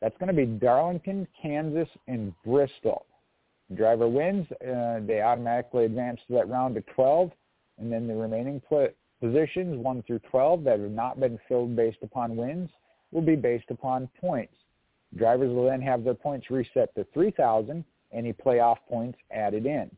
That's 0.00 0.16
going 0.18 0.28
to 0.28 0.34
be 0.34 0.46
Darlington, 0.46 1.26
Kansas, 1.40 1.88
and 2.06 2.32
Bristol. 2.44 3.06
The 3.68 3.76
driver 3.76 4.08
wins, 4.08 4.46
uh, 4.52 5.00
they 5.06 5.20
automatically 5.20 5.86
advance 5.86 6.20
to 6.28 6.34
that 6.34 6.48
round 6.48 6.76
of 6.76 6.86
12, 6.86 7.32
and 7.78 7.92
then 7.92 8.06
the 8.06 8.14
remaining 8.14 8.60
Positions 9.20 9.76
1 9.76 10.02
through 10.02 10.20
12 10.30 10.64
that 10.64 10.80
have 10.80 10.90
not 10.90 11.18
been 11.18 11.38
filled 11.48 11.74
based 11.76 12.02
upon 12.02 12.36
wins 12.36 12.70
will 13.12 13.22
be 13.22 13.36
based 13.36 13.70
upon 13.70 14.08
points. 14.20 14.54
Drivers 15.16 15.52
will 15.52 15.66
then 15.66 15.80
have 15.82 16.04
their 16.04 16.14
points 16.14 16.50
reset 16.50 16.94
to 16.94 17.06
3,000, 17.14 17.84
any 18.12 18.32
playoff 18.32 18.78
points 18.88 19.18
added 19.30 19.66
in. 19.66 19.90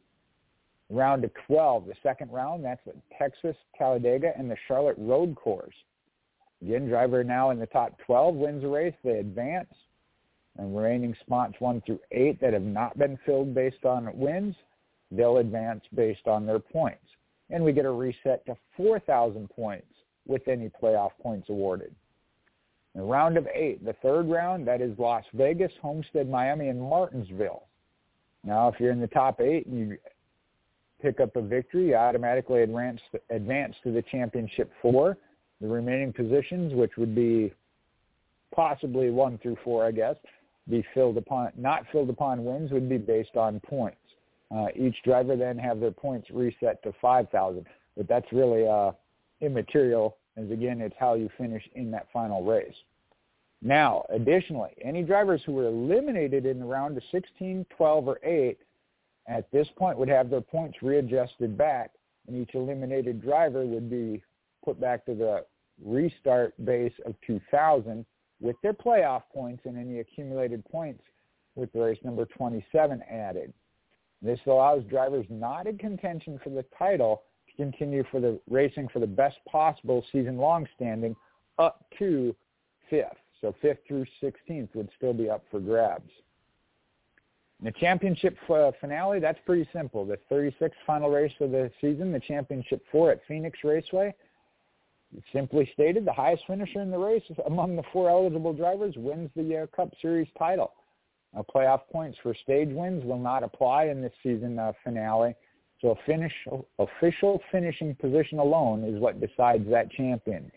Round 0.90 1.24
of 1.24 1.31
12, 1.47 1.86
the 1.86 1.94
second 2.02 2.31
round, 2.31 2.65
that's 2.65 2.81
Texas, 3.19 3.56
Talladega, 3.77 4.32
and 4.36 4.51
the 4.51 4.56
Charlotte 4.69 4.97
Road 4.98 5.35
Course. 5.35 5.74
Again, 6.62 6.89
driver 6.89 7.24
now 7.24 7.51
in 7.51 7.59
the 7.59 7.66
top 7.66 7.98
12 8.06 8.35
wins 8.35 8.65
a 8.65 8.69
race. 8.69 8.94
They 9.02 9.19
advance. 9.19 9.73
And 10.56 10.77
remaining 10.77 11.16
spots 11.20 11.55
1 11.59 11.82
through 11.85 12.01
8 12.12 12.40
that 12.40 12.52
have 12.52 12.62
not 12.62 12.97
been 12.97 13.19
filled 13.27 13.55
based 13.55 13.85
on 13.85 14.16
wins, 14.16 14.55
they'll 15.11 15.39
advance 15.39 15.82
based 15.94 16.27
on 16.27 16.47
their 16.47 16.61
points 16.61 17.05
and 17.51 17.62
we 17.62 17.73
get 17.73 17.85
a 17.85 17.90
reset 17.90 18.44
to 18.47 18.56
4,000 18.77 19.48
points 19.51 19.86
with 20.27 20.47
any 20.48 20.70
playoff 20.82 21.11
points 21.23 21.48
awarded. 21.51 21.94
The 22.94 23.02
round 23.02 23.36
of 23.36 23.47
eight, 23.52 23.85
the 23.85 23.94
third 24.02 24.28
round, 24.28 24.66
that 24.69 24.81
is 24.81 24.98
Las 24.98 25.24
Vegas, 25.35 25.73
Homestead, 25.82 26.28
Miami, 26.28 26.69
and 26.69 26.81
Martinsville. 26.81 27.65
Now, 28.44 28.69
if 28.69 28.78
you're 28.78 28.93
in 28.93 29.01
the 29.01 29.06
top 29.09 29.40
eight 29.40 29.66
and 29.66 29.78
you 29.78 29.98
pick 31.05 31.21
up 31.21 31.37
a 31.37 31.43
victory, 31.43 31.89
you 31.89 31.95
automatically 31.95 32.63
advance, 32.63 33.01
advance 33.29 33.77
to 33.85 33.93
the 33.93 34.03
championship 34.11 34.73
four. 34.81 35.19
The 35.61 35.69
remaining 35.69 36.15
positions, 36.15 36.73
which 36.73 36.93
would 36.97 37.15
be 37.15 37.53
possibly 38.55 39.11
one 39.11 39.39
through 39.39 39.59
four, 39.63 39.85
I 39.85 39.91
guess, 39.91 40.17
be 40.71 40.83
filled 40.95 41.19
upon 41.19 41.53
not 41.57 41.85
filled 41.93 42.09
upon 42.09 42.43
wins 42.43 42.71
would 42.73 42.89
be 42.89 42.97
based 42.97 43.37
on 43.37 43.61
points. 43.61 43.99
Uh, 44.55 44.69
each 44.75 44.97
driver 45.05 45.37
then 45.37 45.59
have 45.59 45.79
their 45.79 45.91
points 45.91 46.31
reset 46.31 46.83
to 46.85 46.93
5,000, 47.03 47.67
but 47.97 48.09
that's 48.09 48.27
really 48.33 48.67
uh, 48.67 48.93
immaterial 49.43 50.17
as 50.37 50.51
again 50.51 50.81
it's 50.81 50.95
how 50.99 51.15
you 51.15 51.29
finish 51.37 51.63
in 51.75 51.91
that 51.91 52.07
final 52.13 52.43
race. 52.43 52.75
Now, 53.61 54.05
additionally, 54.09 54.71
any 54.83 55.03
drivers 55.03 55.43
who 55.45 55.53
were 55.53 55.67
eliminated 55.67 56.47
in 56.47 56.61
the 56.61 56.67
round 56.67 56.97
of 56.97 57.03
16, 57.13 57.67
12, 57.77 58.09
or 58.09 58.19
8 58.23 58.59
at 59.27 59.51
this 59.51 59.69
point 59.77 59.99
would 59.99 60.09
have 60.09 60.31
their 60.31 60.41
points 60.41 60.83
readjusted 60.83 61.57
back, 61.57 61.93
and 62.27 62.37
each 62.37 62.55
eliminated 62.55 63.23
driver 63.23 63.65
would 63.65 63.91
be 63.91 64.23
put 64.65 64.81
back 64.81 65.05
to 65.07 65.15
the 65.15 65.45
restart 65.85 66.53
base 66.65 66.93
of 67.05 67.15
2,000 67.27 68.05
with 68.41 68.57
their 68.63 68.73
playoff 68.73 69.23
points 69.33 69.63
and 69.65 69.79
any 69.79 70.01
accumulated 70.01 70.65
points 70.67 71.03
with 71.55 71.71
race 71.75 71.99
number 72.05 72.25
27 72.27 73.03
added. 73.11 73.53
This 74.23 74.41
allows 74.47 74.83
drivers 74.85 75.27
not 75.29 75.67
in 75.67 75.79
contention 75.79 76.41
for 76.43 76.51
the 76.51 76.65
title 76.79 77.23
to 77.49 77.57
continue 77.57 78.05
for 78.11 78.21
the 78.21 78.41
racing 78.49 78.89
for 78.89 78.99
the 78.99 79.07
best 79.07 79.37
possible 79.51 80.05
season-long 80.13 80.67
standing 80.75 81.15
up 81.59 81.85
to 81.99 82.35
fifth. 82.91 83.17
So 83.41 83.55
fifth 83.61 83.81
through 83.87 84.07
16th 84.23 84.75
would 84.75 84.89
still 84.97 85.13
be 85.13 85.29
up 85.29 85.45
for 85.51 85.61
grabs. 85.61 86.11
The 87.65 87.73
championship 87.73 88.36
uh, 88.49 88.70
finale, 88.81 89.19
that's 89.19 89.39
pretty 89.45 89.69
simple. 89.73 90.05
The 90.05 90.19
36th 90.31 90.70
final 90.86 91.11
race 91.11 91.32
of 91.41 91.51
the 91.51 91.70
season, 91.81 92.12
the 92.12 92.20
championship 92.20 92.85
four 92.93 93.11
at 93.11 93.20
Phoenix 93.27 93.59
Raceway, 93.65 94.15
Simply 95.32 95.69
stated, 95.73 96.05
the 96.05 96.12
highest 96.12 96.45
finisher 96.47 96.81
in 96.81 96.91
the 96.91 96.99
race 96.99 97.23
among 97.47 97.77
the 97.77 97.82
four 97.93 98.11
eligible 98.11 98.53
drivers 98.53 98.95
wins 98.97 99.31
the 99.36 99.59
uh, 99.62 99.66
Cup 99.74 99.93
Series 100.03 100.28
title. 100.39 100.73
Now, 101.32 101.45
playoff 101.55 101.82
points 101.91 102.19
for 102.23 102.35
stage 102.35 102.70
wins 102.70 103.05
will 103.05 103.19
not 103.19 103.43
apply 103.43 103.85
in 103.85 104.03
this 104.03 104.12
season 104.23 104.59
uh, 104.59 104.73
finale, 104.82 105.35
so 105.81 105.91
a 105.91 105.97
finish, 106.07 106.32
official 106.78 107.41
finishing 107.53 107.95
position 107.97 108.39
alone 108.39 108.85
is 108.85 109.01
what 109.01 109.20
decides 109.20 109.69
that 109.70 109.91
champion. 109.93 110.51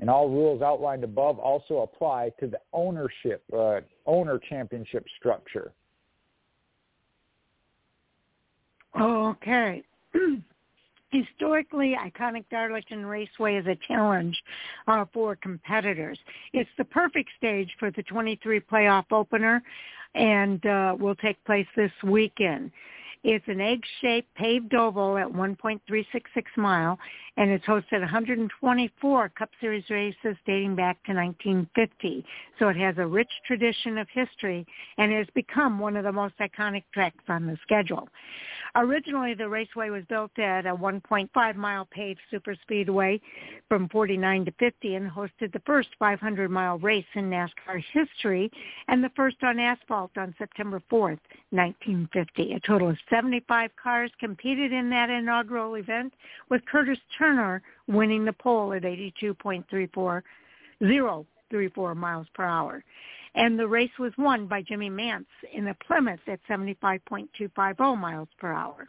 And 0.00 0.10
all 0.10 0.28
rules 0.28 0.60
outlined 0.62 1.04
above 1.04 1.38
also 1.38 1.78
apply 1.78 2.32
to 2.40 2.46
the 2.46 2.58
ownership, 2.72 3.42
uh, 3.52 3.80
owner 4.06 4.38
championship 4.38 5.06
structure. 5.18 5.72
Okay. 8.98 9.82
historically 11.14 11.96
iconic 11.96 12.44
Darlington 12.50 13.06
Raceway 13.06 13.56
is 13.56 13.66
a 13.66 13.76
challenge 13.86 14.36
uh, 14.88 15.04
for 15.12 15.36
competitors. 15.36 16.18
It's 16.52 16.70
the 16.76 16.84
perfect 16.84 17.30
stage 17.36 17.70
for 17.78 17.90
the 17.92 18.02
23 18.02 18.60
playoff 18.60 19.04
opener 19.12 19.62
and 20.14 20.64
uh, 20.66 20.96
will 20.98 21.14
take 21.14 21.42
place 21.44 21.66
this 21.76 21.92
weekend. 22.02 22.70
It's 23.24 23.48
an 23.48 23.58
egg-shaped 23.58 24.34
paved 24.34 24.74
oval 24.74 25.16
at 25.16 25.26
1.366 25.26 26.24
mile, 26.58 26.98
and 27.38 27.50
it's 27.50 27.64
hosted 27.64 28.00
124 28.00 29.28
Cup 29.30 29.48
Series 29.62 29.88
races 29.88 30.36
dating 30.44 30.76
back 30.76 31.02
to 31.04 31.14
1950. 31.14 32.22
So 32.58 32.68
it 32.68 32.76
has 32.76 32.98
a 32.98 33.06
rich 33.06 33.30
tradition 33.46 33.96
of 33.96 34.08
history 34.12 34.66
and 34.98 35.10
has 35.10 35.26
become 35.34 35.78
one 35.78 35.96
of 35.96 36.04
the 36.04 36.12
most 36.12 36.34
iconic 36.38 36.84
tracks 36.92 37.24
on 37.28 37.46
the 37.46 37.56
schedule. 37.62 38.10
Originally, 38.76 39.34
the 39.34 39.48
raceway 39.48 39.88
was 39.88 40.02
built 40.08 40.36
at 40.38 40.66
a 40.66 40.74
1.5 40.74 41.56
mile 41.56 41.86
paved 41.92 42.20
superspeedway 42.32 43.20
from 43.68 43.88
49 43.88 44.44
to 44.46 44.52
50 44.58 44.94
and 44.96 45.10
hosted 45.10 45.52
the 45.52 45.62
first 45.64 45.90
500 45.98 46.50
mile 46.50 46.78
race 46.78 47.04
in 47.14 47.30
NASCAR 47.30 47.82
history 47.92 48.50
and 48.88 49.02
the 49.02 49.10
first 49.16 49.36
on 49.44 49.60
asphalt 49.60 50.10
on 50.18 50.34
September 50.38 50.82
4th, 50.90 51.20
1950. 51.50 52.54
A 52.54 52.60
total 52.60 52.90
of 52.90 52.98
75 53.14 53.70
cars 53.80 54.10
competed 54.18 54.72
in 54.72 54.90
that 54.90 55.08
inaugural 55.10 55.76
event 55.76 56.12
with 56.50 56.66
Curtis 56.66 56.98
Turner 57.16 57.62
winning 57.86 58.24
the 58.24 58.32
pole 58.32 58.72
at 58.72 58.82
82.34 58.82 60.22
miles 61.96 62.26
per 62.34 62.44
hour 62.44 62.82
and 63.34 63.58
the 63.58 63.66
race 63.66 63.90
was 63.98 64.12
won 64.16 64.46
by 64.46 64.62
Jimmy 64.62 64.90
Mantz 64.90 65.26
in 65.52 65.68
a 65.68 65.74
Plymouth 65.74 66.20
at 66.28 66.40
75.250 66.48 67.98
miles 67.98 68.28
per 68.38 68.52
hour. 68.52 68.88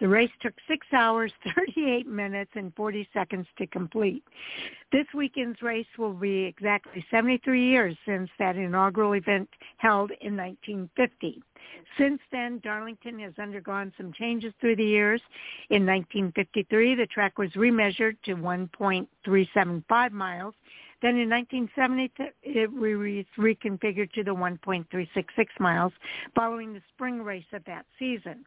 The 0.00 0.08
race 0.08 0.30
took 0.40 0.54
6 0.68 0.86
hours, 0.92 1.32
38 1.54 2.06
minutes, 2.06 2.50
and 2.54 2.74
40 2.74 3.08
seconds 3.12 3.46
to 3.58 3.66
complete. 3.66 4.22
This 4.92 5.06
weekend's 5.14 5.62
race 5.62 5.86
will 5.98 6.12
be 6.12 6.44
exactly 6.44 7.04
73 7.10 7.62
years 7.62 7.96
since 8.06 8.30
that 8.38 8.56
inaugural 8.56 9.12
event 9.14 9.48
held 9.78 10.10
in 10.20 10.36
1950. 10.36 11.42
Since 11.98 12.20
then, 12.30 12.60
Darlington 12.62 13.18
has 13.20 13.32
undergone 13.38 13.92
some 13.96 14.12
changes 14.12 14.52
through 14.60 14.76
the 14.76 14.84
years. 14.84 15.20
In 15.70 15.86
1953, 15.86 16.94
the 16.94 17.06
track 17.06 17.38
was 17.38 17.50
remeasured 17.52 18.16
to 18.24 18.36
1.375 18.36 20.12
miles 20.12 20.54
then 21.02 21.18
in 21.18 21.28
1970, 21.28 22.10
it 22.42 22.72
was 22.72 23.26
reconfigured 23.38 24.12
to 24.12 24.24
the 24.24 24.34
1.366 24.34 25.46
miles 25.60 25.92
following 26.34 26.72
the 26.72 26.82
spring 26.94 27.22
race 27.22 27.44
of 27.52 27.64
that 27.66 27.84
season. 27.98 28.46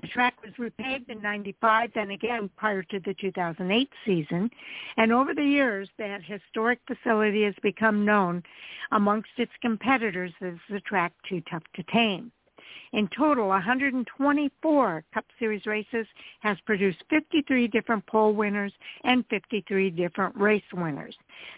The 0.00 0.08
track 0.08 0.34
was 0.42 0.52
repaved 0.54 1.08
in 1.10 1.20
95, 1.20 1.90
then 1.94 2.10
again 2.10 2.50
prior 2.56 2.82
to 2.84 3.00
the 3.00 3.14
2008 3.14 3.90
season. 4.04 4.50
And 4.96 5.12
over 5.12 5.34
the 5.34 5.44
years, 5.44 5.88
that 5.98 6.22
historic 6.22 6.80
facility 6.86 7.44
has 7.44 7.54
become 7.62 8.04
known 8.04 8.42
amongst 8.90 9.30
its 9.36 9.52
competitors 9.60 10.32
as 10.40 10.54
the 10.70 10.80
track 10.80 11.12
too 11.28 11.42
tough 11.50 11.64
to 11.74 11.82
tame. 11.84 12.32
In 12.92 13.08
total, 13.08 13.48
124 13.48 15.04
Cup 15.14 15.24
Series 15.38 15.64
races 15.64 16.06
has 16.40 16.58
produced 16.66 17.02
53 17.08 17.66
different 17.68 18.04
pole 18.06 18.34
winners 18.34 18.72
and 19.04 19.24
53 19.30 19.90
different 19.90 20.36
race 20.36 20.62
winners. 20.74 21.16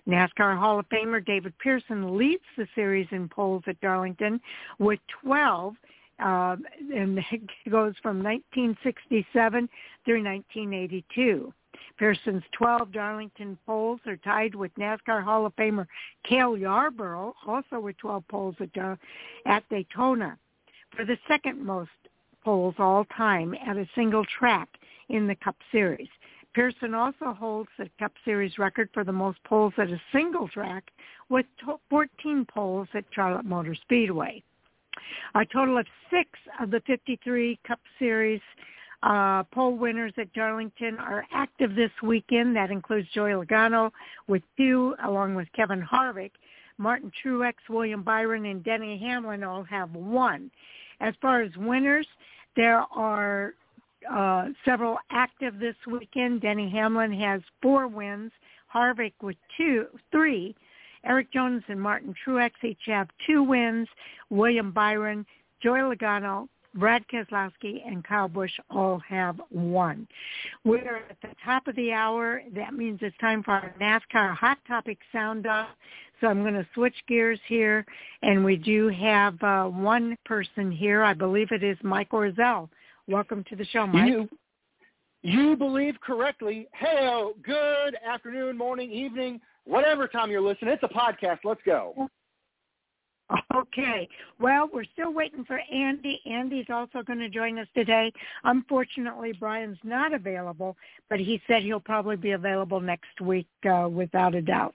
NASCAR 0.08 0.56
Hall 0.56 0.78
of 0.78 0.88
Famer 0.88 1.24
David 1.24 1.52
Pearson 1.58 2.16
leads 2.16 2.44
the 2.56 2.68
series 2.74 3.08
in 3.10 3.28
poles 3.28 3.64
at 3.66 3.80
Darlington 3.80 4.40
with 4.78 5.00
12 5.22 5.74
uh, 6.20 6.56
and 6.94 7.18
it 7.30 7.70
goes 7.70 7.94
from 8.02 8.22
1967 8.22 9.68
through 10.04 10.24
1982. 10.24 11.52
Pearson's 11.98 12.42
12 12.52 12.92
Darlington 12.92 13.58
poles 13.66 14.00
are 14.06 14.16
tied 14.16 14.54
with 14.54 14.74
NASCAR 14.76 15.22
Hall 15.22 15.46
of 15.46 15.54
Famer 15.56 15.86
Cale 16.24 16.56
Yarborough, 16.56 17.34
also 17.46 17.80
with 17.80 17.96
12 17.98 18.26
poles 18.28 18.56
at, 18.60 18.76
uh, 18.82 18.96
at 19.46 19.68
Daytona 19.68 20.36
for 20.94 21.04
the 21.04 21.18
second 21.28 21.64
most 21.64 21.90
poles 22.44 22.74
all 22.78 23.04
time 23.16 23.54
at 23.66 23.76
a 23.76 23.88
single 23.94 24.24
track 24.38 24.68
in 25.08 25.26
the 25.26 25.34
Cup 25.36 25.56
Series. 25.72 26.08
Pearson 26.54 26.94
also 26.94 27.32
holds 27.32 27.68
the 27.78 27.90
Cup 27.98 28.12
Series 28.24 28.58
record 28.58 28.88
for 28.94 29.02
the 29.02 29.12
most 29.12 29.42
poles 29.44 29.72
at 29.76 29.88
a 29.90 30.00
single 30.12 30.48
track 30.48 30.92
with 31.28 31.46
14 31.90 32.46
poles 32.46 32.88
at 32.94 33.04
Charlotte 33.10 33.44
Motor 33.44 33.74
Speedway. 33.74 34.42
A 35.34 35.44
total 35.46 35.78
of 35.78 35.86
six 36.10 36.28
of 36.60 36.70
the 36.70 36.80
53 36.86 37.58
Cup 37.66 37.80
Series 37.98 38.40
uh, 39.02 39.42
pole 39.44 39.76
winners 39.76 40.12
at 40.16 40.32
Darlington 40.32 40.98
are 40.98 41.26
active 41.32 41.74
this 41.74 41.90
weekend. 42.02 42.56
That 42.56 42.70
includes 42.70 43.06
Joey 43.14 43.32
Logano 43.32 43.90
with 44.28 44.42
two, 44.56 44.94
along 45.04 45.34
with 45.34 45.48
Kevin 45.54 45.82
Harvick. 45.82 46.32
Martin 46.78 47.12
Truex, 47.24 47.54
William 47.68 48.02
Byron, 48.02 48.46
and 48.46 48.64
Denny 48.64 48.98
Hamlin 48.98 49.44
all 49.44 49.62
have 49.64 49.92
one. 49.94 50.50
As 51.00 51.14
far 51.20 51.42
as 51.42 51.54
winners, 51.56 52.06
there 52.56 52.84
are 52.94 53.54
uh, 54.10 54.48
several 54.64 54.98
active 55.10 55.58
this 55.58 55.76
weekend. 55.86 56.40
Denny 56.40 56.68
Hamlin 56.70 57.12
has 57.12 57.42
four 57.62 57.86
wins. 57.86 58.32
Harvick 58.74 59.12
with 59.22 59.36
two, 59.56 59.86
three. 60.10 60.54
Erik 61.04 61.32
Jones 61.32 61.62
and 61.68 61.80
Martin 61.80 62.14
Truex 62.26 62.52
each 62.62 62.78
have 62.86 63.08
two 63.26 63.42
wins. 63.42 63.88
William 64.30 64.72
Byron, 64.72 65.26
Joey 65.62 65.80
Logano, 65.80 66.48
Brad 66.74 67.04
Keselowski, 67.12 67.86
and 67.86 68.04
Kyle 68.04 68.28
Busch 68.28 68.52
all 68.70 69.00
have 69.08 69.40
one. 69.50 70.08
We're 70.64 71.04
at 71.08 71.16
the 71.22 71.28
top 71.44 71.68
of 71.68 71.76
the 71.76 71.92
hour. 71.92 72.42
That 72.54 72.74
means 72.74 72.98
it's 73.02 73.16
time 73.18 73.42
for 73.42 73.52
our 73.52 73.74
NASCAR 73.80 74.34
Hot 74.34 74.58
Topic 74.66 74.98
Sound 75.12 75.46
Off. 75.46 75.68
So 76.20 76.28
I'm 76.28 76.42
going 76.42 76.54
to 76.54 76.66
switch 76.74 76.94
gears 77.06 77.40
here, 77.46 77.84
and 78.22 78.44
we 78.44 78.56
do 78.56 78.88
have 78.88 79.40
uh, 79.42 79.64
one 79.66 80.16
person 80.24 80.72
here. 80.72 81.02
I 81.02 81.12
believe 81.12 81.48
it 81.52 81.62
is 81.62 81.76
Mike 81.82 82.10
Orzel. 82.10 82.68
Welcome 83.06 83.44
to 83.50 83.56
the 83.56 83.64
show, 83.66 83.86
Mike. 83.86 84.08
You, 84.08 84.28
you 85.22 85.56
believe 85.56 86.00
correctly. 86.00 86.66
Hey, 86.72 87.30
good 87.42 87.96
afternoon, 88.06 88.56
morning, 88.56 88.90
evening, 88.90 89.40
whatever 89.64 90.06
time 90.06 90.30
you're 90.30 90.40
listening. 90.40 90.72
It's 90.72 90.82
a 90.82 90.88
podcast. 90.88 91.38
Let's 91.44 91.60
go. 91.64 92.08
Okay. 93.54 94.06
Well, 94.38 94.68
we're 94.72 94.84
still 94.92 95.12
waiting 95.12 95.44
for 95.44 95.58
Andy. 95.72 96.20
Andy's 96.26 96.66
also 96.68 97.02
going 97.02 97.20
to 97.20 97.30
join 97.30 97.58
us 97.58 97.66
today. 97.74 98.12
Unfortunately, 98.44 99.32
Brian's 99.32 99.78
not 99.82 100.12
available, 100.12 100.76
but 101.08 101.18
he 101.18 101.40
said 101.46 101.62
he'll 101.62 101.80
probably 101.80 102.16
be 102.16 102.32
available 102.32 102.80
next 102.80 103.20
week 103.22 103.48
uh, 103.64 103.88
without 103.90 104.34
a 104.34 104.42
doubt. 104.42 104.74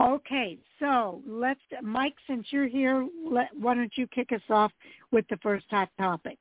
Okay. 0.00 0.58
So 0.80 1.22
let's, 1.26 1.60
Mike, 1.80 2.16
since 2.26 2.46
you're 2.50 2.66
here, 2.66 3.06
let, 3.24 3.48
why 3.56 3.74
don't 3.74 3.96
you 3.96 4.06
kick 4.08 4.32
us 4.32 4.42
off 4.50 4.72
with 5.12 5.26
the 5.28 5.36
first 5.38 5.66
hot 5.70 5.88
topic? 5.96 6.38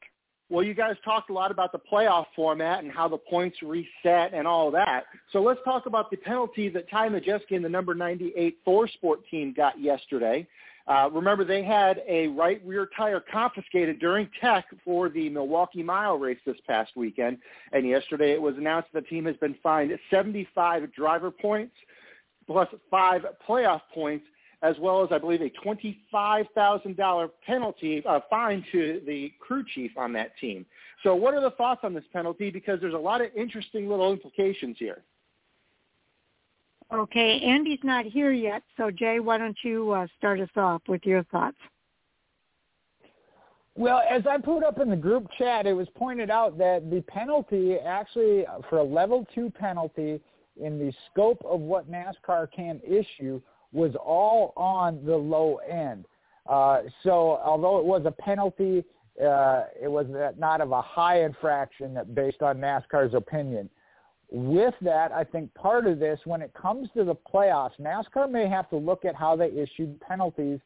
Well, 0.50 0.64
you 0.64 0.76
guys 0.76 0.96
talked 1.04 1.32
a 1.32 1.34
lot 1.34 1.50
about 1.50 1.72
the 1.72 1.80
playoff 1.80 2.26
format 2.36 2.84
and 2.84 2.92
how 2.92 3.08
the 3.08 3.18
points 3.18 3.58
reset 3.64 4.34
and 4.34 4.46
all 4.48 4.70
that. 4.72 5.06
So 5.32 5.42
let's 5.42 5.60
talk 5.66 5.88
about 5.88 6.12
the 6.12 6.18
penalty 6.18 6.70
that 6.70 6.90
Ty 6.90 7.10
Majeski 7.10 7.52
and 7.56 7.66
the 7.66 7.70
number 7.70 7.96
98 7.96 8.58
ThorSport 8.66 9.26
team 9.32 9.54
got 9.56 9.80
yesterday. 9.80 10.48
Uh, 10.88 11.10
remember, 11.12 11.44
they 11.44 11.64
had 11.64 12.04
a 12.08 12.28
right 12.28 12.62
rear 12.64 12.88
tire 12.96 13.20
confiscated 13.32 14.00
during 14.00 14.30
tech 14.40 14.66
for 14.84 15.10
the 15.10 15.30
Milwaukee 15.30 15.82
Mile 15.82 16.20
race 16.20 16.38
this 16.46 16.58
past 16.68 16.92
weekend. 16.96 17.40
And 17.72 17.88
yesterday 17.88 18.34
it 18.34 18.42
was 18.42 18.56
announced 18.58 18.90
that 18.94 19.04
the 19.04 19.10
team 19.10 19.26
has 19.26 19.36
been 19.38 19.56
fined 19.64 19.98
75 20.12 20.94
driver 20.94 21.32
points 21.32 21.74
plus 22.46 22.68
five 22.92 23.26
playoff 23.48 23.82
points, 23.94 24.26
as 24.66 24.76
well 24.80 25.04
as, 25.04 25.10
I 25.12 25.20
believe, 25.20 25.42
a 25.42 25.52
$25,000 25.64 27.30
penalty, 27.46 28.04
uh, 28.08 28.20
fine 28.30 28.66
to 28.72 29.02
the 29.06 29.32
crew 29.40 29.64
chief 29.76 29.92
on 29.96 30.12
that 30.14 30.32
team. 30.40 30.66
So 31.04 31.14
what 31.14 31.36
are 31.36 31.42
the 31.42 31.52
thoughts 31.52 31.82
on 31.84 31.94
this 31.94 32.04
penalty? 32.12 32.50
Because 32.50 32.82
there's 32.82 32.96
a 32.96 32.98
lot 32.98 33.22
of 33.22 33.28
interesting 33.36 33.88
little 33.88 34.12
implications 34.12 34.78
here. 34.80 35.04
Okay, 36.92 37.40
Andy's 37.42 37.80
not 37.84 38.06
here 38.06 38.32
yet, 38.32 38.64
so 38.78 38.90
Jay, 38.90 39.20
why 39.20 39.38
don't 39.38 39.58
you 39.64 39.92
uh, 39.92 40.08
start 40.18 40.40
us 40.40 40.50
off 40.56 40.82
with 40.88 41.02
your 41.04 41.24
thoughts? 41.26 41.58
Well, 43.76 44.02
as 44.10 44.26
I 44.26 44.38
put 44.38 44.64
up 44.64 44.80
in 44.80 44.90
the 44.90 44.96
group 44.96 45.28
chat, 45.38 45.68
it 45.68 45.74
was 45.74 45.88
pointed 45.96 46.32
out 46.32 46.58
that 46.58 46.90
the 46.90 47.02
penalty 47.02 47.76
actually 47.76 48.46
for 48.70 48.78
a 48.78 48.84
level 48.84 49.28
two 49.36 49.52
penalty 49.52 50.22
in 50.60 50.80
the 50.80 50.94
scope 51.12 51.44
of 51.44 51.60
what 51.60 51.92
NASCAR 51.92 52.48
can 52.56 52.80
issue 52.88 53.42
was 53.76 53.96
all 53.96 54.54
on 54.56 55.04
the 55.06 55.16
low 55.16 55.58
end. 55.70 56.06
Uh, 56.48 56.82
so 57.04 57.40
although 57.44 57.80
it 57.80 57.86
was 57.86 58.04
a 58.06 58.12
penalty, 58.12 58.84
uh, 59.24 59.64
it 59.82 59.90
was 59.90 60.06
not 60.38 60.62
of 60.62 60.72
a 60.72 60.82
high 60.82 61.24
infraction 61.24 61.98
based 62.14 62.42
on 62.42 62.58
NASCAR's 62.58 63.14
opinion 63.14 63.70
with 64.32 64.74
that, 64.82 65.12
I 65.12 65.24
think 65.24 65.54
part 65.54 65.88
of 65.88 66.00
this, 66.00 66.20
when 66.26 66.42
it 66.42 66.54
comes 66.54 66.90
to 66.96 67.04
the 67.04 67.16
playoffs, 67.16 67.80
NASCAR 67.80 68.30
may 68.30 68.48
have 68.48 68.70
to 68.70 68.78
look 68.78 69.06
at 69.06 69.16
how 69.16 69.36
they 69.36 69.50
issued 69.50 70.00
penalties 70.02 70.60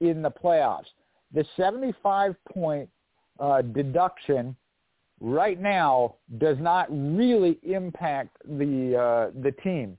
in 0.00 0.22
the 0.22 0.30
playoffs. 0.30 0.86
The 1.32 1.44
75-point 1.58 2.88
uh, 3.38 3.62
deduction 3.62 4.56
right 5.20 5.60
now 5.60 6.16
does 6.38 6.56
not 6.58 6.88
really 6.90 7.58
impact 7.62 8.36
the 8.44 8.96
uh, 8.96 9.40
the 9.40 9.52
team. 9.62 9.96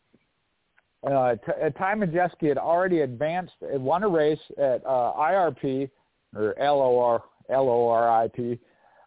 Uh, 1.06 1.36
T- 1.36 1.52
uh, 1.66 1.70
Ty 1.72 1.96
Majeski 1.96 2.48
had 2.48 2.58
already 2.58 3.02
advanced, 3.02 3.54
won 3.62 4.04
a 4.04 4.08
race 4.08 4.40
at 4.58 4.86
uh, 4.86 5.14
IRP 5.18 5.90
or 6.36 6.56
LOR 6.60 7.24
LORIP, 7.50 8.60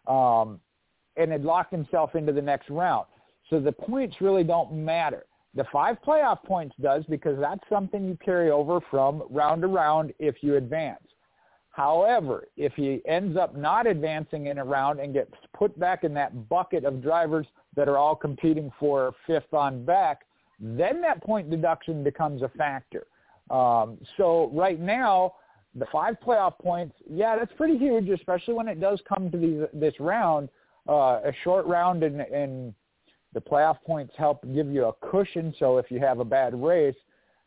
um, 0.07 0.59
and 1.15 1.31
had 1.31 1.43
locked 1.43 1.71
himself 1.71 2.15
into 2.15 2.31
the 2.31 2.41
next 2.41 2.69
round. 2.69 3.05
So 3.49 3.59
the 3.59 3.71
points 3.71 4.17
really 4.21 4.43
don't 4.43 4.73
matter. 4.73 5.25
The 5.55 5.65
five 5.71 5.97
playoff 6.05 6.43
points 6.43 6.75
does 6.79 7.03
because 7.09 7.39
that's 7.39 7.63
something 7.69 8.05
you 8.05 8.17
carry 8.23 8.51
over 8.51 8.79
from 8.91 9.23
round 9.29 9.63
to 9.63 9.67
round 9.67 10.13
if 10.19 10.35
you 10.41 10.55
advance. 10.57 11.01
However, 11.71 12.47
if 12.57 12.73
he 12.73 13.01
ends 13.07 13.37
up 13.37 13.55
not 13.55 13.87
advancing 13.87 14.47
in 14.47 14.57
a 14.57 14.65
round 14.65 14.99
and 14.99 15.13
gets 15.13 15.31
put 15.55 15.77
back 15.79 16.03
in 16.03 16.13
that 16.15 16.49
bucket 16.49 16.85
of 16.85 17.01
drivers 17.01 17.47
that 17.75 17.87
are 17.87 17.97
all 17.97 18.15
competing 18.15 18.71
for 18.79 19.13
fifth 19.25 19.53
on 19.53 19.85
back, 19.85 20.21
then 20.59 21.01
that 21.01 21.23
point 21.23 21.49
deduction 21.49 22.03
becomes 22.03 22.41
a 22.41 22.49
factor. 22.49 23.07
Um, 23.49 23.97
so 24.17 24.51
right 24.53 24.79
now, 24.79 25.35
the 25.75 25.85
five 25.91 26.15
playoff 26.25 26.57
points, 26.59 26.95
yeah, 27.09 27.35
that's 27.37 27.53
pretty 27.55 27.77
huge, 27.77 28.09
especially 28.09 28.55
when 28.55 28.67
it 28.67 28.79
does 28.81 28.99
come 29.07 29.29
to 29.31 29.37
these, 29.37 29.61
this 29.73 29.93
round, 29.99 30.49
uh, 30.89 31.19
a 31.23 31.31
short 31.43 31.65
round 31.65 32.03
and, 32.03 32.21
and 32.21 32.73
the 33.33 33.41
playoff 33.41 33.77
points 33.85 34.13
help 34.17 34.43
give 34.53 34.67
you 34.67 34.85
a 34.85 34.93
cushion, 35.11 35.53
so 35.59 35.77
if 35.77 35.91
you 35.91 35.99
have 35.99 36.19
a 36.19 36.25
bad 36.25 36.59
race, 36.59 36.95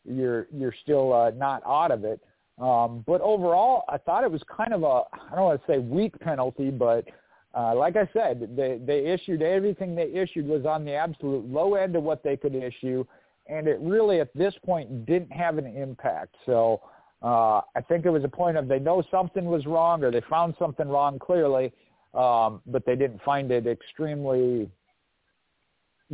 you're 0.05 0.47
you're 0.51 0.73
still 0.81 1.13
uh, 1.13 1.31
not 1.31 1.61
out 1.65 1.91
of 1.91 2.03
it. 2.05 2.19
Um, 2.59 3.03
but 3.07 3.21
overall, 3.21 3.83
I 3.89 3.97
thought 3.97 4.23
it 4.23 4.31
was 4.31 4.41
kind 4.55 4.73
of 4.73 4.83
a 4.83 5.03
I 5.13 5.35
don't 5.35 5.45
want 5.45 5.61
to 5.65 5.71
say 5.71 5.79
weak 5.79 6.17
penalty, 6.19 6.69
but 6.69 7.05
uh, 7.53 7.75
like 7.75 7.95
I 7.97 8.09
said, 8.13 8.55
they 8.55 8.79
they 8.83 9.05
issued 9.05 9.41
everything 9.41 9.95
they 9.95 10.11
issued 10.13 10.47
was 10.47 10.65
on 10.65 10.85
the 10.85 10.93
absolute 10.93 11.45
low 11.49 11.75
end 11.75 11.95
of 11.95 12.03
what 12.03 12.23
they 12.23 12.37
could 12.37 12.55
issue, 12.55 13.05
and 13.47 13.67
it 13.67 13.77
really 13.81 14.21
at 14.21 14.35
this 14.35 14.53
point 14.65 15.05
didn't 15.05 15.31
have 15.31 15.57
an 15.57 15.65
impact. 15.65 16.35
So 16.45 16.81
uh, 17.21 17.61
I 17.75 17.81
think 17.87 18.05
it 18.05 18.09
was 18.09 18.23
a 18.23 18.29
point 18.29 18.57
of 18.57 18.67
they 18.67 18.79
know 18.79 19.03
something 19.11 19.45
was 19.45 19.65
wrong 19.65 20.03
or 20.03 20.11
they 20.11 20.21
found 20.29 20.55
something 20.57 20.87
wrong 20.87 21.19
clearly, 21.19 21.73
um, 22.13 22.61
but 22.65 22.85
they 22.85 22.95
didn't 22.95 23.21
find 23.23 23.51
it 23.51 23.67
extremely 23.67 24.69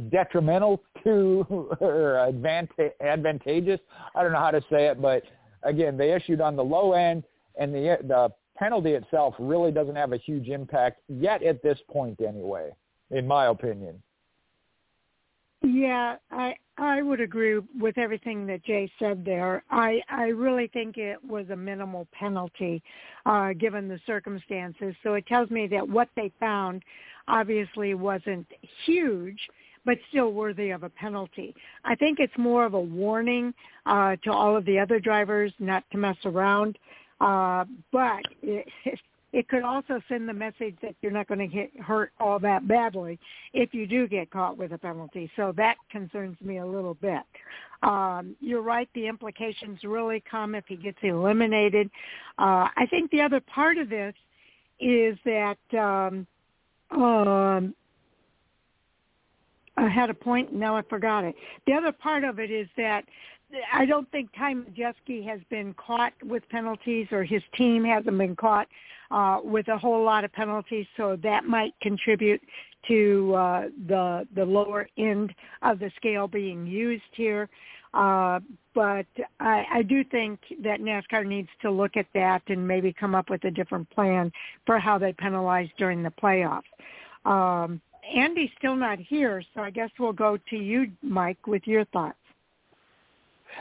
detrimental 0.09 0.81
to 1.03 1.45
or 1.80 2.18
advantageous. 2.99 3.80
I 4.15 4.23
don't 4.23 4.31
know 4.31 4.39
how 4.39 4.51
to 4.51 4.61
say 4.72 4.88
it, 4.88 5.01
but 5.01 5.23
again, 5.64 5.97
they 5.97 6.14
issued 6.14 6.41
on 6.41 6.55
the 6.55 6.64
low 6.64 6.93
end, 6.93 7.23
and 7.59 7.73
the 7.73 7.97
the 8.01 8.34
penalty 8.57 8.91
itself 8.91 9.35
really 9.39 9.71
doesn't 9.71 9.95
have 9.95 10.13
a 10.13 10.17
huge 10.17 10.47
impact 10.47 11.01
yet 11.07 11.43
at 11.43 11.61
this 11.61 11.79
point, 11.89 12.19
anyway, 12.21 12.71
in 13.11 13.27
my 13.27 13.47
opinion. 13.47 14.01
Yeah, 15.63 16.17
I 16.31 16.55
I 16.77 17.01
would 17.01 17.19
agree 17.19 17.59
with 17.79 17.97
everything 17.97 18.45
that 18.45 18.63
Jay 18.63 18.91
said 18.99 19.25
there. 19.25 19.63
I 19.71 20.01
I 20.07 20.27
really 20.27 20.67
think 20.67 20.97
it 20.97 21.23
was 21.23 21.49
a 21.49 21.55
minimal 21.55 22.07
penalty 22.11 22.84
uh 23.25 23.53
given 23.53 23.88
the 23.88 23.99
circumstances. 24.05 24.95
So 25.01 25.15
it 25.15 25.25
tells 25.25 25.49
me 25.49 25.65
that 25.67 25.88
what 25.88 26.09
they 26.15 26.31
found 26.39 26.84
obviously 27.27 27.95
wasn't 27.95 28.45
huge 28.85 29.39
but 29.84 29.97
still 30.09 30.34
worthy 30.34 30.71
of 30.71 30.84
a 30.84 30.89
penalty. 30.89 31.55
I 31.85 31.95
think 31.95 32.19
it's 32.19 32.38
more 32.38 32.65
of 32.65 32.73
a 32.73 32.79
warning 32.79 33.53
uh, 33.85 34.17
to 34.25 34.31
all 34.34 34.55
of 34.55 34.65
the 34.65 34.77
other 34.77 34.99
drivers 34.99 35.53
not 35.59 35.85
to 35.91 35.97
mess 35.97 36.17
around, 36.25 36.77
uh, 37.19 37.65
but 37.91 38.22
it, 38.41 38.68
it 39.34 39.48
could 39.49 39.64
also 39.64 40.02
send 40.07 40.27
the 40.27 40.34
message 40.34 40.76
that 40.81 40.95
you're 41.02 41.11
not 41.11 41.27
going 41.27 41.39
to 41.39 41.48
get 41.48 41.69
hurt 41.80 42.11
all 42.19 42.39
that 42.39 42.68
badly 42.68 43.19
if 43.53 43.73
you 43.73 43.85
do 43.85 44.07
get 44.07 44.31
caught 44.31 44.57
with 44.57 44.72
a 44.72 44.77
penalty. 44.77 45.30
So 45.35 45.53
that 45.57 45.76
concerns 45.91 46.38
me 46.41 46.57
a 46.57 46.65
little 46.65 46.95
bit. 46.95 47.23
Um, 47.84 48.35
you're 48.39 48.61
right. 48.61 48.89
The 48.95 49.07
implications 49.07 49.80
really 49.84 50.23
come 50.30 50.56
if 50.56 50.64
he 50.68 50.76
gets 50.76 50.98
eliminated. 51.03 51.89
Uh, 52.39 52.68
I 52.76 52.88
think 52.89 53.11
the 53.11 53.22
other 53.22 53.41
part 53.41 53.77
of 53.77 53.89
this 53.89 54.14
is 54.80 55.18
that 55.26 55.57
um, 55.77 56.26
um, 56.91 57.76
I 59.76 59.88
had 59.88 60.10
a 60.10 60.14
point, 60.14 60.53
now 60.53 60.76
I 60.76 60.81
forgot 60.84 61.23
it. 61.23 61.35
The 61.68 61.73
other 61.73 61.91
part 61.91 62.23
of 62.23 62.39
it 62.39 62.49
is 62.49 62.68
that 62.77 63.03
I 63.73 63.85
don't 63.85 64.09
think 64.11 64.29
Ty 64.37 64.55
Majeski 64.55 65.25
has 65.25 65.39
been 65.49 65.73
caught 65.73 66.13
with 66.23 66.47
penalties, 66.49 67.07
or 67.11 67.23
his 67.23 67.41
team 67.55 67.83
hasn't 67.83 68.17
been 68.17 68.35
caught 68.35 68.67
uh, 69.11 69.39
with 69.43 69.67
a 69.69 69.77
whole 69.77 70.03
lot 70.03 70.23
of 70.23 70.33
penalties, 70.33 70.85
so 70.97 71.17
that 71.23 71.45
might 71.45 71.73
contribute 71.81 72.41
to 72.87 73.33
uh, 73.35 73.61
the 73.87 74.27
the 74.35 74.45
lower 74.45 74.87
end 74.97 75.33
of 75.61 75.79
the 75.79 75.91
scale 75.95 76.27
being 76.27 76.67
used 76.67 77.03
here. 77.13 77.49
Uh, 77.93 78.39
but 78.75 79.07
I, 79.39 79.65
I 79.73 79.81
do 79.81 80.03
think 80.03 80.39
that 80.61 80.81
NASCAR 80.81 81.25
needs 81.25 81.49
to 81.61 81.71
look 81.71 81.97
at 81.97 82.05
that 82.13 82.43
and 82.47 82.67
maybe 82.67 82.93
come 82.93 83.15
up 83.15 83.29
with 83.29 83.43
a 83.45 83.51
different 83.51 83.89
plan 83.89 84.31
for 84.65 84.77
how 84.77 84.97
they 84.97 85.13
penalize 85.13 85.69
during 85.77 86.03
the 86.03 86.11
playoffs. 86.11 86.63
Um, 87.25 87.81
Andy's 88.15 88.51
still 88.57 88.75
not 88.75 88.99
here, 88.99 89.41
so 89.53 89.61
I 89.61 89.69
guess 89.69 89.89
we'll 89.99 90.13
go 90.13 90.37
to 90.49 90.55
you, 90.57 90.91
Mike, 91.01 91.47
with 91.47 91.65
your 91.65 91.85
thoughts. 91.85 92.17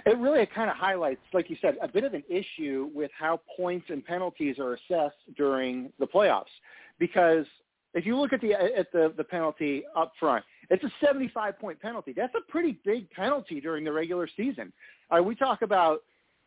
It 0.05 0.19
really 0.19 0.47
kind 0.47 0.71
of 0.71 0.77
highlights, 0.77 1.21
like 1.33 1.51
you 1.51 1.57
said, 1.61 1.77
a 1.83 1.89
bit 1.89 2.05
of 2.05 2.15
an 2.15 2.25
issue 2.29 2.91
with 2.95 3.11
how 3.19 3.41
points 3.57 3.87
and 3.91 4.05
penalties 4.05 4.59
are 4.59 4.75
assessed 4.75 5.17
during 5.37 5.93
the 5.99 6.07
playoffs. 6.07 6.45
Because 6.99 7.47
if 7.95 8.07
you 8.07 8.19
look 8.19 8.33
at 8.33 8.41
the 8.41 8.55
at 8.55 8.91
the, 8.93 9.13
the 9.17 9.25
penalty 9.25 9.85
up 9.97 10.13
front, 10.19 10.45
it's 10.71 10.85
a 10.85 10.91
75 11.01 11.59
point 11.59 11.81
penalty. 11.81 12.13
That's 12.15 12.35
a 12.35 12.51
pretty 12.51 12.79
big 12.85 13.11
penalty 13.11 13.61
during 13.61 13.85
the 13.85 13.93
regular 13.93 14.29
season. 14.37 14.73
Uh, 15.11 15.23
we 15.23 15.35
talk 15.35 15.63
about 15.63 16.01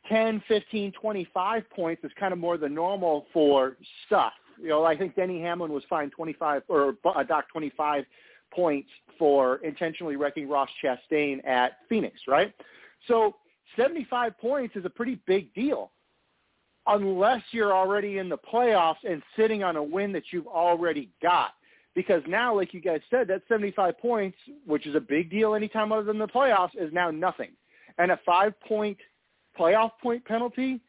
10, 0.07 0.43
15, 0.47 0.91
25 0.93 1.69
points 1.69 2.03
is 2.03 2.11
kind 2.19 2.33
of 2.33 2.39
more 2.39 2.57
the 2.57 2.69
normal 2.69 3.25
for 3.33 3.77
stuff 4.05 4.33
you 4.61 4.69
know, 4.69 4.83
I 4.83 4.97
think 4.97 5.15
Denny 5.15 5.41
Hamlin 5.41 5.71
was 5.71 5.83
fined 5.89 6.11
25 6.11 6.63
or 6.67 6.95
uh, 7.05 7.23
dock 7.23 7.49
25 7.51 8.05
points 8.51 8.89
for 9.17 9.57
intentionally 9.57 10.15
wrecking 10.15 10.49
Ross 10.49 10.69
Chastain 10.83 11.45
at 11.45 11.77
Phoenix, 11.87 12.19
right? 12.27 12.53
So 13.07 13.35
75 13.75 14.37
points 14.39 14.75
is 14.75 14.85
a 14.85 14.89
pretty 14.89 15.19
big 15.25 15.53
deal. 15.53 15.91
unless 16.89 17.41
you're 17.51 17.73
already 17.73 18.17
in 18.17 18.29
the 18.29 18.37
playoffs 18.37 19.03
and 19.07 19.21
sitting 19.37 19.63
on 19.63 19.75
a 19.75 19.83
win 19.83 20.11
that 20.13 20.23
you've 20.31 20.47
already 20.47 21.09
got. 21.21 21.51
Because 21.95 22.21
now, 22.27 22.55
like 22.55 22.73
you 22.73 22.81
guys 22.81 23.01
said, 23.09 23.27
that 23.27 23.41
75 23.47 23.97
points, 23.99 24.37
which 24.65 24.85
is 24.87 24.95
a 24.95 24.99
big 24.99 25.29
deal 25.29 25.53
anytime 25.55 25.91
other 25.91 26.03
than 26.03 26.17
the 26.17 26.27
playoffs, 26.27 26.75
is 26.75 26.91
now 26.93 27.11
nothing. 27.11 27.49
And 27.97 28.11
a 28.11 28.19
five-point 28.25 28.97
playoff 29.57 29.91
point 30.01 30.23
penalty, 30.25 30.79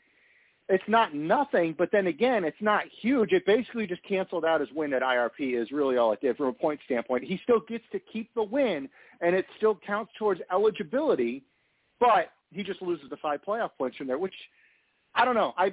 it's 0.68 0.84
not 0.86 1.14
nothing, 1.14 1.74
but 1.76 1.90
then 1.90 2.06
again, 2.06 2.44
it's 2.44 2.56
not 2.60 2.84
huge. 3.00 3.32
It 3.32 3.44
basically 3.44 3.86
just 3.88 4.02
canceled 4.04 4.44
out 4.44 4.60
his 4.60 4.70
win 4.72 4.92
at 4.92 5.02
IRP 5.02 5.60
is 5.60 5.72
really 5.72 5.96
all 5.96 6.12
it 6.12 6.20
did 6.20 6.36
from 6.36 6.46
a 6.46 6.52
point 6.52 6.78
standpoint. 6.84 7.24
He 7.24 7.40
still 7.42 7.60
gets 7.68 7.84
to 7.92 7.98
keep 7.98 8.32
the 8.34 8.44
win, 8.44 8.88
and 9.20 9.34
it 9.34 9.46
still 9.56 9.78
counts 9.84 10.12
towards 10.16 10.40
eligibility, 10.52 11.42
but 12.00 12.32
he 12.50 12.62
just 12.62 12.82
loses 12.82 13.08
the 13.10 13.16
five 13.18 13.40
playoff 13.46 13.70
points 13.78 13.96
from 13.96 14.06
there, 14.06 14.18
which 14.18 14.34
I 15.14 15.24
don't 15.24 15.34
know. 15.34 15.52
I 15.56 15.72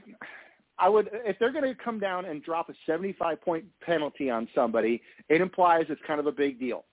I 0.78 0.90
would 0.90 1.10
if 1.14 1.40
they're 1.40 1.52
going 1.52 1.64
to 1.64 1.76
come 1.76 2.00
down 2.00 2.26
and 2.26 2.44
drop 2.44 2.70
a 2.70 2.74
75 2.86 3.42
point 3.42 3.66
penalty 3.82 4.30
on 4.30 4.48
somebody, 4.54 5.02
it 5.30 5.42
implies 5.42 5.86
it's 5.90 6.02
kind 6.06 6.20
of 6.20 6.28
a 6.28 6.32
big 6.32 6.60
deal. 6.60 6.86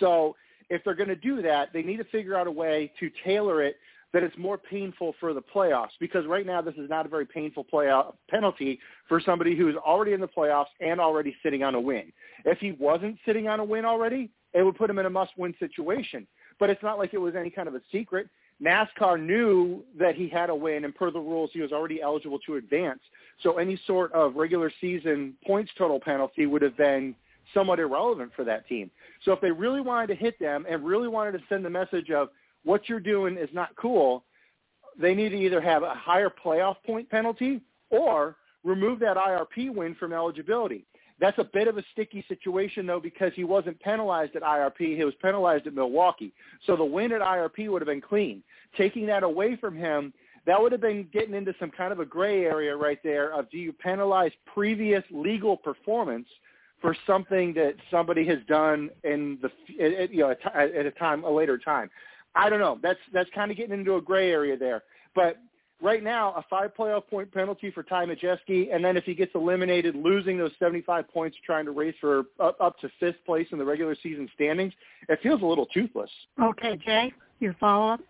So 0.00 0.36
if 0.70 0.82
they're 0.84 0.94
going 0.94 1.08
to 1.08 1.16
do 1.16 1.42
that, 1.42 1.72
they 1.72 1.82
need 1.82 1.98
to 1.98 2.04
figure 2.04 2.36
out 2.36 2.46
a 2.46 2.50
way 2.50 2.92
to 3.00 3.10
tailor 3.24 3.62
it 3.62 3.76
that 4.12 4.22
it's 4.22 4.36
more 4.36 4.58
painful 4.58 5.14
for 5.18 5.32
the 5.32 5.40
playoffs 5.40 5.92
because 5.98 6.26
right 6.26 6.44
now 6.44 6.60
this 6.60 6.74
is 6.74 6.88
not 6.88 7.06
a 7.06 7.08
very 7.08 7.26
painful 7.26 7.64
playoff 7.72 8.14
penalty 8.28 8.78
for 9.08 9.20
somebody 9.20 9.56
who 9.56 9.68
is 9.68 9.76
already 9.76 10.12
in 10.12 10.20
the 10.20 10.28
playoffs 10.28 10.66
and 10.80 11.00
already 11.00 11.34
sitting 11.42 11.62
on 11.62 11.74
a 11.74 11.80
win. 11.80 12.12
If 12.44 12.58
he 12.58 12.72
wasn't 12.72 13.18
sitting 13.24 13.48
on 13.48 13.60
a 13.60 13.64
win 13.64 13.84
already, 13.84 14.30
it 14.52 14.62
would 14.62 14.76
put 14.76 14.90
him 14.90 14.98
in 14.98 15.06
a 15.06 15.10
must-win 15.10 15.54
situation. 15.58 16.26
But 16.60 16.68
it's 16.68 16.82
not 16.82 16.98
like 16.98 17.14
it 17.14 17.18
was 17.18 17.34
any 17.34 17.48
kind 17.48 17.68
of 17.68 17.74
a 17.74 17.80
secret. 17.90 18.28
NASCAR 18.62 19.20
knew 19.20 19.82
that 19.98 20.14
he 20.14 20.28
had 20.28 20.48
a 20.48 20.54
win, 20.54 20.84
and 20.84 20.94
per 20.94 21.10
the 21.10 21.18
rules, 21.18 21.50
he 21.52 21.60
was 21.60 21.72
already 21.72 22.00
eligible 22.00 22.38
to 22.40 22.56
advance. 22.56 23.00
So 23.42 23.58
any 23.58 23.80
sort 23.86 24.12
of 24.12 24.36
regular 24.36 24.70
season 24.80 25.34
points 25.46 25.72
total 25.76 25.98
penalty 25.98 26.46
would 26.46 26.62
have 26.62 26.76
been 26.76 27.14
somewhat 27.52 27.80
irrelevant 27.80 28.32
for 28.36 28.44
that 28.44 28.66
team. 28.68 28.90
So 29.24 29.32
if 29.32 29.40
they 29.40 29.50
really 29.50 29.80
wanted 29.80 30.06
to 30.08 30.14
hit 30.14 30.38
them 30.38 30.64
and 30.68 30.84
really 30.84 31.08
wanted 31.08 31.32
to 31.32 31.40
send 31.48 31.64
the 31.64 31.70
message 31.70 32.10
of 32.10 32.28
what 32.64 32.88
you're 32.88 33.00
doing 33.00 33.36
is 33.36 33.48
not 33.52 33.74
cool, 33.76 34.24
they 34.98 35.14
need 35.14 35.30
to 35.30 35.36
either 35.36 35.60
have 35.60 35.82
a 35.82 35.94
higher 35.94 36.30
playoff 36.30 36.76
point 36.86 37.10
penalty 37.10 37.60
or 37.90 38.36
remove 38.62 39.00
that 39.00 39.16
IRP 39.16 39.74
win 39.74 39.94
from 39.96 40.12
eligibility. 40.12 40.84
That's 41.22 41.38
a 41.38 41.44
bit 41.44 41.68
of 41.68 41.78
a 41.78 41.84
sticky 41.92 42.24
situation 42.26 42.84
though 42.84 42.98
because 42.98 43.30
he 43.36 43.44
wasn't 43.44 43.78
penalized 43.78 44.34
at 44.34 44.42
IRP. 44.42 44.96
He 44.96 45.04
was 45.04 45.14
penalized 45.22 45.68
at 45.68 45.72
Milwaukee. 45.72 46.32
So 46.66 46.74
the 46.74 46.84
win 46.84 47.12
at 47.12 47.20
IRP 47.20 47.70
would 47.70 47.80
have 47.80 47.86
been 47.86 48.00
clean. 48.00 48.42
Taking 48.76 49.06
that 49.06 49.22
away 49.22 49.54
from 49.54 49.76
him, 49.76 50.12
that 50.46 50.60
would 50.60 50.72
have 50.72 50.80
been 50.80 51.06
getting 51.12 51.34
into 51.34 51.54
some 51.60 51.70
kind 51.70 51.92
of 51.92 52.00
a 52.00 52.04
gray 52.04 52.44
area 52.44 52.74
right 52.74 52.98
there 53.04 53.32
of 53.32 53.48
do 53.50 53.58
you 53.58 53.72
penalize 53.72 54.32
previous 54.52 55.04
legal 55.12 55.56
performance 55.56 56.26
for 56.80 56.96
something 57.06 57.54
that 57.54 57.76
somebody 57.88 58.26
has 58.26 58.38
done 58.48 58.90
in 59.04 59.38
the 59.42 60.02
at, 60.02 60.12
you 60.12 60.22
know 60.22 60.34
at 60.52 60.86
a 60.86 60.90
time 60.90 61.22
a 61.22 61.30
later 61.30 61.56
time. 61.56 61.88
I 62.34 62.50
don't 62.50 62.58
know. 62.58 62.80
That's 62.82 62.98
that's 63.12 63.30
kind 63.32 63.52
of 63.52 63.56
getting 63.56 63.78
into 63.78 63.94
a 63.94 64.00
gray 64.00 64.32
area 64.32 64.56
there. 64.56 64.82
But 65.14 65.38
right 65.82 66.02
now, 66.02 66.32
a 66.36 66.44
five 66.48 66.70
playoff 66.78 67.06
point 67.08 67.32
penalty 67.32 67.70
for 67.70 67.82
Ty 67.82 68.06
Majeski, 68.06 68.74
and 68.74 68.84
then 68.84 68.96
if 68.96 69.04
he 69.04 69.14
gets 69.14 69.32
eliminated, 69.34 69.94
losing 69.96 70.38
those 70.38 70.52
75 70.58 71.08
points 71.08 71.36
trying 71.44 71.64
to 71.64 71.72
race 71.72 71.94
for 72.00 72.24
up, 72.40 72.56
up 72.60 72.78
to 72.80 72.88
fifth 73.00 73.24
place 73.26 73.48
in 73.52 73.58
the 73.58 73.64
regular 73.64 73.96
season 74.02 74.28
standings, 74.34 74.72
it 75.08 75.18
feels 75.22 75.42
a 75.42 75.44
little 75.44 75.66
toothless. 75.66 76.10
Okay, 76.40 76.78
Jay, 76.84 77.12
your 77.40 77.54
follow-up? 77.60 78.00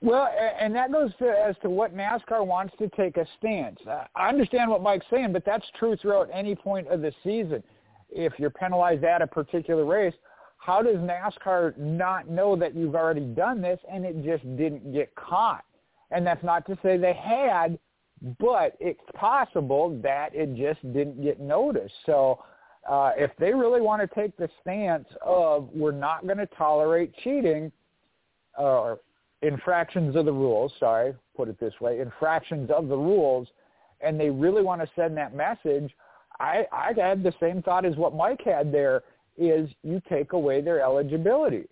Well, 0.00 0.28
and 0.58 0.74
that 0.74 0.90
goes 0.90 1.12
to 1.20 1.28
as 1.28 1.54
to 1.62 1.70
what 1.70 1.96
NASCAR 1.96 2.44
wants 2.44 2.74
to 2.78 2.88
take 2.88 3.16
a 3.18 3.26
stance. 3.38 3.78
I 4.16 4.28
understand 4.28 4.68
what 4.68 4.82
Mike's 4.82 5.06
saying, 5.08 5.32
but 5.32 5.44
that's 5.44 5.64
true 5.78 5.96
throughout 5.96 6.28
any 6.32 6.56
point 6.56 6.88
of 6.88 7.02
the 7.02 7.12
season. 7.22 7.62
If 8.10 8.32
you're 8.36 8.50
penalized 8.50 9.04
at 9.04 9.22
a 9.22 9.28
particular 9.28 9.84
race, 9.84 10.14
how 10.64 10.80
does 10.80 10.94
NASCAR 10.96 11.76
not 11.76 12.28
know 12.28 12.54
that 12.54 12.76
you've 12.76 12.94
already 12.94 13.24
done 13.24 13.60
this 13.60 13.80
and 13.90 14.04
it 14.04 14.24
just 14.24 14.44
didn't 14.56 14.92
get 14.92 15.12
caught? 15.16 15.64
And 16.12 16.24
that's 16.24 16.44
not 16.44 16.64
to 16.66 16.78
say 16.84 16.96
they 16.96 17.14
had, 17.14 17.80
but 18.38 18.76
it's 18.78 19.00
possible 19.12 19.98
that 20.04 20.32
it 20.32 20.54
just 20.54 20.80
didn't 20.92 21.20
get 21.20 21.40
noticed. 21.40 21.94
So 22.06 22.44
uh, 22.88 23.10
if 23.16 23.32
they 23.40 23.52
really 23.52 23.80
want 23.80 24.08
to 24.08 24.14
take 24.14 24.36
the 24.36 24.48
stance 24.60 25.08
of 25.20 25.68
we're 25.74 25.90
not 25.90 26.26
going 26.26 26.38
to 26.38 26.46
tolerate 26.46 27.12
cheating 27.24 27.72
or 28.56 29.00
infractions 29.42 30.14
of 30.14 30.26
the 30.26 30.32
rules, 30.32 30.72
sorry, 30.78 31.12
put 31.36 31.48
it 31.48 31.58
this 31.58 31.74
way, 31.80 31.98
infractions 31.98 32.70
of 32.70 32.86
the 32.86 32.96
rules, 32.96 33.48
and 34.00 34.18
they 34.18 34.30
really 34.30 34.62
want 34.62 34.80
to 34.80 34.88
send 34.94 35.16
that 35.16 35.34
message, 35.34 35.90
I, 36.38 36.66
I 36.70 36.92
had 36.96 37.24
the 37.24 37.34
same 37.40 37.62
thought 37.62 37.84
as 37.84 37.96
what 37.96 38.14
Mike 38.14 38.42
had 38.44 38.70
there 38.72 39.02
is 39.36 39.70
you 39.82 40.00
take 40.08 40.32
away 40.32 40.60
their 40.60 40.82
eligibility. 40.82 41.64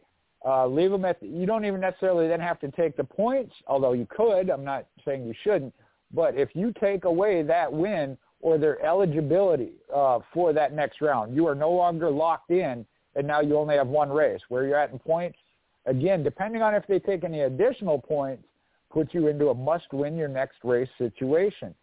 Uh, 0.45 0.67
leave 0.67 0.91
them 0.91 1.05
at, 1.05 1.21
the, 1.21 1.27
you 1.27 1.45
don't 1.45 1.65
even 1.65 1.81
necessarily 1.81 2.27
then 2.27 2.41
have 2.41 2.59
to 2.61 2.71
take 2.71 2.97
the 2.97 3.05
points, 3.05 3.55
although 3.67 3.93
you 3.93 4.07
could. 4.09 4.49
I'm 4.49 4.65
not 4.65 4.87
saying 5.05 5.27
you 5.27 5.35
shouldn't. 5.45 5.75
But 6.13 6.35
if 6.35 6.51
you 6.55 6.73
take 6.81 7.05
away 7.05 7.43
that 7.43 7.71
win 7.71 8.17
or 8.41 8.57
their 8.57 8.83
eligibility 8.85 9.73
uh, 9.95 10.21
for 10.33 10.53
that 10.55 10.73
next 10.73 11.03
round, 11.03 11.37
you 11.37 11.47
are 11.47 11.55
no 11.55 11.71
longer 11.71 12.11
locked 12.11 12.51
in, 12.51 12.87
and 13.15 13.27
now 13.27 13.41
you 13.41 13.59
only 13.59 13.77
have 13.77 13.89
one 13.89 14.11
race. 14.11 14.41
Where 14.49 14.67
you're 14.67 14.79
at 14.79 14.93
in 14.93 14.99
points, 14.99 15.39
again, 15.85 16.23
depending 16.23 16.63
on 16.63 16.75
if 16.75 16.87
they 16.87 16.99
take 16.99 17.23
any 17.23 17.43
additional 17.43 17.99
points, 17.99 18.45
puts 18.91 19.13
you 19.13 19.29
into 19.29 19.51
a 19.51 19.55
must-win 19.55 20.17
your 20.17 20.29
next 20.29 20.57
race 20.65 20.89
situation 20.97 21.75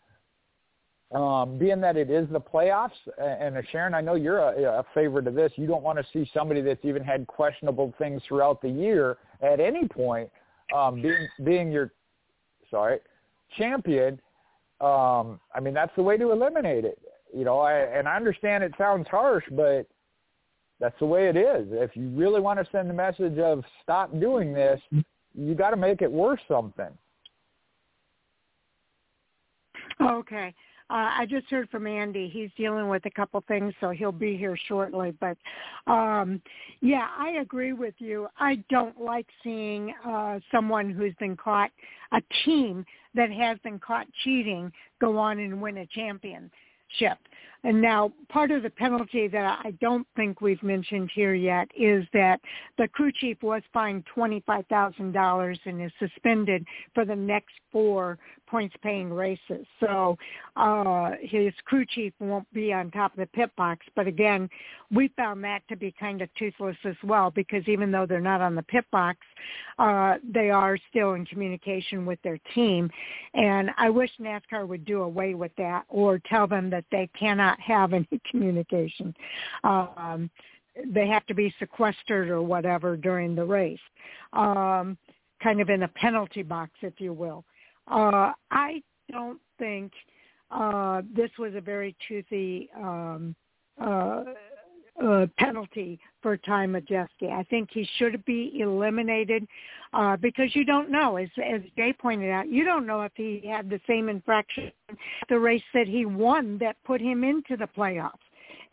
um, 1.13 1.57
being 1.57 1.79
that 1.81 1.95
it 1.95 2.09
is 2.09 2.27
the 2.31 2.39
playoffs, 2.39 2.91
and 3.17 3.57
uh, 3.57 3.61
Sharon, 3.71 3.93
I 3.93 4.01
know 4.01 4.15
you're 4.15 4.39
a, 4.39 4.79
a 4.79 4.85
favorite 4.93 5.27
of 5.27 5.35
this. 5.35 5.51
You 5.55 5.65
don't 5.65 5.83
want 5.83 5.97
to 5.97 6.05
see 6.11 6.29
somebody 6.33 6.61
that's 6.61 6.83
even 6.83 7.03
had 7.03 7.25
questionable 7.27 7.93
things 7.97 8.21
throughout 8.27 8.61
the 8.61 8.69
year 8.69 9.17
at 9.41 9.59
any 9.59 9.87
point 9.87 10.29
um, 10.75 11.01
being 11.01 11.27
being 11.43 11.71
your 11.71 11.91
sorry 12.69 12.99
champion. 13.57 14.19
Um, 14.81 15.39
I 15.55 15.59
mean, 15.61 15.73
that's 15.73 15.95
the 15.95 16.03
way 16.03 16.17
to 16.17 16.31
eliminate 16.31 16.85
it. 16.85 16.99
You 17.33 17.45
know, 17.45 17.59
I, 17.59 17.73
and 17.73 18.07
I 18.07 18.15
understand 18.15 18.63
it 18.63 18.73
sounds 18.77 19.07
harsh, 19.07 19.43
but 19.51 19.87
that's 20.79 20.97
the 20.99 21.05
way 21.05 21.29
it 21.29 21.35
is. 21.35 21.67
If 21.71 21.95
you 21.95 22.09
really 22.09 22.41
want 22.41 22.59
to 22.59 22.67
send 22.71 22.89
the 22.89 22.93
message 22.93 23.37
of 23.39 23.63
stop 23.81 24.11
doing 24.19 24.53
this, 24.53 24.79
you 25.33 25.55
got 25.55 25.71
to 25.71 25.77
make 25.77 26.01
it 26.01 26.11
worth 26.11 26.39
something. 26.47 26.89
Okay. 29.99 30.53
Uh, 30.89 31.19
I 31.19 31.25
just 31.29 31.47
heard 31.47 31.69
from 31.69 31.85
Andy. 31.85 32.29
He's 32.29 32.49
dealing 32.55 32.87
with 32.87 33.05
a 33.05 33.09
couple 33.11 33.43
things, 33.47 33.73
so 33.81 33.89
he'll 33.89 34.11
be 34.13 34.37
here 34.37 34.57
shortly. 34.67 35.13
But 35.19 35.37
um, 35.85 36.41
yeah, 36.81 37.07
I 37.17 37.39
agree 37.41 37.73
with 37.73 37.95
you. 37.97 38.27
I 38.39 38.63
don't 38.69 38.99
like 39.01 39.27
seeing 39.43 39.93
uh, 40.05 40.39
someone 40.49 40.89
who's 40.89 41.13
been 41.19 41.35
caught, 41.35 41.71
a 42.13 42.21
team 42.45 42.85
that 43.15 43.31
has 43.31 43.57
been 43.63 43.79
caught 43.79 44.07
cheating, 44.23 44.71
go 45.01 45.17
on 45.17 45.39
and 45.39 45.61
win 45.61 45.79
a 45.79 45.85
championship. 45.87 47.17
And 47.63 47.81
now 47.81 48.13
part 48.29 48.51
of 48.51 48.63
the 48.63 48.69
penalty 48.69 49.27
that 49.27 49.59
I 49.65 49.71
don't 49.81 50.07
think 50.15 50.39
we've 50.39 50.61
mentioned 50.63 51.09
here 51.13 51.33
yet 51.33 51.67
is 51.75 52.05
that 52.13 52.39
the 52.77 52.87
crew 52.87 53.11
chief 53.19 53.41
was 53.41 53.61
fined 53.73 54.05
$25,000 54.15 55.57
and 55.65 55.83
is 55.83 55.91
suspended 55.99 56.65
for 56.93 57.03
the 57.03 57.15
next 57.15 57.53
four 57.71 58.17
points 58.47 58.75
paying 58.81 59.11
races. 59.11 59.65
So 59.79 60.17
uh, 60.55 61.11
his 61.21 61.53
crew 61.65 61.85
chief 61.85 62.13
won't 62.19 62.51
be 62.53 62.73
on 62.73 62.91
top 62.91 63.13
of 63.13 63.19
the 63.19 63.27
pit 63.27 63.51
box. 63.55 63.85
But 63.95 64.07
again, 64.07 64.49
we 64.91 65.09
found 65.09 65.43
that 65.43 65.61
to 65.69 65.75
be 65.75 65.93
kind 65.99 66.21
of 66.21 66.29
toothless 66.35 66.77
as 66.85 66.95
well 67.03 67.31
because 67.31 67.67
even 67.67 67.91
though 67.91 68.05
they're 68.05 68.19
not 68.19 68.41
on 68.41 68.55
the 68.55 68.63
pit 68.63 68.85
box, 68.91 69.19
uh, 69.79 70.15
they 70.33 70.49
are 70.49 70.77
still 70.89 71.13
in 71.13 71.25
communication 71.25 72.05
with 72.05 72.21
their 72.23 72.39
team. 72.55 72.89
And 73.33 73.69
I 73.77 73.89
wish 73.89 74.11
NASCAR 74.19 74.67
would 74.67 74.85
do 74.85 75.01
away 75.01 75.33
with 75.33 75.51
that 75.57 75.85
or 75.89 76.19
tell 76.19 76.47
them 76.47 76.69
that 76.71 76.85
they 76.91 77.09
cannot 77.17 77.59
have 77.59 77.93
any 77.93 78.07
communication. 78.31 79.13
Um, 79.63 80.29
they 80.93 81.07
have 81.07 81.25
to 81.27 81.33
be 81.33 81.53
sequestered 81.59 82.29
or 82.29 82.41
whatever 82.41 82.95
during 82.95 83.35
the 83.35 83.43
race, 83.43 83.79
um, 84.33 84.97
kind 85.41 85.61
of 85.61 85.69
in 85.69 85.83
a 85.83 85.87
penalty 85.89 86.43
box, 86.43 86.71
if 86.81 86.99
you 86.99 87.13
will. 87.13 87.43
Uh, 87.89 88.31
I 88.51 88.81
don't 89.11 89.39
think 89.57 89.91
uh, 90.51 91.01
this 91.15 91.31
was 91.39 91.53
a 91.55 91.61
very 91.61 91.95
toothy 92.07 92.69
um, 92.75 93.35
uh, 93.81 94.23
uh, 95.03 95.27
penalty 95.37 95.99
for 96.21 96.37
Ty 96.37 96.65
Majeski. 96.65 97.31
I 97.31 97.43
think 97.49 97.69
he 97.71 97.87
should 97.97 98.23
be 98.25 98.59
eliminated 98.59 99.45
uh, 99.93 100.17
because 100.17 100.55
you 100.55 100.65
don't 100.65 100.89
know, 100.89 101.17
as, 101.17 101.29
as 101.45 101.61
Jay 101.77 101.93
pointed 101.93 102.31
out, 102.31 102.49
you 102.49 102.63
don't 102.63 102.87
know 102.87 103.01
if 103.01 103.11
he 103.15 103.43
had 103.47 103.69
the 103.69 103.79
same 103.87 104.09
infraction 104.09 104.71
the 105.29 105.37
race 105.37 105.63
that 105.73 105.87
he 105.87 106.05
won 106.05 106.57
that 106.59 106.77
put 106.85 107.01
him 107.01 107.23
into 107.23 107.55
the 107.57 107.67
playoffs. 107.77 108.13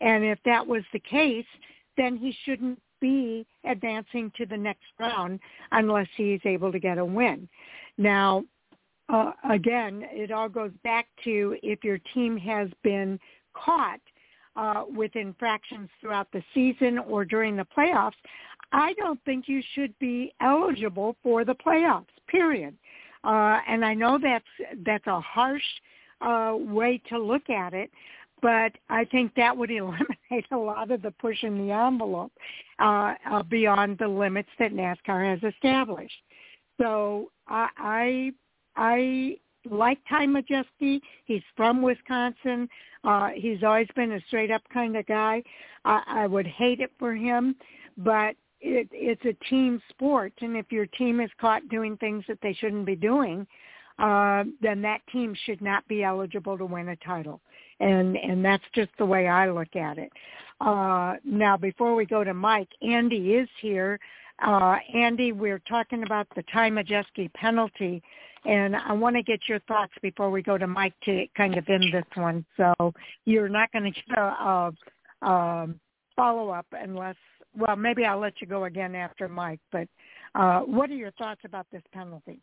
And 0.01 0.23
if 0.23 0.39
that 0.45 0.65
was 0.65 0.83
the 0.93 0.99
case, 0.99 1.45
then 1.97 2.17
he 2.17 2.35
shouldn't 2.43 2.79
be 3.01 3.45
advancing 3.65 4.31
to 4.37 4.45
the 4.45 4.57
next 4.57 4.85
round 4.99 5.39
unless 5.71 6.07
he's 6.15 6.39
able 6.45 6.71
to 6.71 6.79
get 6.79 6.97
a 6.97 7.05
win. 7.05 7.47
Now, 7.97 8.43
uh, 9.09 9.31
again, 9.49 10.03
it 10.11 10.31
all 10.31 10.49
goes 10.49 10.71
back 10.83 11.07
to 11.23 11.55
if 11.61 11.83
your 11.83 11.99
team 12.13 12.37
has 12.37 12.69
been 12.83 13.19
caught 13.53 13.99
uh, 14.55 14.83
with 14.87 15.15
infractions 15.15 15.89
throughout 15.99 16.27
the 16.31 16.43
season 16.53 16.97
or 16.99 17.25
during 17.25 17.55
the 17.55 17.67
playoffs, 17.77 18.13
I 18.71 18.93
don't 18.93 19.19
think 19.25 19.47
you 19.47 19.61
should 19.73 19.97
be 19.99 20.33
eligible 20.41 21.15
for 21.21 21.45
the 21.45 21.55
playoffs. 21.55 22.05
Period. 22.27 22.75
Uh, 23.23 23.59
and 23.67 23.83
I 23.83 23.93
know 23.93 24.19
that's 24.21 24.45
that's 24.85 25.07
a 25.07 25.19
harsh 25.19 25.63
uh, 26.21 26.53
way 26.57 27.01
to 27.09 27.17
look 27.17 27.49
at 27.49 27.73
it, 27.73 27.91
but 28.41 28.71
I 28.89 29.05
think 29.05 29.33
that 29.35 29.55
would 29.55 29.71
eliminate 29.71 30.45
a 30.51 30.57
lot 30.57 30.91
of 30.91 31.01
the 31.01 31.11
pushing 31.11 31.67
the 31.67 31.73
envelope 31.73 32.31
uh, 32.79 33.15
uh, 33.29 33.43
beyond 33.43 33.97
the 33.97 34.07
limits 34.07 34.49
that 34.59 34.73
NASCAR 34.73 35.39
has 35.41 35.53
established. 35.53 36.13
So 36.79 37.31
I 37.47 37.69
I, 37.77 38.31
I 38.75 39.37
like 39.69 39.99
Ty 40.09 40.27
Majeski. 40.27 41.01
He's 41.25 41.41
from 41.55 41.81
Wisconsin. 41.81 42.69
Uh, 43.03 43.29
he's 43.35 43.63
always 43.63 43.87
been 43.95 44.13
a 44.13 44.21
straight 44.27 44.51
up 44.51 44.63
kind 44.73 44.97
of 44.97 45.05
guy. 45.05 45.43
I, 45.85 46.01
I 46.07 46.27
would 46.27 46.47
hate 46.47 46.79
it 46.79 46.91
for 46.97 47.15
him, 47.15 47.55
but 47.97 48.35
it, 48.61 48.89
it's 48.91 49.23
a 49.25 49.49
team 49.49 49.81
sport, 49.89 50.33
and 50.41 50.57
if 50.57 50.71
your 50.71 50.87
team 50.87 51.19
is 51.19 51.29
caught 51.39 51.67
doing 51.69 51.97
things 51.97 52.23
that 52.27 52.39
they 52.41 52.53
shouldn't 52.53 52.85
be 52.85 52.95
doing, 52.95 53.45
uh, 53.99 54.43
then 54.61 54.81
that 54.81 55.01
team 55.11 55.35
should 55.45 55.61
not 55.61 55.87
be 55.87 56.03
eligible 56.03 56.57
to 56.57 56.65
win 56.65 56.89
a 56.89 56.95
title. 56.97 57.41
And 57.79 58.15
and 58.15 58.43
that's 58.43 58.63
just 58.73 58.91
the 58.97 59.05
way 59.05 59.27
I 59.27 59.49
look 59.49 59.75
at 59.75 59.97
it. 59.97 60.11
Uh, 60.61 61.15
now, 61.25 61.57
before 61.57 61.93
we 61.95 62.05
go 62.05 62.23
to 62.23 62.33
Mike, 62.33 62.69
Andy 62.81 63.33
is 63.33 63.49
here. 63.61 63.99
Uh, 64.45 64.77
Andy, 64.93 65.31
we're 65.31 65.59
talking 65.59 66.03
about 66.03 66.27
the 66.35 66.43
Ty 66.51 66.71
Majeski 66.71 67.31
penalty, 67.33 68.01
and 68.45 68.75
I 68.75 68.93
want 68.93 69.15
to 69.15 69.23
get 69.23 69.41
your 69.47 69.59
thoughts 69.61 69.93
before 70.01 70.29
we 70.29 70.41
go 70.41 70.57
to 70.57 70.67
Mike 70.67 70.93
to 71.05 71.25
kind 71.35 71.57
of 71.57 71.67
end 71.67 71.85
this 71.91 72.05
one. 72.15 72.45
So 72.57 72.93
you're 73.25 73.49
not 73.49 73.71
going 73.71 73.85
to 73.85 73.91
get 73.91 74.17
a, 74.17 74.21
a, 74.21 74.71
a 75.21 75.67
follow-up 76.15 76.67
unless, 76.71 77.15
well, 77.57 77.75
maybe 77.75 78.05
I'll 78.05 78.19
let 78.19 78.41
you 78.41 78.47
go 78.47 78.65
again 78.65 78.95
after 78.95 79.27
Mike. 79.27 79.59
But 79.71 79.87
uh, 80.35 80.61
what 80.61 80.89
are 80.89 80.95
your 80.95 81.11
thoughts 81.11 81.41
about 81.43 81.65
this 81.71 81.83
penalty? 81.91 82.39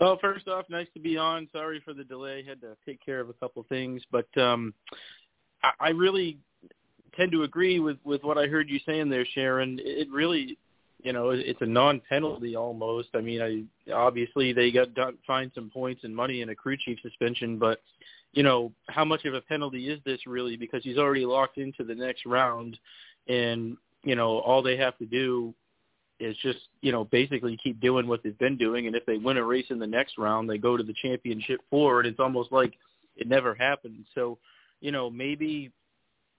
Well, 0.00 0.18
first 0.20 0.48
off, 0.48 0.64
nice 0.68 0.88
to 0.94 1.00
be 1.00 1.16
on. 1.16 1.48
Sorry 1.52 1.80
for 1.84 1.94
the 1.94 2.04
delay. 2.04 2.44
Had 2.44 2.60
to 2.62 2.76
take 2.84 3.04
care 3.04 3.20
of 3.20 3.28
a 3.28 3.32
couple 3.34 3.64
things, 3.68 4.02
but 4.10 4.26
um, 4.36 4.74
I, 5.62 5.70
I 5.80 5.88
really 5.90 6.38
tend 7.16 7.32
to 7.32 7.42
agree 7.44 7.80
with 7.80 7.96
with 8.04 8.22
what 8.22 8.38
I 8.38 8.46
heard 8.46 8.68
you 8.68 8.80
saying 8.86 9.08
there, 9.08 9.26
Sharon. 9.34 9.80
It 9.82 10.08
really, 10.10 10.58
you 11.02 11.12
know, 11.12 11.30
it's 11.30 11.60
a 11.62 11.66
non-penalty 11.66 12.56
almost. 12.56 13.08
I 13.14 13.20
mean, 13.20 13.40
I 13.40 13.92
obviously 13.92 14.52
they 14.52 14.70
got 14.70 14.94
done, 14.94 15.16
fined 15.26 15.52
some 15.54 15.70
points 15.70 16.02
and 16.04 16.14
money 16.14 16.42
and 16.42 16.50
a 16.50 16.54
crew 16.54 16.76
chief 16.76 16.98
suspension, 17.02 17.58
but 17.58 17.80
you 18.32 18.42
know, 18.42 18.72
how 18.88 19.04
much 19.04 19.24
of 19.24 19.34
a 19.34 19.40
penalty 19.40 19.88
is 19.88 20.00
this 20.04 20.26
really? 20.26 20.56
Because 20.56 20.82
he's 20.82 20.98
already 20.98 21.24
locked 21.24 21.58
into 21.58 21.84
the 21.84 21.94
next 21.94 22.26
round, 22.26 22.78
and 23.28 23.76
you 24.02 24.16
know, 24.16 24.38
all 24.38 24.62
they 24.62 24.76
have 24.76 24.98
to 24.98 25.06
do 25.06 25.54
is 26.20 26.36
just 26.42 26.58
you 26.80 26.90
know 26.90 27.04
basically 27.04 27.56
keep 27.62 27.80
doing 27.80 28.06
what 28.06 28.22
they've 28.22 28.38
been 28.38 28.56
doing, 28.56 28.86
and 28.86 28.96
if 28.96 29.06
they 29.06 29.18
win 29.18 29.36
a 29.36 29.44
race 29.44 29.66
in 29.70 29.78
the 29.78 29.86
next 29.86 30.18
round, 30.18 30.50
they 30.50 30.58
go 30.58 30.76
to 30.76 30.82
the 30.82 30.94
championship 31.00 31.60
forward. 31.70 32.06
It's 32.06 32.20
almost 32.20 32.52
like 32.52 32.74
it 33.16 33.28
never 33.28 33.54
happened. 33.54 34.04
So, 34.14 34.38
you 34.80 34.92
know, 34.92 35.10
maybe, 35.10 35.70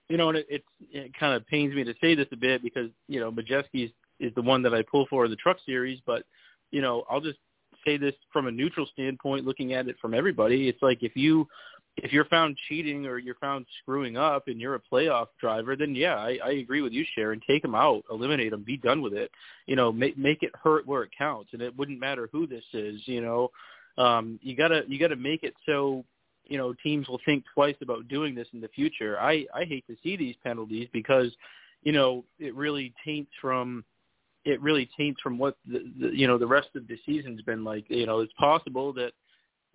you 0.09 0.17
know, 0.17 0.29
and 0.29 0.37
it, 0.37 0.47
it's 0.49 0.65
it 0.91 1.17
kind 1.17 1.33
of 1.33 1.47
pains 1.47 1.73
me 1.73 1.83
to 1.85 1.93
say 2.01 2.13
this 2.13 2.27
a 2.31 2.37
bit 2.37 2.61
because 2.61 2.89
you 3.07 3.19
know 3.19 3.31
Majeski 3.31 3.91
is 4.19 4.33
the 4.35 4.41
one 4.41 4.61
that 4.63 4.73
I 4.73 4.83
pull 4.83 5.05
for 5.09 5.27
the 5.27 5.35
Truck 5.35 5.57
Series, 5.65 5.99
but 6.05 6.23
you 6.71 6.81
know, 6.81 7.03
I'll 7.09 7.21
just 7.21 7.39
say 7.85 7.97
this 7.97 8.13
from 8.31 8.47
a 8.47 8.51
neutral 8.51 8.85
standpoint, 8.93 9.45
looking 9.45 9.73
at 9.73 9.87
it 9.87 9.95
from 10.01 10.13
everybody. 10.13 10.67
It's 10.67 10.81
like 10.81 10.99
if 11.01 11.15
you 11.15 11.47
if 11.97 12.13
you're 12.13 12.25
found 12.25 12.57
cheating 12.67 13.05
or 13.05 13.17
you're 13.17 13.35
found 13.35 13.65
screwing 13.81 14.15
up 14.17 14.47
and 14.47 14.59
you're 14.59 14.75
a 14.75 14.81
playoff 14.91 15.27
driver, 15.39 15.75
then 15.75 15.95
yeah, 15.95 16.15
I, 16.15 16.37
I 16.43 16.49
agree 16.51 16.81
with 16.81 16.93
you, 16.93 17.05
Sharon. 17.15 17.41
Take 17.47 17.61
them 17.61 17.75
out, 17.75 18.03
eliminate 18.09 18.51
them, 18.51 18.63
be 18.63 18.77
done 18.77 19.01
with 19.01 19.13
it. 19.13 19.31
You 19.65 19.75
know, 19.75 19.91
make 19.91 20.17
make 20.17 20.43
it 20.43 20.51
hurt 20.61 20.87
where 20.87 21.03
it 21.03 21.11
counts, 21.17 21.51
and 21.53 21.61
it 21.61 21.75
wouldn't 21.77 21.99
matter 21.99 22.29
who 22.31 22.47
this 22.47 22.63
is. 22.73 23.01
You 23.05 23.21
know, 23.21 23.49
um, 23.97 24.39
you 24.41 24.55
gotta 24.55 24.83
you 24.87 24.99
gotta 24.99 25.15
make 25.15 25.43
it 25.43 25.53
so 25.65 26.05
you 26.45 26.57
know 26.57 26.73
teams 26.83 27.07
will 27.07 27.21
think 27.25 27.43
twice 27.53 27.75
about 27.81 28.07
doing 28.07 28.35
this 28.35 28.47
in 28.53 28.61
the 28.61 28.69
future. 28.69 29.19
I 29.19 29.45
I 29.53 29.65
hate 29.65 29.85
to 29.87 29.95
see 30.03 30.15
these 30.15 30.35
penalties 30.43 30.87
because 30.93 31.31
you 31.83 31.91
know 31.91 32.23
it 32.39 32.55
really 32.55 32.93
taints 33.05 33.31
from 33.41 33.83
it 34.45 34.61
really 34.61 34.89
taints 34.97 35.21
from 35.21 35.37
what 35.37 35.57
the, 35.67 35.83
the 35.99 36.07
you 36.15 36.27
know 36.27 36.37
the 36.37 36.47
rest 36.47 36.69
of 36.75 36.87
the 36.87 36.97
season's 37.05 37.41
been 37.41 37.63
like. 37.63 37.85
You 37.89 38.05
know, 38.05 38.19
it's 38.19 38.33
possible 38.33 38.93
that 38.93 39.11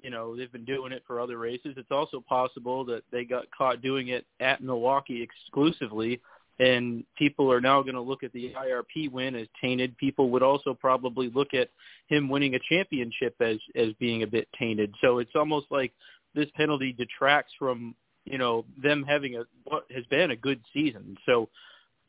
you 0.02 0.10
know 0.10 0.36
they've 0.36 0.52
been 0.52 0.64
doing 0.64 0.92
it 0.92 1.02
for 1.06 1.20
other 1.20 1.38
races. 1.38 1.74
It's 1.76 1.90
also 1.90 2.22
possible 2.26 2.84
that 2.86 3.02
they 3.12 3.24
got 3.24 3.44
caught 3.56 3.82
doing 3.82 4.08
it 4.08 4.26
at 4.40 4.62
Milwaukee 4.62 5.22
exclusively, 5.22 6.20
and 6.58 7.04
people 7.16 7.52
are 7.52 7.60
now 7.60 7.82
going 7.82 7.94
to 7.94 8.00
look 8.00 8.22
at 8.22 8.32
the 8.32 8.54
IRP 8.56 9.10
win 9.10 9.34
as 9.34 9.48
tainted. 9.60 9.96
People 9.98 10.30
would 10.30 10.42
also 10.42 10.72
probably 10.74 11.30
look 11.34 11.52
at 11.52 11.68
him 12.08 12.28
winning 12.28 12.54
a 12.54 12.60
championship 12.68 13.34
as 13.40 13.58
as 13.76 13.92
being 14.00 14.22
a 14.22 14.26
bit 14.26 14.48
tainted. 14.58 14.94
So 15.00 15.18
it's 15.18 15.34
almost 15.34 15.66
like 15.70 15.92
this 16.34 16.48
penalty 16.56 16.92
detracts 16.92 17.52
from 17.58 17.94
you 18.24 18.38
know 18.38 18.64
them 18.82 19.04
having 19.06 19.36
a 19.36 19.44
what 19.64 19.84
has 19.94 20.04
been 20.06 20.30
a 20.30 20.36
good 20.36 20.60
season. 20.72 21.16
So 21.26 21.48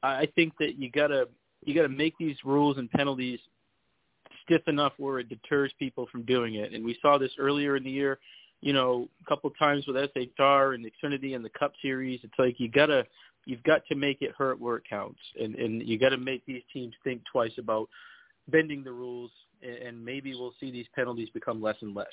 I 0.01 0.27
think 0.35 0.53
that 0.59 0.77
you 0.77 0.89
gotta 0.89 1.27
you 1.65 1.75
gotta 1.75 1.89
make 1.89 2.17
these 2.17 2.37
rules 2.45 2.77
and 2.77 2.89
penalties 2.91 3.39
stiff 4.43 4.61
enough 4.67 4.93
where 4.97 5.19
it 5.19 5.29
deters 5.29 5.73
people 5.79 6.07
from 6.11 6.23
doing 6.23 6.55
it. 6.55 6.73
And 6.73 6.85
we 6.85 6.97
saw 7.01 7.17
this 7.17 7.31
earlier 7.39 7.75
in 7.75 7.83
the 7.83 7.91
year, 7.91 8.19
you 8.61 8.73
know, 8.73 9.09
a 9.23 9.29
couple 9.29 9.49
times 9.51 9.85
with 9.87 9.95
SHR 9.95 10.75
and 10.75 10.85
the 10.85 10.91
Xfinity 10.91 11.35
and 11.35 11.43
the 11.43 11.49
Cup 11.49 11.73
Series. 11.81 12.19
It's 12.23 12.33
like 12.37 12.59
you 12.59 12.69
gotta 12.69 13.05
you've 13.45 13.63
got 13.63 13.85
to 13.87 13.95
make 13.95 14.21
it 14.21 14.31
hurt 14.37 14.59
where 14.59 14.77
it 14.77 14.83
counts, 14.89 15.19
and 15.39 15.55
and 15.55 15.87
you 15.87 15.97
got 15.97 16.09
to 16.09 16.17
make 16.17 16.45
these 16.45 16.63
teams 16.73 16.93
think 17.03 17.21
twice 17.31 17.53
about 17.57 17.89
bending 18.49 18.83
the 18.83 18.91
rules, 18.91 19.31
and 19.61 20.03
maybe 20.03 20.33
we'll 20.33 20.53
see 20.59 20.71
these 20.71 20.87
penalties 20.95 21.29
become 21.33 21.61
less 21.61 21.77
and 21.81 21.95
less. 21.95 22.07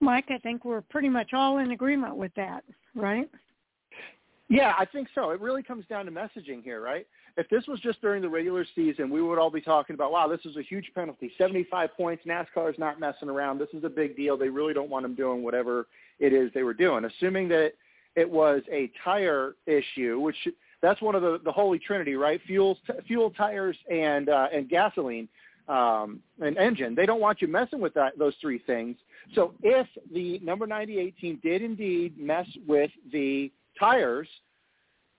Mike, 0.00 0.26
I 0.30 0.38
think 0.38 0.64
we're 0.64 0.82
pretty 0.82 1.08
much 1.08 1.32
all 1.32 1.58
in 1.58 1.72
agreement 1.72 2.16
with 2.16 2.32
that, 2.36 2.62
right? 2.94 3.28
Yeah, 4.48 4.74
I 4.78 4.84
think 4.84 5.08
so. 5.14 5.30
It 5.30 5.40
really 5.40 5.62
comes 5.62 5.84
down 5.86 6.06
to 6.06 6.12
messaging 6.12 6.62
here, 6.62 6.80
right? 6.80 7.06
If 7.38 7.48
this 7.50 7.68
was 7.68 7.78
just 7.78 8.00
during 8.00 8.20
the 8.20 8.28
regular 8.28 8.66
season, 8.74 9.10
we 9.10 9.22
would 9.22 9.38
all 9.38 9.48
be 9.48 9.60
talking 9.60 9.94
about, 9.94 10.10
wow, 10.10 10.26
this 10.26 10.40
is 10.44 10.56
a 10.56 10.62
huge 10.62 10.90
penalty. 10.92 11.30
75 11.38 11.90
points. 11.96 12.24
NASCAR 12.26 12.68
is 12.68 12.78
not 12.80 12.98
messing 12.98 13.28
around. 13.28 13.58
This 13.58 13.68
is 13.72 13.84
a 13.84 13.88
big 13.88 14.16
deal. 14.16 14.36
They 14.36 14.48
really 14.48 14.74
don't 14.74 14.90
want 14.90 15.04
them 15.04 15.14
doing 15.14 15.44
whatever 15.44 15.86
it 16.18 16.32
is 16.32 16.50
they 16.52 16.64
were 16.64 16.74
doing. 16.74 17.04
Assuming 17.04 17.46
that 17.50 17.74
it 18.16 18.28
was 18.28 18.62
a 18.72 18.90
tire 19.04 19.54
issue, 19.66 20.18
which 20.18 20.34
that's 20.82 21.00
one 21.00 21.14
of 21.14 21.22
the, 21.22 21.40
the 21.44 21.52
holy 21.52 21.78
trinity, 21.78 22.16
right? 22.16 22.40
Fuel, 22.44 22.76
t- 22.84 22.92
fuel, 23.06 23.30
tires, 23.30 23.76
and 23.88 24.28
uh, 24.28 24.48
and 24.52 24.68
gasoline, 24.68 25.28
um, 25.68 26.18
and 26.40 26.58
engine. 26.58 26.96
They 26.96 27.06
don't 27.06 27.20
want 27.20 27.40
you 27.40 27.46
messing 27.46 27.80
with 27.80 27.94
that, 27.94 28.18
those 28.18 28.34
three 28.40 28.58
things. 28.58 28.96
So 29.36 29.54
if 29.62 29.86
the 30.12 30.40
number 30.40 30.66
98 30.66 31.16
team 31.18 31.38
did 31.40 31.62
indeed 31.62 32.18
mess 32.18 32.48
with 32.66 32.90
the 33.12 33.52
tires, 33.78 34.26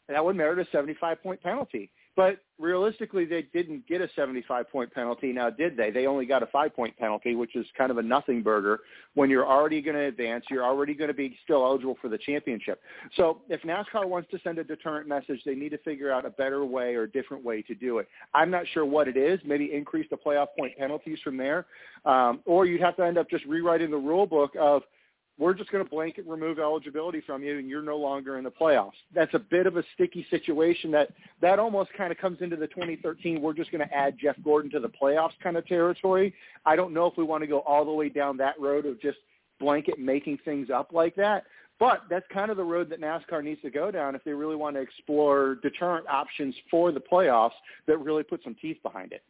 that 0.10 0.24
would 0.24 0.36
merit 0.36 0.60
a 0.60 0.76
75-point 0.76 1.42
penalty. 1.42 1.90
But 2.20 2.40
realistically, 2.60 3.24
they 3.24 3.44
didn't 3.54 3.88
get 3.88 4.02
a 4.02 4.10
75-point 4.18 4.94
penalty. 4.94 5.32
Now, 5.32 5.50
did 5.50 5.78
they? 5.78 5.90
They 5.90 6.06
only 6.06 6.26
got 6.26 6.44
a 6.44 6.48
five-point 6.48 6.98
penalty, 6.98 7.34
which 7.34 7.56
is 7.56 7.66
kind 7.78 7.92
of 7.92 7.98
a 7.98 8.02
nothing 8.02 8.44
burger. 8.44 8.82
When 9.14 9.30
you're 9.30 9.48
already 9.48 9.82
going 9.82 9.96
to 9.96 10.04
advance, 10.04 10.44
you're 10.50 10.66
already 10.66 10.94
going 10.94 11.08
to 11.08 11.14
be 11.14 11.40
still 11.46 11.64
eligible 11.64 11.96
for 12.02 12.10
the 12.10 12.18
championship. 12.18 12.82
So 13.16 13.40
if 13.48 13.62
NASCAR 13.62 14.06
wants 14.06 14.30
to 14.32 14.40
send 14.44 14.58
a 14.60 14.66
deterrent 14.66 15.08
message, 15.08 15.40
they 15.46 15.56
need 15.56 15.70
to 15.70 15.78
figure 15.78 16.12
out 16.12 16.26
a 16.26 16.30
better 16.30 16.66
way 16.66 16.94
or 16.94 17.04
a 17.04 17.10
different 17.10 17.42
way 17.46 17.62
to 17.62 17.74
do 17.74 18.00
it. 18.00 18.10
I'm 18.34 18.52
not 18.52 18.66
sure 18.74 18.84
what 18.84 19.08
it 19.08 19.16
is. 19.16 19.40
Maybe 19.46 19.74
increase 19.74 20.08
the 20.10 20.18
playoff 20.18 20.48
point 20.60 20.78
penalties 20.78 21.20
from 21.24 21.38
there, 21.38 21.68
um, 22.04 22.42
or 22.46 22.66
you'd 22.66 22.82
have 22.82 22.98
to 22.98 23.06
end 23.06 23.18
up 23.18 23.30
just 23.30 23.46
rewriting 23.46 23.92
the 23.92 23.98
rule 23.98 24.28
book 24.28 24.52
of– 24.60 24.82
we're 25.40 25.54
just 25.54 25.72
going 25.72 25.84
to 25.84 25.90
blanket 25.90 26.26
remove 26.28 26.60
eligibility 26.60 27.22
from 27.22 27.42
you 27.42 27.58
and 27.58 27.70
you're 27.70 27.82
no 27.82 27.98
longer 27.98 28.38
in 28.38 28.44
the 28.44 28.52
playoffs. 28.52 28.92
That's 29.16 29.34
a 29.34 29.40
bit 29.40 29.66
of 29.66 29.78
a 29.78 29.84
sticky 29.94 30.28
situation 30.30 30.92
that 30.92 31.10
that 31.42 31.58
almost 31.58 31.92
kind 31.98 32.12
of 32.12 32.18
comes 32.18 32.42
into 32.42 32.58
the 32.58 32.68
2013 32.68 33.42
we're 33.42 33.54
just 33.54 33.72
going 33.72 33.88
to 33.88 33.94
add 33.94 34.18
Jeff 34.22 34.36
Gordon 34.44 34.70
to 34.72 34.80
the 34.80 34.90
playoffs 34.90 35.32
kind 35.42 35.58
of 35.58 35.66
territory. 35.66 36.34
I 36.66 36.76
don't 36.76 36.94
know 36.94 37.06
if 37.08 37.18
we 37.18 37.24
want 37.24 37.42
to 37.42 37.48
go 37.48 37.60
all 37.62 37.86
the 37.86 37.92
way 37.92 38.10
down 38.10 38.38
that 38.38 38.60
road 38.60 38.86
of 38.86 39.02
just 39.02 39.18
blanket 39.60 39.98
making 39.98 40.40
things 40.44 40.70
up 40.70 40.92
like 40.92 41.16
that. 41.16 41.46
But 41.80 42.04
that's 42.10 42.26
kind 42.34 42.52
of 42.52 42.58
the 42.58 42.64
road 42.64 42.90
that 42.90 43.00
NASCAR 43.00 43.42
needs 43.42 43.62
to 43.62 43.70
go 43.70 43.90
down 43.90 44.14
if 44.14 44.24
they 44.26 44.34
really 44.34 44.58
want 44.58 44.76
to 44.76 44.82
explore 44.82 45.56
deterrent 45.64 46.06
options 46.10 46.54
for 46.70 46.92
the 46.92 47.00
playoffs 47.00 47.52
that 47.88 47.98
really 48.00 48.24
put 48.24 48.44
some 48.44 48.56
teeth 48.62 48.78
behind 48.84 49.14
it. 49.14 49.24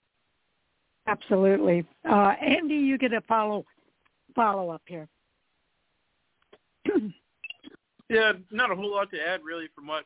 Absolutely. 1.07 1.86
Uh, 2.10 2.34
Andy, 2.41 2.76
you 2.76 2.98
get 2.98 3.14
a 3.14 3.22
follow 3.22 3.65
follow 4.36 4.69
up 4.69 4.81
here. 4.86 5.07
Yeah, 8.09 8.33
not 8.51 8.71
a 8.71 8.75
whole 8.75 8.91
lot 8.91 9.11
to 9.11 9.17
add 9.19 9.41
really 9.43 9.67
from 9.75 9.87
what 9.87 10.05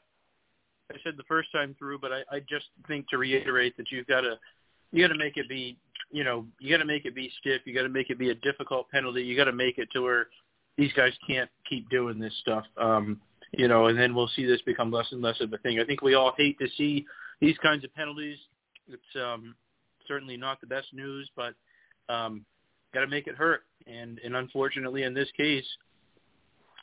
I 0.92 0.96
said 1.04 1.16
the 1.18 1.24
first 1.24 1.52
time 1.52 1.76
through, 1.80 2.00
but 2.00 2.12
I, 2.12 2.22
I 2.32 2.40
just 2.42 2.66
think 2.88 3.08
to 3.10 3.18
reiterate 3.18 3.78
that 3.78 3.92
you've 3.92 4.08
got 4.08 4.22
to 4.22 4.38
you 4.92 5.06
got 5.06 5.14
to 5.14 5.20
make 5.20 5.38
it 5.38 5.50
be 5.50 5.78
you 6.14 6.24
know, 6.24 6.46
you 6.60 6.70
got 6.70 6.78
to 6.78 6.86
make 6.86 7.06
it 7.06 7.16
be 7.16 7.32
stiff. 7.40 7.64
You 7.66 7.74
got 7.74 7.82
to 7.82 7.90
make 7.90 8.12
it 8.12 8.20
be 8.20 8.30
a 8.30 8.36
difficult 8.36 8.90
penalty. 8.92 9.24
You 9.24 9.36
got 9.36 9.46
to 9.46 9.52
make 9.52 9.80
it 9.80 9.90
to 9.94 10.02
where 10.02 10.28
these 10.78 10.94
guys 10.94 11.12
can't 11.28 11.50
keep 11.68 11.90
doing 11.90 12.20
this 12.20 12.34
stuff. 12.40 12.66
Um, 12.78 13.20
you 13.52 13.68
know, 13.68 13.88
and 13.88 13.98
then 13.98 14.14
we'll 14.14 14.30
see 14.36 14.46
this 14.46 14.62
become 14.62 14.92
less 14.92 15.08
and 15.12 15.22
less 15.22 15.42
of 15.42 15.52
a 15.54 15.58
thing. 15.58 15.80
I 15.80 15.86
think 15.86 16.04
we 16.04 16.14
all 16.14 16.34
hate 16.38 16.58
to 16.60 16.68
see 16.78 17.06
these 17.42 17.58
kinds 17.64 17.84
of 17.84 17.94
penalties. 17.96 18.38
It's 18.88 19.02
um, 19.16 19.56
certainly 20.08 20.38
not 20.38 20.62
the 20.62 20.68
best 20.68 20.88
news, 20.94 21.30
but 21.36 21.56
um, 22.10 22.46
got 22.94 23.02
to 23.02 23.08
make 23.08 23.26
it 23.26 23.36
hurt. 23.36 23.62
And 23.88 24.20
and 24.24 24.36
unfortunately, 24.36 25.04
in 25.04 25.16
this 25.16 25.30
case, 25.36 25.66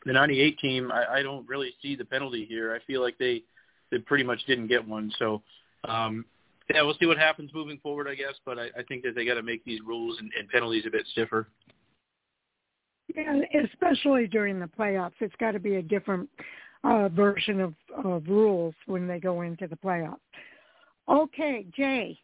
the 0.04 0.12
'98 0.12 0.58
team, 0.58 0.92
I, 0.92 1.18
I 1.18 1.22
don't 1.22 1.48
really 1.48 1.74
see 1.82 1.96
the 1.96 2.04
penalty 2.04 2.44
here. 2.44 2.74
I 2.74 2.84
feel 2.86 3.02
like 3.02 3.18
they 3.18 3.42
they 3.90 3.98
pretty 3.98 4.24
much 4.24 4.44
didn't 4.46 4.68
get 4.68 4.86
one. 4.86 5.12
So 5.18 5.42
um, 5.84 6.24
yeah, 6.72 6.82
we'll 6.82 6.96
see 7.00 7.06
what 7.06 7.18
happens 7.18 7.50
moving 7.52 7.78
forward, 7.78 8.08
I 8.08 8.14
guess. 8.14 8.34
But 8.44 8.58
I, 8.58 8.66
I 8.78 8.82
think 8.88 9.02
that 9.04 9.14
they 9.14 9.24
got 9.24 9.34
to 9.34 9.42
make 9.42 9.64
these 9.64 9.80
rules 9.84 10.18
and, 10.18 10.30
and 10.38 10.48
penalties 10.48 10.84
a 10.86 10.90
bit 10.90 11.06
stiffer. 11.12 11.48
Yeah, 13.14 13.40
especially 13.64 14.28
during 14.28 14.60
the 14.60 14.66
playoffs, 14.66 15.14
it's 15.20 15.34
got 15.40 15.52
to 15.52 15.58
be 15.58 15.76
a 15.76 15.82
different 15.82 16.28
uh, 16.84 17.08
version 17.08 17.60
of, 17.60 17.74
of 18.04 18.26
rules 18.28 18.74
when 18.86 19.08
they 19.08 19.18
go 19.18 19.40
into 19.40 19.66
the 19.66 19.76
playoffs. 19.76 20.18
Okay, 21.08 21.66
Jay, 21.76 22.16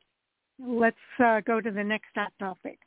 let's 0.65 0.97
uh, 1.19 1.41
go 1.41 1.61
to 1.61 1.73
the 1.73 1.83
next 1.83 2.11
hot 2.15 2.33
topic. 2.39 2.79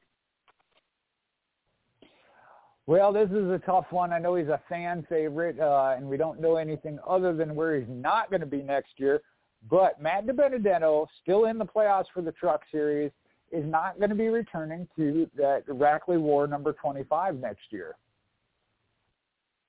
Well, 2.90 3.14
this 3.14 3.30
is 3.30 3.52
a 3.52 3.62
tough 3.68 3.86
one. 3.92 4.12
I 4.12 4.18
know 4.18 4.34
he's 4.34 4.48
a 4.48 4.60
fan 4.68 5.06
favorite, 5.08 5.60
uh, 5.60 5.94
and 5.96 6.08
we 6.08 6.18
don't 6.18 6.42
know 6.42 6.56
anything 6.56 6.98
other 7.08 7.36
than 7.36 7.54
where 7.54 7.80
he's 7.80 7.88
not 7.88 8.32
going 8.32 8.40
to 8.40 8.48
be 8.48 8.64
next 8.64 8.94
year. 8.98 9.22
But 9.70 10.02
Matt 10.02 10.26
DiBenedetto, 10.26 11.06
still 11.22 11.46
in 11.46 11.60
the 11.60 11.68
playoffs 11.68 12.06
for 12.12 12.24
the 12.24 12.32
Truck 12.32 12.62
Series, 12.72 13.12
is 13.52 13.64
not 13.64 14.00
going 14.00 14.10
to 14.10 14.16
be 14.16 14.30
returning 14.30 14.88
to 14.96 15.30
that 15.38 15.68
Rackley 15.68 16.20
War 16.20 16.48
number 16.48 16.74
25 16.74 17.36
next 17.36 17.62
year. 17.70 17.94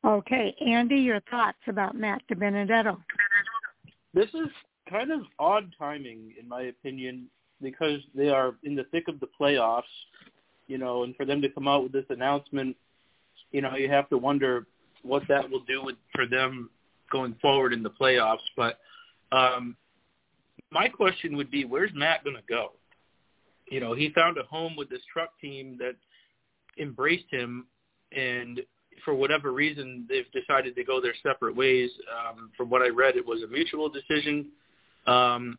Okay, 0.03 0.57
Andy, 0.67 0.97
your 0.97 1.21
thoughts 1.31 1.59
about 1.67 1.95
Matt 1.95 2.23
DiBenedetto? 2.33 2.97
This 4.15 4.31
is 4.33 4.49
kind 4.89 5.13
of 5.13 5.21
odd 5.39 5.75
timing, 5.79 6.33
in 6.41 6.49
my 6.49 6.63
opinion, 6.63 7.27
because 7.61 8.01
they 8.15 8.31
are 8.31 8.55
in 8.63 8.75
the 8.75 8.85
thick 8.85 9.09
of 9.09 9.21
the 9.21 9.29
playoffs, 9.39 9.83
you 10.69 10.79
know, 10.79 11.03
and 11.03 11.15
for 11.17 11.27
them 11.27 11.43
to 11.43 11.51
come 11.51 11.69
out 11.69 11.83
with 11.83 11.93
this 11.93 12.07
announcement, 12.09 12.75
you 13.53 13.61
know, 13.61 13.77
you 13.77 13.89
have 13.89 14.09
to 14.11 14.19
wonder 14.19 14.67
what 15.03 15.23
that 15.29 15.49
will 15.51 15.65
do 15.65 15.83
with, 15.83 15.97
for 16.15 16.27
them 16.27 16.71
going 17.11 17.35
forward 17.41 17.73
in 17.73 17.83
the 17.83 17.91
playoffs. 17.91 18.39
But 18.57 18.79
um, 19.33 19.77
my 20.71 20.89
question 20.89 21.37
would 21.37 21.51
be, 21.51 21.65
where's 21.65 21.91
Matt 21.95 22.25
going 22.25 22.37
to 22.37 22.43
go? 22.49 22.73
You 23.71 23.81
know, 23.81 23.95
he 23.95 24.11
found 24.11 24.37
a 24.39 24.43
home 24.45 24.75
with 24.77 24.91
this 24.91 25.03
truck 25.13 25.31
team 25.41 25.79
that 25.79 25.97
embraced 26.79 27.31
him, 27.31 27.67
and 28.13 28.61
for 29.05 29.15
whatever 29.15 29.53
reason, 29.53 30.07
they've 30.09 30.31
decided 30.33 30.75
to 30.77 30.85
go 30.85 31.01
their 31.01 31.15
separate 31.23 31.57
ways. 31.57 31.91
Um, 32.11 32.51
from 32.57 32.69
what 32.69 32.83
I 32.83 32.89
read, 32.89 33.17
it 33.17 33.25
was 33.25 33.43
a 33.43 33.47
mutual 33.47 33.89
decision. 33.89 34.47
Um, 35.07 35.59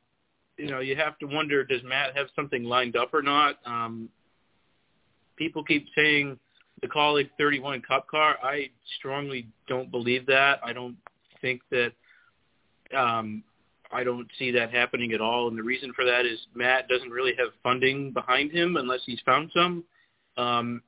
you 0.58 0.70
know, 0.70 0.80
you 0.80 0.96
have 0.96 1.18
to 1.20 1.26
wonder, 1.26 1.64
does 1.64 1.82
Matt 1.84 2.16
have 2.16 2.28
something 2.36 2.64
lined 2.64 2.96
up 2.96 3.14
or 3.14 3.22
not? 3.22 3.58
Um, 3.66 4.10
people 5.38 5.64
keep 5.64 5.88
saying 5.96 6.38
the 6.82 6.88
Kaulig 6.88 7.30
31 7.38 7.82
Cup 7.82 8.08
car. 8.08 8.38
I 8.44 8.70
strongly 8.98 9.48
don't 9.68 9.92
believe 9.92 10.26
that. 10.28 10.60
I 10.64 10.74
don't 10.74 10.98
think 11.42 11.62
that 11.70 11.92
um, 12.98 13.44
I 13.92 14.04
don't 14.04 14.28
see 14.40 14.52
that 14.52 14.72
happening 14.72 15.14
at 15.14 15.22
all. 15.22 15.48
And 15.48 15.58
the 15.58 15.64
reason 15.64 15.94
for 15.94 16.06
that 16.06 16.26
is 16.26 16.40
Matt 16.56 16.88
doesn't 16.88 17.10
really 17.10 17.34
have 17.38 17.50
funding 17.62 18.12
behind 18.12 18.52
him 18.52 18.78
unless 18.78 19.02
he's 19.06 19.20
found 19.26 19.52
some. 19.54 19.84
Um, 20.38 20.82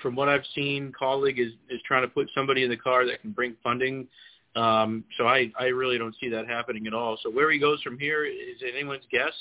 from 0.00 0.16
what 0.16 0.28
I've 0.28 0.44
seen, 0.54 0.92
Kaulig 0.98 1.38
is, 1.38 1.52
is 1.68 1.80
trying 1.86 2.02
to 2.02 2.08
put 2.08 2.28
somebody 2.34 2.64
in 2.64 2.70
the 2.70 2.76
car 2.76 3.06
that 3.06 3.20
can 3.20 3.32
bring 3.32 3.56
funding. 3.62 4.06
Um, 4.56 5.04
so 5.16 5.26
I, 5.26 5.50
I 5.58 5.66
really 5.66 5.98
don't 5.98 6.14
see 6.20 6.28
that 6.30 6.46
happening 6.48 6.86
at 6.86 6.94
all. 6.94 7.18
So 7.22 7.30
where 7.30 7.50
he 7.50 7.58
goes 7.58 7.80
from 7.82 7.98
here 7.98 8.24
is 8.24 8.62
anyone's 8.66 9.04
guess. 9.10 9.32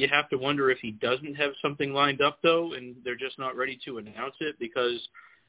You 0.00 0.08
have 0.08 0.28
to 0.30 0.36
wonder 0.36 0.70
if 0.70 0.78
he 0.78 0.92
doesn't 0.92 1.34
have 1.34 1.52
something 1.60 1.92
lined 1.92 2.22
up 2.22 2.38
though, 2.42 2.72
and 2.72 2.96
they're 3.04 3.16
just 3.16 3.38
not 3.38 3.56
ready 3.56 3.78
to 3.84 3.98
announce 3.98 4.34
it 4.40 4.58
because 4.58 4.98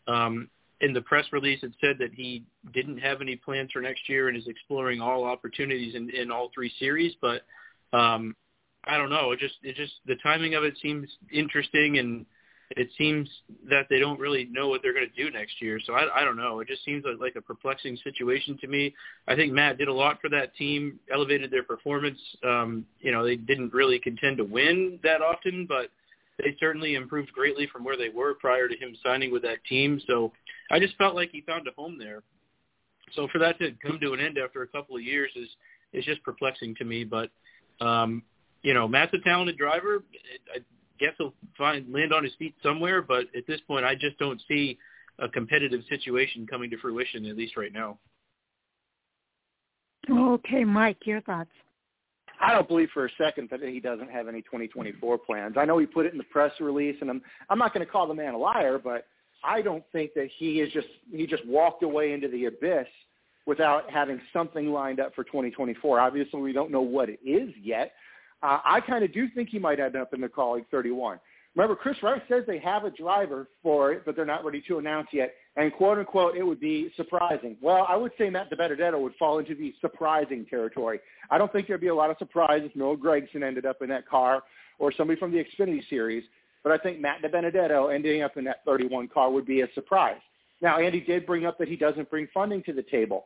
um, 0.07 0.49
in 0.81 0.93
the 0.93 1.01
press 1.01 1.25
release 1.31 1.63
it 1.63 1.71
said 1.79 1.95
that 1.99 2.13
he 2.13 2.43
didn't 2.73 2.97
have 2.97 3.21
any 3.21 3.35
plans 3.35 3.71
for 3.71 3.81
next 3.81 4.09
year 4.09 4.27
and 4.27 4.37
is 4.37 4.47
exploring 4.47 4.99
all 4.99 5.23
opportunities 5.23 5.95
in, 5.95 6.09
in 6.09 6.31
all 6.31 6.51
three 6.53 6.71
series. 6.79 7.13
But 7.21 7.43
um, 7.93 8.35
I 8.83 8.97
don't 8.97 9.09
know. 9.09 9.31
It 9.31 9.39
just 9.39 9.55
it 9.63 9.75
just 9.75 9.93
the 10.05 10.15
timing 10.23 10.55
of 10.55 10.63
it 10.63 10.77
seems 10.81 11.07
interesting 11.31 11.99
and 11.99 12.25
it 12.77 12.89
seems 12.97 13.29
that 13.69 13.87
they 13.89 13.99
don't 13.99 14.19
really 14.19 14.47
know 14.51 14.69
what 14.69 14.81
they're 14.81 14.93
going 14.93 15.07
to 15.07 15.23
do 15.23 15.29
next 15.31 15.61
year. 15.61 15.79
So 15.85 15.93
I, 15.93 16.21
I 16.21 16.23
don't 16.23 16.37
know. 16.37 16.59
It 16.59 16.67
just 16.67 16.83
seems 16.85 17.03
like, 17.19 17.35
a 17.35 17.41
perplexing 17.41 17.97
situation 18.03 18.57
to 18.61 18.67
me. 18.67 18.93
I 19.27 19.35
think 19.35 19.53
Matt 19.53 19.77
did 19.77 19.87
a 19.87 19.93
lot 19.93 20.19
for 20.21 20.29
that 20.29 20.55
team, 20.55 20.99
elevated 21.13 21.51
their 21.51 21.63
performance. 21.63 22.19
Um, 22.43 22.85
you 22.99 23.11
know, 23.11 23.23
they 23.25 23.35
didn't 23.35 23.73
really 23.73 23.99
contend 23.99 24.37
to 24.37 24.43
win 24.43 24.99
that 25.03 25.21
often, 25.21 25.65
but 25.67 25.89
they 26.37 26.55
certainly 26.59 26.95
improved 26.95 27.31
greatly 27.31 27.67
from 27.71 27.83
where 27.83 27.97
they 27.97 28.09
were 28.09 28.33
prior 28.33 28.67
to 28.67 28.75
him 28.75 28.95
signing 29.03 29.31
with 29.31 29.43
that 29.43 29.63
team. 29.67 30.01
So 30.07 30.31
I 30.71 30.79
just 30.79 30.95
felt 30.97 31.15
like 31.15 31.29
he 31.31 31.41
found 31.41 31.67
a 31.67 31.71
home 31.71 31.97
there. 31.97 32.23
So 33.15 33.27
for 33.31 33.39
that 33.39 33.59
to 33.59 33.71
come 33.85 33.99
to 34.01 34.13
an 34.13 34.19
end 34.19 34.37
after 34.37 34.61
a 34.61 34.67
couple 34.67 34.95
of 34.95 35.03
years 35.03 35.31
is 35.35 35.47
is 35.93 36.05
just 36.05 36.23
perplexing 36.23 36.75
to 36.75 36.85
me. 36.85 37.03
But 37.03 37.29
um, 37.81 38.23
you 38.61 38.73
know, 38.73 38.87
Matt's 38.87 39.13
a 39.13 39.19
talented 39.19 39.57
driver. 39.57 40.03
I 40.55 40.59
guess 41.01 41.13
he'll 41.17 41.33
find 41.57 41.91
land 41.91 42.13
on 42.13 42.23
his 42.23 42.33
feet 42.39 42.55
somewhere. 42.63 43.01
But 43.01 43.25
at 43.35 43.45
this 43.47 43.59
point, 43.67 43.83
I 43.83 43.95
just 43.95 44.17
don't 44.19 44.41
see 44.47 44.77
a 45.19 45.27
competitive 45.27 45.81
situation 45.89 46.47
coming 46.47 46.69
to 46.69 46.77
fruition, 46.77 47.25
at 47.25 47.35
least 47.35 47.57
right 47.57 47.73
now. 47.73 47.97
Okay, 50.09 50.63
Mike, 50.63 50.97
your 51.05 51.21
thoughts. 51.21 51.51
I 52.39 52.53
don't 52.53 52.67
believe 52.67 52.89
for 52.91 53.05
a 53.05 53.09
second 53.19 53.49
that 53.51 53.61
he 53.61 53.79
doesn't 53.79 54.09
have 54.09 54.27
any 54.27 54.41
2024 54.41 55.17
plans. 55.19 55.55
I 55.57 55.65
know 55.65 55.77
he 55.77 55.85
put 55.85 56.07
it 56.07 56.11
in 56.11 56.17
the 56.17 56.23
press 56.25 56.51
release, 56.59 56.95
and 57.01 57.09
I'm 57.09 57.21
I'm 57.49 57.59
not 57.59 57.73
going 57.73 57.85
to 57.85 57.91
call 57.91 58.07
the 58.07 58.15
man 58.15 58.33
a 58.33 58.37
liar, 58.37 58.79
but 58.83 59.05
I 59.43 59.61
don't 59.61 59.83
think 59.91 60.13
that 60.15 60.29
he 60.37 60.59
is 60.59 60.71
just 60.73 60.87
he 61.11 61.27
just 61.27 61.45
walked 61.45 61.83
away 61.83 62.13
into 62.13 62.27
the 62.29 62.45
abyss 62.45 62.87
without 63.45 63.89
having 63.91 64.19
something 64.33 64.71
lined 64.71 64.99
up 64.99 65.13
for 65.13 65.23
2024. 65.23 65.99
Obviously, 65.99 66.41
we 66.41 66.51
don't 66.51 66.71
know 66.71 66.81
what 66.81 67.09
it 67.09 67.19
is 67.23 67.49
yet. 67.61 67.91
Uh, 68.43 68.59
I 68.63 68.81
kind 68.81 69.03
of 69.03 69.13
do 69.13 69.27
think 69.35 69.49
he 69.49 69.59
might 69.59 69.79
end 69.79 69.95
up 69.95 70.13
in 70.13 70.21
the 70.21 70.27
Kaulig 70.27 70.65
31. 70.71 71.19
Remember, 71.55 71.75
Chris 71.75 71.97
Rice 72.01 72.21
says 72.29 72.43
they 72.47 72.59
have 72.59 72.85
a 72.85 72.91
driver 72.91 73.49
for 73.61 73.91
it, 73.91 74.03
but 74.05 74.15
they're 74.15 74.25
not 74.25 74.45
ready 74.45 74.63
to 74.67 74.77
announce 74.77 75.09
yet. 75.11 75.33
And 75.57 75.73
quote 75.73 75.97
unquote, 75.97 76.37
it 76.37 76.43
would 76.43 76.61
be 76.61 76.91
surprising. 76.95 77.57
Well, 77.61 77.85
I 77.89 77.97
would 77.97 78.13
say 78.17 78.29
Matt 78.29 78.49
DiBenedetto 78.49 78.99
would 79.01 79.15
fall 79.15 79.39
into 79.39 79.53
the 79.53 79.73
surprising 79.81 80.45
territory. 80.49 81.01
I 81.29 81.37
don't 81.37 81.51
think 81.51 81.67
there'd 81.67 81.81
be 81.81 81.87
a 81.87 81.95
lot 81.95 82.09
of 82.09 82.17
surprise 82.17 82.61
if 82.63 82.73
Noah 82.75 82.95
Gragson 82.95 83.43
ended 83.43 83.65
up 83.65 83.81
in 83.81 83.89
that 83.89 84.07
car 84.07 84.43
or 84.79 84.93
somebody 84.93 85.19
from 85.19 85.31
the 85.31 85.43
Xfinity 85.43 85.81
series. 85.89 86.23
But 86.63 86.71
I 86.71 86.77
think 86.77 87.01
Matt 87.01 87.21
DiBenedetto 87.21 87.93
ending 87.93 88.21
up 88.21 88.37
in 88.37 88.45
that 88.45 88.63
31 88.65 89.09
car 89.09 89.29
would 89.29 89.45
be 89.45 89.61
a 89.61 89.67
surprise. 89.73 90.21
Now, 90.61 90.79
Andy 90.79 91.01
did 91.01 91.25
bring 91.25 91.45
up 91.45 91.57
that 91.57 91.67
he 91.67 91.75
doesn't 91.75 92.09
bring 92.09 92.27
funding 92.33 92.63
to 92.63 92.73
the 92.73 92.83
table. 92.83 93.25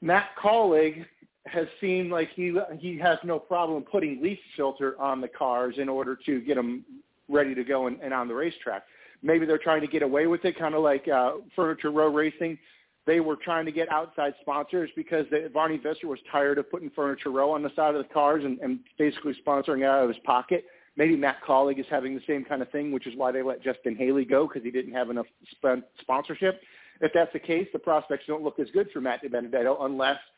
Matt 0.00 0.28
Kaulig 0.42 1.04
has 1.46 1.66
seemed 1.80 2.10
like 2.10 2.28
he 2.34 2.56
he 2.78 2.98
has 2.98 3.18
no 3.24 3.38
problem 3.38 3.82
putting 3.82 4.22
leaf 4.22 4.38
filter 4.56 5.00
on 5.00 5.20
the 5.20 5.28
cars 5.28 5.76
in 5.78 5.88
order 5.88 6.18
to 6.26 6.40
get 6.40 6.56
them 6.56 6.84
ready 7.28 7.54
to 7.54 7.64
go 7.64 7.86
and, 7.86 8.00
and 8.00 8.12
on 8.12 8.28
the 8.28 8.34
racetrack. 8.34 8.84
Maybe 9.22 9.46
they're 9.46 9.58
trying 9.58 9.80
to 9.80 9.86
get 9.86 10.02
away 10.02 10.26
with 10.26 10.44
it, 10.44 10.58
kind 10.58 10.74
of 10.74 10.82
like 10.82 11.08
uh, 11.08 11.32
Furniture 11.54 11.90
Row 11.90 12.08
Racing. 12.08 12.58
They 13.06 13.20
were 13.20 13.36
trying 13.36 13.64
to 13.66 13.72
get 13.72 13.90
outside 13.90 14.34
sponsors 14.40 14.90
because 14.96 15.26
they, 15.30 15.46
Barney 15.48 15.78
Visser 15.78 16.08
was 16.08 16.18
tired 16.30 16.58
of 16.58 16.70
putting 16.70 16.90
Furniture 16.90 17.30
Row 17.30 17.52
on 17.52 17.62
the 17.62 17.70
side 17.76 17.94
of 17.94 18.06
the 18.06 18.12
cars 18.12 18.44
and, 18.44 18.58
and 18.58 18.80
basically 18.98 19.34
sponsoring 19.46 19.84
out 19.84 20.02
of 20.02 20.08
his 20.08 20.18
pocket. 20.24 20.64
Maybe 20.96 21.14
Matt 21.14 21.36
Kaulig 21.46 21.78
is 21.78 21.86
having 21.88 22.14
the 22.14 22.22
same 22.26 22.44
kind 22.44 22.62
of 22.62 22.70
thing, 22.70 22.90
which 22.90 23.06
is 23.06 23.14
why 23.16 23.30
they 23.30 23.42
let 23.42 23.62
Justin 23.62 23.94
Haley 23.94 24.24
go 24.24 24.48
because 24.48 24.64
he 24.64 24.70
didn't 24.70 24.92
have 24.92 25.10
enough 25.10 25.26
sp- 25.54 25.86
sponsorship. 26.00 26.60
If 27.00 27.12
that's 27.14 27.32
the 27.32 27.38
case, 27.38 27.68
the 27.72 27.78
prospects 27.78 28.24
don't 28.26 28.42
look 28.42 28.58
as 28.58 28.68
good 28.72 28.88
for 28.92 29.00
Matt 29.00 29.22
DiBenedetto 29.22 29.76
unless– 29.84 30.18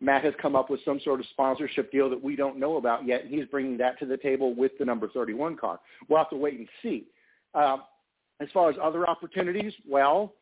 Matt 0.00 0.24
has 0.24 0.34
come 0.40 0.56
up 0.56 0.70
with 0.70 0.80
some 0.84 1.00
sort 1.00 1.20
of 1.20 1.26
sponsorship 1.30 1.90
deal 1.90 2.10
that 2.10 2.22
we 2.22 2.36
don't 2.36 2.58
know 2.58 2.76
about 2.76 3.06
yet, 3.06 3.24
and 3.24 3.32
he's 3.32 3.46
bringing 3.46 3.76
that 3.78 3.98
to 4.00 4.06
the 4.06 4.16
table 4.16 4.54
with 4.54 4.72
the 4.78 4.84
number 4.84 5.08
31 5.08 5.56
car. 5.56 5.80
We'll 6.08 6.18
have 6.18 6.30
to 6.30 6.36
wait 6.36 6.58
and 6.58 6.68
see. 6.82 7.06
Uh, 7.54 7.78
as 8.40 8.48
far 8.52 8.68
as 8.68 8.76
other 8.82 9.08
opportunities, 9.08 9.72
well, 9.88 10.34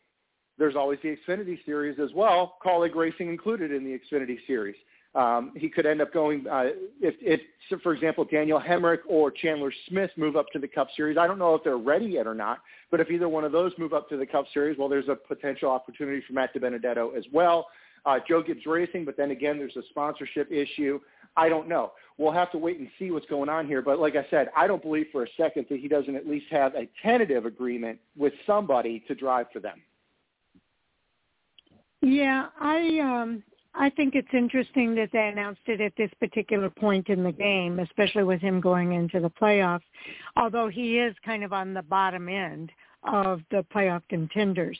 there's 0.59 0.77
always 0.77 0.99
the 1.03 1.17
Xfinity 1.17 1.65
Series 1.65 1.99
as 1.99 2.11
well, 2.15 2.57
Kaulig 2.65 2.95
Racing 2.95 3.29
included 3.29 3.73
in 3.73 3.85
the 3.85 3.99
Xfinity 3.99 4.39
Series. 4.47 4.77
Um, 5.15 5.53
he 5.55 5.69
could 5.69 5.85
end 5.85 6.01
up 6.01 6.13
going, 6.13 6.47
uh, 6.51 6.71
if, 7.01 7.15
if, 7.21 7.83
for 7.83 7.93
example, 7.93 8.25
Daniel 8.25 8.59
Hemric 8.59 9.01
or 9.07 9.31
Chandler 9.31 9.71
Smith 9.89 10.11
move 10.17 10.37
up 10.37 10.47
to 10.55 10.59
the 10.59 10.69
Cup 10.69 10.89
Series. 10.97 11.19
I 11.19 11.27
don't 11.27 11.39
know 11.39 11.55
if 11.55 11.63
they're 11.63 11.77
ready 11.77 12.07
yet 12.07 12.27
or 12.27 12.35
not, 12.35 12.61
but 12.91 12.99
if 12.99 13.11
either 13.11 13.29
one 13.29 13.45
of 13.45 13.53
those 13.53 13.73
move 13.77 13.93
up 13.93 14.09
to 14.09 14.17
the 14.17 14.25
Cup 14.25 14.47
Series, 14.55 14.79
well, 14.79 14.89
there's 14.89 15.09
a 15.09 15.15
potential 15.15 15.71
opportunity 15.71 16.23
for 16.27 16.33
Matt 16.33 16.55
DiBenedetto 16.55 17.15
as 17.15 17.25
well 17.31 17.67
uh, 18.05 18.19
Joe 18.29 18.43
Gibbs 18.43 18.67
Racing, 18.67 19.05
but 19.05 19.17
then 19.17 19.31
again, 19.31 19.59
there's 19.59 19.77
a 19.77 19.83
sponsorship 19.91 20.51
issue. 20.51 21.01
I 21.37 21.49
don't 21.49 21.69
know. 21.69 21.93
We'll 22.19 22.33
have 22.33 22.53
to 22.53 22.59
wait 22.59 22.79
and 22.79 22.89
see 22.99 23.11
what's 23.11 23.27
going 23.27 23.49
on 23.49 23.67
here. 23.67 23.81
But 23.81 23.99
like 23.99 24.17
I 24.17 24.27
said, 24.31 24.51
I 24.57 24.67
don't 24.67 24.83
believe 24.83 25.07
for 25.13 25.25
a 25.25 25.29
second 25.37 25.67
that 25.71 25.81
he 25.81 25.89
doesn't 25.89 26.15
at 26.15 26.27
least 26.27 26.47
have 26.51 26.75
a 26.75 26.89
tentative 27.03 27.47
agreement 27.47 27.99
with 28.17 28.35
somebody 28.47 29.03
to 29.09 29.15
drive 29.15 29.47
for 29.53 29.61
them. 29.61 29.81
Yeah, 32.03 32.49
I 32.61 32.99
um 32.99 33.43
I 33.75 33.89
think 33.91 34.15
it's 34.15 34.29
interesting 34.35 34.95
that 34.97 35.11
they 35.13 35.29
announced 35.29 35.63
it 35.67 35.81
at 35.81 35.95
this 35.97 36.11
particular 36.21 36.69
point 36.69 37.09
in 37.09 37.23
the 37.25 37.33
game, 37.33 37.79
especially 37.79 38.25
with 38.25 38.41
him 38.41 38.61
going 38.61 38.93
into 38.93 39.19
the 39.19 39.31
playoffs, 39.31 39.81
although 40.37 40.69
he 40.69 40.99
is 40.99 41.15
kind 41.25 41.43
of 41.43 41.55
on 41.55 41.73
the 41.73 41.83
bottom 41.83 42.29
end 42.29 42.71
of 43.05 43.41
the 43.51 43.65
playoff 43.75 44.03
contenders. 44.09 44.79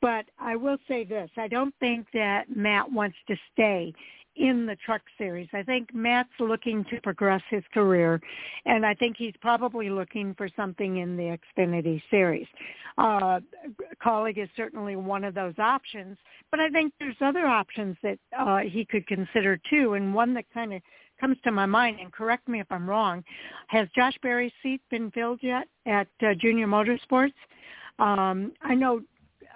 But 0.00 0.26
I 0.38 0.56
will 0.56 0.78
say 0.88 1.04
this, 1.04 1.30
I 1.36 1.46
don't 1.46 1.74
think 1.78 2.06
that 2.12 2.54
Matt 2.54 2.90
wants 2.90 3.16
to 3.28 3.36
stay 3.52 3.94
in 4.36 4.66
the 4.66 4.76
truck 4.76 5.02
series. 5.18 5.48
I 5.52 5.62
think 5.62 5.94
Matt's 5.94 6.30
looking 6.40 6.84
to 6.90 7.00
progress 7.02 7.42
his 7.50 7.62
career, 7.72 8.20
and 8.64 8.84
I 8.84 8.94
think 8.94 9.16
he's 9.16 9.34
probably 9.40 9.90
looking 9.90 10.34
for 10.34 10.48
something 10.56 10.98
in 10.98 11.16
the 11.16 11.36
Xfinity 11.56 12.02
series. 12.10 12.46
Uh, 12.98 13.40
Kaulig 14.04 14.38
is 14.38 14.48
certainly 14.56 14.96
one 14.96 15.24
of 15.24 15.34
those 15.34 15.54
options, 15.58 16.16
but 16.50 16.60
I 16.60 16.68
think 16.70 16.94
there's 16.98 17.16
other 17.20 17.46
options 17.46 17.96
that 18.02 18.18
uh, 18.38 18.58
he 18.58 18.84
could 18.84 19.06
consider 19.06 19.60
too, 19.70 19.94
and 19.94 20.14
one 20.14 20.34
that 20.34 20.46
kind 20.52 20.72
of 20.72 20.82
comes 21.22 21.38
to 21.44 21.52
my 21.52 21.66
mind, 21.66 22.00
and 22.00 22.12
correct 22.12 22.48
me 22.48 22.60
if 22.60 22.66
I'm 22.70 22.88
wrong, 22.90 23.22
has 23.68 23.88
Josh 23.94 24.14
Berry's 24.22 24.52
seat 24.62 24.82
been 24.90 25.10
filled 25.12 25.38
yet 25.40 25.68
at 25.86 26.08
uh, 26.20 26.34
Junior 26.34 26.66
Motorsports? 26.66 27.32
Um, 28.00 28.52
I 28.60 28.74
know 28.74 29.00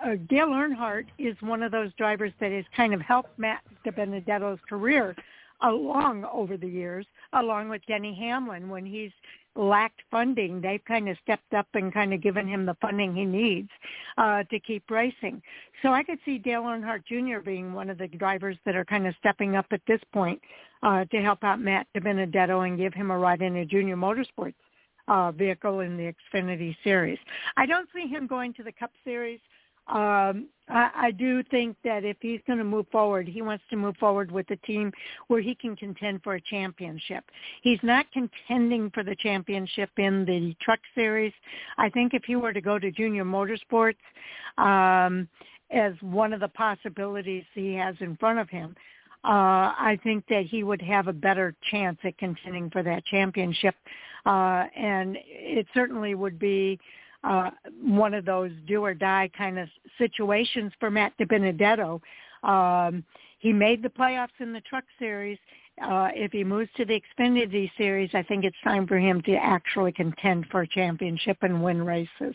uh, 0.05 0.15
Dale 0.29 0.49
Earnhardt 0.49 1.07
is 1.19 1.37
one 1.41 1.65
of 1.65 1.73
those 1.73 1.93
drivers 1.95 2.33
that 2.39 2.53
has 2.53 2.65
kind 2.77 2.95
of 2.95 3.01
helped 3.01 3.37
Matt 3.37 3.63
DiBenedetto's 3.85 4.61
career 4.69 5.17
along 5.63 6.25
over 6.33 6.57
the 6.57 6.69
years, 6.69 7.07
along 7.33 7.69
with 7.69 7.83
Denny 7.89 8.15
Hamlin 8.15 8.69
when 8.69 8.87
he's 8.87 9.11
lacked 9.57 10.03
funding. 10.11 10.61
They've 10.61 10.85
kind 10.85 11.09
of 11.09 11.17
stepped 11.23 11.55
up 11.55 11.67
and 11.75 11.93
kind 11.93 12.13
of 12.13 12.23
given 12.23 12.47
him 12.47 12.67
the 12.67 12.77
funding 12.81 13.15
he 13.15 13.25
needs 13.25 13.69
uh, 14.19 14.43
to 14.45 14.61
keep 14.61 14.91
racing. 14.91 15.43
So 15.83 15.93
I 15.93 16.03
could 16.03 16.19
see 16.25 16.39
Dale 16.39 16.63
Earnhardt 16.63 17.05
Jr. 17.07 17.41
being 17.45 17.73
one 17.73 17.91
of 17.91 17.99
the 17.99 18.09
drivers 18.09 18.57
that 18.65 18.77
are 18.77 18.85
kind 18.85 19.07
of 19.07 19.15
stepping 19.19 19.57
up 19.57 19.67
at 19.71 19.81
this 19.87 20.01
point 20.13 20.41
uh, 20.83 21.05
to 21.07 21.23
help 21.23 21.43
out 21.45 21.61
Matt 21.61 21.87
DiBenedetto 21.97 22.67
and 22.67 22.79
give 22.79 22.95
him 22.95 23.11
a 23.11 23.19
ride 23.19 23.43
in 23.43 23.57
a 23.57 23.65
junior 23.65 23.97
motorsports 23.97 24.55
uh, 25.09 25.33
vehicle 25.33 25.81
in 25.81 25.97
the 25.97 26.13
Xfinity 26.35 26.77
Series. 26.83 27.19
I 27.57 27.67
don't 27.67 27.89
see 27.95 28.07
him 28.07 28.27
going 28.27 28.53
to 28.55 28.63
the 28.63 28.73
Cup 28.73 28.91
Series 29.05 29.41
um, 29.89 30.49
I, 30.69 30.91
I 30.95 31.11
do 31.13 31.43
think 31.45 31.77
that 31.85 32.05
if 32.05 32.17
he's 32.21 32.41
going 32.47 32.59
to 32.59 32.65
move 32.65 32.87
forward, 32.91 33.29
he 33.29 33.43
wants 33.43 33.65
to 33.71 33.77
move 33.77 33.97
forward 33.99 34.31
with 34.31 34.51
a 34.51 34.57
team 34.57 34.93
where 35.29 35.41
he 35.41 35.55
can 35.55 35.77
contend 35.77 36.23
for 36.23 36.35
a 36.35 36.41
championship. 36.41 37.25
He's 37.63 37.79
not 37.83 38.07
contending 38.13 38.91
for 38.91 39.03
the 39.03 39.17
championship 39.17 39.91
in 39.97 40.25
the 40.25 40.55
truck 40.61 40.81
series. 40.95 41.33
I 41.79 41.89
think 41.91 42.15
if 42.15 42.25
he 42.25 42.37
were 42.37 42.53
to 42.53 42.61
go 42.61 42.79
to 42.79 42.91
junior 42.91 43.25
motorsports 43.25 43.95
um, 44.59 45.29
as 45.71 45.93
one 46.01 46.33
of 46.33 46.41
the 46.41 46.49
possibilities 46.49 47.45
he 47.55 47.75
has 47.75 47.95
in 48.01 48.17
front 48.17 48.39
of 48.39 48.49
him, 48.49 48.75
uh, 49.25 49.75
I 49.79 49.99
think 50.03 50.25
that 50.29 50.47
he 50.47 50.63
would 50.63 50.83
have 50.83 51.09
a 51.09 51.13
better 51.13 51.55
chance 51.71 51.99
at 52.05 52.17
contending 52.19 52.71
for 52.71 52.83
that 52.83 53.05
championship. 53.07 53.75
Uh, 54.25 54.65
and 54.77 55.17
it 55.25 55.67
certainly 55.75 56.15
would 56.15 56.39
be 56.39 56.79
one 57.83 58.15
of 58.15 58.25
those 58.25 58.53
do 58.67 58.85
or 58.85 58.95
die 58.95 59.31
kind 59.37 59.59
of 59.59 59.69
situations 59.99 60.73
for 60.79 60.91
Matt 60.91 61.13
DiBenedetto. 61.19 62.01
Um, 62.43 63.05
he 63.39 63.53
made 63.53 63.83
the 63.83 63.89
playoffs 63.89 64.29
in 64.41 64.53
the 64.53 64.61
Truck 64.63 64.85
Series. 64.99 65.39
Uh, 65.83 66.09
if 66.15 66.33
he 66.33 66.43
moves 66.43 66.71
to 66.77 66.87
the 66.87 67.01
Xfinity 67.01 67.71
Series, 67.77 68.11
I 68.15 68.23
think 68.23 68.45
it's 68.45 68.57
time 68.65 68.87
for 68.87 68.99
him 68.99 69.21
to 69.23 69.35
actually 69.35 69.93
contend 69.93 70.47
for 70.51 70.63
a 70.63 70.69
championship 70.69 71.37
and 71.43 71.63
win 71.63 71.85
races. 71.85 72.35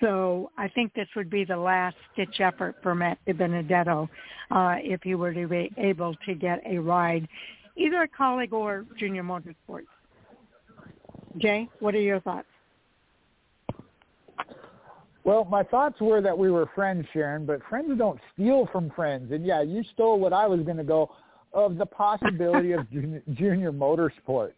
So 0.00 0.50
I 0.56 0.68
think 0.68 0.94
this 0.94 1.08
would 1.14 1.28
be 1.28 1.44
the 1.44 1.56
last 1.56 1.96
ditch 2.16 2.40
effort 2.40 2.76
for 2.82 2.94
Matt 2.94 3.18
DiBenedetto 3.26 4.08
uh, 4.50 4.76
if 4.78 5.02
he 5.02 5.14
were 5.14 5.34
to 5.34 5.46
be 5.46 5.70
able 5.76 6.14
to 6.26 6.34
get 6.34 6.62
a 6.64 6.78
ride, 6.78 7.28
either 7.76 8.02
a 8.02 8.08
Kaulig 8.08 8.52
or 8.52 8.86
junior 8.98 9.22
motorsports. 9.22 9.86
Jay, 11.36 11.68
what 11.80 11.94
are 11.94 12.00
your 12.00 12.20
thoughts? 12.20 12.46
Well, 15.24 15.44
my 15.44 15.62
thoughts 15.62 16.00
were 16.00 16.20
that 16.22 16.36
we 16.36 16.50
were 16.50 16.70
friends, 16.74 17.06
Sharon, 17.12 17.44
but 17.44 17.60
friends 17.68 17.96
don't 17.98 18.18
steal 18.32 18.68
from 18.72 18.90
friends. 18.90 19.32
And 19.32 19.44
yeah, 19.44 19.62
you 19.62 19.82
stole 19.92 20.18
what 20.18 20.32
I 20.32 20.46
was 20.46 20.60
going 20.60 20.78
to 20.78 20.84
go 20.84 21.14
of 21.52 21.76
the 21.76 21.86
possibility 21.86 22.72
of 22.72 22.90
junior, 22.92 23.22
junior 23.34 23.72
motorsports. 23.72 24.54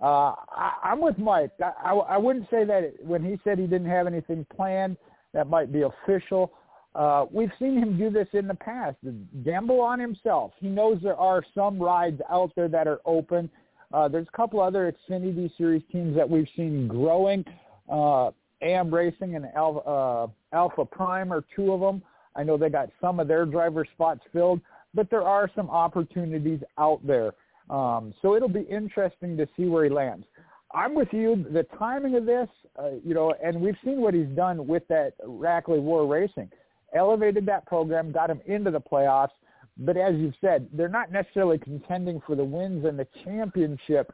Uh, 0.00 0.34
I, 0.50 0.72
I'm 0.84 1.00
with 1.00 1.18
Mike. 1.18 1.50
I, 1.60 1.72
I, 1.84 1.94
I 1.94 2.16
wouldn't 2.16 2.48
say 2.50 2.64
that 2.64 2.94
when 3.02 3.24
he 3.24 3.38
said 3.42 3.58
he 3.58 3.66
didn't 3.66 3.88
have 3.88 4.06
anything 4.06 4.46
planned, 4.54 4.96
that 5.32 5.48
might 5.48 5.72
be 5.72 5.82
official. 5.82 6.52
Uh, 6.94 7.26
we've 7.32 7.50
seen 7.58 7.76
him 7.76 7.98
do 7.98 8.08
this 8.08 8.28
in 8.34 8.46
the 8.46 8.54
past. 8.54 8.96
Gamble 9.44 9.80
on 9.80 9.98
himself. 9.98 10.52
He 10.60 10.68
knows 10.68 11.00
there 11.02 11.16
are 11.16 11.42
some 11.54 11.78
rides 11.78 12.20
out 12.30 12.52
there 12.54 12.68
that 12.68 12.86
are 12.86 13.00
open. 13.04 13.50
Uh, 13.92 14.06
there's 14.06 14.28
a 14.32 14.36
couple 14.36 14.60
other 14.60 14.94
Xfinity 15.10 15.50
Series 15.56 15.82
teams 15.90 16.14
that 16.16 16.28
we've 16.28 16.48
seen 16.56 16.86
growing. 16.86 17.44
Uh, 17.90 18.30
AM 18.64 18.92
Racing 18.92 19.36
and 19.36 19.46
Alpha, 19.54 19.80
uh, 19.80 20.26
Alpha 20.52 20.84
Prime 20.84 21.32
are 21.32 21.44
two 21.54 21.72
of 21.72 21.80
them. 21.80 22.02
I 22.34 22.42
know 22.42 22.56
they 22.56 22.70
got 22.70 22.90
some 23.00 23.20
of 23.20 23.28
their 23.28 23.46
driver 23.46 23.86
spots 23.94 24.20
filled, 24.32 24.60
but 24.94 25.10
there 25.10 25.22
are 25.22 25.50
some 25.54 25.70
opportunities 25.70 26.60
out 26.78 27.06
there. 27.06 27.32
Um, 27.70 28.12
so 28.20 28.34
it'll 28.34 28.48
be 28.48 28.62
interesting 28.62 29.36
to 29.36 29.46
see 29.56 29.66
where 29.66 29.84
he 29.84 29.90
lands. 29.90 30.26
I'm 30.72 30.94
with 30.94 31.08
you. 31.12 31.46
The 31.52 31.64
timing 31.78 32.16
of 32.16 32.26
this, 32.26 32.48
uh, 32.78 32.90
you 33.04 33.14
know, 33.14 33.34
and 33.42 33.60
we've 33.60 33.76
seen 33.84 34.00
what 34.00 34.14
he's 34.14 34.28
done 34.34 34.66
with 34.66 34.86
that 34.88 35.12
Rackley 35.24 35.80
War 35.80 36.06
Racing. 36.06 36.50
Elevated 36.94 37.46
that 37.46 37.66
program, 37.66 38.12
got 38.12 38.30
him 38.30 38.40
into 38.46 38.70
the 38.70 38.80
playoffs. 38.80 39.30
But 39.78 39.96
as 39.96 40.14
you've 40.16 40.34
said, 40.40 40.68
they're 40.72 40.88
not 40.88 41.10
necessarily 41.10 41.58
contending 41.58 42.20
for 42.26 42.36
the 42.36 42.44
wins 42.44 42.84
and 42.84 42.98
the 42.98 43.06
championship 43.24 44.12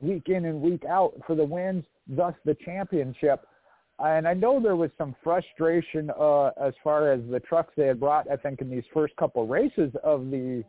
week 0.00 0.28
in 0.28 0.44
and 0.44 0.60
week 0.60 0.84
out 0.84 1.14
for 1.26 1.34
the 1.34 1.44
wins, 1.44 1.84
thus 2.06 2.34
the 2.44 2.56
championship 2.64 3.46
and 4.00 4.28
I 4.28 4.34
know 4.34 4.60
there 4.60 4.76
was 4.76 4.90
some 4.96 5.14
frustration 5.24 6.10
uh, 6.18 6.50
as 6.60 6.74
far 6.84 7.10
as 7.10 7.20
the 7.30 7.40
trucks 7.40 7.72
they 7.76 7.86
had 7.86 7.98
brought. 7.98 8.30
I 8.30 8.36
think 8.36 8.60
in 8.60 8.70
these 8.70 8.84
first 8.94 9.16
couple 9.16 9.46
races 9.46 9.92
of 10.04 10.30
the 10.30 10.62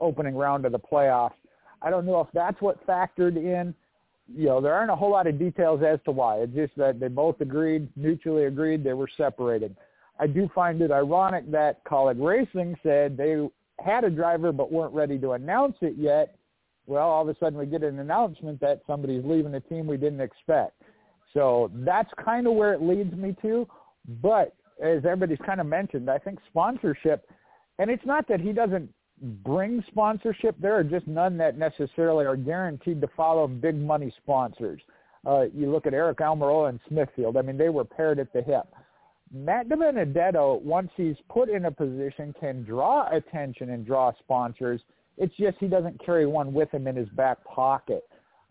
opening 0.00 0.34
round 0.34 0.64
of 0.64 0.72
the 0.72 0.78
playoffs. 0.78 1.34
I 1.80 1.90
don't 1.90 2.06
know 2.06 2.20
if 2.20 2.28
that's 2.34 2.60
what 2.60 2.84
factored 2.86 3.36
in. 3.36 3.74
You 4.34 4.46
know, 4.46 4.60
there 4.60 4.74
aren't 4.74 4.90
a 4.90 4.96
whole 4.96 5.10
lot 5.10 5.26
of 5.26 5.38
details 5.38 5.82
as 5.86 5.98
to 6.04 6.10
why. 6.10 6.38
It's 6.38 6.54
just 6.54 6.76
that 6.76 6.98
they 6.98 7.08
both 7.08 7.40
agreed, 7.40 7.88
mutually 7.96 8.44
agreed, 8.44 8.82
they 8.82 8.94
were 8.94 9.08
separated. 9.16 9.76
I 10.18 10.26
do 10.26 10.48
find 10.54 10.80
it 10.80 10.90
ironic 10.90 11.50
that 11.50 11.84
Kaulig 11.84 12.24
Racing 12.24 12.76
said 12.82 13.16
they 13.16 13.48
had 13.84 14.04
a 14.04 14.10
driver 14.10 14.52
but 14.52 14.72
weren't 14.72 14.94
ready 14.94 15.18
to 15.18 15.32
announce 15.32 15.76
it 15.80 15.94
yet. 15.96 16.36
Well, 16.86 17.08
all 17.08 17.22
of 17.22 17.28
a 17.28 17.38
sudden 17.38 17.58
we 17.58 17.66
get 17.66 17.82
an 17.82 17.98
announcement 17.98 18.60
that 18.60 18.82
somebody's 18.86 19.24
leaving 19.24 19.52
the 19.52 19.60
team 19.60 19.86
we 19.86 19.96
didn't 19.96 20.20
expect. 20.20 20.80
So 21.34 21.70
that's 21.74 22.10
kind 22.22 22.46
of 22.46 22.54
where 22.54 22.74
it 22.74 22.82
leads 22.82 23.12
me 23.14 23.34
to. 23.42 23.66
But 24.20 24.54
as 24.82 25.04
everybody's 25.04 25.44
kind 25.44 25.60
of 25.60 25.66
mentioned, 25.66 26.10
I 26.10 26.18
think 26.18 26.38
sponsorship, 26.48 27.28
and 27.78 27.90
it's 27.90 28.04
not 28.04 28.26
that 28.28 28.40
he 28.40 28.52
doesn't 28.52 28.92
bring 29.44 29.82
sponsorship. 29.88 30.56
There 30.60 30.74
are 30.74 30.84
just 30.84 31.06
none 31.06 31.36
that 31.38 31.56
necessarily 31.56 32.26
are 32.26 32.36
guaranteed 32.36 33.00
to 33.00 33.08
follow 33.16 33.46
big 33.46 33.76
money 33.76 34.12
sponsors. 34.22 34.82
Uh, 35.24 35.42
you 35.54 35.70
look 35.70 35.86
at 35.86 35.94
Eric 35.94 36.18
Almirola 36.18 36.70
and 36.70 36.80
Smithfield. 36.88 37.36
I 37.36 37.42
mean, 37.42 37.56
they 37.56 37.68
were 37.68 37.84
paired 37.84 38.18
at 38.18 38.32
the 38.32 38.42
hip. 38.42 38.66
Matt 39.32 39.68
DiBenedetto, 39.68 40.60
once 40.62 40.90
he's 40.96 41.16
put 41.30 41.48
in 41.48 41.64
a 41.66 41.70
position, 41.70 42.34
can 42.38 42.64
draw 42.64 43.08
attention 43.14 43.70
and 43.70 43.86
draw 43.86 44.12
sponsors. 44.18 44.80
It's 45.16 45.34
just 45.36 45.56
he 45.58 45.68
doesn't 45.68 46.04
carry 46.04 46.26
one 46.26 46.52
with 46.52 46.70
him 46.70 46.86
in 46.86 46.96
his 46.96 47.08
back 47.10 47.42
pocket. 47.44 48.02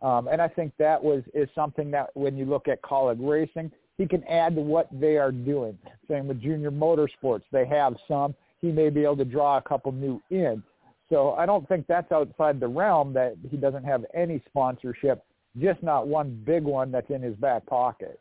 Um, 0.01 0.27
and 0.27 0.41
I 0.41 0.47
think 0.47 0.73
that 0.79 1.01
was 1.01 1.23
is 1.33 1.47
something 1.53 1.91
that 1.91 2.09
when 2.15 2.35
you 2.35 2.45
look 2.45 2.67
at 2.67 2.81
Kaulig 2.81 3.17
Racing, 3.19 3.71
he 3.97 4.07
can 4.07 4.23
add 4.23 4.55
to 4.55 4.61
what 4.61 4.87
they 4.91 5.17
are 5.17 5.31
doing. 5.31 5.77
Same 6.09 6.27
with 6.27 6.41
Junior 6.41 6.71
Motorsports, 6.71 7.43
they 7.51 7.65
have 7.67 7.95
some. 8.07 8.33
He 8.59 8.71
may 8.71 8.89
be 8.89 9.03
able 9.03 9.17
to 9.17 9.25
draw 9.25 9.57
a 9.57 9.61
couple 9.61 9.91
new 9.91 10.21
in. 10.29 10.63
So 11.09 11.33
I 11.33 11.45
don't 11.45 11.67
think 11.67 11.87
that's 11.87 12.11
outside 12.11 12.59
the 12.59 12.67
realm 12.67 13.13
that 13.13 13.35
he 13.49 13.57
doesn't 13.57 13.83
have 13.83 14.05
any 14.13 14.41
sponsorship, 14.47 15.23
just 15.59 15.83
not 15.83 16.07
one 16.07 16.41
big 16.45 16.63
one 16.63 16.91
that's 16.91 17.09
in 17.09 17.21
his 17.21 17.35
back 17.35 17.65
pocket. 17.65 18.19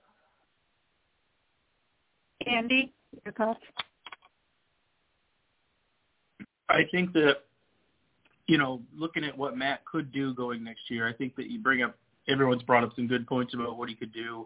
Andy, 2.46 2.92
your 3.24 3.32
thoughts? 3.34 3.60
I 6.68 6.82
think 6.90 7.12
that 7.12 7.38
you 8.50 8.58
know, 8.58 8.82
looking 8.92 9.22
at 9.22 9.38
what 9.38 9.56
Matt 9.56 9.84
could 9.84 10.10
do 10.10 10.34
going 10.34 10.64
next 10.64 10.90
year, 10.90 11.06
I 11.06 11.12
think 11.12 11.36
that 11.36 11.48
you 11.48 11.60
bring 11.60 11.82
up 11.82 11.94
everyone's 12.26 12.64
brought 12.64 12.82
up 12.82 12.90
some 12.96 13.06
good 13.06 13.24
points 13.24 13.54
about 13.54 13.78
what 13.78 13.88
he 13.88 13.94
could 13.94 14.12
do. 14.12 14.44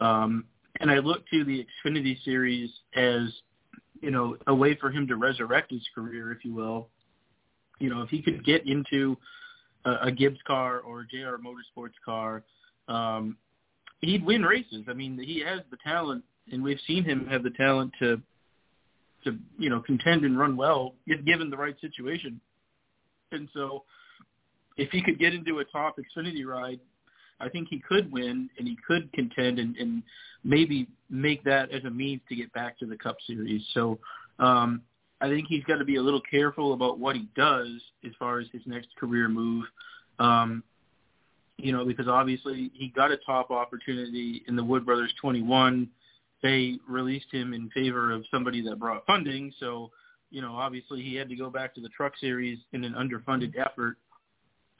Um, 0.00 0.46
and 0.80 0.90
I 0.90 0.94
look 0.94 1.28
to 1.28 1.44
the 1.44 1.66
Xfinity 1.84 2.16
series 2.24 2.70
as, 2.96 3.28
you 4.00 4.10
know, 4.10 4.38
a 4.46 4.54
way 4.54 4.74
for 4.76 4.90
him 4.90 5.06
to 5.08 5.16
resurrect 5.16 5.72
his 5.72 5.86
career, 5.94 6.32
if 6.32 6.42
you 6.42 6.54
will. 6.54 6.88
You 7.80 7.90
know, 7.90 8.00
if 8.00 8.08
he 8.08 8.22
could 8.22 8.46
get 8.46 8.66
into 8.66 9.14
a, 9.84 10.06
a 10.06 10.10
Gibbs 10.10 10.40
car 10.46 10.80
or 10.80 11.02
a 11.02 11.06
JR 11.06 11.36
Motorsports 11.36 12.00
car, 12.02 12.44
um, 12.88 13.36
he'd 14.00 14.24
win 14.24 14.42
races. 14.42 14.86
I 14.88 14.94
mean, 14.94 15.18
he 15.18 15.42
has 15.46 15.60
the 15.70 15.76
talent, 15.84 16.24
and 16.50 16.62
we've 16.62 16.80
seen 16.86 17.04
him 17.04 17.26
have 17.26 17.42
the 17.42 17.50
talent 17.50 17.92
to 17.98 18.22
to 19.24 19.38
you 19.58 19.68
know 19.68 19.80
contend 19.80 20.24
and 20.24 20.38
run 20.38 20.56
well 20.56 20.94
given 21.26 21.50
the 21.50 21.56
right 21.58 21.76
situation. 21.82 22.40
And 23.34 23.48
so, 23.52 23.84
if 24.76 24.90
he 24.90 25.02
could 25.02 25.18
get 25.18 25.34
into 25.34 25.58
a 25.58 25.64
top 25.64 25.96
Xfinity 25.98 26.44
ride, 26.44 26.80
I 27.40 27.48
think 27.48 27.68
he 27.68 27.80
could 27.80 28.10
win 28.10 28.48
and 28.58 28.66
he 28.66 28.76
could 28.86 29.12
contend 29.12 29.58
and, 29.58 29.76
and 29.76 30.02
maybe 30.44 30.88
make 31.10 31.44
that 31.44 31.70
as 31.72 31.84
a 31.84 31.90
means 31.90 32.22
to 32.28 32.36
get 32.36 32.52
back 32.52 32.78
to 32.78 32.86
the 32.86 32.96
Cup 32.96 33.16
Series. 33.26 33.62
So 33.72 33.98
um, 34.38 34.82
I 35.20 35.28
think 35.28 35.46
he's 35.48 35.64
got 35.64 35.78
to 35.78 35.84
be 35.84 35.96
a 35.96 36.02
little 36.02 36.20
careful 36.20 36.72
about 36.72 36.98
what 36.98 37.16
he 37.16 37.28
does 37.36 37.68
as 38.04 38.12
far 38.18 38.40
as 38.40 38.46
his 38.52 38.62
next 38.66 38.88
career 38.96 39.28
move. 39.28 39.64
Um, 40.18 40.62
you 41.56 41.72
know, 41.72 41.84
because 41.84 42.08
obviously 42.08 42.70
he 42.74 42.88
got 42.88 43.12
a 43.12 43.16
top 43.18 43.50
opportunity 43.50 44.42
in 44.48 44.56
the 44.56 44.64
Wood 44.64 44.84
Brothers 44.84 45.12
21. 45.20 45.88
They 46.42 46.78
released 46.88 47.30
him 47.30 47.54
in 47.54 47.70
favor 47.70 48.12
of 48.12 48.24
somebody 48.30 48.60
that 48.62 48.78
brought 48.78 49.06
funding. 49.06 49.52
So, 49.60 49.90
you 50.34 50.42
know, 50.42 50.56
obviously 50.56 51.00
he 51.00 51.14
had 51.14 51.28
to 51.28 51.36
go 51.36 51.48
back 51.48 51.72
to 51.76 51.80
the 51.80 51.88
Truck 51.90 52.14
Series 52.20 52.58
in 52.72 52.82
an 52.82 52.94
underfunded 52.94 53.54
effort 53.56 53.98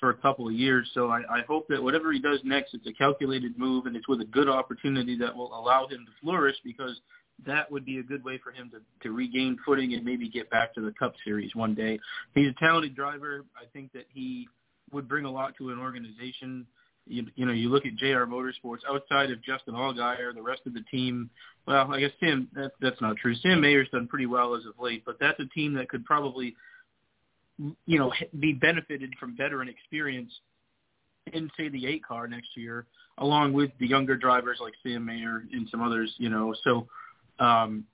for 0.01 0.11
a 0.11 0.15
couple 0.15 0.49
of 0.49 0.53
years. 0.53 0.91
So 0.95 1.11
I, 1.11 1.21
I 1.31 1.43
hope 1.47 1.69
that 1.69 1.81
whatever 1.81 2.13
he 2.13 2.19
does 2.19 2.41
next, 2.43 2.75
it's 2.75 2.87
a 2.89 2.93
calculated 2.93 3.57
move 3.57 3.87
and 3.87 3.95
it's 3.95 4.09
with 4.09 4.21
a 4.21 4.25
good 4.25 4.49
opportunity 4.49 5.17
that 5.19 5.35
will 5.35 5.57
allow 5.57 5.87
him 5.87 6.05
to 6.07 6.13
flourish 6.21 6.57
because 6.65 7.01
that 7.47 7.71
would 7.71 7.85
be 7.85 7.99
a 7.99 8.03
good 8.03 8.25
way 8.25 8.41
for 8.43 8.51
him 8.51 8.69
to, 8.71 8.81
to 9.07 9.15
regain 9.15 9.57
footing 9.65 9.95
and 9.95 10.05
maybe 10.05 10.29
get 10.29 10.51
back 10.51 10.75
to 10.75 10.81
the 10.81 10.91
Cup 10.99 11.15
Series 11.25 11.55
one 11.55 11.73
day. 11.73 12.01
He's 12.35 12.49
a 12.49 12.55
talented 12.59 12.97
driver. 12.97 13.45
I 13.57 13.67
think 13.73 13.93
that 13.93 14.07
he 14.13 14.49
would 14.91 15.09
bring 15.09 15.25
a 15.25 15.31
lot 15.31 15.55
to 15.59 15.71
an 15.71 15.79
organization. 15.79 16.67
You, 17.07 17.27
you 17.35 17.45
know, 17.45 17.53
you 17.53 17.69
look 17.69 17.85
at 17.85 17.97
JR 17.97 18.25
Motorsports 18.25 18.81
outside 18.89 19.31
of 19.31 19.43
Justin 19.43 19.75
Allgaier, 19.75 20.35
the 20.35 20.43
rest 20.43 20.63
of 20.67 20.73
the 20.73 20.83
team. 20.91 21.29
Well, 21.67 21.93
I 21.93 22.01
guess 22.01 22.13
Sam. 22.19 22.49
That, 22.55 22.73
that's 22.81 23.01
not 23.01 23.17
true. 23.17 23.35
Sam 23.37 23.61
Mayer's 23.61 23.89
done 23.91 24.09
pretty 24.09 24.27
well 24.27 24.55
as 24.55 24.65
of 24.65 24.75
late, 24.79 25.05
but 25.05 25.17
that's 25.21 25.39
a 25.41 25.47
team 25.47 25.75
that 25.75 25.89
could 25.89 26.05
probably, 26.05 26.55
you 27.87 27.99
know, 27.99 28.13
be 28.41 28.53
benefited 28.55 29.13
from 29.21 29.37
veteran 29.37 29.69
experience 29.69 30.33
in 31.33 31.51
say 31.57 31.69
the 31.69 31.87
eight 31.87 32.05
car 32.05 32.27
next 32.27 32.49
year, 32.57 32.87
along 33.19 33.53
with 33.53 33.71
the 33.81 33.87
younger 33.87 34.17
drivers 34.17 34.59
like 34.61 34.75
Sam 34.83 35.05
Mayer 35.05 35.45
and 35.53 35.69
some 35.71 35.83
others. 35.83 36.15
You 36.19 36.31
know, 36.31 36.55
so 36.65 36.87
um, 37.39 37.85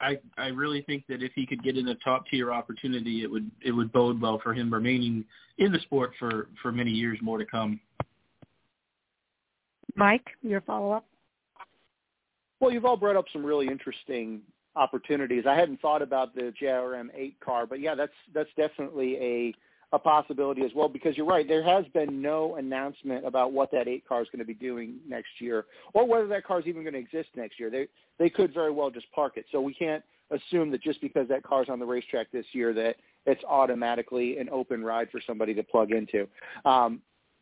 I 0.00 0.18
I 0.36 0.48
really 0.48 0.82
think 0.82 1.04
that 1.08 1.22
if 1.22 1.32
he 1.34 1.46
could 1.46 1.62
get 1.62 1.76
in 1.76 1.88
a 1.88 1.94
top 1.96 2.26
tier 2.28 2.52
opportunity, 2.52 3.22
it 3.22 3.30
would 3.30 3.50
it 3.64 3.72
would 3.72 3.92
bode 3.92 4.20
well 4.20 4.40
for 4.42 4.54
him 4.54 4.72
remaining 4.72 5.24
in 5.58 5.72
the 5.72 5.80
sport 5.80 6.12
for 6.18 6.48
for 6.62 6.72
many 6.72 6.90
years 6.90 7.18
more 7.22 7.38
to 7.38 7.46
come. 7.46 7.80
Mike, 9.96 10.26
your 10.42 10.60
follow 10.60 10.92
up. 10.92 11.04
Well, 12.60 12.70
you've 12.70 12.84
all 12.84 12.96
brought 12.96 13.16
up 13.16 13.26
some 13.32 13.44
really 13.44 13.66
interesting 13.66 14.42
opportunities. 14.76 15.44
I 15.46 15.54
hadn't 15.54 15.80
thought 15.80 16.02
about 16.02 16.34
the 16.34 16.52
JRM 16.60 17.08
eight 17.14 17.38
car, 17.40 17.66
but 17.66 17.80
yeah, 17.80 17.94
that's 17.94 18.12
that's 18.34 18.50
definitely 18.56 19.16
a 19.16 19.54
a 19.92 19.98
possibility 19.98 20.62
as 20.62 20.72
well 20.74 20.88
because 20.88 21.16
you're 21.16 21.26
right. 21.26 21.46
There 21.46 21.62
has 21.62 21.84
been 21.94 22.20
no 22.20 22.56
announcement 22.56 23.24
about 23.24 23.52
what 23.52 23.70
that 23.70 23.88
eight 23.88 24.06
car 24.06 24.20
is 24.20 24.28
going 24.28 24.40
to 24.40 24.44
be 24.44 24.54
doing 24.54 24.96
next 25.08 25.40
year, 25.40 25.66
or 25.94 26.06
whether 26.06 26.26
that 26.28 26.44
car 26.44 26.60
is 26.60 26.66
even 26.66 26.82
going 26.82 26.94
to 26.94 27.00
exist 27.00 27.28
next 27.36 27.58
year. 27.58 27.70
They 27.70 27.88
they 28.18 28.30
could 28.30 28.52
very 28.52 28.70
well 28.70 28.90
just 28.90 29.10
park 29.12 29.34
it. 29.36 29.46
So 29.52 29.60
we 29.60 29.74
can't 29.74 30.02
assume 30.30 30.70
that 30.72 30.82
just 30.82 31.00
because 31.00 31.28
that 31.28 31.42
car's 31.42 31.68
on 31.68 31.78
the 31.78 31.86
racetrack 31.86 32.30
this 32.32 32.46
year 32.52 32.72
that 32.74 32.96
it's 33.26 33.42
automatically 33.44 34.38
an 34.38 34.48
open 34.50 34.82
ride 34.82 35.08
for 35.10 35.20
somebody 35.26 35.54
to 35.54 35.62
plug 35.62 35.92
into. 35.92 36.26
Um, 36.64 37.00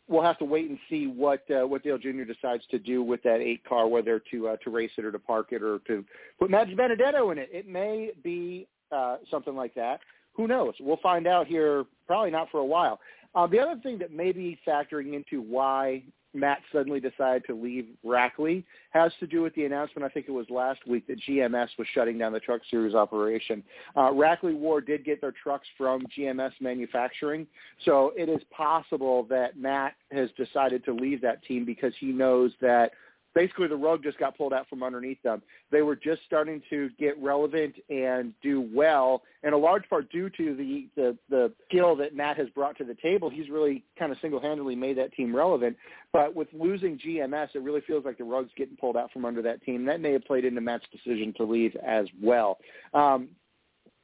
we'll 0.09 0.23
have 0.23 0.39
to 0.39 0.45
wait 0.45 0.69
and 0.69 0.79
see 0.89 1.07
what 1.07 1.43
uh, 1.51 1.67
what 1.67 1.83
Dale 1.83 1.99
Jr. 1.99 2.25
decides 2.25 2.65
to 2.71 2.79
do 2.79 3.03
with 3.03 3.23
that 3.23 3.41
eight 3.41 3.65
car, 3.65 3.89
whether 3.89 4.23
to 4.31 4.49
uh, 4.49 4.57
to 4.65 4.71
race 4.71 4.91
it 4.97 5.05
or 5.05 5.13
to 5.13 5.19
park 5.19 5.49
it 5.51 5.63
or 5.63 5.81
to 5.87 6.05
put 6.39 6.51
Matt 6.51 6.75
Benedetto 6.77 7.31
in 7.31 7.39
it. 7.39 7.49
It 7.53 7.69
may 7.69 8.13
be 8.23 8.67
uh, 8.93 9.17
something 9.31 9.55
like 9.55 9.75
that 9.75 10.01
who 10.35 10.49
knows? 10.49 10.75
We'll 10.81 10.99
find 11.03 11.27
out 11.27 11.47
here 11.47 11.85
probably 12.07 12.31
not 12.31 12.51
for 12.51 12.59
a 12.59 12.65
while. 12.65 13.01
Uh, 13.35 13.47
the 13.47 13.59
other 13.59 13.81
thing 13.83 13.99
that 13.99 14.13
may 14.13 14.33
be 14.33 14.59
factoring 14.67 15.15
into 15.15 15.43
why 15.43 16.03
Matt 16.35 16.61
suddenly 16.73 17.01
decided 17.01 17.45
to 17.47 17.55
leave 17.55 17.87
Rackley 18.05 18.65
has 18.91 19.13
to 19.21 19.27
do 19.27 19.43
with 19.43 19.55
the 19.55 19.65
announcement, 19.65 20.05
I 20.05 20.09
think 20.09 20.27
it 20.29 20.33
was 20.33 20.47
last 20.51 20.87
week, 20.87 21.07
that 21.07 21.21
GMS 21.21 21.69
was 21.79 21.87
shutting 21.95 22.19
down 22.19 22.33
the 22.33 22.41
Truck 22.41 22.61
Series 22.71 22.95
operation. 22.95 23.63
Uh, 23.97 24.11
Rackley 24.11 24.57
Ward 24.57 24.87
did 24.87 25.05
get 25.05 25.21
their 25.21 25.33
trucks 25.33 25.67
from 25.79 26.05
GMS 26.17 26.53
Manufacturing, 26.61 27.47
so 27.85 28.13
it 28.17 28.29
is 28.29 28.41
possible 28.51 29.25
that 29.31 29.57
Matt 29.57 29.95
has 30.11 30.29
decided 30.37 30.85
to 30.85 30.93
leave 30.93 31.21
that 31.23 31.43
team 31.45 31.65
because 31.65 31.93
he 31.99 32.07
knows 32.07 32.53
that– 32.61 32.91
basically 33.35 33.69
the 33.69 33.77
rug 33.77 34.03
just 34.03 34.19
got 34.19 34.37
pulled 34.37 34.53
out 34.53 34.69
from 34.69 34.83
underneath 34.83 35.23
them. 35.23 35.43
They 35.71 35.83
were 35.83 35.97
just 35.97 36.23
starting 36.25 36.63
to 36.71 36.91
get 36.99 37.21
relevant 37.23 37.75
and 37.91 38.33
do 38.43 38.69
well, 38.73 39.23
and 39.43 39.55
a 39.55 39.59
large 39.59 39.89
part 39.89 40.11
due 40.11 40.31
to 40.31 40.55
the 40.55 40.89
the, 40.97 41.17
the 41.29 41.53
skill 41.69 41.97
that 41.97 42.15
Matt 42.15 42.37
has 42.37 42.49
brought 42.51 42.79
to 42.79 42.85
the 42.85 42.95
table. 42.95 43.29
He's 43.29 43.49
really 43.49 43.85
kind 43.99 44.13
of 44.13 44.19
single-handedly 44.21 44.77
made 44.77 44.99
that 44.99 45.13
team 45.13 45.35
relevant. 45.35 45.77
But 46.13 46.35
with 46.35 46.49
losing 46.53 46.99
GMS, 46.99 47.49
it 47.55 47.63
really 47.63 47.81
feels 47.83 48.05
like 48.05 48.19
the 48.19 48.25
rug's 48.25 48.53
getting 48.57 48.77
pulled 48.77 48.97
out 48.97 49.13
from 49.13 49.25
under 49.25 49.43
that 49.43 49.63
team. 49.65 49.85
That 49.85 50.01
may 50.01 50.13
have 50.13 50.25
played 50.25 50.45
into 50.45 50.61
Matt's 50.61 50.85
decision 50.93 51.35
to 51.37 51.45
leave 51.45 51.77
as 51.77 52.07
well. 52.23 52.59
Um, 52.93 53.29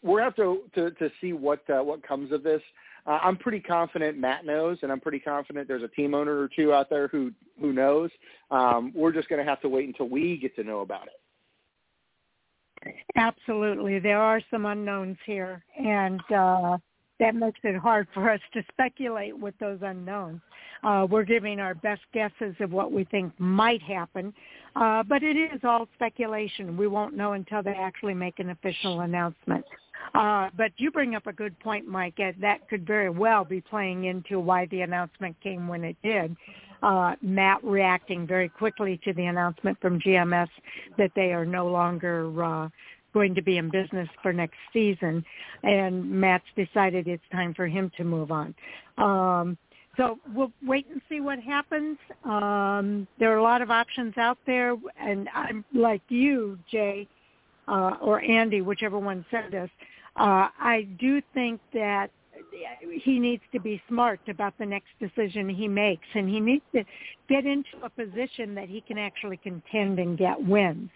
we're 0.02 0.22
have 0.22 0.36
to, 0.36 0.62
to 0.74 0.90
to 0.92 1.10
see 1.20 1.32
what 1.32 1.68
uh, 1.70 1.82
what 1.82 2.06
comes 2.06 2.32
of 2.32 2.42
this 2.42 2.62
uh, 3.06 3.18
I'm 3.22 3.36
pretty 3.36 3.60
confident 3.60 4.18
Matt 4.18 4.44
knows, 4.44 4.78
and 4.82 4.92
I'm 4.92 5.00
pretty 5.00 5.20
confident 5.20 5.68
there's 5.68 5.82
a 5.82 5.88
team 5.88 6.14
owner 6.14 6.38
or 6.38 6.48
two 6.48 6.72
out 6.72 6.90
there 6.90 7.08
who 7.08 7.32
who 7.60 7.72
knows. 7.72 8.10
Um, 8.50 8.92
we're 8.94 9.12
just 9.12 9.28
going 9.28 9.44
to 9.44 9.48
have 9.48 9.60
to 9.62 9.68
wait 9.68 9.86
until 9.86 10.08
we 10.08 10.38
get 10.38 10.54
to 10.56 10.64
know 10.64 10.80
about 10.80 11.06
it. 11.06 11.12
Absolutely, 13.16 13.98
there 13.98 14.20
are 14.20 14.40
some 14.50 14.64
unknowns 14.66 15.18
here, 15.26 15.62
and 15.78 16.20
uh, 16.34 16.78
that 17.18 17.34
makes 17.34 17.60
it 17.62 17.76
hard 17.76 18.08
for 18.14 18.30
us 18.30 18.40
to 18.54 18.62
speculate 18.72 19.38
with 19.38 19.54
those 19.58 19.78
unknowns. 19.82 20.40
Uh, 20.82 21.06
we're 21.10 21.24
giving 21.24 21.60
our 21.60 21.74
best 21.74 22.00
guesses 22.14 22.54
of 22.60 22.72
what 22.72 22.90
we 22.90 23.04
think 23.04 23.32
might 23.38 23.82
happen, 23.82 24.32
uh, 24.76 25.02
but 25.02 25.22
it 25.22 25.36
is 25.36 25.60
all 25.62 25.86
speculation. 25.94 26.76
We 26.76 26.86
won't 26.86 27.14
know 27.14 27.32
until 27.32 27.62
they 27.62 27.72
actually 27.72 28.14
make 28.14 28.38
an 28.38 28.48
official 28.50 29.00
announcement. 29.00 29.64
Uh, 30.14 30.50
but 30.56 30.72
you 30.76 30.90
bring 30.90 31.14
up 31.14 31.26
a 31.26 31.32
good 31.32 31.58
point, 31.60 31.86
Mike. 31.86 32.18
That 32.40 32.68
could 32.68 32.86
very 32.86 33.10
well 33.10 33.44
be 33.44 33.60
playing 33.60 34.04
into 34.04 34.40
why 34.40 34.66
the 34.66 34.80
announcement 34.80 35.36
came 35.42 35.68
when 35.68 35.84
it 35.84 35.96
did. 36.02 36.36
Uh, 36.82 37.14
Matt 37.20 37.62
reacting 37.62 38.26
very 38.26 38.48
quickly 38.48 38.98
to 39.04 39.12
the 39.12 39.26
announcement 39.26 39.78
from 39.80 40.00
GMS 40.00 40.48
that 40.96 41.10
they 41.14 41.32
are 41.32 41.44
no 41.44 41.66
longer 41.68 42.42
uh, 42.42 42.68
going 43.12 43.34
to 43.34 43.42
be 43.42 43.58
in 43.58 43.70
business 43.70 44.08
for 44.22 44.32
next 44.32 44.56
season, 44.72 45.24
and 45.62 46.08
Matt's 46.10 46.44
decided 46.56 47.06
it's 47.06 47.22
time 47.32 47.54
for 47.54 47.66
him 47.66 47.90
to 47.96 48.04
move 48.04 48.30
on. 48.30 48.54
Um, 48.98 49.58
so 49.96 50.18
we'll 50.34 50.52
wait 50.62 50.86
and 50.90 51.02
see 51.08 51.20
what 51.20 51.38
happens. 51.40 51.98
Um, 52.24 53.06
there 53.18 53.32
are 53.32 53.38
a 53.38 53.42
lot 53.42 53.60
of 53.60 53.70
options 53.70 54.16
out 54.16 54.38
there, 54.46 54.76
and 54.98 55.28
I'm 55.34 55.64
like 55.74 56.02
you, 56.08 56.58
Jay, 56.70 57.06
uh, 57.70 57.96
or 58.00 58.20
Andy, 58.20 58.60
whichever 58.60 58.98
one 58.98 59.24
said 59.30 59.44
this. 59.50 59.70
Uh, 60.16 60.48
I 60.58 60.88
do 60.98 61.22
think 61.32 61.60
that 61.72 62.10
he 63.02 63.18
needs 63.18 63.42
to 63.52 63.60
be 63.60 63.80
smart 63.88 64.20
about 64.28 64.54
the 64.58 64.66
next 64.66 64.88
decision 64.98 65.48
he 65.48 65.68
makes, 65.68 66.06
and 66.14 66.28
he 66.28 66.40
needs 66.40 66.64
to 66.74 66.84
get 67.28 67.46
into 67.46 67.68
a 67.84 67.90
position 67.90 68.54
that 68.54 68.68
he 68.68 68.80
can 68.80 68.98
actually 68.98 69.36
contend 69.36 69.98
and 69.98 70.18
get 70.18 70.42
wins. 70.42 70.90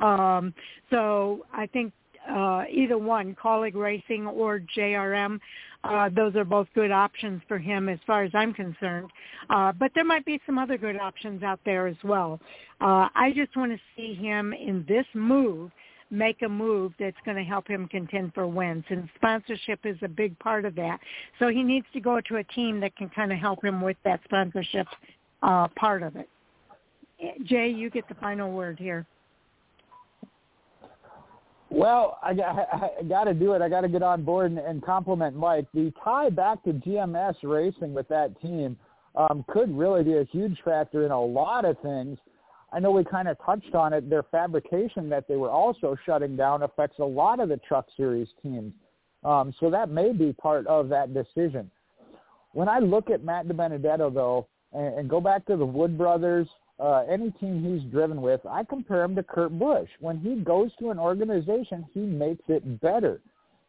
Um, 0.00 0.54
so 0.90 1.44
I 1.52 1.66
think 1.66 1.92
uh, 2.28 2.64
either 2.70 2.96
one, 2.96 3.34
Kaulig 3.34 3.74
Racing 3.74 4.26
or 4.26 4.60
JRM, 4.76 5.38
uh, 5.84 6.08
those 6.14 6.34
are 6.36 6.44
both 6.44 6.66
good 6.74 6.90
options 6.90 7.42
for 7.46 7.58
him 7.58 7.88
as 7.88 7.98
far 8.06 8.22
as 8.22 8.30
I'm 8.34 8.54
concerned. 8.54 9.10
Uh, 9.50 9.72
but 9.72 9.90
there 9.94 10.04
might 10.04 10.24
be 10.24 10.40
some 10.46 10.58
other 10.58 10.78
good 10.78 10.96
options 10.96 11.42
out 11.42 11.60
there 11.66 11.86
as 11.86 11.96
well. 12.02 12.40
Uh, 12.80 13.08
I 13.14 13.32
just 13.36 13.54
want 13.56 13.72
to 13.72 13.78
see 13.94 14.14
him 14.14 14.54
in 14.54 14.84
this 14.88 15.06
move 15.14 15.70
make 16.10 16.42
a 16.42 16.48
move 16.48 16.92
that's 16.98 17.16
going 17.24 17.36
to 17.36 17.42
help 17.42 17.66
him 17.66 17.88
contend 17.88 18.32
for 18.34 18.46
wins. 18.46 18.84
And 18.88 19.08
sponsorship 19.16 19.80
is 19.84 19.96
a 20.02 20.08
big 20.08 20.38
part 20.38 20.64
of 20.64 20.74
that. 20.76 20.98
So 21.38 21.48
he 21.48 21.62
needs 21.62 21.86
to 21.92 22.00
go 22.00 22.20
to 22.28 22.36
a 22.36 22.44
team 22.44 22.80
that 22.80 22.96
can 22.96 23.08
kind 23.10 23.32
of 23.32 23.38
help 23.38 23.64
him 23.64 23.80
with 23.80 23.96
that 24.04 24.20
sponsorship 24.24 24.86
uh, 25.42 25.68
part 25.76 26.02
of 26.02 26.16
it. 26.16 26.28
Jay, 27.44 27.68
you 27.68 27.90
get 27.90 28.08
the 28.08 28.14
final 28.16 28.52
word 28.52 28.78
here. 28.78 29.06
Well, 31.70 32.18
I, 32.22 32.30
I, 32.30 32.90
I 33.00 33.02
got 33.02 33.24
to 33.24 33.34
do 33.34 33.52
it. 33.54 33.62
I 33.62 33.68
got 33.68 33.80
to 33.80 33.88
get 33.88 34.02
on 34.02 34.22
board 34.22 34.52
and, 34.52 34.60
and 34.60 34.84
compliment 34.84 35.34
Mike. 35.36 35.66
The 35.74 35.92
tie 36.02 36.30
back 36.30 36.62
to 36.64 36.72
GMS 36.72 37.34
racing 37.42 37.94
with 37.94 38.06
that 38.08 38.40
team 38.40 38.76
um, 39.16 39.44
could 39.48 39.76
really 39.76 40.04
be 40.04 40.18
a 40.18 40.24
huge 40.24 40.58
factor 40.64 41.04
in 41.04 41.10
a 41.10 41.20
lot 41.20 41.64
of 41.64 41.76
things. 41.80 42.18
I 42.74 42.80
know 42.80 42.90
we 42.90 43.04
kind 43.04 43.28
of 43.28 43.36
touched 43.46 43.76
on 43.76 43.92
it. 43.92 44.10
Their 44.10 44.24
fabrication 44.24 45.08
that 45.08 45.28
they 45.28 45.36
were 45.36 45.50
also 45.50 45.96
shutting 46.04 46.34
down 46.34 46.64
affects 46.64 46.98
a 46.98 47.04
lot 47.04 47.38
of 47.38 47.48
the 47.48 47.56
Truck 47.58 47.86
Series 47.96 48.26
teams. 48.42 48.72
Um, 49.24 49.54
so 49.60 49.70
that 49.70 49.90
may 49.90 50.12
be 50.12 50.32
part 50.32 50.66
of 50.66 50.88
that 50.88 51.14
decision. 51.14 51.70
When 52.52 52.68
I 52.68 52.80
look 52.80 53.10
at 53.10 53.22
Matt 53.22 53.46
DiBenedetto, 53.46 54.12
though, 54.12 54.48
and, 54.72 54.98
and 54.98 55.08
go 55.08 55.20
back 55.20 55.46
to 55.46 55.56
the 55.56 55.64
Wood 55.64 55.96
brothers, 55.96 56.48
uh, 56.80 57.04
any 57.08 57.30
team 57.32 57.62
he's 57.62 57.88
driven 57.92 58.20
with, 58.20 58.40
I 58.44 58.64
compare 58.64 59.04
him 59.04 59.14
to 59.14 59.22
Kurt 59.22 59.56
Busch. 59.56 59.88
When 60.00 60.18
he 60.18 60.34
goes 60.34 60.70
to 60.80 60.90
an 60.90 60.98
organization, 60.98 61.86
he 61.94 62.00
makes 62.00 62.42
it 62.48 62.80
better. 62.80 63.20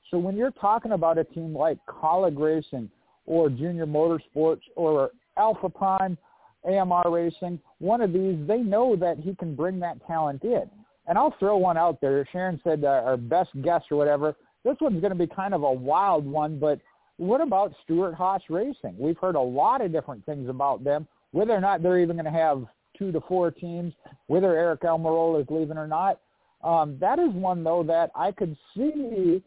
So 0.10 0.18
when 0.18 0.36
you're 0.36 0.52
talking 0.52 0.94
about 0.94 1.20
a 1.20 1.24
team 1.24 1.56
like 1.56 1.78
Kaulig 1.88 2.40
Racing 2.40 2.90
or 3.28 3.50
Junior 3.50 3.86
Motorsports 3.86 4.62
or 4.76 5.12
Alpha 5.38 5.70
Prime, 5.70 6.18
AMR 6.66 7.10
Racing, 7.10 7.60
one 7.80 8.02
of 8.02 8.14
these, 8.14 8.38
they 8.48 8.58
know 8.60 8.96
that 8.96 9.20
he 9.20 9.36
can 9.36 9.56
bring 9.56 9.80
that 9.80 10.06
talent 10.08 10.44
in. 10.44 10.70
And 11.08 11.18
I'll 11.18 11.36
throw 11.38 11.58
one 11.58 11.78
out 11.78 12.02
there. 12.02 12.28
Sharon 12.32 12.60
said 12.64 12.84
uh, 12.84 13.04
our 13.06 13.18
best 13.18 13.50
guess 13.62 13.84
or 13.92 13.98
whatever. 13.98 14.36
This 14.64 14.76
one's 14.82 15.02
going 15.02 15.14
to 15.14 15.20
be 15.20 15.28
kind 15.28 15.54
of 15.54 15.64
a 15.64 15.72
wild 15.72 16.26
one, 16.26 16.58
but 16.58 16.80
what 17.18 17.40
about 17.40 17.74
Stewart-Haas 17.84 18.42
Racing? 18.50 18.96
We've 18.98 19.18
heard 19.18 19.36
a 19.36 19.42
lot 19.42 19.82
of 19.82 19.92
different 19.92 20.26
things 20.26 20.50
about 20.50 20.84
them, 20.84 21.08
whether 21.32 21.54
or 21.54 21.62
not 21.62 21.84
they're 21.84 22.00
even 22.00 22.16
going 22.16 22.26
to 22.26 22.32
have 22.32 22.66
two 22.98 23.12
to 23.12 23.22
four 23.22 23.52
teams, 23.52 23.94
whether 24.28 24.48
Aric 24.48 24.80
Almirola 24.80 25.42
is 25.42 25.48
leaving 25.50 25.78
or 25.78 25.88
not. 25.88 26.20
Um, 26.64 26.98
that 27.00 27.20
is 27.20 27.30
one, 27.32 27.64
though, 27.64 27.84
that 27.84 28.10
I 28.16 28.32
could 28.32 28.58
see 28.76 29.44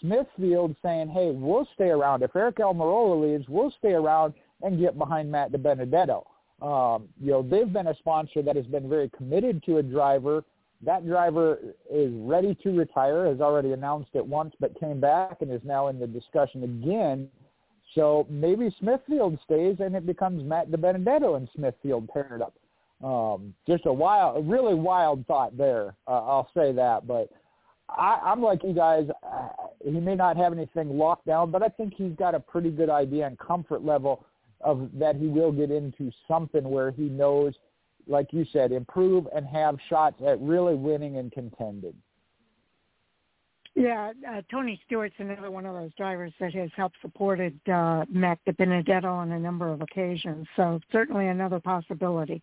Smithfield 0.00 0.76
saying, 0.82 1.08
hey, 1.08 1.30
we'll 1.30 1.66
stay 1.74 1.88
around. 1.88 2.22
If 2.22 2.32
Aric 2.32 2.58
Almirola 2.58 3.20
leaves, 3.20 3.48
we'll 3.48 3.72
stay 3.78 3.92
around 3.92 4.34
and 4.62 4.78
get 4.78 4.98
behind 4.98 5.30
Matt 5.30 5.52
DiBenedetto. 5.52 6.24
Um, 6.60 7.08
you 7.20 7.30
know, 7.30 7.42
they've 7.42 7.72
been 7.72 7.86
a 7.86 7.94
sponsor 7.96 8.42
that 8.42 8.56
has 8.56 8.66
been 8.66 8.88
very 8.88 9.10
committed 9.16 9.62
to 9.64 9.78
a 9.78 9.82
driver. 9.82 10.44
That 10.84 11.06
driver 11.06 11.58
is 11.90 12.12
ready 12.14 12.56
to 12.62 12.70
retire, 12.70 13.26
has 13.26 13.40
already 13.40 13.72
announced 13.72 14.10
it 14.14 14.24
once, 14.24 14.54
but 14.60 14.78
came 14.78 15.00
back 15.00 15.38
and 15.40 15.52
is 15.52 15.60
now 15.64 15.88
in 15.88 15.98
the 15.98 16.06
discussion 16.06 16.64
again. 16.64 17.28
So 17.94 18.26
maybe 18.28 18.74
Smithfield 18.78 19.38
stays 19.44 19.76
and 19.80 19.94
it 19.94 20.06
becomes 20.06 20.44
Matt 20.44 20.70
DiBenedetto 20.70 21.36
and 21.36 21.48
Smithfield 21.54 22.08
paired 22.12 22.42
up. 22.42 22.54
Um, 23.02 23.54
just 23.66 23.86
a 23.86 23.92
wild, 23.92 24.48
really 24.48 24.74
wild 24.74 25.26
thought 25.26 25.56
there. 25.56 25.94
Uh, 26.06 26.24
I'll 26.24 26.50
say 26.54 26.72
that, 26.72 27.06
but 27.06 27.30
I, 27.88 28.20
I'm 28.24 28.42
like 28.42 28.62
you 28.64 28.72
guys. 28.72 29.06
Uh, 29.22 29.48
he 29.84 29.92
may 29.92 30.16
not 30.16 30.36
have 30.36 30.52
anything 30.52 30.98
locked 30.98 31.26
down, 31.26 31.50
but 31.50 31.62
I 31.62 31.68
think 31.68 31.94
he's 31.96 32.12
got 32.18 32.34
a 32.34 32.40
pretty 32.40 32.70
good 32.70 32.90
idea 32.90 33.26
and 33.26 33.38
comfort 33.38 33.84
level 33.84 34.26
of 34.60 34.90
that 34.94 35.16
he 35.16 35.26
will 35.26 35.52
get 35.52 35.70
into 35.70 36.10
something 36.26 36.64
where 36.64 36.90
he 36.90 37.04
knows, 37.04 37.54
like 38.06 38.32
you 38.32 38.44
said, 38.52 38.72
improve 38.72 39.26
and 39.34 39.46
have 39.46 39.76
shots 39.88 40.20
at 40.26 40.40
really 40.40 40.74
winning 40.74 41.16
and 41.16 41.30
contending. 41.32 41.94
Yeah, 43.74 44.12
uh, 44.28 44.42
Tony 44.50 44.80
Stewart's 44.86 45.14
another 45.18 45.52
one 45.52 45.64
of 45.64 45.74
those 45.74 45.92
drivers 45.96 46.32
that 46.40 46.52
has 46.54 46.70
helped 46.76 46.96
supported 47.00 47.56
uh, 47.68 48.04
Matt 48.10 48.40
DiBenedetto 48.48 49.04
on 49.04 49.30
a 49.30 49.38
number 49.38 49.72
of 49.72 49.82
occasions. 49.82 50.48
So 50.56 50.80
certainly 50.90 51.28
another 51.28 51.60
possibility. 51.60 52.42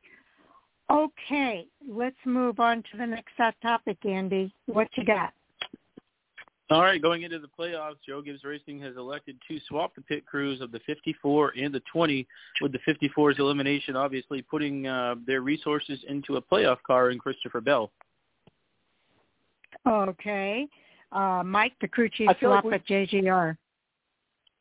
Okay, 0.90 1.68
let's 1.90 2.16
move 2.26 2.62
on 2.62 2.84
to 2.84 2.98
the 2.98 3.06
next 3.06 3.34
hot 3.36 3.56
topic, 3.62 3.98
Andy. 4.06 4.54
What 4.68 4.88
you 4.96 5.04
got? 5.04 5.34
All 6.72 6.82
right, 6.82 7.00
going 7.00 7.22
into 7.22 7.38
the 7.38 7.48
playoffs, 7.48 7.98
Joe 8.08 8.24
Gibbs 8.24 8.44
Racing 8.44 8.80
has 8.82 8.96
elected 8.98 9.38
to 9.48 9.60
swap 9.68 9.94
the 9.94 10.02
pit 10.02 10.26
crews 10.26 10.62
of 10.62 10.72
the 10.72 10.80
54 10.88 11.54
and 11.56 11.72
the 11.72 11.82
20, 11.92 12.26
with 12.60 12.72
the 12.72 12.80
54's 12.88 13.38
elimination 13.38 13.96
obviously 13.96 14.42
putting 14.42 14.88
uh, 14.88 15.14
their 15.28 15.42
resources 15.42 16.00
into 16.08 16.38
a 16.38 16.42
playoff 16.42 16.78
car 16.86 17.12
in 17.12 17.20
Christopher 17.20 17.62
Bell. 17.62 17.92
Okay. 19.88 20.68
Uh, 21.12 21.44
Mike, 21.46 21.74
the 21.82 21.88
crew 21.88 22.10
chief 22.10 22.30
swap 22.40 22.64
like 22.64 22.64
we, 22.64 22.74
at 22.74 22.88
JGR. 22.88 23.56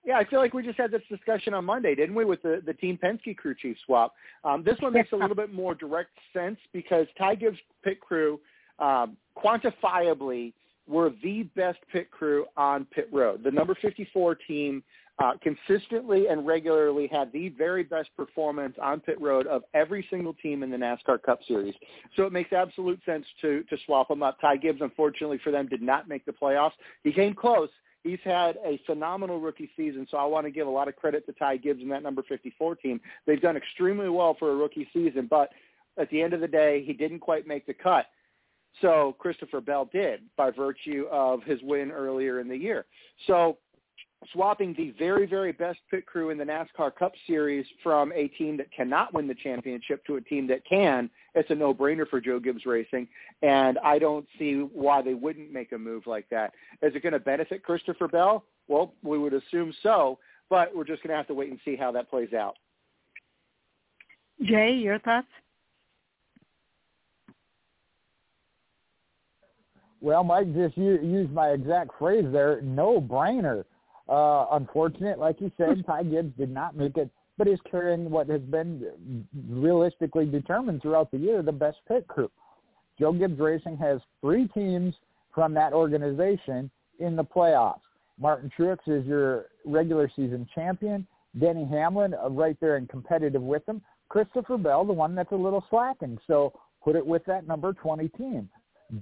Yeah, 0.05 0.18
I 0.18 0.26
feel 0.26 0.40
like 0.40 0.52
we 0.52 0.62
just 0.62 0.78
had 0.78 0.90
this 0.90 1.01
discussion 1.09 1.55
on 1.55 1.64
Monday, 1.64 1.94
didn't 1.94 2.14
we, 2.14 2.26
with 2.26 2.43
the, 2.43 2.60
the 2.66 2.74
Team 2.74 2.98
Penske 3.02 3.35
crew 3.35 3.55
chief 3.55 3.78
swap. 3.86 4.12
Um, 4.44 4.62
this 4.62 4.76
one 4.81 4.93
makes 4.93 5.12
a 5.12 5.16
little 5.16 5.35
bit 5.35 5.55
more 5.55 5.74
direct 5.74 6.10
sense 6.35 6.59
because 6.74 7.06
Ty 7.16 7.36
Gibbs' 7.36 7.56
pit 7.82 7.98
crew 8.02 8.39
um, 8.78 9.16
quantifiably– 9.43 10.52
were 10.86 11.12
the 11.23 11.44
best 11.56 11.78
pit 11.93 12.11
crew 12.11 12.47
on 12.56 12.85
pit 12.86 13.09
road. 13.12 13.43
The 13.43 13.51
number 13.51 13.77
54 13.81 14.35
team 14.35 14.82
uh, 15.19 15.32
consistently 15.43 16.27
and 16.27 16.47
regularly 16.47 17.06
had 17.06 17.32
the 17.32 17.48
very 17.51 17.85
best 17.85 18.11
performance 18.16 18.74
on 18.82 19.01
pit 19.01 19.20
road 19.20 19.47
of 19.47 19.62
every 19.73 20.06
single 20.11 20.35
team 20.35 20.62
in 20.62 20.70
the 20.70 20.77
NASCAR 20.77 21.23
Cup 21.23 21.39
Series. 21.47 21.74
So 22.16 22.24
it 22.24 22.32
makes 22.32 22.52
absolute 22.52 23.01
sense 23.06 23.24
to 23.40 23.62
to 23.65 23.77
swap 23.86 24.09
them 24.09 24.23
up. 24.23 24.40
Ty 24.40 24.56
Gibbs, 24.56 24.81
unfortunately 24.81 25.39
for 25.43 25.51
them, 25.51 25.69
did 25.69 25.82
not 25.82 26.09
make 26.09 26.24
the 26.24 26.32
playoffs. 26.32 26.73
He 27.05 27.12
came 27.12 27.35
close. 27.35 27.69
He's 28.02 28.19
had 28.23 28.59
a 28.66 28.78
phenomenal 28.85 29.40
rookie 29.40 29.70
season, 29.77 30.06
so 30.11 30.19
I 30.19 30.27
want 30.27 30.47
to 30.47 30.51
give 30.51 30.66
a 30.66 30.70
lot 30.70 30.89
of 30.89 30.97
credit 30.97 31.24
to 31.27 31.32
Ty 31.32 31.56
Gibbs 31.59 31.81
and 31.81 31.90
that 31.90 32.02
number 32.02 32.23
54 32.28 32.77
team. 32.77 33.01
They've 33.27 33.40
done 33.40 33.56
extremely 33.56 34.11
well 34.11 34.36
for 34.39 34.51
a 34.51 34.55
rookie 34.55 34.86
season, 34.93 35.27
but 35.31 35.51
at 35.97 36.11
the 36.11 36.20
end 36.20 36.35
of 36.35 36.43
the 36.43 36.48
day, 36.48 36.85
he 36.85 36.93
didn't 36.93 37.20
quite 37.20 37.47
make 37.47 37.66
the 37.66 37.73
cut. 37.73 38.06
So 38.80 39.14
Christopher 39.18 39.60
Bell 39.60 39.88
did 39.92 40.20
by 40.36 40.51
virtue 40.51 41.06
of 41.10 41.42
his 41.44 41.60
win 41.62 41.90
earlier 41.90 42.40
in 42.40 42.48
the 42.48 42.56
year. 42.56 42.86
So 43.26 43.59
swapping 44.32 44.74
the 44.76 44.94
very, 44.98 45.26
very 45.26 45.52
best 45.52 45.78
pit 45.90 46.06
crew 46.06 46.30
in 46.30 46.38
the 46.38 46.44
NASCAR 46.44 46.94
Cup 46.94 47.12
Series 47.26 47.66
from 47.82 48.12
a 48.12 48.28
team 48.28 48.56
that 48.56 48.72
cannot 48.72 49.12
win 49.12 49.28
the 49.28 49.34
championship 49.34 50.05
to 50.06 50.16
a 50.16 50.20
team 50.20 50.46
that 50.48 50.64
can, 50.64 51.10
it's 51.34 51.51
a 51.51 51.55
no-brainer 51.55 52.09
for 52.09 52.20
Joe 52.20 52.40
Gibbs 52.40 52.64
Racing, 52.66 53.06
and 53.42 53.78
I 53.78 53.98
don't 53.98 54.26
see 54.38 54.55
why 54.55 55.02
they 55.02 55.14
wouldn't 55.14 55.52
make 55.52 55.72
a 55.72 55.78
move 55.78 56.06
like 56.06 56.28
that. 56.30 56.52
Is 56.82 56.94
it 56.94 57.02
going 57.02 57.12
to 57.12 57.18
benefit 57.18 57.62
Christopher 57.62 58.09
Bell? 58.09 58.44
Well, 58.66 58.94
we 59.02 59.18
would 59.18 59.34
assume 59.34 59.74
so, 59.82 60.18
but 60.48 60.74
we're 60.74 60.84
just 60.84 61.02
going 61.02 61.10
to 61.10 61.16
have 61.16 61.26
to 61.28 61.34
wait 61.34 61.51
and 61.51 61.60
see 61.64 61.76
how 61.76 61.92
that 61.92 62.09
plays 62.09 62.32
out. 62.32 62.55
Jay, 64.42 64.72
your 64.72 64.98
thoughts? 65.01 65.28
Well, 70.05 70.22
Mike 70.22 70.55
just 70.55 70.76
used 70.76 71.32
my 71.32 71.52
exact 71.52 71.93
phrase 71.98 72.26
there. 72.31 72.60
No 72.60 73.01
brainer. 73.01 73.64
Uh, 74.06 74.44
unfortunate, 74.52 75.18
like 75.18 75.40
you 75.40 75.51
said, 75.56 75.82
Ty 75.86 76.02
Gibbs 76.02 76.36
did 76.36 76.51
not 76.51 76.76
make 76.76 76.98
it, 76.98 77.09
but 77.39 77.48
is 77.48 77.59
carrying 77.70 78.10
what 78.10 78.28
has 78.28 78.43
been 78.43 79.24
realistically 79.48 80.26
determined 80.26 80.82
throughout 80.82 81.10
the 81.10 81.16
year 81.16 81.43
the 81.43 81.52
best 81.52 81.78
pit 81.89 82.06
crew. 82.06 82.31
Joe 82.98 83.14
Gibbs 83.14 83.40
Racing 83.40 83.78
has 83.78 83.98
three 84.20 84.47
teams 84.48 84.94
from 85.35 85.55
that 85.55 85.72
organization 85.72 86.70
in 86.98 87.16
the 87.16 87.24
playoffs. 87.24 87.81
Martin 88.20 88.52
Truex 88.55 88.81
is 88.86 89.06
your 89.06 89.47
regular 89.64 90.10
season 90.14 90.47
champion. 90.55 91.06
Denny 91.40 91.64
Hamlin 91.64 92.12
uh, 92.12 92.28
right 92.28 92.59
there 92.60 92.76
and 92.76 92.90
competitive 92.90 93.40
with 93.40 93.64
them. 93.64 93.81
Christopher 94.10 94.59
Bell, 94.59 94.85
the 94.85 94.93
one 94.93 95.14
that's 95.14 95.32
a 95.32 95.35
little 95.35 95.64
slacking. 95.70 96.18
So 96.26 96.52
put 96.85 96.94
it 96.94 97.06
with 97.06 97.24
that 97.24 97.47
number 97.47 97.72
20 97.72 98.09
team 98.09 98.51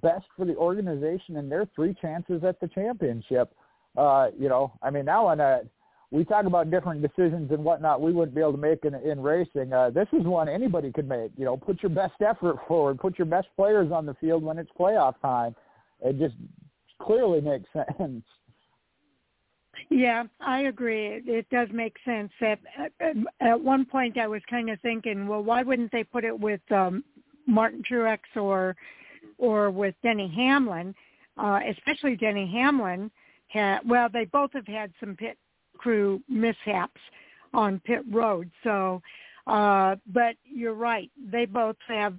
best 0.00 0.26
for 0.36 0.44
the 0.44 0.56
organization 0.56 1.36
and 1.36 1.50
their 1.50 1.68
three 1.74 1.94
chances 2.00 2.42
at 2.44 2.60
the 2.60 2.68
championship. 2.68 3.54
Uh, 3.96 4.28
you 4.38 4.48
know, 4.48 4.72
I 4.82 4.90
mean, 4.90 5.04
now 5.04 5.26
on 5.26 5.40
a, 5.40 5.60
we 6.10 6.24
talk 6.24 6.46
about 6.46 6.70
different 6.70 7.02
decisions 7.02 7.50
and 7.50 7.64
whatnot 7.64 8.00
we 8.00 8.12
wouldn't 8.12 8.34
be 8.34 8.40
able 8.40 8.52
to 8.52 8.58
make 8.58 8.84
in, 8.84 8.94
in 8.94 9.20
racing. 9.20 9.72
Uh, 9.72 9.90
this 9.90 10.08
is 10.12 10.24
one 10.24 10.48
anybody 10.48 10.92
could 10.92 11.08
make. 11.08 11.32
You 11.36 11.44
know, 11.44 11.56
put 11.56 11.82
your 11.82 11.90
best 11.90 12.20
effort 12.20 12.56
forward, 12.68 12.98
put 12.98 13.18
your 13.18 13.26
best 13.26 13.48
players 13.56 13.90
on 13.92 14.06
the 14.06 14.14
field 14.14 14.42
when 14.42 14.58
it's 14.58 14.70
playoff 14.78 15.14
time. 15.20 15.54
It 16.00 16.18
just 16.18 16.34
clearly 17.00 17.40
makes 17.40 17.68
sense. 17.98 18.24
Yeah, 19.90 20.24
I 20.40 20.62
agree. 20.62 21.22
It, 21.26 21.48
does 21.50 21.68
make 21.72 21.96
sense. 22.04 22.30
At, 22.40 22.58
at, 23.00 23.16
at 23.40 23.60
one 23.60 23.84
point, 23.84 24.18
I 24.18 24.26
was 24.26 24.42
kind 24.48 24.70
of 24.70 24.80
thinking, 24.80 25.26
well, 25.26 25.42
why 25.42 25.62
wouldn't 25.62 25.92
they 25.92 26.04
put 26.04 26.24
it 26.24 26.38
with 26.38 26.60
um, 26.70 27.04
Martin 27.46 27.82
Truex 27.90 28.20
or 28.36 28.76
or 29.38 29.70
with 29.70 29.94
Denny 30.02 30.32
Hamlin, 30.34 30.94
uh, 31.36 31.60
especially 31.68 32.16
Denny 32.16 32.50
Hamlin. 32.52 33.10
Had, 33.48 33.80
well, 33.86 34.08
they 34.10 34.24
both 34.24 34.52
have 34.54 34.66
had 34.66 34.92
some 34.98 35.14
pit 35.14 35.36
crew 35.76 36.22
mishaps 36.28 37.00
on 37.52 37.80
pit 37.84 38.00
road. 38.10 38.50
So, 38.64 39.02
uh, 39.46 39.96
but 40.12 40.36
you're 40.44 40.74
right. 40.74 41.10
They 41.30 41.44
both 41.44 41.76
have. 41.88 42.14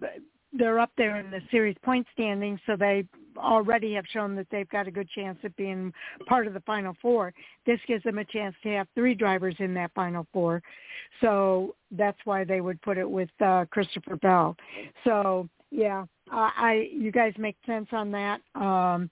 They're 0.56 0.80
up 0.80 0.92
there 0.98 1.18
in 1.18 1.32
the 1.32 1.42
series 1.50 1.76
point 1.84 2.06
standings, 2.14 2.60
so 2.68 2.76
they 2.76 3.08
already 3.38 3.94
have 3.94 4.06
shown 4.12 4.36
that 4.36 4.46
they've 4.52 4.70
got 4.70 4.88
a 4.88 4.92
good 4.92 5.10
chance 5.10 5.40
of 5.44 5.56
being 5.56 5.92
part 6.28 6.46
of 6.46 6.54
the 6.54 6.60
final 6.60 6.96
four. 7.02 7.34
This 7.66 7.80
gives 7.88 8.04
them 8.04 8.20
a 8.20 8.26
chance 8.26 8.56
to 8.62 8.70
have 8.70 8.88
three 8.94 9.16
drivers 9.16 9.56
in 9.58 9.74
that 9.74 9.92
final 9.96 10.28
four. 10.32 10.62
So 11.22 11.76
that's 11.92 12.20
why 12.26 12.44
they 12.44 12.62
would 12.62 12.82
put 12.84 13.00
it 13.00 13.10
with 13.10 13.30
uh, 13.42 13.66
Christopher 13.72 14.16
Bell. 14.18 14.56
So 15.04 15.50
yeah, 15.72 16.06
uh, 16.32 16.50
I 16.56 16.90
you 16.92 17.12
guys 17.12 17.34
make 17.38 17.58
sense 17.66 17.88
on 17.92 18.12
that. 18.12 18.42
Um, 18.56 19.10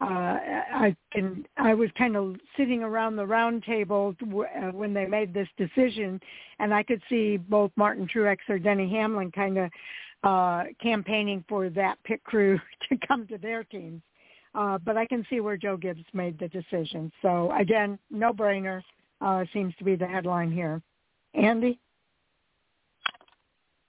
uh, 0.00 0.38
I 0.74 0.96
can. 1.12 1.46
I 1.56 1.74
was 1.74 1.90
kind 1.96 2.16
of 2.16 2.36
sitting 2.56 2.82
around 2.82 3.16
the 3.16 3.26
round 3.26 3.64
table 3.64 4.14
uh, 4.22 4.70
when 4.72 4.92
they 4.92 5.06
made 5.06 5.32
this 5.32 5.48
decision, 5.56 6.20
and 6.58 6.74
I 6.74 6.82
could 6.82 7.02
see 7.08 7.36
both 7.36 7.70
Martin 7.76 8.08
Truex 8.12 8.38
or 8.48 8.58
Denny 8.58 8.90
Hamlin 8.90 9.30
kind 9.30 9.58
of 9.58 9.70
uh, 10.24 10.64
campaigning 10.82 11.44
for 11.48 11.70
that 11.70 11.98
pit 12.04 12.22
crew 12.24 12.58
to 12.88 12.98
come 13.06 13.26
to 13.28 13.38
their 13.38 13.62
teams. 13.62 14.02
Uh, 14.54 14.78
but 14.78 14.96
I 14.96 15.06
can 15.06 15.26
see 15.28 15.40
where 15.40 15.56
Joe 15.56 15.76
Gibbs 15.76 16.04
made 16.12 16.38
the 16.38 16.48
decision. 16.48 17.10
So 17.22 17.52
again, 17.58 17.98
no 18.10 18.32
brainer 18.32 18.82
uh, 19.20 19.44
seems 19.52 19.74
to 19.76 19.84
be 19.84 19.96
the 19.96 20.06
headline 20.06 20.52
here. 20.52 20.80
Andy? 21.34 21.78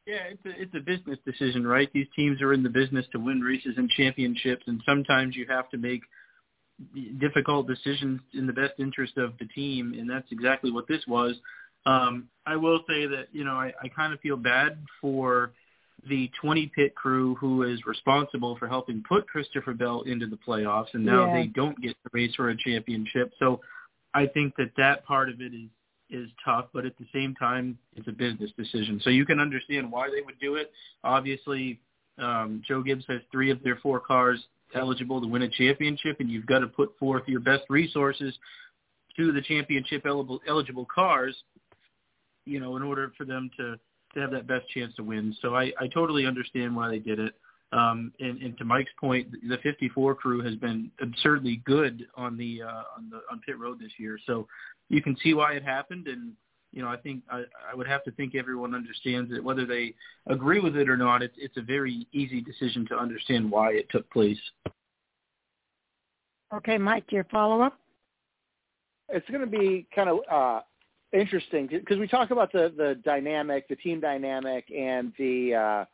Yeah, 0.05 0.23
it's 0.29 0.45
a 0.45 0.61
it's 0.61 0.75
a 0.75 0.79
business 0.79 1.17
decision, 1.25 1.65
right? 1.65 1.89
These 1.91 2.07
teams 2.15 2.41
are 2.41 2.53
in 2.53 2.61
the 2.61 2.69
business 2.69 3.05
to 3.11 3.19
win 3.19 3.41
races 3.41 3.73
and 3.77 3.89
championships, 3.89 4.63
and 4.67 4.81
sometimes 4.85 5.35
you 5.35 5.47
have 5.49 5.69
to 5.71 5.77
make 5.77 6.01
difficult 7.19 7.67
decisions 7.67 8.21
in 8.33 8.45
the 8.45 8.53
best 8.53 8.73
interest 8.77 9.17
of 9.17 9.33
the 9.39 9.45
team, 9.45 9.95
and 9.97 10.09
that's 10.09 10.27
exactly 10.31 10.71
what 10.71 10.87
this 10.87 11.01
was. 11.07 11.35
Um, 11.87 12.29
I 12.45 12.55
will 12.55 12.79
say 12.87 13.07
that 13.07 13.27
you 13.31 13.43
know 13.43 13.53
I, 13.53 13.73
I 13.81 13.87
kind 13.87 14.13
of 14.13 14.19
feel 14.19 14.37
bad 14.37 14.77
for 15.01 15.53
the 16.07 16.29
20 16.39 16.71
pit 16.75 16.93
crew 16.93 17.33
who 17.35 17.63
is 17.63 17.79
responsible 17.87 18.55
for 18.57 18.67
helping 18.67 19.03
put 19.07 19.27
Christopher 19.27 19.73
Bell 19.73 20.03
into 20.05 20.27
the 20.27 20.37
playoffs, 20.47 20.93
and 20.93 21.03
now 21.03 21.25
yeah. 21.25 21.41
they 21.41 21.47
don't 21.47 21.79
get 21.81 21.91
to 22.03 22.09
race 22.11 22.35
for 22.35 22.49
a 22.49 22.57
championship. 22.57 23.33
So 23.39 23.61
I 24.13 24.27
think 24.27 24.55
that 24.57 24.71
that 24.77 25.03
part 25.05 25.29
of 25.29 25.41
it 25.41 25.53
is 25.53 25.69
is 26.09 26.29
tough, 26.43 26.65
but 26.73 26.85
at 26.85 26.97
the 26.97 27.05
same 27.13 27.33
time, 27.35 27.77
it's 27.95 28.07
a 28.07 28.11
business 28.11 28.51
decision. 28.57 28.99
So 29.03 29.09
you 29.09 29.25
can 29.25 29.39
understand 29.39 29.91
why 29.91 30.09
they 30.09 30.21
would 30.21 30.39
do 30.39 30.55
it. 30.55 30.71
Obviously, 31.03 31.79
um, 32.17 32.61
Joe 32.67 32.81
Gibbs 32.81 33.05
has 33.07 33.21
three 33.31 33.51
of 33.51 33.61
their 33.63 33.77
four 33.77 33.99
cars 33.99 34.43
eligible 34.73 35.21
to 35.21 35.27
win 35.27 35.43
a 35.43 35.49
championship, 35.49 36.17
and 36.19 36.29
you've 36.29 36.45
got 36.45 36.59
to 36.59 36.67
put 36.67 36.97
forth 36.99 37.23
your 37.27 37.39
best 37.39 37.63
resources 37.69 38.33
to 39.17 39.31
the 39.31 39.41
championship 39.41 40.05
eligible, 40.05 40.41
eligible 40.47 40.85
cars, 40.93 41.35
you 42.45 42.59
know, 42.59 42.75
in 42.75 42.83
order 42.83 43.11
for 43.17 43.25
them 43.25 43.49
to, 43.57 43.77
to 44.13 44.19
have 44.19 44.31
that 44.31 44.47
best 44.47 44.67
chance 44.69 44.93
to 44.95 45.03
win. 45.03 45.35
So 45.41 45.55
I, 45.55 45.71
I 45.79 45.87
totally 45.87 46.25
understand 46.25 46.75
why 46.75 46.89
they 46.89 46.99
did 46.99 47.19
it. 47.19 47.33
Um, 47.75 48.13
and, 48.21 48.41
and 48.41 48.57
to 48.57 48.63
Mike's 48.63 48.91
point, 48.99 49.27
the 49.49 49.57
54 49.57 50.15
crew 50.15 50.41
has 50.41 50.55
been 50.55 50.89
absurdly 51.01 51.61
good 51.65 52.05
on 52.15 52.37
the 52.37 52.61
uh, 52.61 52.83
on 52.95 53.09
the 53.09 53.19
on 53.29 53.41
pit 53.45 53.59
road 53.59 53.79
this 53.79 53.91
year. 53.97 54.17
So 54.25 54.47
you 54.87 55.01
can 55.01 55.17
see 55.21 55.33
why 55.33 55.53
it 55.53 55.63
happened, 55.63 56.07
and 56.07 56.31
you 56.71 56.81
know 56.81 56.87
I 56.87 56.95
think 56.95 57.23
I, 57.29 57.43
I 57.69 57.75
would 57.75 57.87
have 57.87 58.03
to 58.05 58.11
think 58.11 58.33
everyone 58.33 58.73
understands 58.73 59.33
it, 59.33 59.43
whether 59.43 59.65
they 59.65 59.93
agree 60.27 60.61
with 60.61 60.77
it 60.77 60.87
or 60.87 60.95
not. 60.95 61.21
It's 61.21 61.35
it's 61.37 61.57
a 61.57 61.61
very 61.61 62.07
easy 62.13 62.39
decision 62.39 62.87
to 62.87 62.97
understand 62.97 63.51
why 63.51 63.73
it 63.73 63.87
took 63.89 64.09
place. 64.09 64.39
Okay, 66.53 66.77
Mike, 66.77 67.11
your 67.11 67.25
follow 67.25 67.61
up. 67.61 67.77
It's 69.09 69.27
going 69.29 69.41
to 69.41 69.47
be 69.47 69.85
kind 69.93 70.09
of 70.09 70.19
uh, 70.31 70.61
interesting 71.11 71.67
because 71.67 71.97
we 71.97 72.07
talk 72.07 72.31
about 72.31 72.53
the 72.53 72.73
the 72.77 72.95
dynamic, 73.03 73.67
the 73.67 73.75
team 73.75 73.99
dynamic, 73.99 74.71
and 74.71 75.11
the 75.17 75.55
uh, 75.55 75.85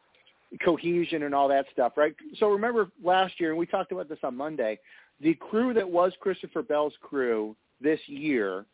cohesion 0.64 1.24
and 1.24 1.34
all 1.34 1.48
that 1.48 1.66
stuff, 1.72 1.94
right? 1.96 2.16
So 2.38 2.50
remember 2.50 2.90
last 3.04 3.40
year, 3.40 3.50
and 3.50 3.60
we 3.60 3.66
talked 3.66 3.92
about 3.92 4.10
this 4.10 4.20
on 4.24 4.36
Monday, 4.36 4.80
the 5.22 5.34
crew 5.36 5.74
that 5.74 5.90
was 5.90 6.14
Christopher 6.20 6.62
Bell's 6.62 6.94
crew 7.02 7.56
this 7.80 8.00
year 8.08 8.66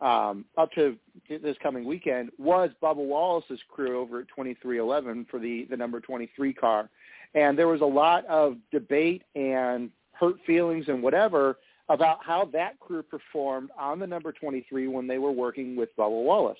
um, 0.00 0.44
up 0.58 0.70
to 0.72 0.96
this 1.28 1.56
coming 1.62 1.84
weekend 1.84 2.30
was 2.38 2.70
Bubba 2.82 2.96
Wallace's 2.96 3.60
crew 3.68 4.00
over 4.00 4.20
at 4.20 4.26
23XI 4.36 5.28
for 5.30 5.38
the, 5.38 5.66
the 5.70 5.76
number 5.76 6.00
23 6.00 6.52
car. 6.52 6.90
And 7.34 7.58
there 7.58 7.68
was 7.68 7.80
a 7.80 7.86
lot 7.86 8.24
of 8.26 8.56
debate 8.70 9.22
and 9.34 9.90
hurt 10.12 10.36
feelings 10.46 10.86
and 10.88 11.02
whatever 11.02 11.58
about 11.88 12.18
how 12.24 12.48
that 12.52 12.78
crew 12.80 13.02
performed 13.02 13.70
on 13.78 13.98
the 13.98 14.06
number 14.06 14.32
23 14.32 14.88
when 14.88 15.06
they 15.06 15.18
were 15.18 15.32
working 15.32 15.76
with 15.76 15.94
Bubba 15.96 16.10
Wallace. 16.10 16.58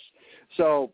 So 0.57 0.91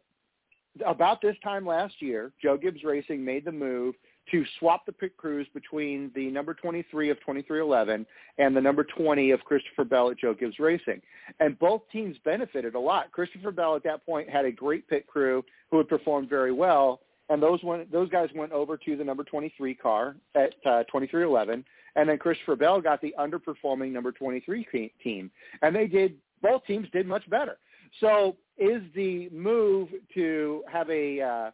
about 0.86 1.20
this 1.20 1.36
time 1.42 1.66
last 1.66 1.94
year, 2.00 2.32
Joe 2.42 2.56
Gibbs 2.56 2.84
Racing 2.84 3.24
made 3.24 3.44
the 3.44 3.52
move 3.52 3.94
to 4.30 4.44
swap 4.58 4.86
the 4.86 4.92
pit 4.92 5.16
crews 5.16 5.46
between 5.52 6.10
the 6.14 6.30
number 6.30 6.54
23 6.54 7.10
of 7.10 7.16
23XI 7.26 8.06
and 8.38 8.56
the 8.56 8.60
number 8.60 8.84
20 8.84 9.32
of 9.32 9.40
Christopher 9.40 9.84
Bell 9.84 10.10
at 10.10 10.18
Joe 10.18 10.34
Gibbs 10.34 10.58
Racing. 10.58 11.00
And 11.40 11.58
both 11.58 11.82
teams 11.90 12.16
benefited 12.24 12.74
a 12.74 12.78
lot. 12.78 13.10
Christopher 13.12 13.50
Bell 13.50 13.74
at 13.74 13.82
that 13.84 14.04
point 14.06 14.30
had 14.30 14.44
a 14.44 14.52
great 14.52 14.86
pit 14.88 15.06
crew 15.06 15.44
who 15.70 15.78
had 15.78 15.88
performed 15.88 16.28
very 16.28 16.52
well, 16.52 17.00
and 17.28 17.42
those 17.42 17.62
went, 17.62 17.90
those 17.90 18.08
guys 18.10 18.28
went 18.34 18.52
over 18.52 18.76
to 18.76 18.96
the 18.96 19.04
number 19.04 19.24
23 19.24 19.74
car 19.74 20.16
at 20.34 20.54
uh, 20.64 20.84
23XI, 20.92 21.64
and 21.96 22.08
then 22.08 22.18
Christopher 22.18 22.56
Bell 22.56 22.80
got 22.80 23.00
the 23.00 23.14
underperforming 23.18 23.92
number 23.92 24.12
23 24.12 24.92
team, 25.02 25.30
and 25.62 25.74
they 25.74 25.86
did 25.86 26.14
both 26.42 26.64
teams 26.64 26.88
did 26.92 27.06
much 27.06 27.28
better. 27.28 27.58
So 28.00 28.36
is 28.60 28.82
the 28.94 29.28
move 29.30 29.88
to 30.14 30.62
have 30.70 30.88
a 30.90 31.20
uh, 31.20 31.50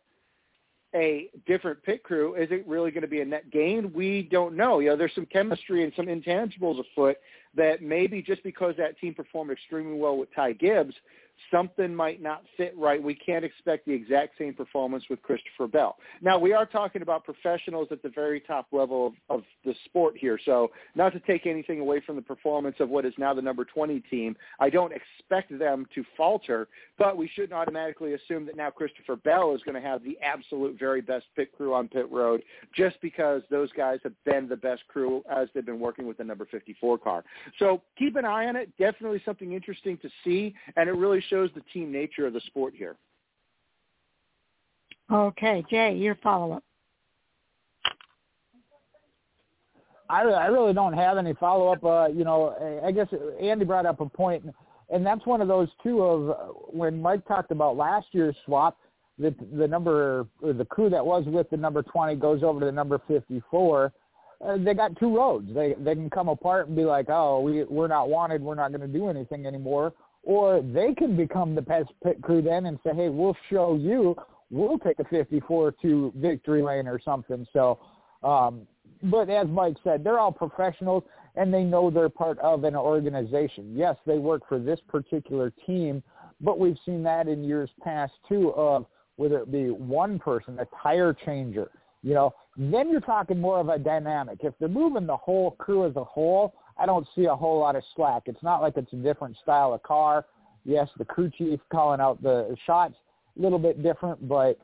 a 0.94 1.28
different 1.46 1.82
pit 1.82 2.02
crew, 2.02 2.34
is 2.34 2.48
it 2.50 2.66
really 2.66 2.90
going 2.90 3.02
to 3.02 3.08
be 3.08 3.20
a 3.20 3.24
net 3.24 3.50
gain? 3.50 3.92
We 3.92 4.28
don't 4.30 4.56
know. 4.56 4.80
You 4.80 4.90
know, 4.90 4.96
there's 4.96 5.14
some 5.14 5.26
chemistry 5.26 5.84
and 5.84 5.92
some 5.94 6.06
intangibles 6.06 6.80
afoot 6.80 7.16
that 7.54 7.82
maybe 7.82 8.22
just 8.22 8.42
because 8.42 8.74
that 8.78 8.98
team 8.98 9.14
performed 9.14 9.50
extremely 9.50 9.98
well 9.98 10.16
with 10.16 10.34
Ty 10.34 10.52
Gibbs, 10.52 10.94
something 11.50 11.94
might 11.94 12.22
not 12.22 12.42
fit 12.56 12.74
right. 12.76 13.02
We 13.02 13.14
can't 13.14 13.44
expect 13.44 13.86
the 13.86 13.92
exact 13.92 14.38
same 14.38 14.54
performance 14.54 15.04
with 15.08 15.22
Christopher 15.22 15.66
Bell. 15.66 15.96
Now, 16.20 16.38
we 16.38 16.52
are 16.52 16.66
talking 16.66 17.02
about 17.02 17.24
professionals 17.24 17.88
at 17.90 18.02
the 18.02 18.08
very 18.08 18.40
top 18.40 18.66
level 18.72 19.08
of, 19.08 19.38
of 19.38 19.44
the 19.64 19.74
sport 19.84 20.16
here. 20.16 20.38
So 20.44 20.70
not 20.94 21.12
to 21.12 21.20
take 21.20 21.46
anything 21.46 21.80
away 21.80 22.00
from 22.04 22.16
the 22.16 22.22
performance 22.22 22.76
of 22.80 22.88
what 22.88 23.04
is 23.04 23.14
now 23.18 23.34
the 23.34 23.42
number 23.42 23.64
20 23.64 24.00
team, 24.00 24.36
I 24.60 24.70
don't 24.70 24.92
expect 24.92 25.56
them 25.58 25.86
to 25.94 26.04
falter, 26.16 26.68
but 26.98 27.16
we 27.16 27.30
shouldn't 27.34 27.52
automatically 27.52 28.14
assume 28.14 28.46
that 28.46 28.56
now 28.56 28.70
Christopher 28.70 29.16
Bell 29.16 29.54
is 29.54 29.62
going 29.62 29.80
to 29.80 29.86
have 29.86 30.02
the 30.02 30.18
absolute 30.22 30.78
very 30.78 31.00
best 31.00 31.26
pit 31.34 31.50
crew 31.56 31.74
on 31.74 31.88
pit 31.88 32.10
road 32.10 32.42
just 32.74 33.00
because 33.00 33.42
those 33.50 33.70
guys 33.72 33.98
have 34.02 34.12
been 34.24 34.48
the 34.48 34.56
best 34.56 34.82
crew 34.88 35.22
as 35.30 35.48
they've 35.54 35.66
been 35.66 35.80
working 35.80 36.06
with 36.06 36.18
the 36.18 36.24
number 36.24 36.46
54 36.50 36.98
car. 36.98 37.24
So 37.58 37.82
keep 37.98 38.16
an 38.16 38.24
eye 38.24 38.46
on 38.46 38.56
it. 38.56 38.70
Definitely 38.78 39.22
something 39.24 39.52
interesting 39.52 39.98
to 39.98 40.08
see, 40.24 40.54
and 40.76 40.88
it 40.88 40.92
really 40.92 41.22
shows 41.28 41.50
the 41.54 41.62
team 41.72 41.92
nature 41.92 42.26
of 42.26 42.32
the 42.32 42.40
sport 42.46 42.74
here. 42.76 42.96
Okay, 45.12 45.64
Jay, 45.70 45.94
your 45.94 46.16
follow-up. 46.16 46.64
I, 50.08 50.22
I 50.22 50.46
really 50.46 50.72
don't 50.72 50.92
have 50.92 51.18
any 51.18 51.34
follow-up. 51.34 51.84
Uh, 51.84 52.08
you 52.08 52.24
know, 52.24 52.80
I 52.84 52.92
guess 52.92 53.08
Andy 53.40 53.64
brought 53.64 53.86
up 53.86 54.00
a 54.00 54.06
point, 54.06 54.44
and 54.90 55.04
that's 55.04 55.24
one 55.26 55.40
of 55.40 55.48
those 55.48 55.68
two 55.82 56.02
of 56.02 56.30
uh, 56.30 56.34
when 56.70 57.00
Mike 57.00 57.26
talked 57.26 57.50
about 57.50 57.76
last 57.76 58.06
year's 58.12 58.36
swap, 58.44 58.78
that 59.18 59.34
the 59.56 59.66
number 59.66 60.26
or 60.42 60.52
the 60.52 60.64
crew 60.64 60.90
that 60.90 61.04
was 61.04 61.24
with 61.26 61.48
the 61.50 61.56
number 61.56 61.82
20 61.82 62.16
goes 62.16 62.42
over 62.42 62.60
to 62.60 62.66
the 62.66 62.72
number 62.72 63.00
54 63.08 63.92
uh, 64.44 64.58
they 64.58 64.74
got 64.74 64.98
two 64.98 65.14
roads. 65.16 65.48
They 65.54 65.74
they 65.78 65.94
can 65.94 66.10
come 66.10 66.28
apart 66.28 66.66
and 66.66 66.76
be 66.76 66.84
like, 66.84 67.06
oh, 67.08 67.40
we 67.40 67.64
we're 67.64 67.88
not 67.88 68.08
wanted. 68.08 68.42
We're 68.42 68.54
not 68.54 68.70
going 68.70 68.80
to 68.80 68.98
do 68.98 69.08
anything 69.08 69.46
anymore. 69.46 69.92
Or 70.26 70.60
they 70.60 70.92
can 70.92 71.16
become 71.16 71.54
the 71.54 71.62
best 71.62 71.90
pit 72.02 72.20
crew 72.20 72.42
then 72.42 72.66
and 72.66 72.80
say, 72.84 72.90
hey, 72.94 73.08
we'll 73.08 73.36
show 73.48 73.76
you. 73.76 74.16
We'll 74.50 74.78
take 74.78 74.98
a 74.98 75.04
54 75.04 75.72
to 75.82 76.12
victory 76.16 76.62
lane 76.62 76.88
or 76.88 77.00
something. 77.00 77.46
So, 77.52 77.78
um, 78.24 78.66
but 79.04 79.30
as 79.30 79.46
Mike 79.46 79.76
said, 79.84 80.02
they're 80.02 80.18
all 80.18 80.32
professionals 80.32 81.04
and 81.36 81.54
they 81.54 81.62
know 81.62 81.90
they're 81.90 82.08
part 82.08 82.40
of 82.40 82.64
an 82.64 82.74
organization. 82.74 83.72
Yes, 83.76 83.96
they 84.04 84.18
work 84.18 84.42
for 84.48 84.58
this 84.58 84.80
particular 84.88 85.52
team, 85.64 86.02
but 86.40 86.58
we've 86.58 86.78
seen 86.84 87.04
that 87.04 87.28
in 87.28 87.44
years 87.44 87.70
past 87.84 88.14
too. 88.28 88.50
Of 88.54 88.86
whether 89.14 89.38
it 89.38 89.52
be 89.52 89.70
one 89.70 90.18
person, 90.18 90.58
a 90.58 90.66
tire 90.82 91.14
changer, 91.24 91.70
you 92.02 92.14
know, 92.14 92.34
then 92.56 92.90
you're 92.90 93.00
talking 93.00 93.40
more 93.40 93.60
of 93.60 93.68
a 93.68 93.78
dynamic. 93.78 94.38
If 94.42 94.54
they're 94.58 94.68
moving 94.68 95.06
the 95.06 95.16
whole 95.16 95.52
crew 95.52 95.86
as 95.86 95.94
a 95.96 96.04
whole, 96.04 96.54
I 96.78 96.86
don't 96.86 97.06
see 97.14 97.24
a 97.24 97.34
whole 97.34 97.60
lot 97.60 97.76
of 97.76 97.82
slack. 97.94 98.22
It's 98.26 98.42
not 98.42 98.60
like 98.60 98.76
it's 98.76 98.92
a 98.92 98.96
different 98.96 99.36
style 99.42 99.72
of 99.72 99.82
car. 99.82 100.26
Yes, 100.64 100.88
the 100.98 101.04
crew 101.04 101.30
chief 101.36 101.60
calling 101.70 102.00
out 102.00 102.22
the 102.22 102.56
shots, 102.66 102.94
a 103.38 103.42
little 103.42 103.58
bit 103.58 103.82
different, 103.82 104.28
but 104.28 104.58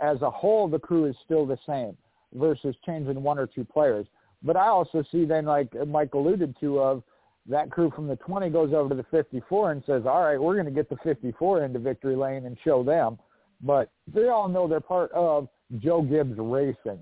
as 0.00 0.20
a 0.22 0.30
whole, 0.30 0.68
the 0.68 0.78
crew 0.78 1.06
is 1.06 1.16
still 1.24 1.46
the 1.46 1.58
same 1.66 1.96
versus 2.34 2.74
changing 2.84 3.22
one 3.22 3.38
or 3.38 3.46
two 3.46 3.64
players. 3.64 4.06
But 4.42 4.56
I 4.56 4.66
also 4.66 5.04
see 5.10 5.24
then, 5.24 5.46
like 5.46 5.72
Mike 5.86 6.14
alluded 6.14 6.56
to, 6.60 6.80
of 6.80 7.02
that 7.46 7.70
crew 7.70 7.92
from 7.94 8.08
the 8.08 8.16
20 8.16 8.50
goes 8.50 8.72
over 8.72 8.88
to 8.88 8.94
the 8.94 9.06
54 9.10 9.72
and 9.72 9.82
says, 9.86 10.02
all 10.06 10.22
right, 10.22 10.40
we're 10.40 10.54
going 10.54 10.66
to 10.66 10.72
get 10.72 10.88
the 10.88 10.96
54 11.04 11.64
into 11.64 11.78
victory 11.78 12.16
lane 12.16 12.46
and 12.46 12.56
show 12.64 12.82
them. 12.82 13.18
But 13.62 13.90
they 14.12 14.28
all 14.28 14.48
know 14.48 14.66
they're 14.66 14.80
part 14.80 15.12
of 15.12 15.48
Joe 15.78 16.02
Gibbs 16.02 16.36
Racing. 16.38 16.98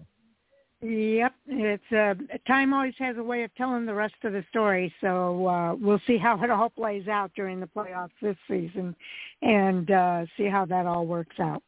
Yep, 0.85 1.33
it's 1.47 1.93
uh, 1.93 2.15
time 2.49 2.75
always 2.75 2.95
has 2.99 3.17
a 3.17 3.23
way 3.23 3.45
of 3.45 3.55
telling 3.55 3.87
the 3.87 3.95
rest 3.95 4.17
of 4.25 4.33
the 4.33 4.45
story. 4.51 4.93
So 5.01 5.47
uh, 5.47 5.75
we'll 5.77 6.01
see 6.09 6.19
how 6.19 6.43
it 6.43 6.51
all 6.51 6.71
plays 6.71 7.07
out 7.07 7.31
during 7.37 7.61
the 7.61 7.69
playoffs 7.69 8.11
this 8.21 8.37
season, 8.49 8.97
and 9.43 9.89
uh, 9.93 10.27
see 10.37 10.47
how 10.47 10.65
that 10.67 10.87
all 10.87 11.07
works 11.07 11.37
out. 11.39 11.63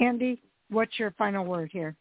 Andy, 0.00 0.40
what's 0.70 0.96
your 0.96 1.10
final 1.18 1.44
word 1.44 1.70
here? 1.72 1.96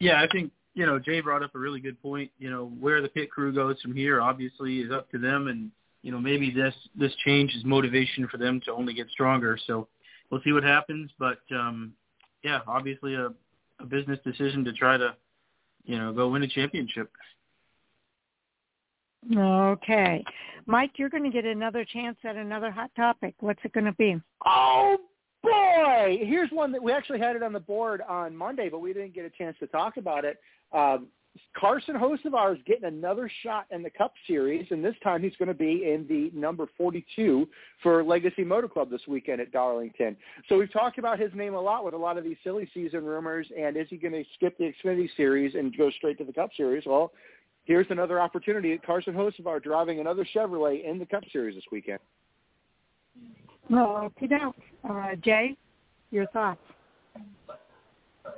Yeah, 0.00 0.20
I 0.22 0.28
think 0.30 0.52
you 0.74 0.84
know 0.84 0.98
Jay 0.98 1.22
brought 1.22 1.42
up 1.42 1.54
a 1.54 1.58
really 1.58 1.80
good 1.80 2.00
point. 2.02 2.30
You 2.38 2.50
know 2.50 2.66
where 2.78 3.00
the 3.00 3.08
pit 3.08 3.30
crew 3.30 3.54
goes 3.54 3.80
from 3.80 3.96
here 3.96 4.20
obviously 4.20 4.80
is 4.80 4.92
up 4.92 5.10
to 5.12 5.18
them, 5.18 5.48
and 5.48 5.70
you 6.02 6.12
know 6.12 6.20
maybe 6.20 6.50
this 6.50 6.74
this 6.94 7.14
change 7.24 7.54
is 7.54 7.64
motivation 7.64 8.28
for 8.28 8.36
them 8.36 8.60
to 8.66 8.72
only 8.72 8.92
get 8.92 9.08
stronger. 9.08 9.58
So 9.66 9.88
we'll 10.28 10.42
see 10.42 10.52
what 10.52 10.62
happens, 10.62 11.10
but 11.18 11.38
um, 11.52 11.94
yeah, 12.44 12.60
obviously 12.66 13.14
a, 13.14 13.32
a 13.82 13.86
business 13.86 14.18
decision 14.24 14.64
to 14.64 14.72
try 14.72 14.96
to, 14.96 15.14
you 15.84 15.98
know, 15.98 16.12
go 16.12 16.28
win 16.28 16.42
a 16.42 16.48
championship. 16.48 17.10
Okay. 19.36 20.24
Mike, 20.66 20.92
you're 20.96 21.08
going 21.08 21.24
to 21.24 21.30
get 21.30 21.44
another 21.44 21.84
chance 21.84 22.16
at 22.24 22.36
another 22.36 22.70
hot 22.70 22.90
topic. 22.96 23.34
What's 23.40 23.60
it 23.64 23.72
going 23.72 23.86
to 23.86 23.92
be? 23.92 24.20
Oh, 24.46 24.96
boy. 25.42 26.18
Here's 26.22 26.50
one 26.50 26.72
that 26.72 26.82
we 26.82 26.92
actually 26.92 27.18
had 27.18 27.36
it 27.36 27.42
on 27.42 27.52
the 27.52 27.60
board 27.60 28.02
on 28.08 28.36
Monday, 28.36 28.68
but 28.68 28.80
we 28.80 28.92
didn't 28.92 29.14
get 29.14 29.24
a 29.24 29.30
chance 29.30 29.56
to 29.60 29.66
talk 29.66 29.96
about 29.96 30.24
it. 30.24 30.38
Um, 30.72 31.08
Carson 31.58 31.94
Hocevar 31.94 32.54
is 32.54 32.62
getting 32.66 32.84
another 32.84 33.30
shot 33.42 33.66
in 33.70 33.82
the 33.82 33.90
Cup 33.90 34.12
Series, 34.26 34.66
and 34.70 34.84
this 34.84 34.94
time 35.02 35.22
he's 35.22 35.36
going 35.38 35.48
to 35.48 35.54
be 35.54 35.90
in 35.90 36.06
the 36.08 36.30
number 36.38 36.66
42 36.76 37.48
for 37.82 38.02
Legacy 38.04 38.44
Motor 38.44 38.68
Club 38.68 38.90
this 38.90 39.02
weekend 39.06 39.40
at 39.40 39.52
Darlington. 39.52 40.16
So 40.48 40.58
we've 40.58 40.72
talked 40.72 40.98
about 40.98 41.18
his 41.18 41.32
name 41.34 41.54
a 41.54 41.60
lot 41.60 41.84
with 41.84 41.94
a 41.94 41.98
lot 41.98 42.18
of 42.18 42.24
these 42.24 42.36
silly 42.44 42.68
season 42.74 43.04
rumors, 43.04 43.46
and 43.58 43.76
is 43.76 43.86
he 43.88 43.96
going 43.96 44.12
to 44.12 44.24
skip 44.34 44.58
the 44.58 44.72
Xfinity 44.72 45.08
Series 45.16 45.54
and 45.54 45.76
go 45.76 45.90
straight 45.90 46.18
to 46.18 46.24
the 46.24 46.32
Cup 46.32 46.50
Series? 46.56 46.84
Well, 46.84 47.12
here's 47.64 47.86
another 47.90 48.20
opportunity. 48.20 48.76
Carson 48.78 49.14
Hocevar 49.14 49.62
driving 49.62 50.00
another 50.00 50.26
Chevrolet 50.34 50.84
in 50.84 50.98
the 50.98 51.06
Cup 51.06 51.22
Series 51.32 51.54
this 51.54 51.64
weekend. 51.70 52.00
Well, 53.70 54.10
okay, 54.16 54.26
now, 54.26 54.54
uh, 54.88 55.14
Jay, 55.22 55.56
your 56.10 56.26
thoughts? 56.28 56.60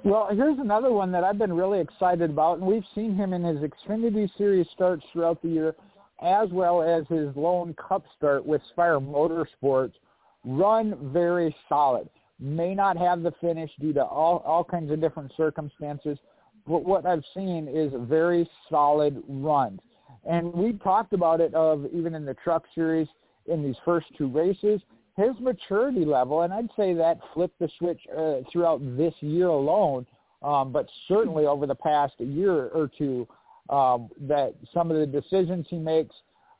Well, 0.02 0.28
here's 0.32 0.58
another 0.58 0.92
one 0.92 1.12
that 1.12 1.24
I've 1.24 1.38
been 1.38 1.52
really 1.52 1.80
excited 1.80 2.30
about, 2.30 2.58
and 2.58 2.66
we've 2.66 2.84
seen 2.94 3.14
him 3.14 3.32
in 3.32 3.42
his 3.42 3.58
Xfinity 3.58 4.28
Series 4.36 4.66
starts 4.74 5.04
throughout 5.12 5.42
the 5.42 5.48
year, 5.48 5.74
as 6.22 6.48
well 6.50 6.82
as 6.82 7.06
his 7.08 7.34
lone 7.36 7.74
Cup 7.74 8.04
start 8.16 8.46
with 8.46 8.62
Spire 8.70 9.00
Motorsports, 9.00 9.92
run 10.44 11.10
very 11.12 11.54
solid. 11.68 12.08
May 12.38 12.74
not 12.74 12.96
have 12.96 13.22
the 13.22 13.32
finish 13.40 13.70
due 13.80 13.92
to 13.94 14.04
all, 14.04 14.38
all 14.46 14.64
kinds 14.64 14.90
of 14.90 15.00
different 15.00 15.32
circumstances, 15.36 16.18
but 16.66 16.84
what 16.84 17.06
I've 17.06 17.24
seen 17.34 17.68
is 17.68 17.92
very 18.08 18.48
solid 18.70 19.22
runs. 19.28 19.80
And 20.24 20.52
we 20.52 20.72
talked 20.74 21.12
about 21.12 21.40
it 21.40 21.54
of 21.54 21.86
even 21.92 22.14
in 22.14 22.24
the 22.24 22.34
Truck 22.34 22.64
Series 22.74 23.08
in 23.46 23.62
these 23.62 23.76
first 23.84 24.06
two 24.16 24.28
races, 24.28 24.80
his 25.16 25.38
maturity 25.40 26.04
level, 26.04 26.42
and 26.42 26.52
I'd 26.52 26.70
say 26.76 26.92
that 26.94 27.18
flipped 27.32 27.58
the 27.58 27.68
switch 27.78 28.00
uh, 28.16 28.36
throughout 28.50 28.80
this 28.96 29.14
year 29.20 29.46
alone, 29.46 30.06
um, 30.42 30.72
but 30.72 30.88
certainly 31.08 31.46
over 31.46 31.66
the 31.66 31.74
past 31.74 32.14
year 32.18 32.68
or 32.68 32.90
two, 32.98 33.26
um, 33.70 34.10
that 34.22 34.54
some 34.72 34.90
of 34.90 34.96
the 34.98 35.06
decisions 35.06 35.66
he 35.70 35.78
makes, 35.78 36.14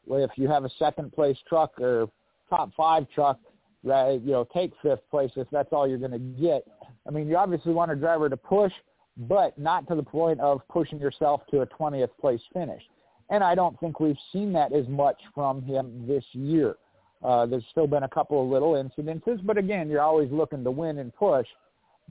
if 0.09 0.31
you 0.36 0.48
have 0.48 0.64
a 0.64 0.70
second 0.78 1.12
place 1.12 1.36
truck 1.48 1.78
or 1.81 2.09
top 2.48 2.70
five 2.76 3.06
truck, 3.14 3.39
right, 3.82 4.20
you 4.22 4.32
know, 4.32 4.47
take 4.55 4.72
fifth 4.82 5.02
place 5.10 5.31
if 5.36 5.48
that's 5.51 5.72
all 5.72 5.89
you're 5.89 5.98
going 5.98 6.12
to 6.12 6.18
get. 6.18 6.64
I 7.06 7.10
mean, 7.10 7.28
you 7.28 7.36
obviously 7.36 7.72
want 7.72 7.90
a 7.90 7.97
driver 7.97 8.31
to 8.31 8.36
push, 8.36 8.72
but 9.16 9.59
not 9.59 9.86
to 9.89 9.94
the 9.94 10.02
point 10.02 10.40
of 10.40 10.60
pushing 10.68 10.98
yourself 10.98 11.43
to 11.51 11.60
a 11.60 11.66
20th 11.66 12.10
place 12.20 12.40
finish. 12.52 12.82
And 13.31 13.43
I 13.43 13.55
don't 13.55 13.78
think 13.81 14.01
we've 14.01 14.16
seen 14.32 14.52
that 14.52 14.72
as 14.72 14.86
much 14.89 15.20
from 15.35 15.62
him 15.62 16.06
this 16.06 16.24
year. 16.32 16.76
Uh, 17.24 17.46
there's 17.46 17.64
still 17.70 17.86
been 17.86 18.02
a 18.02 18.09
couple 18.09 18.42
of 18.42 18.51
little 18.51 18.72
incidences, 18.72 19.44
but 19.44 19.56
again, 19.56 19.88
you're 19.88 20.02
always 20.02 20.30
looking 20.30 20.62
to 20.62 20.70
win 20.70 20.98
and 20.98 21.14
push. 21.14 21.46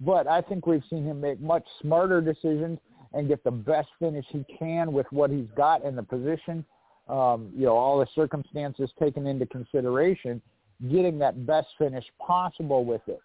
But 0.02 0.28
I 0.28 0.42
think 0.42 0.66
we've 0.66 0.84
seen 0.90 1.06
him 1.06 1.22
make 1.22 1.40
much 1.40 1.64
smarter 1.82 2.20
decisions 2.20 2.80
and 3.14 3.28
get 3.28 3.44
the 3.44 3.52
best 3.52 3.90
finish 4.00 4.26
he 4.30 4.44
can 4.58 4.92
with 4.92 5.06
what 5.12 5.30
he's 5.30 5.46
got 5.56 5.84
in 5.84 5.96
the 5.96 6.02
position. 6.02 6.66
Um, 7.08 7.52
you 7.56 7.66
know, 7.66 7.78
all 7.78 8.00
the 8.00 8.08
circumstances 8.16 8.90
taken 9.00 9.28
into 9.28 9.46
consideration, 9.46 10.42
getting 10.90 11.20
that 11.20 11.46
best 11.46 11.68
finish 11.78 12.06
possible 12.20 12.84
with 12.84 13.02
it. 13.08 13.22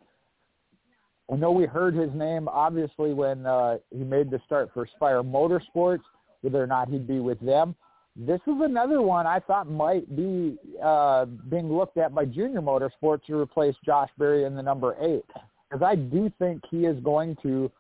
I 1.32 1.36
know 1.36 1.52
we 1.52 1.64
heard 1.64 1.94
his 1.94 2.10
name 2.12 2.48
obviously 2.48 3.14
when 3.14 3.46
uh, 3.46 3.78
he 3.90 4.04
made 4.04 4.30
the 4.30 4.40
start 4.44 4.70
for 4.74 4.86
Spire 4.86 5.22
Motorsports, 5.22 6.02
whether 6.42 6.62
or 6.62 6.66
not 6.66 6.88
he'd 6.88 7.06
be 7.06 7.20
with 7.20 7.40
them 7.40 7.74
this 8.18 8.40
is 8.48 8.54
another 8.60 9.00
one 9.00 9.28
I 9.28 9.38
thought 9.38 9.70
might 9.70 10.16
be 10.16 10.58
uh, 10.82 11.26
being 11.48 11.72
looked 11.72 11.98
at 11.98 12.12
by 12.12 12.24
Junior 12.24 12.60
Motorsports 12.60 13.24
to 13.26 13.38
replace 13.38 13.76
Josh 13.86 14.10
Berry 14.18 14.42
in 14.44 14.56
the 14.56 14.62
number 14.62 14.96
eight, 15.00 15.24
because 15.70 15.84
I 15.84 15.94
do 15.94 16.30
think 16.40 16.62
he 16.68 16.84
is 16.84 16.98
going 17.04 17.36
to 17.42 17.70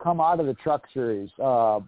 come 0.00 0.20
out 0.20 0.38
of 0.38 0.46
the 0.46 0.54
Truck 0.54 0.84
Series. 0.94 1.30
Uh, 1.42 1.80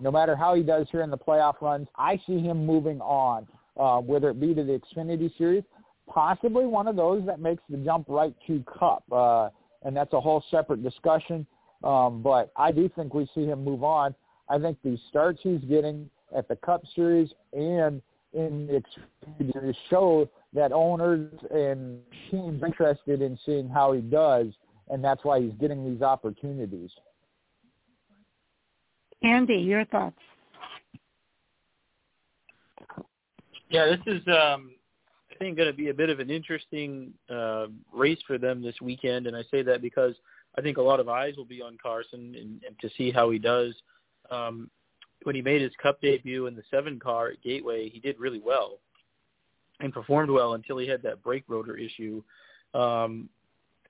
no 0.00 0.10
matter 0.10 0.34
how 0.34 0.54
he 0.54 0.62
does 0.62 0.86
here 0.90 1.02
in 1.02 1.10
the 1.10 1.18
playoff 1.18 1.60
runs, 1.60 1.88
I 1.94 2.18
see 2.26 2.40
him 2.40 2.64
moving 2.64 3.02
on, 3.02 3.46
uh, 3.78 3.98
whether 3.98 4.30
it 4.30 4.40
be 4.40 4.54
to 4.54 4.64
the 4.64 4.80
Xfinity 4.80 5.36
Series, 5.36 5.64
possibly 6.08 6.64
one 6.64 6.88
of 6.88 6.96
those 6.96 7.26
that 7.26 7.38
makes 7.38 7.62
the 7.68 7.76
jump 7.76 8.06
right 8.08 8.34
to 8.46 8.64
Cup, 8.78 9.04
uh, 9.12 9.50
and 9.82 9.94
that's 9.94 10.14
a 10.14 10.20
whole 10.20 10.42
separate 10.50 10.82
discussion. 10.82 11.46
Um, 11.84 12.22
but 12.22 12.50
I 12.56 12.72
do 12.72 12.88
think 12.88 13.12
we 13.12 13.28
see 13.34 13.44
him 13.44 13.62
move 13.62 13.84
on. 13.84 14.14
I 14.48 14.58
think 14.58 14.78
the 14.82 14.98
starts 15.10 15.40
he's 15.42 15.60
getting 15.60 16.08
at 16.36 16.48
the 16.48 16.56
Cup 16.56 16.82
Series 16.94 17.30
and 17.52 18.00
in 18.32 18.66
the 18.66 18.82
Xfinity 19.26 19.74
show 19.88 20.28
that 20.52 20.72
owners 20.72 21.32
and 21.50 22.00
teams 22.30 22.62
interested 22.62 23.22
in 23.22 23.38
seeing 23.44 23.68
how 23.68 23.92
he 23.92 24.00
does, 24.00 24.46
and 24.88 25.02
that's 25.02 25.24
why 25.24 25.40
he's 25.40 25.52
getting 25.60 25.90
these 25.90 26.02
opportunities. 26.02 26.90
Andy, 29.22 29.56
your 29.56 29.84
thoughts? 29.86 30.16
Yeah, 33.68 33.86
this 33.86 34.00
is 34.06 34.26
um, 34.28 34.72
I 35.30 35.36
think 35.38 35.56
going 35.56 35.70
to 35.70 35.76
be 35.76 35.88
a 35.88 35.94
bit 35.94 36.10
of 36.10 36.18
an 36.18 36.30
interesting 36.30 37.12
uh, 37.28 37.66
race 37.92 38.18
for 38.26 38.38
them 38.38 38.62
this 38.62 38.74
weekend, 38.80 39.26
and 39.26 39.36
I 39.36 39.42
say 39.50 39.62
that 39.62 39.82
because 39.82 40.14
I 40.58 40.60
think 40.60 40.78
a 40.78 40.82
lot 40.82 40.98
of 40.98 41.08
eyes 41.08 41.36
will 41.36 41.44
be 41.44 41.62
on 41.62 41.78
Carson 41.80 42.34
and, 42.34 42.60
and 42.66 42.78
to 42.80 42.90
see 42.96 43.10
how 43.10 43.30
he 43.30 43.38
does. 43.38 43.74
Um, 44.30 44.70
when 45.24 45.34
he 45.34 45.42
made 45.42 45.60
his 45.60 45.72
Cup 45.82 46.00
debut 46.00 46.46
in 46.46 46.56
the 46.56 46.62
seven 46.70 46.98
car 46.98 47.28
at 47.28 47.42
Gateway, 47.42 47.88
he 47.88 48.00
did 48.00 48.18
really 48.18 48.40
well 48.40 48.78
and 49.80 49.92
performed 49.92 50.30
well 50.30 50.54
until 50.54 50.78
he 50.78 50.86
had 50.86 51.02
that 51.02 51.22
brake 51.22 51.44
rotor 51.48 51.76
issue. 51.76 52.22
Um, 52.74 53.28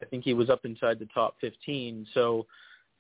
I 0.03 0.07
think 0.07 0.25
he 0.25 0.35
was 0.35 0.49
up 0.49 0.65
inside 0.65 0.99
the 0.99 1.09
top 1.13 1.37
15. 1.41 2.07
So 2.15 2.47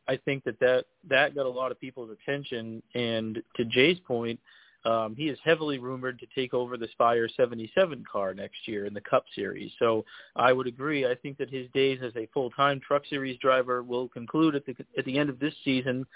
I 0.08 0.16
think 0.16 0.44
that 0.44 0.58
that, 0.60 0.84
that 1.08 1.34
got 1.34 1.46
a 1.46 1.50
lot 1.50 1.70
of 1.70 1.80
people's 1.80 2.10
attention. 2.10 2.82
And 2.94 3.42
to 3.56 3.64
Jay's 3.64 3.98
point, 4.00 4.38
um, 4.84 5.14
he 5.14 5.28
is 5.28 5.38
heavily 5.44 5.78
rumored 5.78 6.18
to 6.20 6.26
take 6.34 6.54
over 6.54 6.76
the 6.76 6.88
Spire 6.92 7.28
77 7.28 8.04
car 8.10 8.32
next 8.32 8.66
year 8.66 8.86
in 8.86 8.94
the 8.94 9.00
Cup 9.00 9.24
Series. 9.34 9.70
So 9.78 10.04
I 10.36 10.52
would 10.52 10.66
agree. 10.66 11.06
I 11.06 11.14
think 11.14 11.36
that 11.38 11.50
his 11.50 11.66
days 11.74 12.00
as 12.02 12.12
a 12.16 12.28
full-time 12.32 12.80
Truck 12.80 13.02
Series 13.06 13.38
driver 13.38 13.82
will 13.82 14.08
conclude 14.08 14.54
at 14.54 14.64
the 14.64 14.74
at 14.96 15.04
the 15.04 15.18
end 15.18 15.28
of 15.28 15.38
this 15.38 15.52
season, 15.64 16.06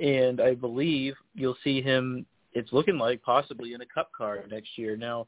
and 0.00 0.40
I 0.40 0.54
believe 0.54 1.14
you'll 1.34 1.56
see 1.64 1.82
him. 1.82 2.26
It's 2.52 2.72
looking 2.72 2.98
like 2.98 3.22
possibly 3.22 3.74
in 3.74 3.80
a 3.80 3.86
Cup 3.86 4.10
car 4.16 4.44
next 4.50 4.70
year. 4.76 4.96
Now, 4.96 5.26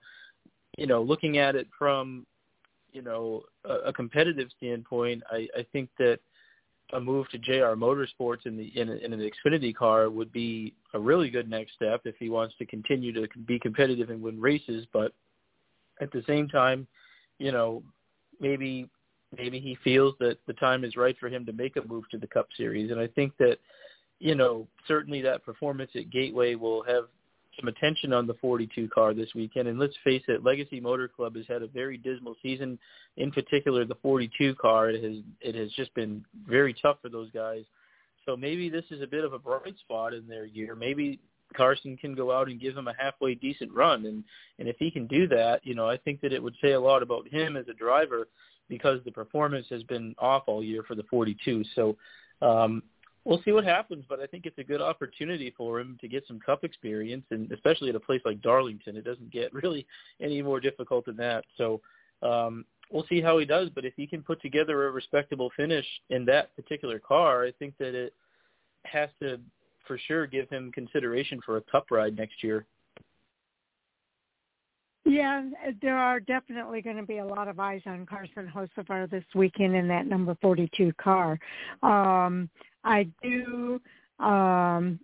you 0.78 0.86
know, 0.86 1.02
looking 1.02 1.38
at 1.38 1.56
it 1.56 1.68
from 1.78 2.26
you 2.92 3.02
know 3.02 3.42
a, 3.64 3.88
a 3.88 3.92
competitive 3.92 4.48
standpoint, 4.56 5.22
I, 5.30 5.48
I 5.56 5.66
think 5.72 5.90
that 5.98 6.20
a 6.92 7.00
move 7.00 7.28
to 7.30 7.38
JR 7.38 7.76
Motorsports 7.76 8.46
in 8.46 8.56
the 8.56 8.72
in, 8.78 8.88
a, 8.88 8.94
in 8.96 9.12
an 9.12 9.20
Xfinity 9.20 9.74
car 9.74 10.10
would 10.10 10.32
be 10.32 10.74
a 10.94 10.98
really 10.98 11.30
good 11.30 11.48
next 11.48 11.74
step 11.74 12.02
if 12.04 12.16
he 12.18 12.28
wants 12.28 12.54
to 12.58 12.66
continue 12.66 13.12
to 13.12 13.26
be 13.46 13.58
competitive 13.58 14.10
and 14.10 14.22
win 14.22 14.40
races. 14.40 14.86
But 14.92 15.12
at 16.00 16.10
the 16.12 16.24
same 16.26 16.48
time, 16.48 16.86
you 17.38 17.52
know, 17.52 17.82
maybe 18.40 18.88
maybe 19.36 19.60
he 19.60 19.76
feels 19.84 20.14
that 20.20 20.38
the 20.46 20.54
time 20.54 20.84
is 20.84 20.96
right 20.96 21.16
for 21.18 21.28
him 21.28 21.46
to 21.46 21.52
make 21.52 21.76
a 21.76 21.86
move 21.86 22.08
to 22.10 22.18
the 22.18 22.26
Cup 22.26 22.48
Series, 22.56 22.90
and 22.90 23.00
I 23.00 23.06
think 23.08 23.36
that 23.38 23.58
you 24.20 24.34
know, 24.34 24.68
certainly 24.86 25.22
that 25.22 25.44
performance 25.44 25.90
at 25.96 26.10
Gateway 26.10 26.54
will 26.54 26.82
have 26.84 27.04
some 27.58 27.68
attention 27.68 28.12
on 28.12 28.26
the 28.26 28.34
42 28.34 28.88
car 28.88 29.12
this 29.14 29.34
weekend. 29.34 29.66
And 29.66 29.78
let's 29.78 29.96
face 30.04 30.22
it, 30.28 30.44
Legacy 30.44 30.78
Motor 30.78 31.08
Club 31.08 31.34
has 31.36 31.46
had 31.48 31.62
a 31.62 31.66
very 31.66 31.96
dismal 31.96 32.36
season. 32.42 32.78
In 33.16 33.32
particular, 33.32 33.84
the 33.84 33.96
42 33.96 34.54
car 34.54 34.90
it 34.90 35.02
has 35.02 35.22
it 35.40 35.54
has 35.54 35.72
just 35.72 35.92
been 35.94 36.24
very 36.46 36.74
tough 36.80 36.98
for 37.02 37.08
those 37.08 37.30
guys. 37.32 37.64
So 38.26 38.36
maybe 38.36 38.68
this 38.68 38.84
is 38.90 39.02
a 39.02 39.06
bit 39.06 39.24
of 39.24 39.32
a 39.32 39.38
bright 39.38 39.76
spot 39.80 40.14
in 40.14 40.28
their 40.28 40.44
year. 40.44 40.76
Maybe 40.76 41.18
Carson 41.56 41.96
can 41.96 42.14
go 42.14 42.30
out 42.30 42.48
and 42.48 42.60
give 42.60 42.74
them 42.74 42.86
a 42.86 42.94
halfway 42.96 43.34
decent 43.34 43.72
run, 43.72 44.06
and 44.06 44.22
and 44.58 44.68
if 44.68 44.76
he 44.78 44.90
can 44.90 45.06
do 45.06 45.26
that, 45.28 45.60
you 45.64 45.74
know, 45.74 45.88
I 45.88 45.96
think 45.96 46.20
that 46.20 46.32
it 46.32 46.42
would 46.42 46.54
say 46.62 46.72
a 46.72 46.80
lot 46.80 47.02
about 47.02 47.26
him 47.26 47.56
as 47.56 47.66
a 47.68 47.74
driver 47.74 48.28
because 48.68 49.00
the 49.04 49.10
performance 49.10 49.66
has 49.70 49.82
been 49.84 50.14
off 50.18 50.44
all 50.46 50.62
year 50.62 50.84
for 50.84 50.94
the 50.94 51.02
42. 51.10 51.64
So 51.74 51.96
um, 52.40 52.82
we'll 53.24 53.42
see 53.42 53.52
what 53.52 53.64
happens, 53.64 54.04
but 54.08 54.20
I 54.20 54.26
think 54.26 54.46
it's 54.46 54.58
a 54.58 54.64
good 54.64 54.80
opportunity 54.80 55.52
for 55.56 55.80
him 55.80 55.98
to 56.00 56.08
get 56.08 56.24
some 56.26 56.40
cup 56.40 56.64
experience, 56.64 57.24
and 57.30 57.50
especially 57.52 57.90
at 57.90 57.94
a 57.94 58.00
place 58.00 58.22
like 58.24 58.40
Darlington, 58.40 58.96
it 58.96 59.04
doesn't 59.04 59.30
get 59.30 59.52
really 59.62 59.86
any 60.20 60.42
more 60.42 60.60
difficult 60.60 61.06
than 61.06 61.16
that. 61.16 61.44
So 61.56 61.80
um, 62.22 62.64
we'll 62.90 63.06
see 63.08 63.20
how 63.20 63.38
he 63.38 63.44
does, 63.44 63.68
but 63.74 63.84
if 63.84 63.94
he 63.96 64.06
can 64.06 64.22
put 64.22 64.40
together 64.42 64.86
a 64.86 64.90
respectable 64.90 65.50
finish 65.56 65.86
in 66.10 66.24
that 66.26 66.54
particular 66.56 66.98
car, 66.98 67.44
I 67.44 67.52
think 67.52 67.74
that 67.78 67.94
it 67.94 68.14
has 68.84 69.10
to 69.20 69.40
for 69.86 69.98
sure 69.98 70.26
give 70.26 70.48
him 70.48 70.70
consideration 70.72 71.40
for 71.44 71.56
a 71.56 71.62
cup 71.62 71.86
ride 71.90 72.16
next 72.16 72.42
year. 72.44 72.66
Yeah, 75.10 75.42
there 75.82 75.98
are 75.98 76.20
definitely 76.20 76.82
going 76.82 76.96
to 76.96 77.02
be 77.02 77.18
a 77.18 77.24
lot 77.24 77.48
of 77.48 77.58
eyes 77.58 77.82
on 77.84 78.06
Carson 78.06 78.48
Hocevar 78.54 79.10
this 79.10 79.24
weekend 79.34 79.74
in 79.74 79.88
that 79.88 80.06
number 80.06 80.36
42 80.40 80.92
car. 81.02 81.36
Um, 81.82 82.48
I 82.84 83.08
do 83.20 83.80
um, 84.20 85.00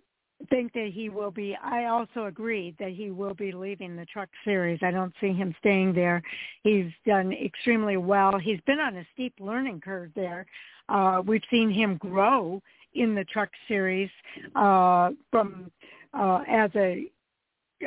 think 0.49 0.71
that 0.71 0.91
he 0.93 1.09
will 1.09 1.29
be. 1.29 1.57
I 1.61 1.87
also 1.87 2.27
agree 2.27 2.73
that 2.79 2.91
he 2.91 3.11
will 3.11 3.33
be 3.33 3.51
leaving 3.51 3.97
the 3.97 4.05
Truck 4.05 4.29
Series. 4.45 4.79
I 4.81 4.91
don't 4.91 5.13
see 5.19 5.33
him 5.33 5.53
staying 5.59 5.91
there. 5.91 6.21
He's 6.63 6.89
done 7.05 7.33
extremely 7.33 7.97
well. 7.97 8.39
He's 8.39 8.61
been 8.61 8.79
on 8.79 8.95
a 8.95 9.05
steep 9.13 9.33
learning 9.41 9.81
curve 9.81 10.11
there. 10.15 10.45
Uh, 10.87 11.21
we've 11.25 11.43
seen 11.51 11.69
him 11.69 11.97
grow 11.97 12.61
in 12.93 13.13
the 13.13 13.25
Truck 13.25 13.49
Series 13.67 14.09
uh, 14.55 15.09
from 15.31 15.69
uh, 16.13 16.43
as 16.47 16.71
a 16.75 17.11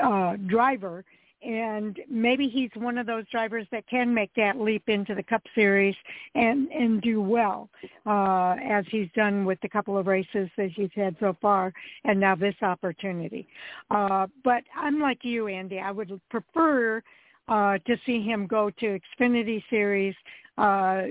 uh, 0.02 0.36
driver 0.46 1.02
and 1.42 1.98
maybe 2.08 2.48
he's 2.48 2.70
one 2.74 2.98
of 2.98 3.06
those 3.06 3.24
drivers 3.30 3.66
that 3.72 3.86
can 3.88 4.12
make 4.12 4.30
that 4.36 4.58
leap 4.58 4.88
into 4.88 5.14
the 5.14 5.22
Cup 5.22 5.42
Series 5.54 5.94
and 6.34 6.68
and 6.68 7.00
do 7.00 7.20
well, 7.20 7.68
uh, 8.06 8.56
as 8.62 8.84
he's 8.90 9.08
done 9.14 9.44
with 9.44 9.60
the 9.62 9.68
couple 9.68 9.96
of 9.96 10.06
races 10.06 10.48
that 10.56 10.70
he's 10.74 10.90
had 10.94 11.16
so 11.20 11.36
far, 11.40 11.72
and 12.04 12.20
now 12.20 12.34
this 12.34 12.54
opportunity. 12.62 13.46
Uh, 13.90 14.26
but 14.44 14.62
I'm 14.76 15.00
like 15.00 15.18
you, 15.22 15.48
Andy. 15.48 15.78
I 15.78 15.90
would 15.90 16.20
prefer 16.30 17.02
uh, 17.48 17.78
to 17.78 17.96
see 18.06 18.22
him 18.22 18.46
go 18.46 18.70
to 18.70 18.98
Xfinity 19.18 19.62
Series 19.70 20.14
uh, 20.60 21.04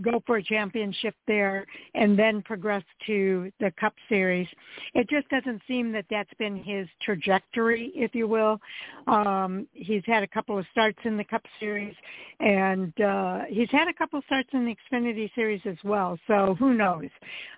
go 0.00 0.22
for 0.24 0.38
a 0.38 0.42
championship 0.42 1.14
there 1.26 1.66
and 1.94 2.18
then 2.18 2.40
progress 2.40 2.82
to 3.06 3.52
the 3.60 3.70
Cup 3.78 3.92
Series. 4.08 4.48
It 4.94 5.08
just 5.10 5.28
doesn't 5.28 5.60
seem 5.68 5.92
that 5.92 6.06
that's 6.10 6.32
been 6.38 6.56
his 6.56 6.88
trajectory, 7.02 7.92
if 7.94 8.14
you 8.14 8.26
will. 8.26 8.58
Um, 9.06 9.66
he's 9.74 10.02
had 10.06 10.22
a 10.22 10.26
couple 10.26 10.58
of 10.58 10.64
starts 10.72 10.98
in 11.04 11.18
the 11.18 11.24
Cup 11.24 11.42
Series, 11.60 11.94
and 12.40 12.98
uh, 13.00 13.40
he's 13.50 13.70
had 13.70 13.86
a 13.86 13.92
couple 13.92 14.18
of 14.18 14.24
starts 14.24 14.48
in 14.54 14.64
the 14.64 14.74
Xfinity 14.74 15.30
Series 15.34 15.60
as 15.66 15.76
well. 15.84 16.18
So 16.26 16.56
who 16.58 16.72
knows 16.72 17.10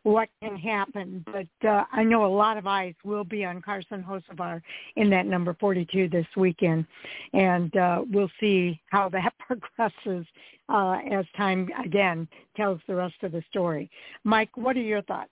what 0.02 0.28
can 0.42 0.56
happen? 0.56 1.24
But 1.26 1.68
uh, 1.68 1.84
I 1.92 2.02
know 2.02 2.24
a 2.24 2.34
lot 2.34 2.56
of 2.56 2.66
eyes 2.66 2.94
will 3.04 3.24
be 3.24 3.44
on 3.44 3.62
Carson 3.62 4.02
Hocevar 4.02 4.60
in 4.96 5.08
that 5.10 5.26
number 5.26 5.56
42 5.60 6.08
this 6.08 6.26
weekend, 6.36 6.84
and 7.32 7.76
uh, 7.76 8.02
we'll 8.10 8.30
see 8.40 8.80
how 8.90 9.08
that 9.10 9.32
progresses 9.46 10.26
uh, 10.68 10.98
as 11.10 11.24
time 11.36 11.68
again 11.84 12.28
tells 12.56 12.80
the 12.86 12.94
rest 12.94 13.16
of 13.22 13.32
the 13.32 13.42
story. 13.50 13.90
Mike, 14.24 14.50
what 14.56 14.76
are 14.76 14.80
your 14.80 15.02
thoughts? 15.02 15.30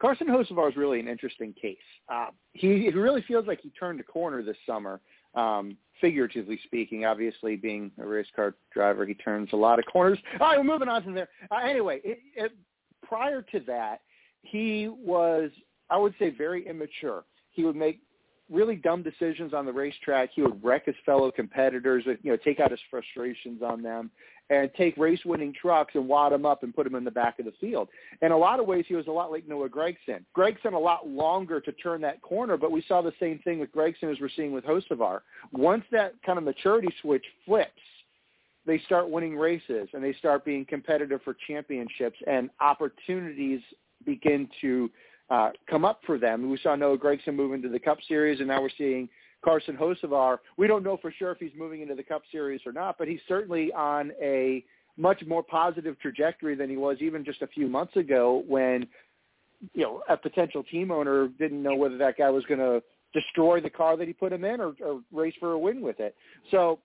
Carson 0.00 0.26
Hocevar 0.26 0.68
is 0.68 0.76
really 0.76 1.00
an 1.00 1.08
interesting 1.08 1.54
case. 1.60 1.76
Uh, 2.12 2.26
he 2.52 2.86
it 2.86 2.94
really 2.94 3.22
feels 3.22 3.46
like 3.46 3.60
he 3.62 3.70
turned 3.70 3.98
a 3.98 4.02
corner 4.02 4.42
this 4.42 4.56
summer, 4.66 5.00
um, 5.34 5.76
figuratively 6.00 6.60
speaking. 6.64 7.06
Obviously, 7.06 7.56
being 7.56 7.90
a 7.98 8.06
race 8.06 8.26
car 8.36 8.54
driver, 8.72 9.06
he 9.06 9.14
turns 9.14 9.48
a 9.52 9.56
lot 9.56 9.78
of 9.78 9.86
corners. 9.90 10.18
All 10.38 10.48
right, 10.48 10.58
we're 10.58 10.64
moving 10.64 10.88
on 10.88 11.02
from 11.02 11.14
there. 11.14 11.28
Uh, 11.50 11.60
anyway, 11.64 12.00
it, 12.04 12.18
it, 12.36 12.52
prior 13.02 13.40
to 13.40 13.60
that, 13.60 14.00
he 14.42 14.88
was, 14.88 15.50
I 15.88 15.96
would 15.96 16.14
say, 16.18 16.30
very 16.30 16.66
immature. 16.68 17.24
He 17.52 17.64
would 17.64 17.76
make 17.76 18.00
really 18.50 18.76
dumb 18.76 19.02
decisions 19.02 19.52
on 19.52 19.66
the 19.66 19.72
racetrack. 19.72 20.30
He 20.34 20.42
would 20.42 20.62
wreck 20.62 20.86
his 20.86 20.94
fellow 21.04 21.30
competitors, 21.30 22.04
you 22.06 22.30
know, 22.30 22.36
take 22.36 22.60
out 22.60 22.70
his 22.70 22.80
frustrations 22.90 23.62
on 23.62 23.82
them, 23.82 24.10
and 24.48 24.70
take 24.76 24.96
race-winning 24.96 25.52
trucks 25.60 25.94
and 25.96 26.06
wad 26.06 26.32
them 26.32 26.46
up 26.46 26.62
and 26.62 26.74
put 26.74 26.84
them 26.84 26.94
in 26.94 27.02
the 27.02 27.10
back 27.10 27.40
of 27.40 27.44
the 27.44 27.52
field. 27.60 27.88
In 28.22 28.30
a 28.30 28.36
lot 28.36 28.60
of 28.60 28.66
ways, 28.66 28.84
he 28.86 28.94
was 28.94 29.08
a 29.08 29.10
lot 29.10 29.32
like 29.32 29.48
Noah 29.48 29.68
Gragson. 29.68 30.24
Gragson 30.36 30.72
a 30.72 30.78
lot 30.78 31.08
longer 31.08 31.60
to 31.60 31.72
turn 31.72 32.00
that 32.02 32.22
corner, 32.22 32.56
but 32.56 32.70
we 32.70 32.84
saw 32.86 33.02
the 33.02 33.12
same 33.18 33.40
thing 33.40 33.58
with 33.58 33.72
Gragson 33.72 34.12
as 34.12 34.20
we're 34.20 34.28
seeing 34.36 34.52
with 34.52 34.64
Hocevar. 34.64 35.20
Once 35.52 35.84
that 35.90 36.14
kind 36.24 36.38
of 36.38 36.44
maturity 36.44 36.88
switch 37.02 37.24
flips, 37.44 37.70
they 38.66 38.78
start 38.86 39.10
winning 39.10 39.36
races 39.36 39.88
and 39.92 40.02
they 40.02 40.12
start 40.14 40.44
being 40.44 40.64
competitive 40.64 41.20
for 41.24 41.36
championships 41.48 42.18
and 42.26 42.50
opportunities 42.60 43.60
begin 44.04 44.48
to 44.60 44.90
uh, 45.30 45.50
come 45.68 45.84
up 45.84 46.00
for 46.06 46.18
them. 46.18 46.50
We 46.50 46.58
saw 46.62 46.76
Noah 46.76 46.98
Gragson 46.98 47.34
move 47.34 47.52
into 47.52 47.68
the 47.68 47.78
Cup 47.78 47.98
Series, 48.06 48.38
and 48.38 48.48
now 48.48 48.62
we're 48.62 48.68
seeing 48.76 49.08
Carson 49.44 49.76
Hocevar. 49.76 50.38
We 50.56 50.66
don't 50.66 50.82
know 50.82 50.98
for 51.00 51.12
sure 51.12 51.32
if 51.32 51.38
he's 51.38 51.52
moving 51.56 51.82
into 51.82 51.94
the 51.94 52.02
Cup 52.02 52.22
Series 52.30 52.60
or 52.66 52.72
not, 52.72 52.96
but 52.98 53.08
he's 53.08 53.20
certainly 53.28 53.72
on 53.72 54.12
a 54.20 54.64
much 54.96 55.22
more 55.26 55.42
positive 55.42 55.98
trajectory 56.00 56.54
than 56.54 56.70
he 56.70 56.76
was 56.76 56.98
even 57.00 57.24
just 57.24 57.42
a 57.42 57.46
few 57.46 57.68
months 57.68 57.96
ago 57.96 58.44
when 58.48 58.86
you 59.74 59.82
know 59.82 60.02
a 60.08 60.16
potential 60.16 60.62
team 60.64 60.90
owner 60.90 61.28
didn't 61.38 61.62
know 61.62 61.74
whether 61.74 61.98
that 61.98 62.16
guy 62.16 62.30
was 62.30 62.44
going 62.44 62.60
to 62.60 62.82
destroy 63.12 63.60
the 63.60 63.70
car 63.70 63.96
that 63.96 64.06
he 64.06 64.12
put 64.12 64.32
him 64.32 64.44
in 64.44 64.60
or, 64.60 64.74
or 64.84 65.00
race 65.12 65.34
for 65.38 65.52
a 65.52 65.58
win 65.58 65.80
with 65.80 66.00
it. 66.00 66.14
So 66.50 66.78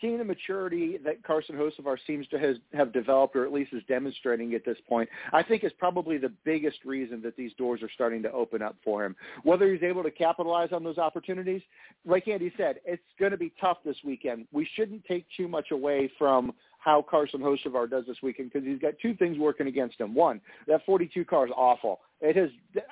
seeing 0.00 0.18
the 0.18 0.24
maturity 0.24 0.98
that 1.04 1.22
Carson 1.24 1.56
Hocevar 1.56 1.96
seems 2.06 2.26
to 2.28 2.38
has, 2.38 2.56
have 2.72 2.92
developed, 2.92 3.36
or 3.36 3.44
at 3.44 3.52
least 3.52 3.72
is 3.72 3.82
demonstrating 3.88 4.54
at 4.54 4.64
this 4.64 4.78
point, 4.88 5.08
I 5.32 5.42
think 5.42 5.64
is 5.64 5.72
probably 5.78 6.18
the 6.18 6.32
biggest 6.44 6.84
reason 6.84 7.20
that 7.22 7.36
these 7.36 7.52
doors 7.54 7.82
are 7.82 7.90
starting 7.94 8.22
to 8.22 8.32
open 8.32 8.62
up 8.62 8.76
for 8.84 9.04
him. 9.04 9.16
Whether 9.42 9.72
he's 9.72 9.82
able 9.82 10.02
to 10.02 10.10
capitalize 10.10 10.70
on 10.72 10.84
those 10.84 10.98
opportunities, 10.98 11.62
like 12.06 12.28
Andy 12.28 12.52
said, 12.56 12.76
it's 12.84 13.02
going 13.18 13.32
to 13.32 13.38
be 13.38 13.52
tough 13.60 13.78
this 13.84 13.96
weekend. 14.04 14.46
We 14.52 14.68
shouldn't 14.74 15.04
take 15.04 15.26
too 15.36 15.48
much 15.48 15.70
away 15.70 16.10
from 16.18 16.52
how 16.78 17.04
Carson 17.08 17.40
Hocevar 17.40 17.90
does 17.90 18.06
this 18.06 18.16
weekend 18.22 18.52
because 18.52 18.66
he's 18.66 18.80
got 18.80 18.94
two 19.02 19.14
things 19.14 19.38
working 19.38 19.66
against 19.66 20.00
him. 20.00 20.14
One, 20.14 20.40
that 20.66 20.84
42 20.86 21.24
car 21.24 21.46
is 21.46 21.52
awful. 21.56 22.00
It 22.20 22.36
has, 22.36 22.50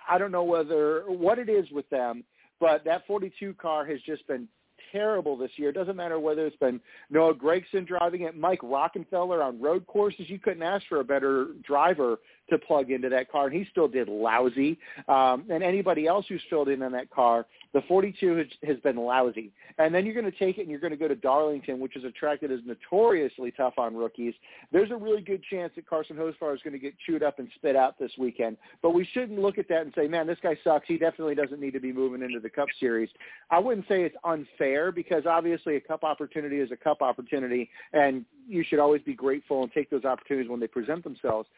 I 0.08 0.18
don't 0.18 0.32
know 0.32 0.44
whether 0.44 1.04
what 1.06 1.38
it 1.38 1.48
is 1.48 1.70
with 1.70 1.88
them, 1.90 2.24
but 2.60 2.84
that 2.84 3.06
42 3.06 3.54
car 3.54 3.86
has 3.86 4.00
just 4.02 4.26
been 4.26 4.48
terrible 4.92 5.36
this 5.36 5.50
year. 5.56 5.70
It 5.70 5.74
doesn't 5.74 5.96
matter 5.96 6.18
whether 6.18 6.46
it's 6.46 6.56
been 6.56 6.80
Noah 7.10 7.34
Gragson 7.34 7.86
driving 7.86 8.22
it, 8.22 8.36
Mike 8.36 8.60
Rockenfeller 8.60 9.44
on 9.44 9.60
road 9.60 9.86
courses. 9.86 10.28
You 10.28 10.38
couldn't 10.38 10.62
ask 10.62 10.86
for 10.88 11.00
a 11.00 11.04
better 11.04 11.48
driver 11.66 12.18
to 12.50 12.58
plug 12.58 12.90
into 12.90 13.08
that 13.08 13.30
car, 13.30 13.46
and 13.46 13.56
he 13.56 13.66
still 13.70 13.88
did 13.88 14.08
lousy. 14.08 14.78
Um, 15.08 15.44
and 15.50 15.62
anybody 15.62 16.06
else 16.06 16.26
who's 16.28 16.42
filled 16.48 16.68
in 16.68 16.82
on 16.82 16.92
that 16.92 17.10
car, 17.10 17.46
the 17.74 17.82
42 17.88 18.36
has, 18.36 18.46
has 18.64 18.76
been 18.78 18.96
lousy. 18.96 19.52
And 19.78 19.94
then 19.94 20.04
you're 20.04 20.14
going 20.14 20.30
to 20.30 20.38
take 20.38 20.58
it 20.58 20.62
and 20.62 20.70
you're 20.70 20.80
going 20.80 20.92
to 20.92 20.96
go 20.96 21.08
to 21.08 21.14
Darlington, 21.14 21.78
which 21.78 21.96
is 21.96 22.04
a 22.04 22.10
track 22.10 22.40
that 22.40 22.50
is 22.50 22.60
notoriously 22.64 23.52
tough 23.52 23.74
on 23.78 23.94
rookies. 23.94 24.34
There's 24.72 24.90
a 24.90 24.96
really 24.96 25.22
good 25.22 25.42
chance 25.50 25.72
that 25.76 25.88
Carson 25.88 26.16
Hocevar 26.16 26.54
is 26.54 26.62
going 26.62 26.72
to 26.72 26.78
get 26.78 26.94
chewed 27.06 27.22
up 27.22 27.38
and 27.38 27.48
spit 27.56 27.76
out 27.76 27.98
this 27.98 28.12
weekend. 28.18 28.56
But 28.82 28.90
we 28.90 29.06
shouldn't 29.12 29.38
look 29.38 29.58
at 29.58 29.68
that 29.68 29.82
and 29.82 29.92
say, 29.94 30.08
man, 30.08 30.26
this 30.26 30.38
guy 30.42 30.56
sucks. 30.64 30.86
He 30.88 30.98
definitely 30.98 31.34
doesn't 31.34 31.60
need 31.60 31.72
to 31.72 31.80
be 31.80 31.92
moving 31.92 32.22
into 32.22 32.40
the 32.40 32.50
Cup 32.50 32.68
Series. 32.80 33.08
I 33.50 33.58
wouldn't 33.58 33.86
say 33.88 34.02
it's 34.02 34.16
unfair 34.24 34.90
because 34.90 35.24
obviously 35.26 35.76
a 35.76 35.80
Cup 35.80 36.04
opportunity 36.04 36.58
is 36.58 36.72
a 36.72 36.76
Cup 36.76 37.02
opportunity, 37.02 37.70
and 37.92 38.24
you 38.48 38.64
should 38.66 38.78
always 38.78 39.02
be 39.02 39.14
grateful 39.14 39.62
and 39.62 39.72
take 39.72 39.90
those 39.90 40.04
opportunities 40.04 40.50
when 40.50 40.60
they 40.60 40.66
present 40.66 41.04
themselves. 41.04 41.48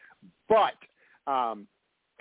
But 0.47 1.31
um, 1.31 1.67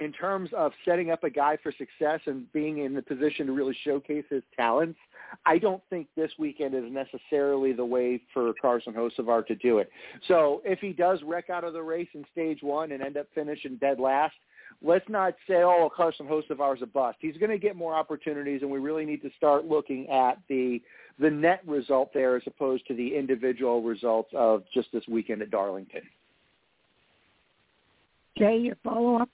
in 0.01 0.13
terms 0.13 0.51
of 0.57 0.73
setting 0.85 1.11
up 1.11 1.25
a 1.25 1.31
guy 1.31 1.59
for 1.63 1.73
success 1.73 2.21
and 2.27 2.51
being 2.53 2.79
in 2.79 2.95
the 2.95 3.03
position 3.03 3.47
to 3.47 3.53
really 3.53 3.77
showcase 3.85 4.25
his 4.31 4.43
talents, 4.57 4.99
I 5.47 5.59
don't 5.59 5.83
think 5.91 6.09
this 6.17 6.31
weekend 6.39 6.75
is 6.75 6.85
necessarily 6.91 7.73
the 7.73 7.85
way 7.85 8.21
for 8.33 8.53
Carson 8.61 8.95
Hocevar 8.95 9.47
to 9.47 9.55
do 9.57 9.79
it. 9.79 9.91
So 10.27 10.63
if 10.65 10.81
he 10.81 10.93
does 10.93 11.21
wreck 11.25 11.51
out 11.51 11.65
of 11.65 11.75
the 11.75 11.83
race 11.83 12.09
in 12.15 12.25
stage 12.33 12.61
one 12.63 12.93
and 12.93 13.03
end 13.03 13.17
up 13.17 13.27
finishing 13.35 13.77
dead 13.77 14.01
last, 14.01 14.35
let's 14.83 15.09
not 15.09 15.35
say, 15.47 15.63
oh, 15.63 15.91
Carson 15.95 16.27
Hocevar 16.27 16.77
is 16.77 16.83
a 16.83 16.87
bust. 16.87 17.19
He's 17.21 17.37
going 17.37 17.51
to 17.51 17.59
get 17.59 17.77
more 17.77 17.95
opportunities, 17.95 18.63
and 18.63 18.71
we 18.71 18.79
really 18.79 19.05
need 19.05 19.23
to 19.23 19.31
start 19.37 19.67
looking 19.67 20.09
at 20.09 20.39
the 20.49 20.81
the 21.19 21.31
net 21.31 21.61
result 21.67 22.11
there 22.15 22.37
as 22.37 22.43
opposed 22.47 22.87
to 22.87 22.95
the 22.95 23.15
individual 23.15 23.83
results 23.83 24.31
of 24.35 24.63
just 24.73 24.89
this 24.91 25.07
weekend 25.07 25.43
at 25.43 25.51
Darlington. 25.51 26.01
Jay, 28.41 28.57
your 28.57 28.77
follow-up? 28.83 29.29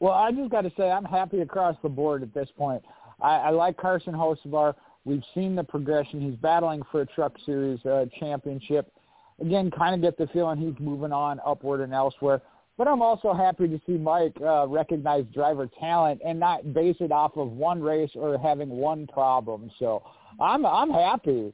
Well, 0.00 0.12
I 0.12 0.32
just 0.32 0.50
got 0.50 0.62
to 0.62 0.72
say 0.76 0.90
I'm 0.90 1.04
happy 1.04 1.40
across 1.40 1.76
the 1.84 1.88
board 1.88 2.24
at 2.24 2.34
this 2.34 2.48
point. 2.58 2.82
I, 3.20 3.36
I 3.36 3.50
like 3.50 3.76
Carson 3.76 4.12
Hocevar. 4.12 4.74
We've 5.04 5.22
seen 5.36 5.54
the 5.54 5.62
progression. 5.62 6.20
He's 6.20 6.34
battling 6.34 6.82
for 6.90 7.02
a 7.02 7.06
Truck 7.06 7.34
Series 7.46 7.78
uh, 7.86 8.06
championship. 8.18 8.92
Again, 9.40 9.70
kind 9.70 9.94
of 9.94 10.00
get 10.00 10.18
the 10.18 10.26
feeling 10.32 10.58
he's 10.58 10.74
moving 10.84 11.12
on 11.12 11.40
upward 11.46 11.80
and 11.80 11.94
elsewhere. 11.94 12.42
But 12.76 12.88
I'm 12.88 13.02
also 13.02 13.32
happy 13.32 13.68
to 13.68 13.80
see 13.86 13.92
Mike 13.92 14.36
uh, 14.42 14.66
recognize 14.66 15.24
driver 15.32 15.68
talent 15.78 16.20
and 16.26 16.40
not 16.40 16.74
base 16.74 16.96
it 16.98 17.12
off 17.12 17.36
of 17.36 17.52
one 17.52 17.80
race 17.80 18.10
or 18.16 18.36
having 18.36 18.68
one 18.68 19.06
problem. 19.06 19.70
So 19.78 20.02
I'm 20.40 20.66
I'm 20.66 20.90
happy. 20.90 21.52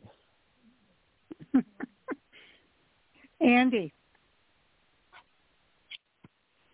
Andy. 3.41 3.93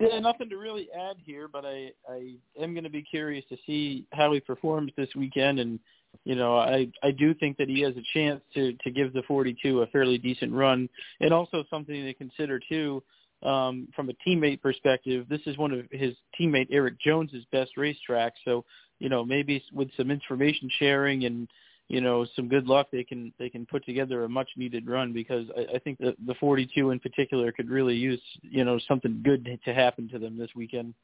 Yeah, 0.01 0.21
nothing 0.21 0.49
to 0.51 0.57
really 0.57 0.89
add 0.95 1.17
here, 1.25 1.49
but 1.49 1.65
I 1.65 1.91
I 2.09 2.37
am 2.61 2.73
going 2.73 2.85
to 2.85 2.91
be 2.91 3.03
curious 3.03 3.45
to 3.49 3.57
see 3.67 4.07
how 4.13 4.33
he 4.33 4.41
performs 4.41 4.93
this 4.97 5.09
weekend, 5.17 5.59
and 5.59 5.81
you 6.25 6.37
know 6.37 6.57
I 6.57 6.89
I 7.03 7.11
do 7.11 7.35
think 7.35 7.57
that 7.59 7.69
he 7.69 7.81
has 7.81 7.95
a 7.97 8.05
chance 8.15 8.41
to 8.55 8.75
to 8.85 8.91
give 8.91 9.13
the 9.13 9.23
42 9.27 9.83
a 9.83 9.87
fairly 9.89 10.17
decent 10.17 10.53
run, 10.53 10.89
and 11.21 11.33
also 11.33 11.65
something 11.69 12.05
to 12.05 12.15
consider 12.15 12.61
too 12.61 13.03
um, 13.43 13.89
from 13.95 14.09
a 14.09 14.15
teammate 14.27 14.63
perspective. 14.63 15.27
This 15.29 15.41
is 15.47 15.59
one 15.59 15.73
of 15.73 15.87
his 15.91 16.15
teammate 16.41 16.69
Erik 16.71 17.01
Jones's 17.01 17.45
best 17.51 17.73
racetracks, 17.77 18.39
so 18.45 18.65
you 19.01 19.09
know 19.09 19.25
maybe 19.25 19.63
with 19.73 19.89
some 19.97 20.13
information 20.13 20.71
sharing 20.79 21.25
and 21.25 21.49
you 21.89 22.01
know 22.01 22.27
some 22.37 22.49
good 22.49 22.67
luck 22.67 22.89
they 22.93 23.05
can 23.05 23.33
they 23.39 23.49
can 23.49 23.67
put 23.67 23.85
together 23.85 24.25
a 24.25 24.29
much 24.29 24.49
needed 24.57 24.89
run 24.89 25.13
because 25.13 25.47
I, 25.57 25.77
I 25.77 25.79
think 25.79 25.99
that 25.99 26.15
the 26.27 26.35
42 26.35 26.91
in 26.91 27.01
particular 27.01 27.51
could 27.53 27.71
really 27.71 27.95
use 27.95 28.21
you 28.43 28.65
know 28.65 28.79
something 28.87 29.21
good 29.25 29.49
to 29.65 29.75
happen 29.75 30.09
to 30.11 30.19
them 30.19 30.39
this 30.39 30.51
weekend. 30.55 30.95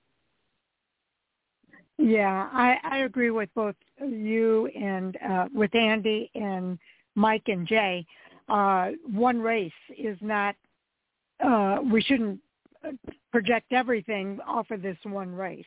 Yeah, 1.96 2.48
I, 2.52 2.76
I 2.82 2.98
agree 2.98 3.30
with 3.30 3.48
both 3.54 3.76
you 4.00 4.66
and 4.66 5.16
uh, 5.28 5.46
with 5.54 5.74
Andy 5.74 6.30
and 6.34 6.78
Mike 7.14 7.44
and 7.46 7.66
Jay. 7.66 8.04
Uh, 8.48 8.90
one 9.10 9.40
race 9.40 9.72
is 9.96 10.18
not. 10.20 10.56
Uh, 11.44 11.78
we 11.90 12.02
shouldn't 12.02 12.40
project 13.30 13.72
everything 13.72 14.38
off 14.46 14.70
of 14.70 14.82
this 14.82 14.96
one 15.04 15.34
race. 15.34 15.64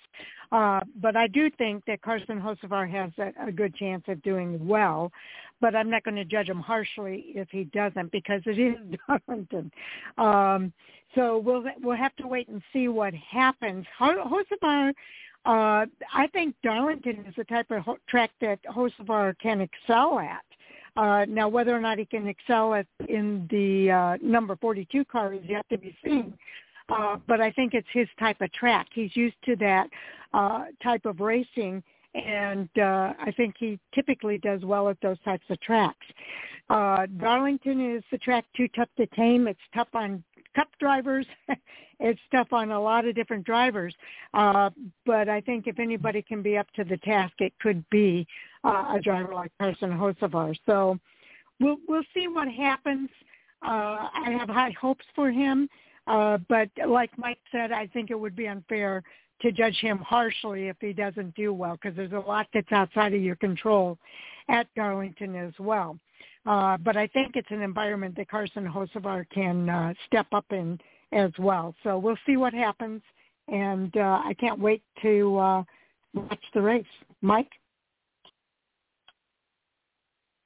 Uh, 0.51 0.81
but 1.01 1.15
I 1.15 1.27
do 1.27 1.49
think 1.57 1.83
that 1.85 2.01
Carson 2.01 2.39
Hocevar 2.39 2.89
has 2.89 3.11
a, 3.17 3.47
a 3.47 3.51
good 3.51 3.75
chance 3.75 4.03
of 4.07 4.21
doing 4.23 4.65
well. 4.67 5.11
But 5.59 5.75
I'm 5.75 5.89
not 5.89 6.03
going 6.03 6.15
to 6.15 6.25
judge 6.25 6.49
him 6.49 6.59
harshly 6.59 7.25
if 7.29 7.49
he 7.49 7.63
doesn't 7.65 8.11
because 8.11 8.41
it 8.45 8.59
is 8.59 8.75
Darlington. 9.07 9.71
Um, 10.17 10.71
so 11.15 11.39
we'll 11.39 11.63
we'll 11.81 11.97
have 11.97 12.15
to 12.17 12.27
wait 12.27 12.47
and 12.47 12.61
see 12.71 12.87
what 12.87 13.13
happens. 13.13 13.85
Hocevar, 13.99 14.89
uh, 15.45 15.85
I 16.13 16.27
think 16.31 16.55
Darlington 16.63 17.25
is 17.27 17.33
the 17.35 17.43
type 17.45 17.71
of 17.71 17.81
ho- 17.81 17.97
track 18.07 18.31
that 18.41 18.59
Hocevar 18.65 19.33
can 19.39 19.61
excel 19.61 20.19
at. 20.19 20.43
Uh, 20.97 21.25
now, 21.25 21.47
whether 21.47 21.75
or 21.75 21.79
not 21.79 21.99
he 21.99 22.05
can 22.05 22.27
excel 22.27 22.73
at 22.73 22.87
in 23.07 23.47
the 23.51 23.91
uh, 23.91 24.17
number 24.21 24.55
42 24.55 25.05
car 25.05 25.33
is 25.33 25.41
yet 25.47 25.63
to 25.69 25.77
be 25.77 25.95
seen. 26.03 26.33
Uh, 26.89 27.17
but 27.27 27.41
I 27.41 27.51
think 27.51 27.73
it's 27.73 27.87
his 27.91 28.07
type 28.19 28.41
of 28.41 28.51
track. 28.53 28.87
He's 28.93 29.15
used 29.15 29.35
to 29.45 29.55
that 29.57 29.89
uh, 30.33 30.65
type 30.81 31.05
of 31.05 31.19
racing, 31.19 31.83
and 32.15 32.69
uh, 32.77 33.13
I 33.19 33.33
think 33.35 33.55
he 33.59 33.79
typically 33.93 34.37
does 34.37 34.63
well 34.63 34.89
at 34.89 34.97
those 35.01 35.19
types 35.25 35.45
of 35.49 35.59
tracks. 35.59 36.05
Uh, 36.69 37.05
Darlington 37.17 37.95
is 37.95 38.03
the 38.11 38.17
track 38.17 38.45
too 38.55 38.67
tough 38.69 38.89
to 38.97 39.05
tame. 39.07 39.47
It's 39.47 39.59
tough 39.73 39.89
on 39.93 40.23
cup 40.55 40.69
drivers. 40.79 41.25
it's 41.99 42.19
tough 42.31 42.51
on 42.51 42.71
a 42.71 42.79
lot 42.79 43.05
of 43.05 43.15
different 43.15 43.45
drivers. 43.45 43.95
Uh, 44.33 44.69
but 45.05 45.29
I 45.29 45.41
think 45.41 45.67
if 45.67 45.79
anybody 45.79 46.21
can 46.21 46.41
be 46.41 46.57
up 46.57 46.67
to 46.75 46.83
the 46.83 46.97
task, 46.97 47.33
it 47.39 47.53
could 47.59 47.87
be 47.89 48.27
uh, 48.63 48.95
a 48.95 48.99
driver 49.01 49.33
like 49.33 49.51
Carson 49.59 49.91
Hocevar. 49.91 50.57
So 50.65 50.99
we'll 51.59 51.77
we'll 51.87 52.03
see 52.13 52.27
what 52.27 52.47
happens. 52.47 53.09
Uh, 53.61 54.09
I 54.13 54.35
have 54.37 54.49
high 54.49 54.75
hopes 54.79 55.05
for 55.15 55.31
him. 55.31 55.67
Uh, 55.67 55.71
but 56.07 56.69
like 56.87 57.11
Mike 57.17 57.39
said, 57.51 57.71
I 57.71 57.87
think 57.87 58.11
it 58.11 58.19
would 58.19 58.35
be 58.35 58.47
unfair 58.47 59.03
to 59.41 59.51
judge 59.51 59.77
him 59.79 59.99
harshly 59.99 60.67
if 60.67 60.77
he 60.79 60.93
doesn't 60.93 61.35
do 61.35 61.53
well 61.53 61.73
because 61.73 61.95
there's 61.95 62.11
a 62.11 62.19
lot 62.27 62.47
that's 62.53 62.71
outside 62.71 63.13
of 63.13 63.21
your 63.21 63.35
control 63.35 63.97
at 64.49 64.67
Darlington 64.75 65.35
as 65.35 65.53
well. 65.59 65.97
Uh, 66.45 66.77
but 66.77 66.95
I 66.95 67.07
think 67.07 67.35
it's 67.35 67.51
an 67.51 67.61
environment 67.61 68.15
that 68.15 68.29
Carson 68.29 68.65
Hocevar 68.65 69.29
can 69.29 69.69
uh, 69.69 69.93
step 70.07 70.27
up 70.31 70.45
in 70.51 70.79
as 71.11 71.31
well. 71.37 71.75
So 71.83 71.97
we'll 71.97 72.17
see 72.25 72.37
what 72.37 72.53
happens, 72.53 73.01
and 73.49 73.95
uh, 73.97 74.21
I 74.23 74.33
can't 74.39 74.59
wait 74.59 74.81
to 75.01 75.37
uh, 75.37 75.63
watch 76.13 76.43
the 76.53 76.61
race. 76.61 76.85
Mike? 77.21 77.51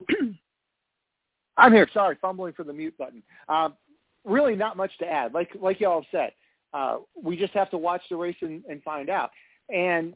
I'm 1.58 1.74
here. 1.74 1.88
Sorry, 1.94 2.18
fumbling 2.20 2.54
for 2.54 2.64
the 2.64 2.74
mute 2.74 2.98
button. 2.98 3.22
Um, 3.48 3.76
really 4.26 4.56
not 4.56 4.78
much 4.78 4.92
to 5.00 5.06
add. 5.06 5.34
Like 5.34 5.50
like 5.60 5.80
y'all 5.80 6.02
have 6.02 6.10
said, 6.12 6.32
uh, 6.74 6.98
we 7.22 7.36
just 7.36 7.54
have 7.54 7.70
to 7.72 7.78
watch 7.78 8.02
the 8.10 8.16
race 8.16 8.36
and, 8.42 8.64
and 8.70 8.82
find 8.84 9.10
out. 9.10 9.32
And 9.70 10.14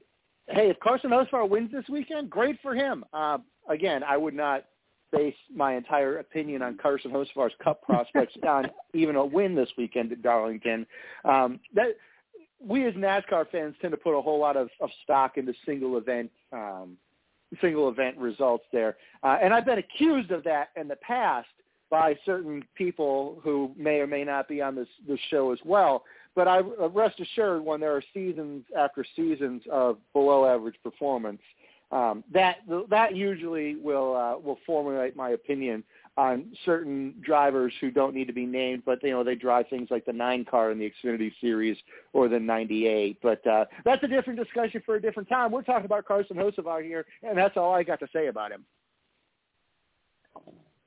hey, 0.48 0.70
if 0.70 0.80
Carson 0.80 1.10
Hocevar 1.10 1.50
wins 1.50 1.72
this 1.72 1.86
weekend, 1.90 2.30
great 2.30 2.58
for 2.62 2.76
him. 2.76 3.04
Uh, 3.14 3.40
again, 3.70 4.04
I 4.04 4.18
would 4.18 4.34
not 4.34 4.66
base 5.12 5.36
my 5.54 5.76
entire 5.76 6.20
opinion 6.20 6.62
on 6.62 6.78
Carson 6.78 7.12
Hocevar's 7.12 7.54
Cup 7.64 7.82
prospects 7.84 8.36
on 8.48 8.70
even 8.94 9.16
a 9.16 9.26
win 9.26 9.56
this 9.56 9.70
weekend 9.78 10.12
at 10.12 10.22
Darlington. 10.22 10.86
Um, 11.24 11.60
that 11.74 11.96
we 12.60 12.86
as 12.86 12.94
NASCAR 12.94 13.50
fans 13.52 13.76
tend 13.82 13.92
to 13.92 13.98
put 13.98 14.18
a 14.18 14.22
whole 14.22 14.40
lot 14.40 14.58
of, 14.58 14.70
of 14.82 14.90
stock 15.04 15.38
into 15.38 15.54
single 15.66 15.98
event 15.98 16.32
um, 16.52 16.98
single 17.62 17.90
event 17.90 18.18
results 18.18 18.66
there, 18.74 18.98
uh, 19.24 19.38
and 19.42 19.54
I've 19.54 19.66
been 19.66 19.78
accused 19.78 20.32
of 20.32 20.44
that 20.44 20.70
in 20.76 20.88
the 20.88 20.96
past 20.98 21.48
by 21.90 22.18
certain 22.26 22.64
people 22.76 23.40
who 23.44 23.72
may 23.78 24.00
or 24.00 24.08
may 24.08 24.24
not 24.24 24.48
be 24.48 24.62
on 24.62 24.76
this 24.76 24.88
this 25.08 25.20
show 25.30 25.52
as 25.52 25.60
well. 25.64 26.04
But 26.36 26.48
I 26.48 26.60
uh, 26.60 26.90
rest 26.90 27.20
assured, 27.20 27.64
when 27.64 27.80
there 27.80 27.96
are 27.96 28.04
seasons 28.14 28.66
after 28.78 29.06
seasons 29.16 29.64
of 29.72 29.98
below 30.14 30.46
average 30.46 30.76
performance, 30.84 31.42
um, 31.92 32.24
that 32.34 32.58
that 32.90 33.16
usually 33.16 33.76
will 33.76 34.16
uh, 34.16 34.38
will 34.38 34.60
formulate 34.66 35.16
my 35.16 35.32
opinion 35.32 35.84
on 36.18 36.46
certain 36.64 37.14
drivers 37.22 37.74
who 37.82 37.92
don't 37.92 38.16
need 38.16 38.26
to 38.26 38.34
be 38.34 38.46
named, 38.46 38.84
but 38.86 39.04
you 39.04 39.12
know 39.12 39.24
they 39.24 39.36
drive 39.36 39.68
things 39.70 39.90
like 39.92 40.06
the 40.06 40.14
nine 40.14 40.46
car 40.46 40.72
in 40.72 40.80
the 40.80 40.92
Xfinity 40.92 41.32
Series 41.42 41.78
or 42.14 42.28
the 42.28 42.40
'98. 42.40 43.18
But 43.22 43.46
uh, 43.46 43.66
that's 43.84 44.04
a 44.04 44.08
different 44.08 44.40
discussion 44.40 44.82
for 44.86 44.96
a 44.96 45.02
different 45.02 45.30
time. 45.30 45.52
We're 45.52 45.62
talking 45.62 45.86
about 45.86 46.06
Carson 46.06 46.38
Hocevar 46.38 46.84
here, 46.84 47.06
and 47.24 47.38
that's 47.38 47.58
all 47.58 47.74
I 47.74 47.84
got 47.84 48.00
to 48.00 48.08
say 48.14 48.28
about 48.28 48.52
him. 48.52 48.66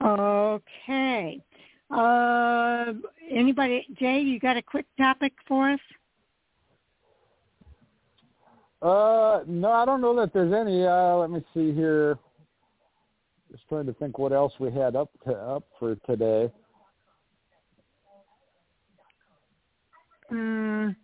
Okay. 0.05 1.43
Uh, 1.91 2.93
anybody, 3.31 3.87
Jay, 3.99 4.21
you 4.21 4.39
got 4.39 4.57
a 4.57 4.63
quick 4.63 4.87
topic 4.97 5.33
for 5.47 5.71
us? 5.71 5.81
Uh, 8.81 9.41
no, 9.47 9.73
I 9.73 9.85
don't 9.85 10.01
know 10.01 10.15
that 10.21 10.33
there's 10.33 10.53
any. 10.53 10.87
Uh, 10.87 11.17
let 11.17 11.31
me 11.31 11.45
see 11.53 11.73
here. 11.73 12.19
Just 13.51 13.67
trying 13.69 13.87
to 13.87 13.95
think 13.95 14.19
what 14.19 14.33
else 14.33 14.53
we 14.61 14.71
had 14.71 14.95
up 14.95 15.11
to, 15.25 15.33
up 15.33 15.65
for 15.79 15.97
today. 16.07 16.53
Mm. 20.31 20.95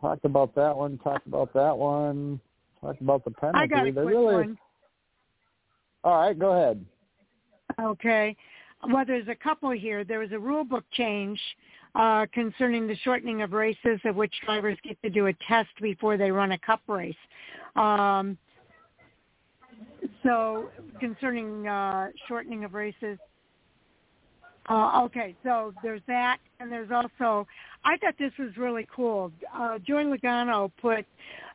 Talked 0.00 0.24
about 0.24 0.54
that 0.54 0.74
one. 0.74 0.98
Talked 0.98 1.26
about 1.26 1.52
that 1.52 1.76
one. 1.76 2.40
Talked 2.80 3.02
about 3.02 3.24
the 3.24 3.30
penalty. 3.30 3.58
I 3.58 3.66
got 3.66 3.86
a 3.86 3.92
They're 3.92 4.02
quick 4.02 4.14
really... 4.14 4.34
one. 4.34 4.58
All 6.02 6.18
right, 6.18 6.38
go 6.38 6.52
ahead. 6.52 6.84
Okay. 7.80 8.36
Well, 8.88 9.04
there's 9.06 9.28
a 9.28 9.34
couple 9.34 9.70
here. 9.70 10.04
There 10.04 10.20
was 10.20 10.32
a 10.32 10.38
rule 10.38 10.64
book 10.64 10.84
change 10.92 11.38
uh, 11.94 12.26
concerning 12.32 12.86
the 12.86 12.96
shortening 12.96 13.42
of 13.42 13.52
races 13.52 14.00
of 14.04 14.16
which 14.16 14.34
drivers 14.44 14.78
get 14.82 15.00
to 15.02 15.10
do 15.10 15.26
a 15.26 15.32
test 15.46 15.70
before 15.80 16.16
they 16.16 16.30
run 16.30 16.52
a 16.52 16.58
cup 16.58 16.80
race. 16.86 17.14
Um, 17.76 18.38
so 20.22 20.68
concerning 20.98 21.66
uh, 21.66 22.08
shortening 22.26 22.64
of 22.64 22.74
races, 22.74 23.18
uh, 24.68 25.02
okay, 25.04 25.34
so 25.42 25.74
there's 25.82 26.02
that, 26.06 26.38
and 26.60 26.70
there's 26.70 26.90
also, 26.90 27.46
I 27.84 27.96
thought 27.96 28.14
this 28.18 28.32
was 28.38 28.56
really 28.56 28.86
cool. 28.94 29.32
Uh, 29.54 29.78
Joey 29.78 30.04
Logano 30.04 30.70
put 30.80 31.04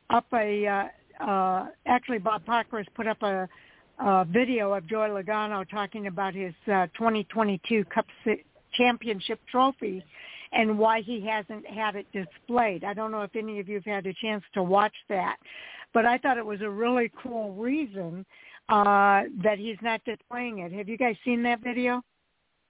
up 0.10 0.26
a, 0.34 0.68
uh, 0.68 1.24
uh, 1.24 1.68
actually 1.86 2.18
Bob 2.18 2.46
Pockrass 2.46 2.86
put 2.94 3.08
up 3.08 3.22
a 3.24 3.48
uh, 4.00 4.24
video 4.26 4.74
of 4.74 4.88
Joey 4.88 5.10
Logano 5.10 5.68
talking 5.70 6.08
about 6.08 6.34
his 6.34 6.54
uh, 6.68 6.88
2022 6.98 7.86
Cup 7.86 8.06
Championship 8.74 9.40
trophy 9.50 10.04
and 10.52 10.78
why 10.78 11.02
he 11.02 11.26
hasn't 11.26 11.66
had 11.68 11.96
it 11.96 12.06
displayed. 12.14 12.84
I 12.84 12.94
don't 12.94 13.12
know 13.12 13.22
if 13.22 13.36
any 13.36 13.60
of 13.60 13.68
you 13.68 13.76
have 13.76 13.86
had 13.86 14.06
a 14.06 14.14
chance 14.14 14.44
to 14.54 14.64
watch 14.64 14.94
that, 15.10 15.38
but 15.94 16.06
I 16.06 16.18
thought 16.18 16.38
it 16.38 16.46
was 16.46 16.62
a 16.62 16.70
really 16.70 17.12
cool 17.22 17.54
reason 17.54 18.26
uh, 18.70 19.24
that 19.44 19.58
he's 19.58 19.78
not 19.82 20.02
displaying 20.06 20.60
it. 20.60 20.72
Have 20.72 20.90
you 20.90 20.98
guys 20.98 21.16
seen 21.24 21.44
that 21.44 21.62
video? 21.62 22.02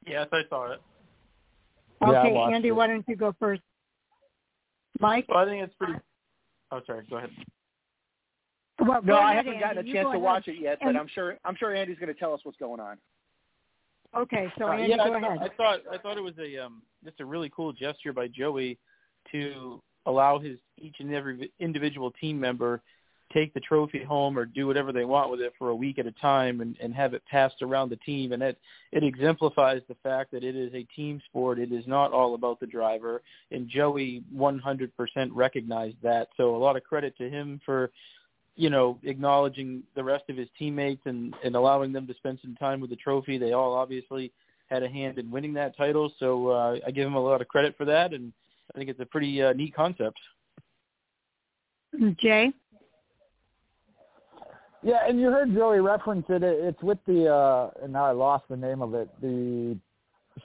Yes, 0.06 0.28
I 0.32 0.42
saw 0.50 0.74
it. 0.74 0.82
Okay, 2.04 2.34
yeah, 2.34 2.56
Andy, 2.56 2.70
it. 2.70 2.72
why 2.72 2.88
don't 2.88 3.06
you 3.08 3.16
go 3.16 3.34
first? 3.40 3.62
Mike? 5.00 5.26
Well, 5.30 5.40
I 5.40 5.46
think 5.46 5.64
it's 5.64 5.74
pretty. 5.76 5.94
Oh, 6.72 6.82
sorry. 6.86 7.06
Go 7.10 7.18
ahead. 7.18 7.30
Well, 8.88 9.02
no, 9.04 9.16
ahead, 9.18 9.26
I 9.28 9.34
haven't 9.36 9.54
Andy. 9.54 9.64
gotten 9.64 9.78
a 9.80 9.84
chance 9.84 9.96
go 9.96 10.02
to 10.04 10.08
ahead. 10.10 10.22
watch 10.22 10.48
it 10.48 10.58
yet, 10.60 10.78
but 10.82 10.90
And- 10.90 10.98
I'm 10.98 11.08
sure 11.08 11.38
I'm 11.46 11.56
sure 11.56 11.74
Andy's 11.74 11.98
going 12.00 12.14
to 12.14 12.20
tell 12.20 12.34
us 12.34 12.40
what's 12.44 12.58
going 12.58 12.80
on. 12.80 12.98
Okay, 14.16 14.52
so 14.58 14.68
Uh, 14.68 14.72
Andy, 14.74 14.90
yeah, 14.92 14.98
go 14.98 15.04
I, 15.14 15.20
thought- 15.20 15.24
ahead. 15.38 15.52
I 15.52 15.56
thought 15.56 15.80
I 15.92 15.98
thought 15.98 16.18
it 16.18 16.22
was 16.24 16.38
a 16.40 16.58
um, 16.58 16.82
just 17.04 17.20
a 17.20 17.26
really 17.26 17.50
cool 17.56 17.74
gesture 17.74 18.14
by 18.14 18.28
Joey 18.28 18.78
to 19.32 19.82
allow 20.06 20.40
his 20.40 20.58
each 20.78 20.96
and 21.00 21.14
every 21.14 21.52
individual 21.60 22.12
team 22.12 22.40
member 22.40 22.82
take 23.34 23.54
the 23.56 23.60
trophy 23.60 24.04
home 24.04 24.38
or 24.38 24.46
do 24.46 24.68
whatever 24.68 24.92
they 24.94 25.04
want 25.04 25.32
with 25.32 25.42
it 25.42 25.52
for 25.58 25.70
a 25.70 25.76
week 25.76 25.98
at 25.98 26.06
a 26.06 26.12
time 26.14 26.62
and, 26.62 26.78
and 26.80 26.94
have 26.94 27.16
it 27.16 27.26
passed 27.26 27.64
around 27.64 27.90
the 27.90 27.96
team 27.98 28.32
and 28.34 28.44
it 28.44 28.58
it 28.92 29.04
exemplifies 29.04 29.82
the 29.90 29.96
fact 30.04 30.30
that 30.32 30.44
it 30.44 30.56
is 30.56 30.72
a 30.76 30.84
team 30.96 31.20
sport 31.26 31.58
it 31.58 31.72
is 31.72 31.86
not 31.88 32.14
all 32.14 32.36
about 32.36 32.60
the 32.60 32.68
driver 32.68 33.24
and 33.52 33.68
Joey 33.68 34.24
100% 34.34 34.92
recognized 35.34 35.98
that 36.04 36.28
so 36.38 36.56
a 36.56 36.58
lot 36.58 36.78
of 36.78 36.84
credit 36.84 37.18
to 37.18 37.28
him 37.28 37.60
for 37.66 37.92
you 38.56 38.70
know 38.70 38.98
acknowledging 39.04 39.84
the 39.96 40.04
rest 40.04 40.24
of 40.30 40.38
his 40.38 40.48
teammates 40.58 41.02
and 41.06 41.34
and 41.44 41.56
allowing 41.56 41.92
them 41.92 42.08
to 42.08 42.14
spend 42.16 42.40
some 42.42 42.56
time 42.56 42.80
with 42.80 42.90
the 42.90 42.96
trophy 42.96 43.38
they 43.38 43.52
all 43.54 43.74
obviously 43.74 44.32
had 44.68 44.82
a 44.84 44.90
hand 44.90 45.18
in 45.18 45.30
winning 45.30 45.54
that 45.54 45.76
title 45.76 46.12
so 46.20 46.48
uh, 46.50 46.78
I 46.88 46.92
give 46.92 47.06
him 47.06 47.16
a 47.16 47.20
lot 47.24 47.42
of 47.42 47.48
credit 47.48 47.76
for 47.78 47.86
that 47.86 48.14
and 48.14 48.32
I 48.74 48.78
think 48.78 48.90
it's 48.90 49.00
a 49.00 49.06
pretty 49.06 49.42
uh, 49.44 49.54
neat 49.54 49.76
concept 49.76 50.20
Jay? 52.22 52.52
Yeah, 54.84 55.08
and 55.08 55.20
you 55.20 55.32
heard 55.32 55.54
Joey 55.54 55.80
reference 55.80 56.26
it. 56.30 56.44
It- 56.44 56.60
It's 56.64 56.84
with 56.84 57.00
the 57.08 57.28
uh 57.34 57.72
and 57.82 57.94
now 57.94 58.06
I 58.06 58.12
lost 58.12 58.46
the 58.50 58.58
name 58.58 58.82
of 58.82 58.94
it. 58.94 59.10
The 59.22 59.78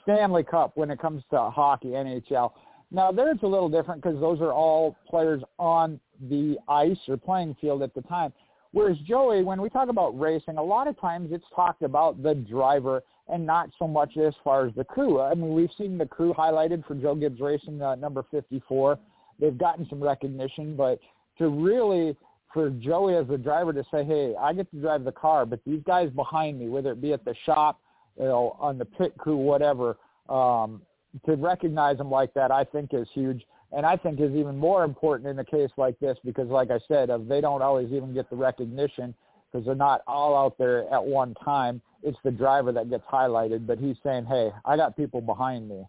Stanley 0.02 0.44
Cup 0.44 0.72
when 0.76 0.90
it 0.90 0.98
comes 0.98 1.22
to 1.30 1.50
hockey, 1.50 1.88
NHL. 1.88 2.52
Now 2.90 3.12
there 3.12 3.30
it's 3.30 3.42
a 3.42 3.46
little 3.46 3.68
different 3.68 4.02
because 4.02 4.18
those 4.20 4.40
are 4.40 4.52
all 4.52 4.96
players 5.08 5.42
on 5.58 6.00
the 6.28 6.56
ice 6.68 6.98
or 7.08 7.16
playing 7.16 7.56
field 7.60 7.82
at 7.82 7.94
the 7.94 8.02
time. 8.02 8.32
Whereas 8.72 8.96
Joey, 8.98 9.42
when 9.42 9.60
we 9.60 9.68
talk 9.68 9.88
about 9.88 10.18
racing, 10.18 10.56
a 10.56 10.62
lot 10.62 10.86
of 10.86 10.98
times 11.00 11.30
it's 11.32 11.44
talked 11.54 11.82
about 11.82 12.22
the 12.22 12.34
driver 12.34 13.02
and 13.28 13.44
not 13.44 13.70
so 13.78 13.88
much 13.88 14.16
as 14.16 14.34
far 14.44 14.66
as 14.66 14.74
the 14.74 14.84
crew. 14.84 15.20
I 15.20 15.34
mean, 15.34 15.54
we've 15.54 15.70
seen 15.76 15.98
the 15.98 16.06
crew 16.06 16.32
highlighted 16.32 16.86
for 16.86 16.94
Joe 16.94 17.14
Gibbs 17.14 17.40
Racing, 17.40 17.82
uh, 17.82 17.96
number 17.96 18.24
54. 18.30 18.98
They've 19.40 19.56
gotten 19.56 19.88
some 19.88 20.02
recognition, 20.02 20.76
but 20.76 21.00
to 21.38 21.48
really 21.48 22.16
for 22.52 22.70
Joey 22.70 23.16
as 23.16 23.28
a 23.30 23.38
driver 23.38 23.72
to 23.72 23.84
say, 23.92 24.04
hey, 24.04 24.34
I 24.38 24.52
get 24.52 24.70
to 24.72 24.80
drive 24.80 25.04
the 25.04 25.12
car, 25.12 25.46
but 25.46 25.60
these 25.64 25.80
guys 25.86 26.10
behind 26.10 26.58
me, 26.58 26.68
whether 26.68 26.92
it 26.92 27.00
be 27.00 27.12
at 27.12 27.24
the 27.24 27.34
shop, 27.46 27.80
you 28.18 28.24
know, 28.24 28.56
on 28.58 28.76
the 28.76 28.84
pit 28.84 29.16
crew, 29.16 29.36
whatever, 29.36 29.96
um, 30.28 30.82
to 31.26 31.36
recognize 31.36 31.98
them 31.98 32.10
like 32.10 32.34
that, 32.34 32.50
I 32.50 32.64
think 32.64 32.90
is 32.92 33.08
huge. 33.14 33.44
And 33.72 33.86
I 33.86 33.96
think 33.96 34.20
is 34.20 34.34
even 34.34 34.56
more 34.56 34.84
important 34.84 35.28
in 35.28 35.38
a 35.38 35.44
case 35.44 35.70
like 35.76 35.98
this 36.00 36.18
because, 36.24 36.48
like 36.48 36.70
I 36.70 36.80
said, 36.88 37.10
they 37.28 37.40
don't 37.40 37.62
always 37.62 37.92
even 37.92 38.12
get 38.12 38.28
the 38.28 38.36
recognition 38.36 39.14
because 39.50 39.64
they're 39.64 39.74
not 39.74 40.02
all 40.06 40.36
out 40.36 40.58
there 40.58 40.92
at 40.92 41.04
one 41.04 41.34
time. 41.44 41.80
It's 42.02 42.18
the 42.24 42.30
driver 42.30 42.72
that 42.72 42.90
gets 42.90 43.04
highlighted, 43.04 43.66
but 43.66 43.78
he's 43.78 43.96
saying, 44.02 44.24
hey, 44.24 44.50
I 44.64 44.76
got 44.76 44.96
people 44.96 45.20
behind 45.20 45.68
me. 45.68 45.84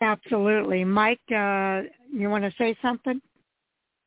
Absolutely. 0.00 0.84
Mike, 0.84 1.20
uh, 1.30 1.82
you 2.12 2.28
want 2.28 2.44
to 2.44 2.52
say 2.58 2.76
something? 2.82 3.20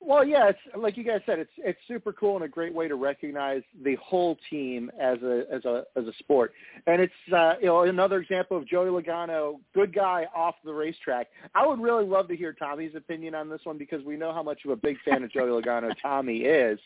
Well, 0.01 0.23
yeah, 0.23 0.49
it's 0.49 0.59
like 0.77 0.95
you 0.95 1.03
guys 1.03 1.19
said, 1.25 1.39
it's 1.39 1.51
it's 1.57 1.79
super 1.85 2.13
cool 2.13 2.37
and 2.37 2.45
a 2.45 2.47
great 2.47 2.73
way 2.73 2.87
to 2.87 2.95
recognize 2.95 3.63
the 3.83 3.95
whole 3.95 4.37
team 4.49 4.89
as 4.99 5.17
a 5.21 5.43
as 5.51 5.65
a 5.65 5.83
as 5.97 6.05
a 6.05 6.13
sport. 6.19 6.53
And 6.87 7.01
it's 7.01 7.13
uh, 7.35 7.55
you 7.59 7.65
know 7.65 7.81
another 7.81 8.19
example 8.19 8.55
of 8.55 8.65
Joey 8.65 8.87
Logano, 8.87 9.59
good 9.73 9.93
guy 9.93 10.25
off 10.33 10.55
the 10.63 10.73
racetrack. 10.73 11.27
I 11.53 11.67
would 11.67 11.81
really 11.81 12.05
love 12.05 12.29
to 12.29 12.35
hear 12.35 12.53
Tommy's 12.53 12.95
opinion 12.95 13.35
on 13.35 13.49
this 13.49 13.59
one 13.65 13.77
because 13.77 14.01
we 14.05 14.15
know 14.15 14.33
how 14.33 14.41
much 14.41 14.59
of 14.63 14.71
a 14.71 14.77
big 14.77 14.97
fan 15.03 15.21
of 15.21 15.31
Joey 15.31 15.49
Logano 15.49 15.91
Tommy 16.01 16.39
is. 16.39 16.79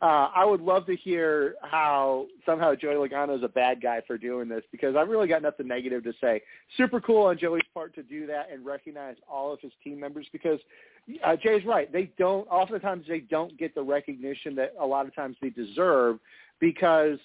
Uh, 0.00 0.28
I 0.32 0.44
would 0.44 0.60
love 0.60 0.86
to 0.86 0.94
hear 0.94 1.56
how 1.62 2.26
somehow 2.46 2.76
Joey 2.76 3.08
Logano 3.08 3.36
is 3.36 3.42
a 3.42 3.48
bad 3.48 3.82
guy 3.82 4.00
for 4.06 4.16
doing 4.16 4.48
this 4.48 4.62
because 4.70 4.94
I've 4.94 5.08
really 5.08 5.26
got 5.26 5.42
nothing 5.42 5.66
negative 5.66 6.04
to 6.04 6.12
say. 6.20 6.40
Super 6.76 7.00
cool 7.00 7.26
on 7.26 7.36
Joey's 7.36 7.62
part 7.74 7.96
to 7.96 8.04
do 8.04 8.28
that 8.28 8.46
and 8.52 8.64
recognize 8.64 9.16
all 9.28 9.52
of 9.52 9.60
his 9.60 9.72
team 9.82 9.98
members 9.98 10.26
because 10.30 10.60
uh, 11.24 11.36
Jay's 11.36 11.64
right. 11.64 11.92
They 11.92 12.10
don't. 12.18 12.46
Oftentimes, 12.48 13.06
they 13.08 13.20
don't 13.20 13.56
get 13.58 13.74
the 13.74 13.82
recognition 13.82 14.54
that 14.56 14.74
a 14.80 14.86
lot 14.86 15.06
of 15.06 15.14
times 15.14 15.36
they 15.40 15.50
deserve 15.50 16.18
because, 16.60 17.18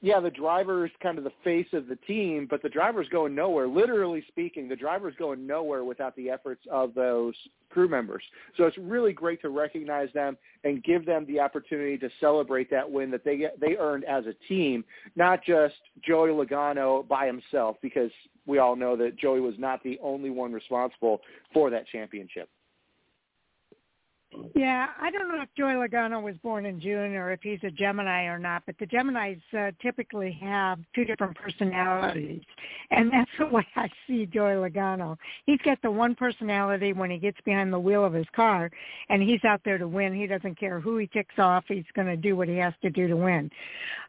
yeah, 0.00 0.18
the 0.20 0.30
driver 0.30 0.86
is 0.86 0.92
kind 1.02 1.18
of 1.18 1.24
the 1.24 1.32
face 1.44 1.66
of 1.72 1.86
the 1.86 1.96
team, 1.96 2.46
but 2.48 2.62
the 2.62 2.68
driver's 2.68 3.08
going 3.08 3.34
nowhere. 3.34 3.68
Literally 3.68 4.24
speaking, 4.28 4.68
the 4.68 4.76
driver's 4.76 5.14
going 5.18 5.46
nowhere 5.46 5.84
without 5.84 6.16
the 6.16 6.30
efforts 6.30 6.62
of 6.70 6.94
those 6.94 7.34
crew 7.70 7.88
members. 7.88 8.22
So 8.56 8.64
it's 8.64 8.78
really 8.78 9.12
great 9.12 9.40
to 9.42 9.50
recognize 9.50 10.08
them 10.12 10.36
and 10.64 10.82
give 10.82 11.06
them 11.06 11.26
the 11.26 11.38
opportunity 11.38 11.96
to 11.98 12.10
celebrate 12.18 12.70
that 12.70 12.90
win 12.90 13.10
that 13.12 13.24
they 13.24 13.36
get, 13.36 13.60
they 13.60 13.76
earned 13.78 14.04
as 14.04 14.24
a 14.26 14.34
team, 14.48 14.84
not 15.16 15.44
just 15.44 15.76
Joey 16.04 16.30
Logano 16.30 17.06
by 17.06 17.26
himself, 17.26 17.76
because 17.80 18.10
we 18.46 18.58
all 18.58 18.74
know 18.74 18.96
that 18.96 19.16
Joey 19.16 19.40
was 19.40 19.54
not 19.58 19.82
the 19.84 19.98
only 20.02 20.30
one 20.30 20.52
responsible 20.52 21.20
for 21.52 21.70
that 21.70 21.86
championship. 21.86 22.48
Yeah, 24.54 24.86
I 25.00 25.10
don't 25.10 25.28
know 25.28 25.42
if 25.42 25.48
Joey 25.56 25.72
Logano 25.72 26.22
was 26.22 26.36
born 26.42 26.64
in 26.64 26.80
June 26.80 27.16
or 27.16 27.32
if 27.32 27.40
he's 27.42 27.58
a 27.64 27.70
Gemini 27.70 28.26
or 28.26 28.38
not, 28.38 28.62
but 28.64 28.76
the 28.78 28.86
Geminis 28.86 29.40
uh, 29.58 29.72
typically 29.82 30.38
have 30.40 30.78
two 30.94 31.04
different 31.04 31.36
personalities, 31.36 32.42
and 32.92 33.12
that's 33.12 33.30
the 33.38 33.46
way 33.46 33.66
I 33.74 33.88
see 34.06 34.26
Joey 34.26 34.54
Logano. 34.54 35.16
He's 35.46 35.60
got 35.64 35.82
the 35.82 35.90
one 35.90 36.14
personality 36.14 36.92
when 36.92 37.10
he 37.10 37.18
gets 37.18 37.38
behind 37.44 37.72
the 37.72 37.78
wheel 37.80 38.04
of 38.04 38.12
his 38.12 38.26
car, 38.34 38.70
and 39.08 39.20
he's 39.20 39.44
out 39.44 39.62
there 39.64 39.78
to 39.78 39.88
win. 39.88 40.14
He 40.14 40.28
doesn't 40.28 40.58
care 40.60 40.78
who 40.78 40.98
he 40.98 41.08
ticks 41.08 41.38
off; 41.38 41.64
he's 41.66 41.84
going 41.94 42.08
to 42.08 42.16
do 42.16 42.36
what 42.36 42.48
he 42.48 42.56
has 42.58 42.74
to 42.82 42.90
do 42.90 43.08
to 43.08 43.16
win. 43.16 43.50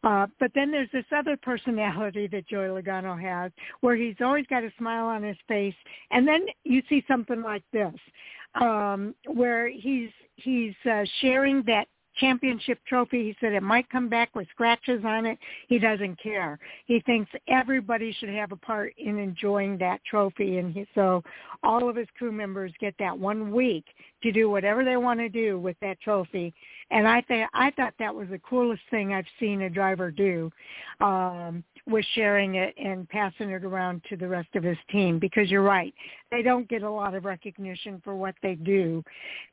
Uh, 0.03 0.27
but 0.39 0.51
then 0.53 0.69
there's 0.69 0.91
this 0.93 1.05
other 1.15 1.35
personality 1.35 2.27
that 2.27 2.47
Joey 2.47 2.67
Logano 2.67 3.19
has, 3.19 3.51
where 3.81 3.95
he's 3.95 4.15
always 4.21 4.45
got 4.47 4.63
a 4.63 4.71
smile 4.77 5.05
on 5.05 5.23
his 5.23 5.37
face, 5.47 5.75
and 6.11 6.27
then 6.27 6.45
you 6.63 6.83
see 6.89 7.03
something 7.07 7.41
like 7.41 7.63
this 7.73 7.95
um, 8.59 9.15
where 9.25 9.69
he's 9.69 10.09
he's 10.35 10.73
uh, 10.89 11.03
sharing 11.21 11.63
that 11.67 11.87
championship 12.17 12.79
trophy. 12.87 13.23
He 13.23 13.35
said 13.39 13.53
it 13.53 13.63
might 13.63 13.89
come 13.89 14.09
back 14.09 14.35
with 14.35 14.47
scratches 14.49 15.03
on 15.05 15.25
it. 15.25 15.37
He 15.67 15.79
doesn't 15.79 16.21
care. 16.21 16.59
He 16.85 16.99
thinks 17.01 17.31
everybody 17.47 18.15
should 18.19 18.29
have 18.29 18.51
a 18.51 18.57
part 18.57 18.93
in 18.97 19.17
enjoying 19.17 19.77
that 19.77 20.01
trophy. 20.09 20.57
And 20.57 20.73
he, 20.73 20.85
so 20.93 21.23
all 21.63 21.89
of 21.89 21.95
his 21.95 22.07
crew 22.17 22.31
members 22.31 22.71
get 22.79 22.95
that 22.99 23.17
one 23.17 23.51
week 23.51 23.85
to 24.23 24.31
do 24.31 24.49
whatever 24.49 24.83
they 24.83 24.97
want 24.97 25.19
to 25.19 25.29
do 25.29 25.59
with 25.59 25.77
that 25.81 25.99
trophy. 26.01 26.53
And 26.89 27.07
I 27.07 27.21
think 27.21 27.49
I 27.53 27.71
thought 27.71 27.93
that 27.99 28.13
was 28.13 28.27
the 28.29 28.39
coolest 28.39 28.83
thing 28.89 29.13
I've 29.13 29.25
seen 29.39 29.61
a 29.61 29.69
driver 29.69 30.11
do. 30.11 30.51
Um, 30.99 31.63
was 31.87 32.05
sharing 32.13 32.55
it 32.55 32.75
and 32.77 33.07
passing 33.09 33.49
it 33.49 33.63
around 33.63 34.01
to 34.09 34.15
the 34.15 34.27
rest 34.27 34.49
of 34.55 34.63
his 34.63 34.77
team 34.91 35.19
because 35.19 35.49
you're 35.49 35.61
right 35.63 35.93
they 36.31 36.41
don't 36.41 36.67
get 36.69 36.81
a 36.81 36.89
lot 36.89 37.13
of 37.13 37.25
recognition 37.25 38.01
for 38.03 38.15
what 38.15 38.35
they 38.41 38.55
do. 38.55 39.03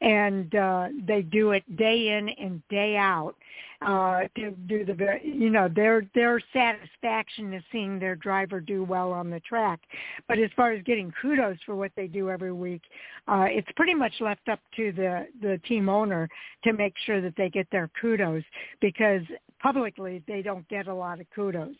And 0.00 0.54
uh 0.54 0.88
they 1.06 1.22
do 1.22 1.50
it 1.52 1.64
day 1.76 2.16
in 2.16 2.28
and 2.28 2.62
day 2.68 2.96
out 2.96 3.34
uh 3.80 4.22
to 4.34 4.50
do 4.66 4.84
the 4.84 4.92
very 4.92 5.20
you 5.24 5.50
know 5.50 5.68
their 5.68 6.04
their 6.14 6.40
satisfaction 6.52 7.54
is 7.54 7.62
seeing 7.70 7.98
their 7.98 8.16
driver 8.16 8.60
do 8.60 8.82
well 8.82 9.12
on 9.12 9.30
the 9.30 9.40
track. 9.40 9.80
But 10.26 10.38
as 10.38 10.50
far 10.56 10.72
as 10.72 10.82
getting 10.82 11.12
kudos 11.22 11.58
for 11.64 11.76
what 11.76 11.92
they 11.96 12.08
do 12.08 12.28
every 12.28 12.52
week 12.52 12.82
uh 13.28 13.46
it's 13.48 13.68
pretty 13.76 13.94
much 13.94 14.14
left 14.20 14.48
up 14.48 14.60
to 14.76 14.92
the 14.92 15.26
the 15.40 15.60
team 15.68 15.88
owner 15.88 16.28
to 16.64 16.72
make 16.72 16.94
sure 17.06 17.20
that 17.20 17.34
they 17.36 17.48
get 17.48 17.68
their 17.70 17.88
kudos 18.00 18.42
because 18.80 19.22
publicly 19.60 20.22
they 20.26 20.42
don't 20.42 20.66
get 20.68 20.86
a 20.88 20.94
lot 20.94 21.20
of 21.20 21.26
kudos. 21.34 21.74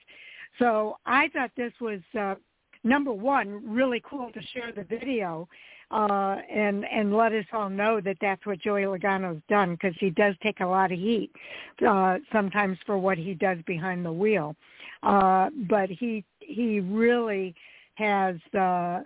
So 0.59 0.99
I 1.07 1.28
thought 1.28 1.51
this 1.57 1.73
was 1.81 2.01
uh, 2.18 2.35
number 2.85 3.12
one 3.12 3.62
really 3.65 4.02
cool 4.09 4.31
to 4.33 4.41
share 4.55 4.73
the 4.75 4.85
video 4.85 5.49
uh, 5.91 6.36
and 6.50 6.84
and 6.84 7.17
let 7.17 7.33
us 7.33 7.47
all 7.52 7.70
know 7.70 8.00
that 8.00 8.17
that's 8.20 8.44
what 8.44 8.60
Joey 8.60 8.83
Logano's 8.83 9.41
done 9.49 9.73
because 9.73 9.94
he 9.99 10.10
does 10.10 10.34
take 10.42 10.60
a 10.60 10.67
lot 10.67 10.92
of 10.92 10.99
heat 10.99 11.31
uh, 11.86 12.18
sometimes 12.33 12.76
for 12.84 12.99
what 12.99 13.17
he 13.17 13.34
does 13.34 13.58
behind 13.67 14.05
the 14.05 14.12
wheel. 14.12 14.55
Uh, 15.02 15.49
but 15.68 15.89
he 15.89 16.25
he 16.41 16.81
really 16.81 17.55
has. 17.94 18.36
Uh, 18.58 19.00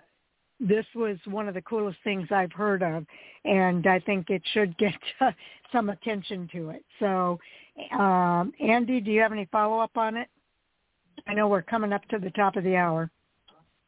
this 0.59 0.85
was 0.95 1.17
one 1.25 1.47
of 1.47 1.53
the 1.53 1.61
coolest 1.61 1.97
things 2.03 2.27
I've 2.31 2.51
heard 2.51 2.83
of, 2.83 3.05
and 3.43 3.85
I 3.87 3.99
think 3.99 4.29
it 4.29 4.41
should 4.53 4.77
get 4.77 4.93
uh, 5.21 5.31
some 5.71 5.89
attention 5.89 6.49
to 6.53 6.69
it. 6.69 6.85
So, 6.99 7.39
um, 7.97 8.53
Andy, 8.61 9.01
do 9.01 9.11
you 9.11 9.21
have 9.21 9.31
any 9.31 9.45
follow 9.51 9.79
up 9.79 9.97
on 9.97 10.15
it? 10.15 10.27
I 11.27 11.33
know 11.33 11.47
we're 11.47 11.61
coming 11.61 11.93
up 11.93 12.05
to 12.09 12.19
the 12.19 12.29
top 12.31 12.55
of 12.55 12.63
the 12.63 12.75
hour. 12.75 13.09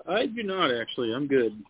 I 0.08 0.26
do 0.26 0.44
not 0.44 0.72
actually. 0.72 1.14
I'm 1.14 1.28
good. 1.28 1.62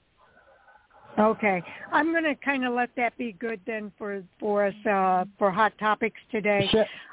Okay, 1.18 1.64
I'm 1.92 2.11
going 2.11 2.24
to 2.26 2.35
kind 2.35 2.66
of 2.66 2.74
let 2.74 2.90
that 2.98 3.18
be 3.18 3.34
good 3.34 3.61
then 3.66 3.92
for 3.98 4.22
for 4.40 4.66
us 4.66 4.85
uh, 4.85 5.26
for 5.38 5.50
hot 5.50 5.74
topics 5.80 6.19
today. 6.32 6.69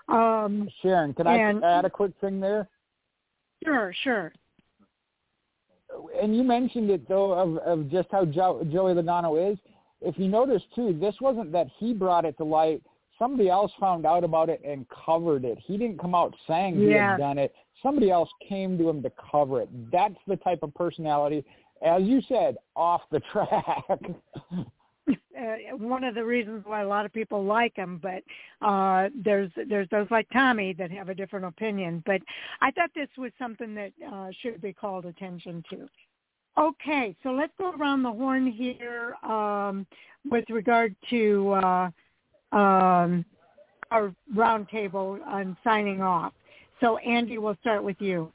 Um, 0.08 0.68
Sharon, 0.82 1.14
can 1.14 1.26
and, 1.26 1.64
I 1.64 1.78
add 1.78 1.84
a 1.84 1.90
quick 1.90 2.12
thing 2.20 2.40
there? 2.40 2.68
Sure, 3.64 3.94
sure. 4.02 4.32
And 6.20 6.36
you 6.36 6.42
mentioned 6.42 6.90
it 6.90 7.08
though 7.08 7.32
of, 7.32 7.58
of 7.58 7.90
just 7.90 8.08
how 8.10 8.24
jo- 8.24 8.66
Joey 8.72 8.94
Logano 8.94 9.52
is. 9.52 9.58
If 10.00 10.18
you 10.18 10.26
notice 10.26 10.62
too, 10.74 10.96
this 11.00 11.14
wasn't 11.20 11.52
that 11.52 11.68
he 11.78 11.94
brought 11.94 12.24
it 12.24 12.36
to 12.38 12.44
light. 12.44 12.82
Somebody 13.18 13.48
else 13.48 13.70
found 13.78 14.04
out 14.04 14.24
about 14.24 14.48
it 14.48 14.60
and 14.66 14.84
covered 14.88 15.44
it. 15.44 15.58
He 15.64 15.76
didn't 15.76 16.00
come 16.00 16.14
out 16.14 16.34
saying 16.48 16.76
he 16.76 16.90
yeah. 16.90 17.12
had 17.12 17.18
done 17.18 17.38
it 17.38 17.54
somebody 17.82 18.10
else 18.10 18.30
came 18.48 18.78
to 18.78 18.88
him 18.88 19.02
to 19.02 19.12
cover 19.30 19.60
it. 19.60 19.90
That's 19.90 20.14
the 20.26 20.36
type 20.36 20.62
of 20.62 20.74
personality, 20.74 21.44
as 21.84 22.02
you 22.02 22.20
said, 22.28 22.56
off 22.76 23.02
the 23.10 23.20
track. 23.32 23.84
uh, 25.10 25.76
one 25.76 26.04
of 26.04 26.14
the 26.14 26.24
reasons 26.24 26.62
why 26.64 26.82
a 26.82 26.86
lot 26.86 27.04
of 27.04 27.12
people 27.12 27.44
like 27.44 27.76
him, 27.76 28.00
but 28.02 28.22
uh, 28.66 29.08
there's 29.14 29.50
there's 29.68 29.88
those 29.90 30.06
like 30.10 30.28
Tommy 30.32 30.72
that 30.74 30.90
have 30.90 31.08
a 31.08 31.14
different 31.14 31.44
opinion. 31.44 32.02
But 32.06 32.20
I 32.60 32.70
thought 32.70 32.90
this 32.94 33.08
was 33.18 33.32
something 33.38 33.74
that 33.74 33.92
uh, 34.10 34.28
should 34.40 34.60
be 34.60 34.72
called 34.72 35.06
attention 35.06 35.62
to. 35.70 35.88
Okay, 36.58 37.16
so 37.22 37.30
let's 37.30 37.52
go 37.58 37.72
around 37.72 38.02
the 38.02 38.12
horn 38.12 38.46
here 38.46 39.14
um, 39.22 39.86
with 40.30 40.44
regard 40.50 40.94
to 41.08 41.52
uh, 41.52 41.90
um, 42.52 43.24
our 43.90 44.14
roundtable 44.34 45.24
on 45.26 45.56
signing 45.64 46.02
off. 46.02 46.34
So 46.80 46.98
Andy, 46.98 47.38
we'll 47.38 47.56
start 47.60 47.82
with 47.82 47.96
you. 48.00 48.30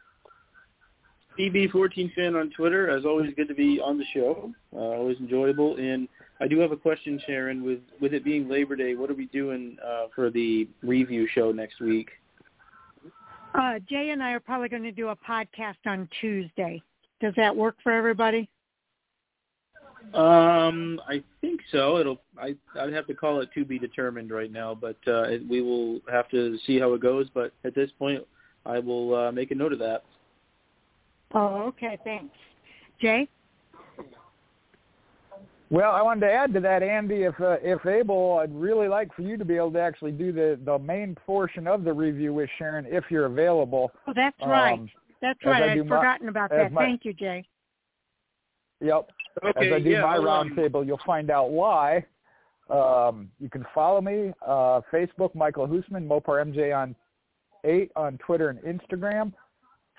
BB14 1.37 2.13
fan 2.13 2.35
on 2.35 2.49
Twitter. 2.51 2.89
As 2.89 3.05
always, 3.05 3.33
good 3.35 3.47
to 3.47 3.55
be 3.55 3.79
on 3.79 3.97
the 3.97 4.05
show. 4.13 4.51
Uh, 4.73 4.79
always 4.79 5.17
enjoyable. 5.19 5.75
And 5.77 6.07
I 6.39 6.47
do 6.47 6.59
have 6.59 6.71
a 6.71 6.77
question, 6.77 7.19
Sharon. 7.25 7.63
With 7.63 7.79
with 8.01 8.13
it 8.13 8.23
being 8.23 8.47
Labor 8.47 8.75
Day, 8.75 8.95
what 8.95 9.09
are 9.09 9.15
we 9.15 9.25
doing 9.27 9.77
uh, 9.85 10.05
for 10.13 10.29
the 10.29 10.67
review 10.81 11.27
show 11.33 11.51
next 11.51 11.79
week? 11.79 12.09
Uh, 13.53 13.79
Jay 13.89 14.11
and 14.11 14.21
I 14.21 14.31
are 14.31 14.39
probably 14.39 14.69
going 14.69 14.83
to 14.83 14.91
do 14.91 15.09
a 15.09 15.15
podcast 15.15 15.77
on 15.85 16.07
Tuesday. 16.21 16.81
Does 17.19 17.33
that 17.37 17.55
work 17.55 17.75
for 17.81 17.91
everybody? 17.91 18.49
Um, 20.13 21.01
I 21.07 21.23
think 21.41 21.61
so. 21.71 21.97
It'll. 21.97 22.21
I 22.37 22.55
I'd 22.79 22.93
have 22.93 23.07
to 23.07 23.13
call 23.13 23.41
it 23.41 23.49
to 23.55 23.65
be 23.65 23.79
determined 23.79 24.31
right 24.31 24.51
now, 24.51 24.75
but 24.75 24.97
uh, 25.07 25.23
it, 25.23 25.47
we 25.47 25.61
will 25.61 25.99
have 26.09 26.29
to 26.29 26.57
see 26.65 26.79
how 26.79 26.93
it 26.93 27.01
goes. 27.01 27.27
But 27.33 27.51
at 27.65 27.75
this 27.75 27.89
point, 27.97 28.23
I 28.65 28.79
will 28.79 29.15
uh, 29.15 29.31
make 29.31 29.51
a 29.51 29.55
note 29.55 29.73
of 29.73 29.79
that. 29.79 30.03
Oh, 31.33 31.67
okay. 31.67 31.97
Thanks, 32.03 32.35
Jay. 33.01 33.27
Well, 35.69 35.91
I 35.91 36.01
wanted 36.01 36.21
to 36.21 36.31
add 36.31 36.53
to 36.53 36.61
that, 36.61 36.81
Andy, 36.81 37.23
if 37.23 37.39
uh, 37.41 37.57
if 37.61 37.85
able, 37.85 38.39
I'd 38.41 38.55
really 38.55 38.87
like 38.87 39.13
for 39.13 39.21
you 39.21 39.35
to 39.35 39.43
be 39.43 39.57
able 39.57 39.71
to 39.73 39.81
actually 39.81 40.13
do 40.13 40.31
the 40.31 40.57
the 40.63 40.79
main 40.79 41.15
portion 41.25 41.67
of 41.67 41.83
the 41.83 41.91
review 41.91 42.33
with 42.33 42.49
Sharon 42.57 42.85
if 42.87 43.03
you're 43.09 43.25
available. 43.25 43.91
Oh, 44.07 44.13
that's 44.15 44.37
um, 44.41 44.49
right. 44.49 44.79
That's 45.21 45.39
right. 45.43 45.63
I'd 45.63 45.79
forgotten 45.79 46.29
about 46.29 46.51
that. 46.51 46.71
My, 46.71 46.85
Thank 46.85 47.03
you, 47.03 47.13
Jay. 47.13 47.45
Yep. 48.81 49.09
Okay, 49.43 49.67
as 49.67 49.73
I 49.73 49.79
do 49.79 49.89
yeah, 49.89 50.01
my 50.01 50.17
um, 50.17 50.23
roundtable, 50.23 50.85
you'll 50.85 50.99
find 51.05 51.29
out 51.29 51.51
why. 51.51 52.05
Um, 52.69 53.29
you 53.39 53.49
can 53.49 53.65
follow 53.73 54.01
me 54.01 54.33
uh, 54.45 54.81
Facebook, 54.91 55.33
Michael 55.35 55.67
Husmann, 55.67 56.07
Mopar 56.07 56.43
MJ 56.45 56.75
on 56.75 56.95
eight 57.65 57.91
on 57.95 58.17
Twitter 58.19 58.49
and 58.49 58.59
Instagram. 58.59 59.33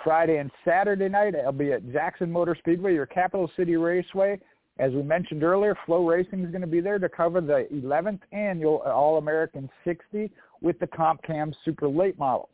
Friday 0.03 0.39
and 0.39 0.51
Saturday 0.65 1.09
night, 1.09 1.35
I'll 1.35 1.53
be 1.53 1.73
at 1.73 1.91
Jackson 1.93 2.31
Motor 2.31 2.57
Speedway, 2.59 2.95
your 2.95 3.07
capital 3.07 3.51
city 3.57 3.77
raceway. 3.77 4.39
As 4.79 4.93
we 4.93 5.03
mentioned 5.03 5.43
earlier, 5.43 5.77
FloRacing 5.87 6.45
is 6.45 6.51
going 6.51 6.61
to 6.61 6.69
be 6.69 6.81
there 6.81 6.99
to 6.99 7.09
cover 7.09 7.41
the 7.41 7.67
11th 7.73 8.21
annual 8.33 8.79
All-American 8.83 9.69
60 9.85 10.31
with 10.61 10.79
the 10.79 10.87
Comp 10.87 11.23
Cam 11.23 11.53
Super 11.65 11.89
Late 11.89 12.19
models. 12.19 12.51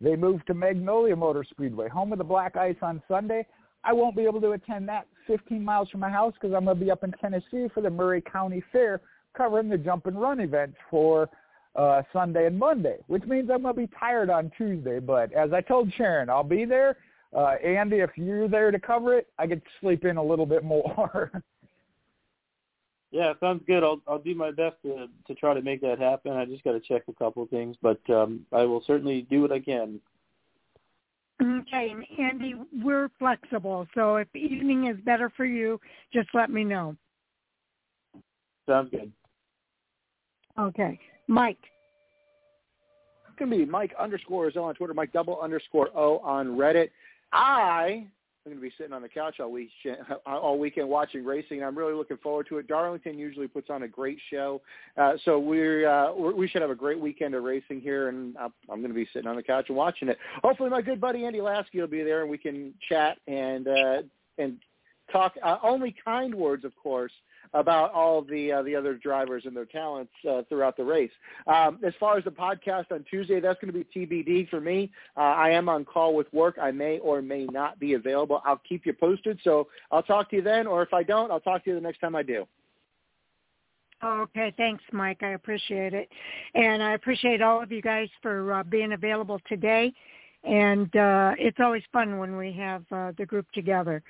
They 0.00 0.16
moved 0.16 0.46
to 0.48 0.54
Magnolia 0.54 1.16
Motor 1.16 1.44
Speedway, 1.48 1.88
home 1.88 2.12
of 2.12 2.18
the 2.18 2.24
black 2.24 2.56
ice 2.56 2.76
on 2.82 3.02
Sunday. 3.08 3.46
I 3.84 3.92
won't 3.92 4.16
be 4.16 4.24
able 4.24 4.40
to 4.42 4.52
attend 4.52 4.88
that 4.88 5.06
15 5.26 5.64
miles 5.64 5.88
from 5.88 6.00
my 6.00 6.10
house 6.10 6.34
because 6.34 6.54
I'm 6.54 6.64
going 6.64 6.78
to 6.78 6.84
be 6.84 6.90
up 6.90 7.04
in 7.04 7.12
Tennessee 7.12 7.68
for 7.72 7.80
the 7.80 7.90
Maury 7.90 8.20
County 8.20 8.62
Fair 8.70 9.00
covering 9.34 9.68
the 9.68 9.78
jump 9.78 10.06
and 10.06 10.20
run 10.20 10.40
events 10.40 10.76
for 10.90 11.28
uh, 11.76 12.02
Sunday 12.12 12.46
and 12.46 12.58
Monday, 12.58 12.98
which 13.06 13.24
means 13.24 13.50
I'm 13.50 13.62
going 13.62 13.74
to 13.74 13.80
be 13.80 13.90
tired 13.98 14.30
on 14.30 14.50
Tuesday. 14.56 14.98
But 14.98 15.32
as 15.32 15.52
I 15.52 15.60
told 15.60 15.92
Sharon, 15.94 16.28
I'll 16.28 16.44
be 16.44 16.64
there. 16.64 16.96
Uh, 17.34 17.54
Andy, 17.64 17.98
if 17.98 18.10
you're 18.16 18.48
there 18.48 18.70
to 18.70 18.78
cover 18.78 19.16
it, 19.16 19.28
I 19.38 19.46
get 19.46 19.64
to 19.64 19.70
sleep 19.80 20.04
in 20.04 20.18
a 20.18 20.22
little 20.22 20.44
bit 20.44 20.64
more. 20.64 21.30
yeah, 23.10 23.32
sounds 23.40 23.62
good. 23.66 23.82
I'll 23.82 24.02
I'll 24.06 24.18
do 24.18 24.34
my 24.34 24.50
best 24.50 24.76
to 24.82 25.08
to 25.26 25.34
try 25.34 25.54
to 25.54 25.62
make 25.62 25.80
that 25.80 25.98
happen. 25.98 26.32
I 26.32 26.44
just 26.44 26.62
got 26.64 26.72
to 26.72 26.80
check 26.80 27.02
a 27.08 27.14
couple 27.14 27.42
of 27.42 27.48
things, 27.48 27.76
but 27.80 28.00
um, 28.10 28.44
I 28.52 28.64
will 28.64 28.82
certainly 28.86 29.26
do 29.30 29.40
what 29.40 29.52
I 29.52 29.60
can. 29.60 30.00
Okay, 31.40 31.90
and 31.90 32.04
Andy, 32.20 32.54
we're 32.84 33.08
flexible, 33.18 33.88
so 33.94 34.16
if 34.16 34.28
evening 34.36 34.86
is 34.86 34.96
better 35.04 35.32
for 35.36 35.44
you, 35.44 35.80
just 36.12 36.28
let 36.34 36.50
me 36.50 36.62
know. 36.62 36.94
Sounds 38.68 38.90
good. 38.90 39.10
Okay, 40.56 41.00
Mike. 41.28 41.58
It's 43.28 43.38
gonna 43.38 43.56
be 43.56 43.64
Mike 43.64 43.94
underscore 43.98 44.50
O 44.54 44.62
on 44.62 44.74
Twitter, 44.74 44.94
Mike 44.94 45.12
double 45.12 45.40
underscore 45.40 45.88
O 45.96 46.18
on 46.18 46.48
Reddit. 46.56 46.90
I 47.32 48.06
I'm 48.44 48.50
going 48.50 48.60
to 48.60 48.68
be 48.68 48.74
sitting 48.76 48.92
on 48.92 49.02
the 49.02 49.08
couch 49.08 49.38
all 49.38 49.52
week, 49.52 49.70
all 50.26 50.58
weekend 50.58 50.88
watching 50.88 51.24
racing. 51.24 51.62
I'm 51.62 51.78
really 51.78 51.94
looking 51.94 52.16
forward 52.16 52.48
to 52.48 52.58
it. 52.58 52.66
Darlington 52.66 53.16
usually 53.16 53.46
puts 53.46 53.70
on 53.70 53.84
a 53.84 53.88
great 53.88 54.18
show, 54.30 54.60
uh, 55.00 55.12
so 55.24 55.38
we're, 55.38 55.88
uh, 55.88 56.12
we 56.12 56.48
should 56.48 56.60
have 56.60 56.70
a 56.70 56.74
great 56.74 56.98
weekend 56.98 57.36
of 57.36 57.44
racing 57.44 57.80
here, 57.80 58.08
and 58.08 58.36
I'm, 58.36 58.52
I'm 58.68 58.80
going 58.80 58.90
to 58.90 58.94
be 58.94 59.06
sitting 59.12 59.28
on 59.28 59.36
the 59.36 59.44
couch 59.44 59.66
and 59.68 59.76
watching 59.76 60.08
it. 60.08 60.18
Hopefully, 60.42 60.70
my 60.70 60.82
good 60.82 61.00
buddy 61.00 61.24
Andy 61.24 61.40
Lasky 61.40 61.80
will 61.80 61.86
be 61.86 62.02
there, 62.02 62.22
and 62.22 62.30
we 62.30 62.38
can 62.38 62.74
chat 62.88 63.18
and 63.28 63.68
uh, 63.68 64.02
and 64.38 64.56
talk 65.12 65.34
uh, 65.44 65.58
only 65.62 65.94
kind 66.04 66.34
words, 66.34 66.64
of 66.64 66.74
course, 66.74 67.12
about 67.54 67.92
all 67.92 68.22
the 68.22 68.52
uh, 68.52 68.62
the 68.62 68.74
other 68.74 68.94
drivers 68.94 69.44
and 69.46 69.56
their 69.56 69.66
talents 69.66 70.12
uh, 70.28 70.42
throughout 70.48 70.76
the 70.76 70.84
race. 70.84 71.10
Um, 71.46 71.78
as 71.84 71.92
far 71.98 72.18
as 72.18 72.24
the 72.24 72.30
podcast 72.30 72.90
on 72.90 73.04
Tuesday, 73.10 73.40
that's 73.40 73.60
going 73.60 73.72
to 73.72 73.84
be 73.84 74.06
TBD 74.06 74.48
for 74.48 74.60
me. 74.60 74.90
Uh, 75.16 75.20
I 75.20 75.50
am 75.50 75.68
on 75.68 75.84
call 75.84 76.14
with 76.14 76.32
work. 76.32 76.56
I 76.60 76.70
may 76.70 76.98
or 76.98 77.22
may 77.22 77.44
not 77.46 77.78
be 77.78 77.94
available. 77.94 78.42
I'll 78.44 78.60
keep 78.68 78.86
you 78.86 78.92
posted. 78.92 79.38
So 79.44 79.68
I'll 79.90 80.02
talk 80.02 80.30
to 80.30 80.36
you 80.36 80.42
then, 80.42 80.66
or 80.66 80.82
if 80.82 80.92
I 80.92 81.02
don't, 81.02 81.30
I'll 81.30 81.40
talk 81.40 81.64
to 81.64 81.70
you 81.70 81.76
the 81.76 81.82
next 81.82 82.00
time 82.00 82.14
I 82.14 82.22
do. 82.22 82.46
Okay, 84.04 84.52
thanks, 84.56 84.82
Mike. 84.92 85.22
I 85.22 85.30
appreciate 85.30 85.94
it, 85.94 86.08
and 86.54 86.82
I 86.82 86.94
appreciate 86.94 87.40
all 87.40 87.62
of 87.62 87.70
you 87.70 87.80
guys 87.80 88.08
for 88.20 88.52
uh, 88.52 88.62
being 88.64 88.94
available 88.94 89.40
today 89.48 89.92
and 90.44 90.94
uh, 90.96 91.34
it's 91.38 91.58
always 91.60 91.82
fun 91.92 92.18
when 92.18 92.36
we 92.36 92.52
have 92.52 92.84
uh, 92.90 93.12
the 93.16 93.24
group 93.24 93.46
together. 93.52 94.02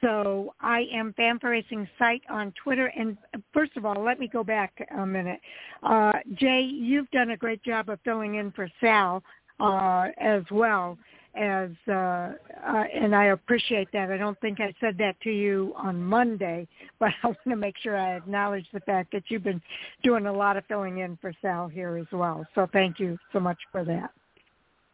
So 0.00 0.54
I 0.60 0.86
am 0.92 1.14
Fan4Racing 1.18 1.88
site 1.98 2.22
on 2.28 2.52
Twitter. 2.62 2.86
And 2.96 3.16
first 3.52 3.76
of 3.76 3.84
all, 3.84 4.02
let 4.02 4.18
me 4.18 4.26
go 4.26 4.42
back 4.42 4.72
a 4.96 5.06
minute. 5.06 5.40
Uh, 5.82 6.14
Jay, 6.34 6.62
you've 6.62 7.10
done 7.10 7.30
a 7.30 7.36
great 7.36 7.62
job 7.62 7.88
of 7.88 8.00
filling 8.04 8.36
in 8.36 8.50
for 8.52 8.68
Sal 8.80 9.22
uh, 9.60 10.08
as 10.18 10.42
well 10.50 10.98
as, 11.34 11.70
uh, 11.86 11.92
uh, 11.92 12.84
and 12.92 13.14
I 13.14 13.26
appreciate 13.26 13.88
that. 13.92 14.10
I 14.10 14.16
don't 14.16 14.38
think 14.40 14.60
I 14.60 14.74
said 14.80 14.98
that 14.98 15.20
to 15.20 15.30
you 15.30 15.72
on 15.76 16.02
Monday, 16.02 16.66
but 16.98 17.10
I 17.22 17.28
want 17.28 17.38
to 17.48 17.56
make 17.56 17.76
sure 17.78 17.96
I 17.96 18.16
acknowledge 18.16 18.66
the 18.72 18.80
fact 18.80 19.12
that 19.12 19.24
you've 19.28 19.44
been 19.44 19.62
doing 20.02 20.26
a 20.26 20.32
lot 20.32 20.56
of 20.56 20.64
filling 20.66 20.98
in 20.98 21.16
for 21.20 21.32
Sal 21.40 21.68
here 21.68 21.96
as 21.96 22.06
well. 22.12 22.44
So 22.54 22.68
thank 22.72 22.98
you 22.98 23.16
so 23.32 23.38
much 23.38 23.58
for 23.70 23.84
that. 23.84 24.10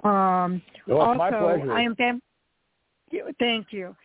Um, 0.05 0.63
well, 0.87 1.01
also, 1.01 1.19
my 1.19 1.31
pleasure. 1.31 1.73
I 1.73 1.83
am 1.83 1.97
Fan. 1.97 2.21
Thank 3.39 3.69
you. 3.71 3.97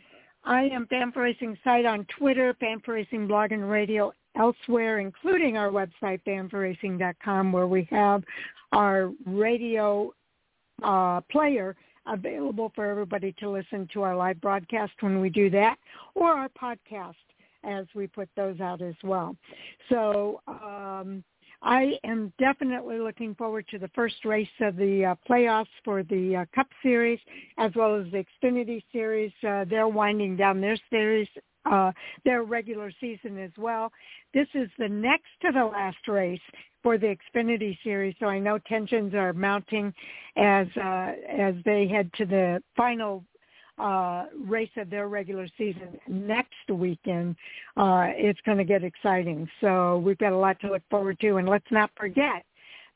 I 0.46 0.64
am 0.64 0.88
for 1.14 1.22
Racing 1.22 1.58
site 1.64 1.86
on 1.86 2.06
Twitter, 2.18 2.56
Fan4Racing 2.62 3.28
blog 3.28 3.52
and 3.52 3.70
radio 3.70 4.14
elsewhere, 4.38 5.00
including 5.00 5.58
our 5.58 5.70
website, 5.70 6.22
fanforracing.com, 6.26 7.52
where 7.52 7.68
we 7.68 7.88
have 7.92 8.24
our 8.72 9.12
radio 9.26 10.14
uh, 10.84 11.22
player 11.32 11.76
available 12.08 12.72
for 12.74 12.86
everybody 12.86 13.34
to 13.40 13.50
listen 13.50 13.88
to 13.94 14.04
our 14.04 14.16
live 14.16 14.40
broadcast 14.40 14.94
when 15.02 15.20
we 15.20 15.30
do 15.30 15.50
that, 15.50 15.78
or 16.16 16.32
our 16.32 16.50
podcast 16.50 17.16
as 17.64 17.86
we 17.94 18.08
put 18.08 18.30
those 18.36 18.60
out 18.62 18.82
as 18.82 18.96
well. 19.04 19.36
So 19.90 20.42
um, 20.48 21.24
I 21.62 21.94
am 22.06 22.32
definitely 22.40 23.00
looking 23.00 23.36
forward 23.36 23.68
to 23.70 23.80
the 23.80 23.90
first 23.90 24.24
race 24.24 24.48
of 24.62 24.78
the 24.78 25.06
uh, 25.06 25.16
playoffs 25.30 25.68
for 25.84 26.04
the 26.04 26.38
uh, 26.38 26.46
Cup 26.56 26.68
Series 26.82 27.20
as 27.58 27.72
well 27.76 27.96
as 27.96 28.06
the 28.12 28.24
Xfinity 28.24 28.82
Series. 28.92 29.32
Uh, 29.46 29.66
they're 29.70 29.88
winding 29.88 30.38
down 30.38 30.62
their 30.62 30.78
series, 30.90 31.28
uh, 31.70 31.92
their 32.24 32.44
regular 32.44 32.92
season 33.02 33.38
as 33.38 33.52
well. 33.58 33.92
This 34.34 34.48
is 34.54 34.70
the 34.78 34.88
next 34.88 35.30
to 35.42 35.52
the 35.52 35.66
last 35.66 36.08
race 36.08 36.40
for 36.82 36.98
the 36.98 37.18
Xfinity 37.36 37.78
Series, 37.84 38.16
so 38.20 38.28
I 38.28 38.40
know 38.40 38.58
tensions 38.58 39.14
are 39.14 39.34
mounting 39.34 39.94
as 40.38 40.68
uh, 40.78 41.12
as 41.30 41.56
they 41.66 41.88
head 41.88 42.10
to 42.18 42.26
the 42.26 42.64
final 42.78 43.26
uh, 43.80 44.26
race 44.46 44.70
of 44.78 44.90
their 44.90 45.08
regular 45.08 45.48
season 45.58 46.00
next 46.08 46.70
weekend, 46.70 47.36
uh, 47.78 48.08
it's 48.10 48.40
going 48.46 48.58
to 48.58 48.64
get 48.64 48.84
exciting. 48.84 49.48
So 49.62 50.00
we've 50.00 50.18
got 50.18 50.34
a 50.34 50.38
lot 50.38 50.60
to 50.62 50.70
look 50.70 50.84
forward 50.90 51.20
to. 51.22 51.38
And 51.38 51.48
let's 51.48 51.72
not 51.72 51.90
forget 51.96 52.44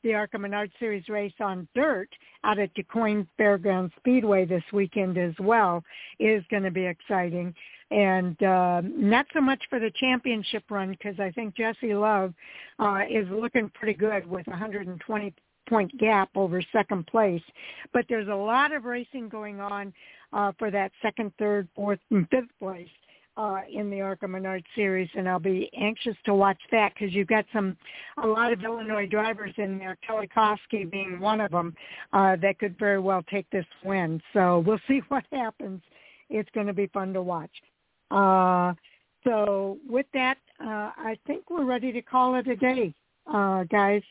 the 0.02 0.14
ARCA 0.14 0.38
Menard 0.38 0.70
Series 0.78 1.08
race 1.08 1.32
on 1.40 1.66
dirt 1.74 2.10
out 2.44 2.58
at 2.58 2.74
DuQuoin 2.74 3.26
Fairground 3.38 3.90
Speedway 3.96 4.44
this 4.44 4.62
weekend 4.72 5.16
as 5.16 5.34
well 5.40 5.82
is 6.20 6.44
going 6.50 6.62
to 6.62 6.70
be 6.70 6.84
exciting. 6.84 7.54
And 7.90 8.40
uh, 8.42 8.82
not 8.84 9.26
so 9.32 9.40
much 9.40 9.62
for 9.70 9.78
the 9.78 9.90
championship 9.98 10.64
run 10.70 10.90
because 10.90 11.18
I 11.18 11.30
think 11.30 11.56
Jesse 11.56 11.94
Love 11.94 12.34
uh, 12.78 13.00
is 13.10 13.26
looking 13.30 13.70
pretty 13.74 13.94
good 13.94 14.26
with 14.26 14.46
120 14.46 15.34
point 15.68 15.96
gap 15.98 16.30
over 16.34 16.62
second 16.72 17.06
place. 17.06 17.42
But 17.92 18.06
there's 18.08 18.28
a 18.28 18.34
lot 18.34 18.72
of 18.72 18.84
racing 18.84 19.28
going 19.28 19.60
on 19.60 19.92
uh, 20.32 20.52
for 20.58 20.70
that 20.70 20.92
second, 21.02 21.32
third, 21.38 21.68
fourth, 21.74 22.00
and 22.10 22.28
fifth 22.30 22.50
place 22.58 22.88
uh, 23.36 23.60
in 23.72 23.90
the 23.90 24.00
ARCA 24.00 24.28
Menard 24.28 24.64
series, 24.74 25.08
and 25.16 25.28
I'll 25.28 25.38
be 25.40 25.70
anxious 25.76 26.16
to 26.24 26.34
watch 26.34 26.60
that 26.70 26.92
because 26.94 27.14
you've 27.14 27.28
got 27.28 27.44
some 27.52 27.76
a 28.22 28.26
lot 28.26 28.52
of 28.52 28.62
Illinois 28.62 29.06
drivers 29.06 29.52
in 29.56 29.78
there, 29.78 29.96
Kelly 30.06 30.28
Kovski 30.34 30.90
being 30.90 31.18
one 31.18 31.40
of 31.40 31.50
them, 31.50 31.74
uh, 32.12 32.36
that 32.36 32.58
could 32.58 32.78
very 32.78 33.00
well 33.00 33.22
take 33.30 33.48
this 33.50 33.66
win. 33.84 34.20
So 34.32 34.62
we'll 34.66 34.80
see 34.88 35.00
what 35.08 35.24
happens. 35.32 35.82
It's 36.30 36.48
going 36.54 36.66
to 36.66 36.72
be 36.72 36.86
fun 36.88 37.12
to 37.14 37.22
watch. 37.22 37.50
Uh, 38.10 38.74
so 39.24 39.78
with 39.88 40.06
that, 40.14 40.38
uh, 40.60 40.90
I 40.96 41.18
think 41.26 41.50
we're 41.50 41.64
ready 41.64 41.92
to 41.92 42.02
call 42.02 42.36
it 42.36 42.46
a 42.46 42.56
day, 42.56 42.94
uh, 43.26 43.64
guys. 43.64 44.02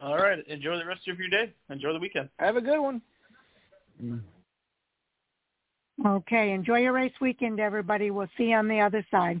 All 0.00 0.16
right. 0.16 0.44
Enjoy 0.48 0.76
the 0.76 0.84
rest 0.84 1.06
of 1.08 1.18
your 1.18 1.28
day. 1.28 1.52
Enjoy 1.70 1.92
the 1.92 1.98
weekend. 1.98 2.28
Have 2.38 2.56
a 2.56 2.60
good 2.60 2.80
one. 2.80 3.00
Mm. 4.02 4.20
Okay. 6.04 6.52
Enjoy 6.52 6.78
your 6.78 6.92
race 6.92 7.12
weekend, 7.20 7.60
everybody. 7.60 8.10
We'll 8.10 8.28
see 8.36 8.44
you 8.44 8.56
on 8.56 8.68
the 8.68 8.80
other 8.80 9.06
side. 9.10 9.40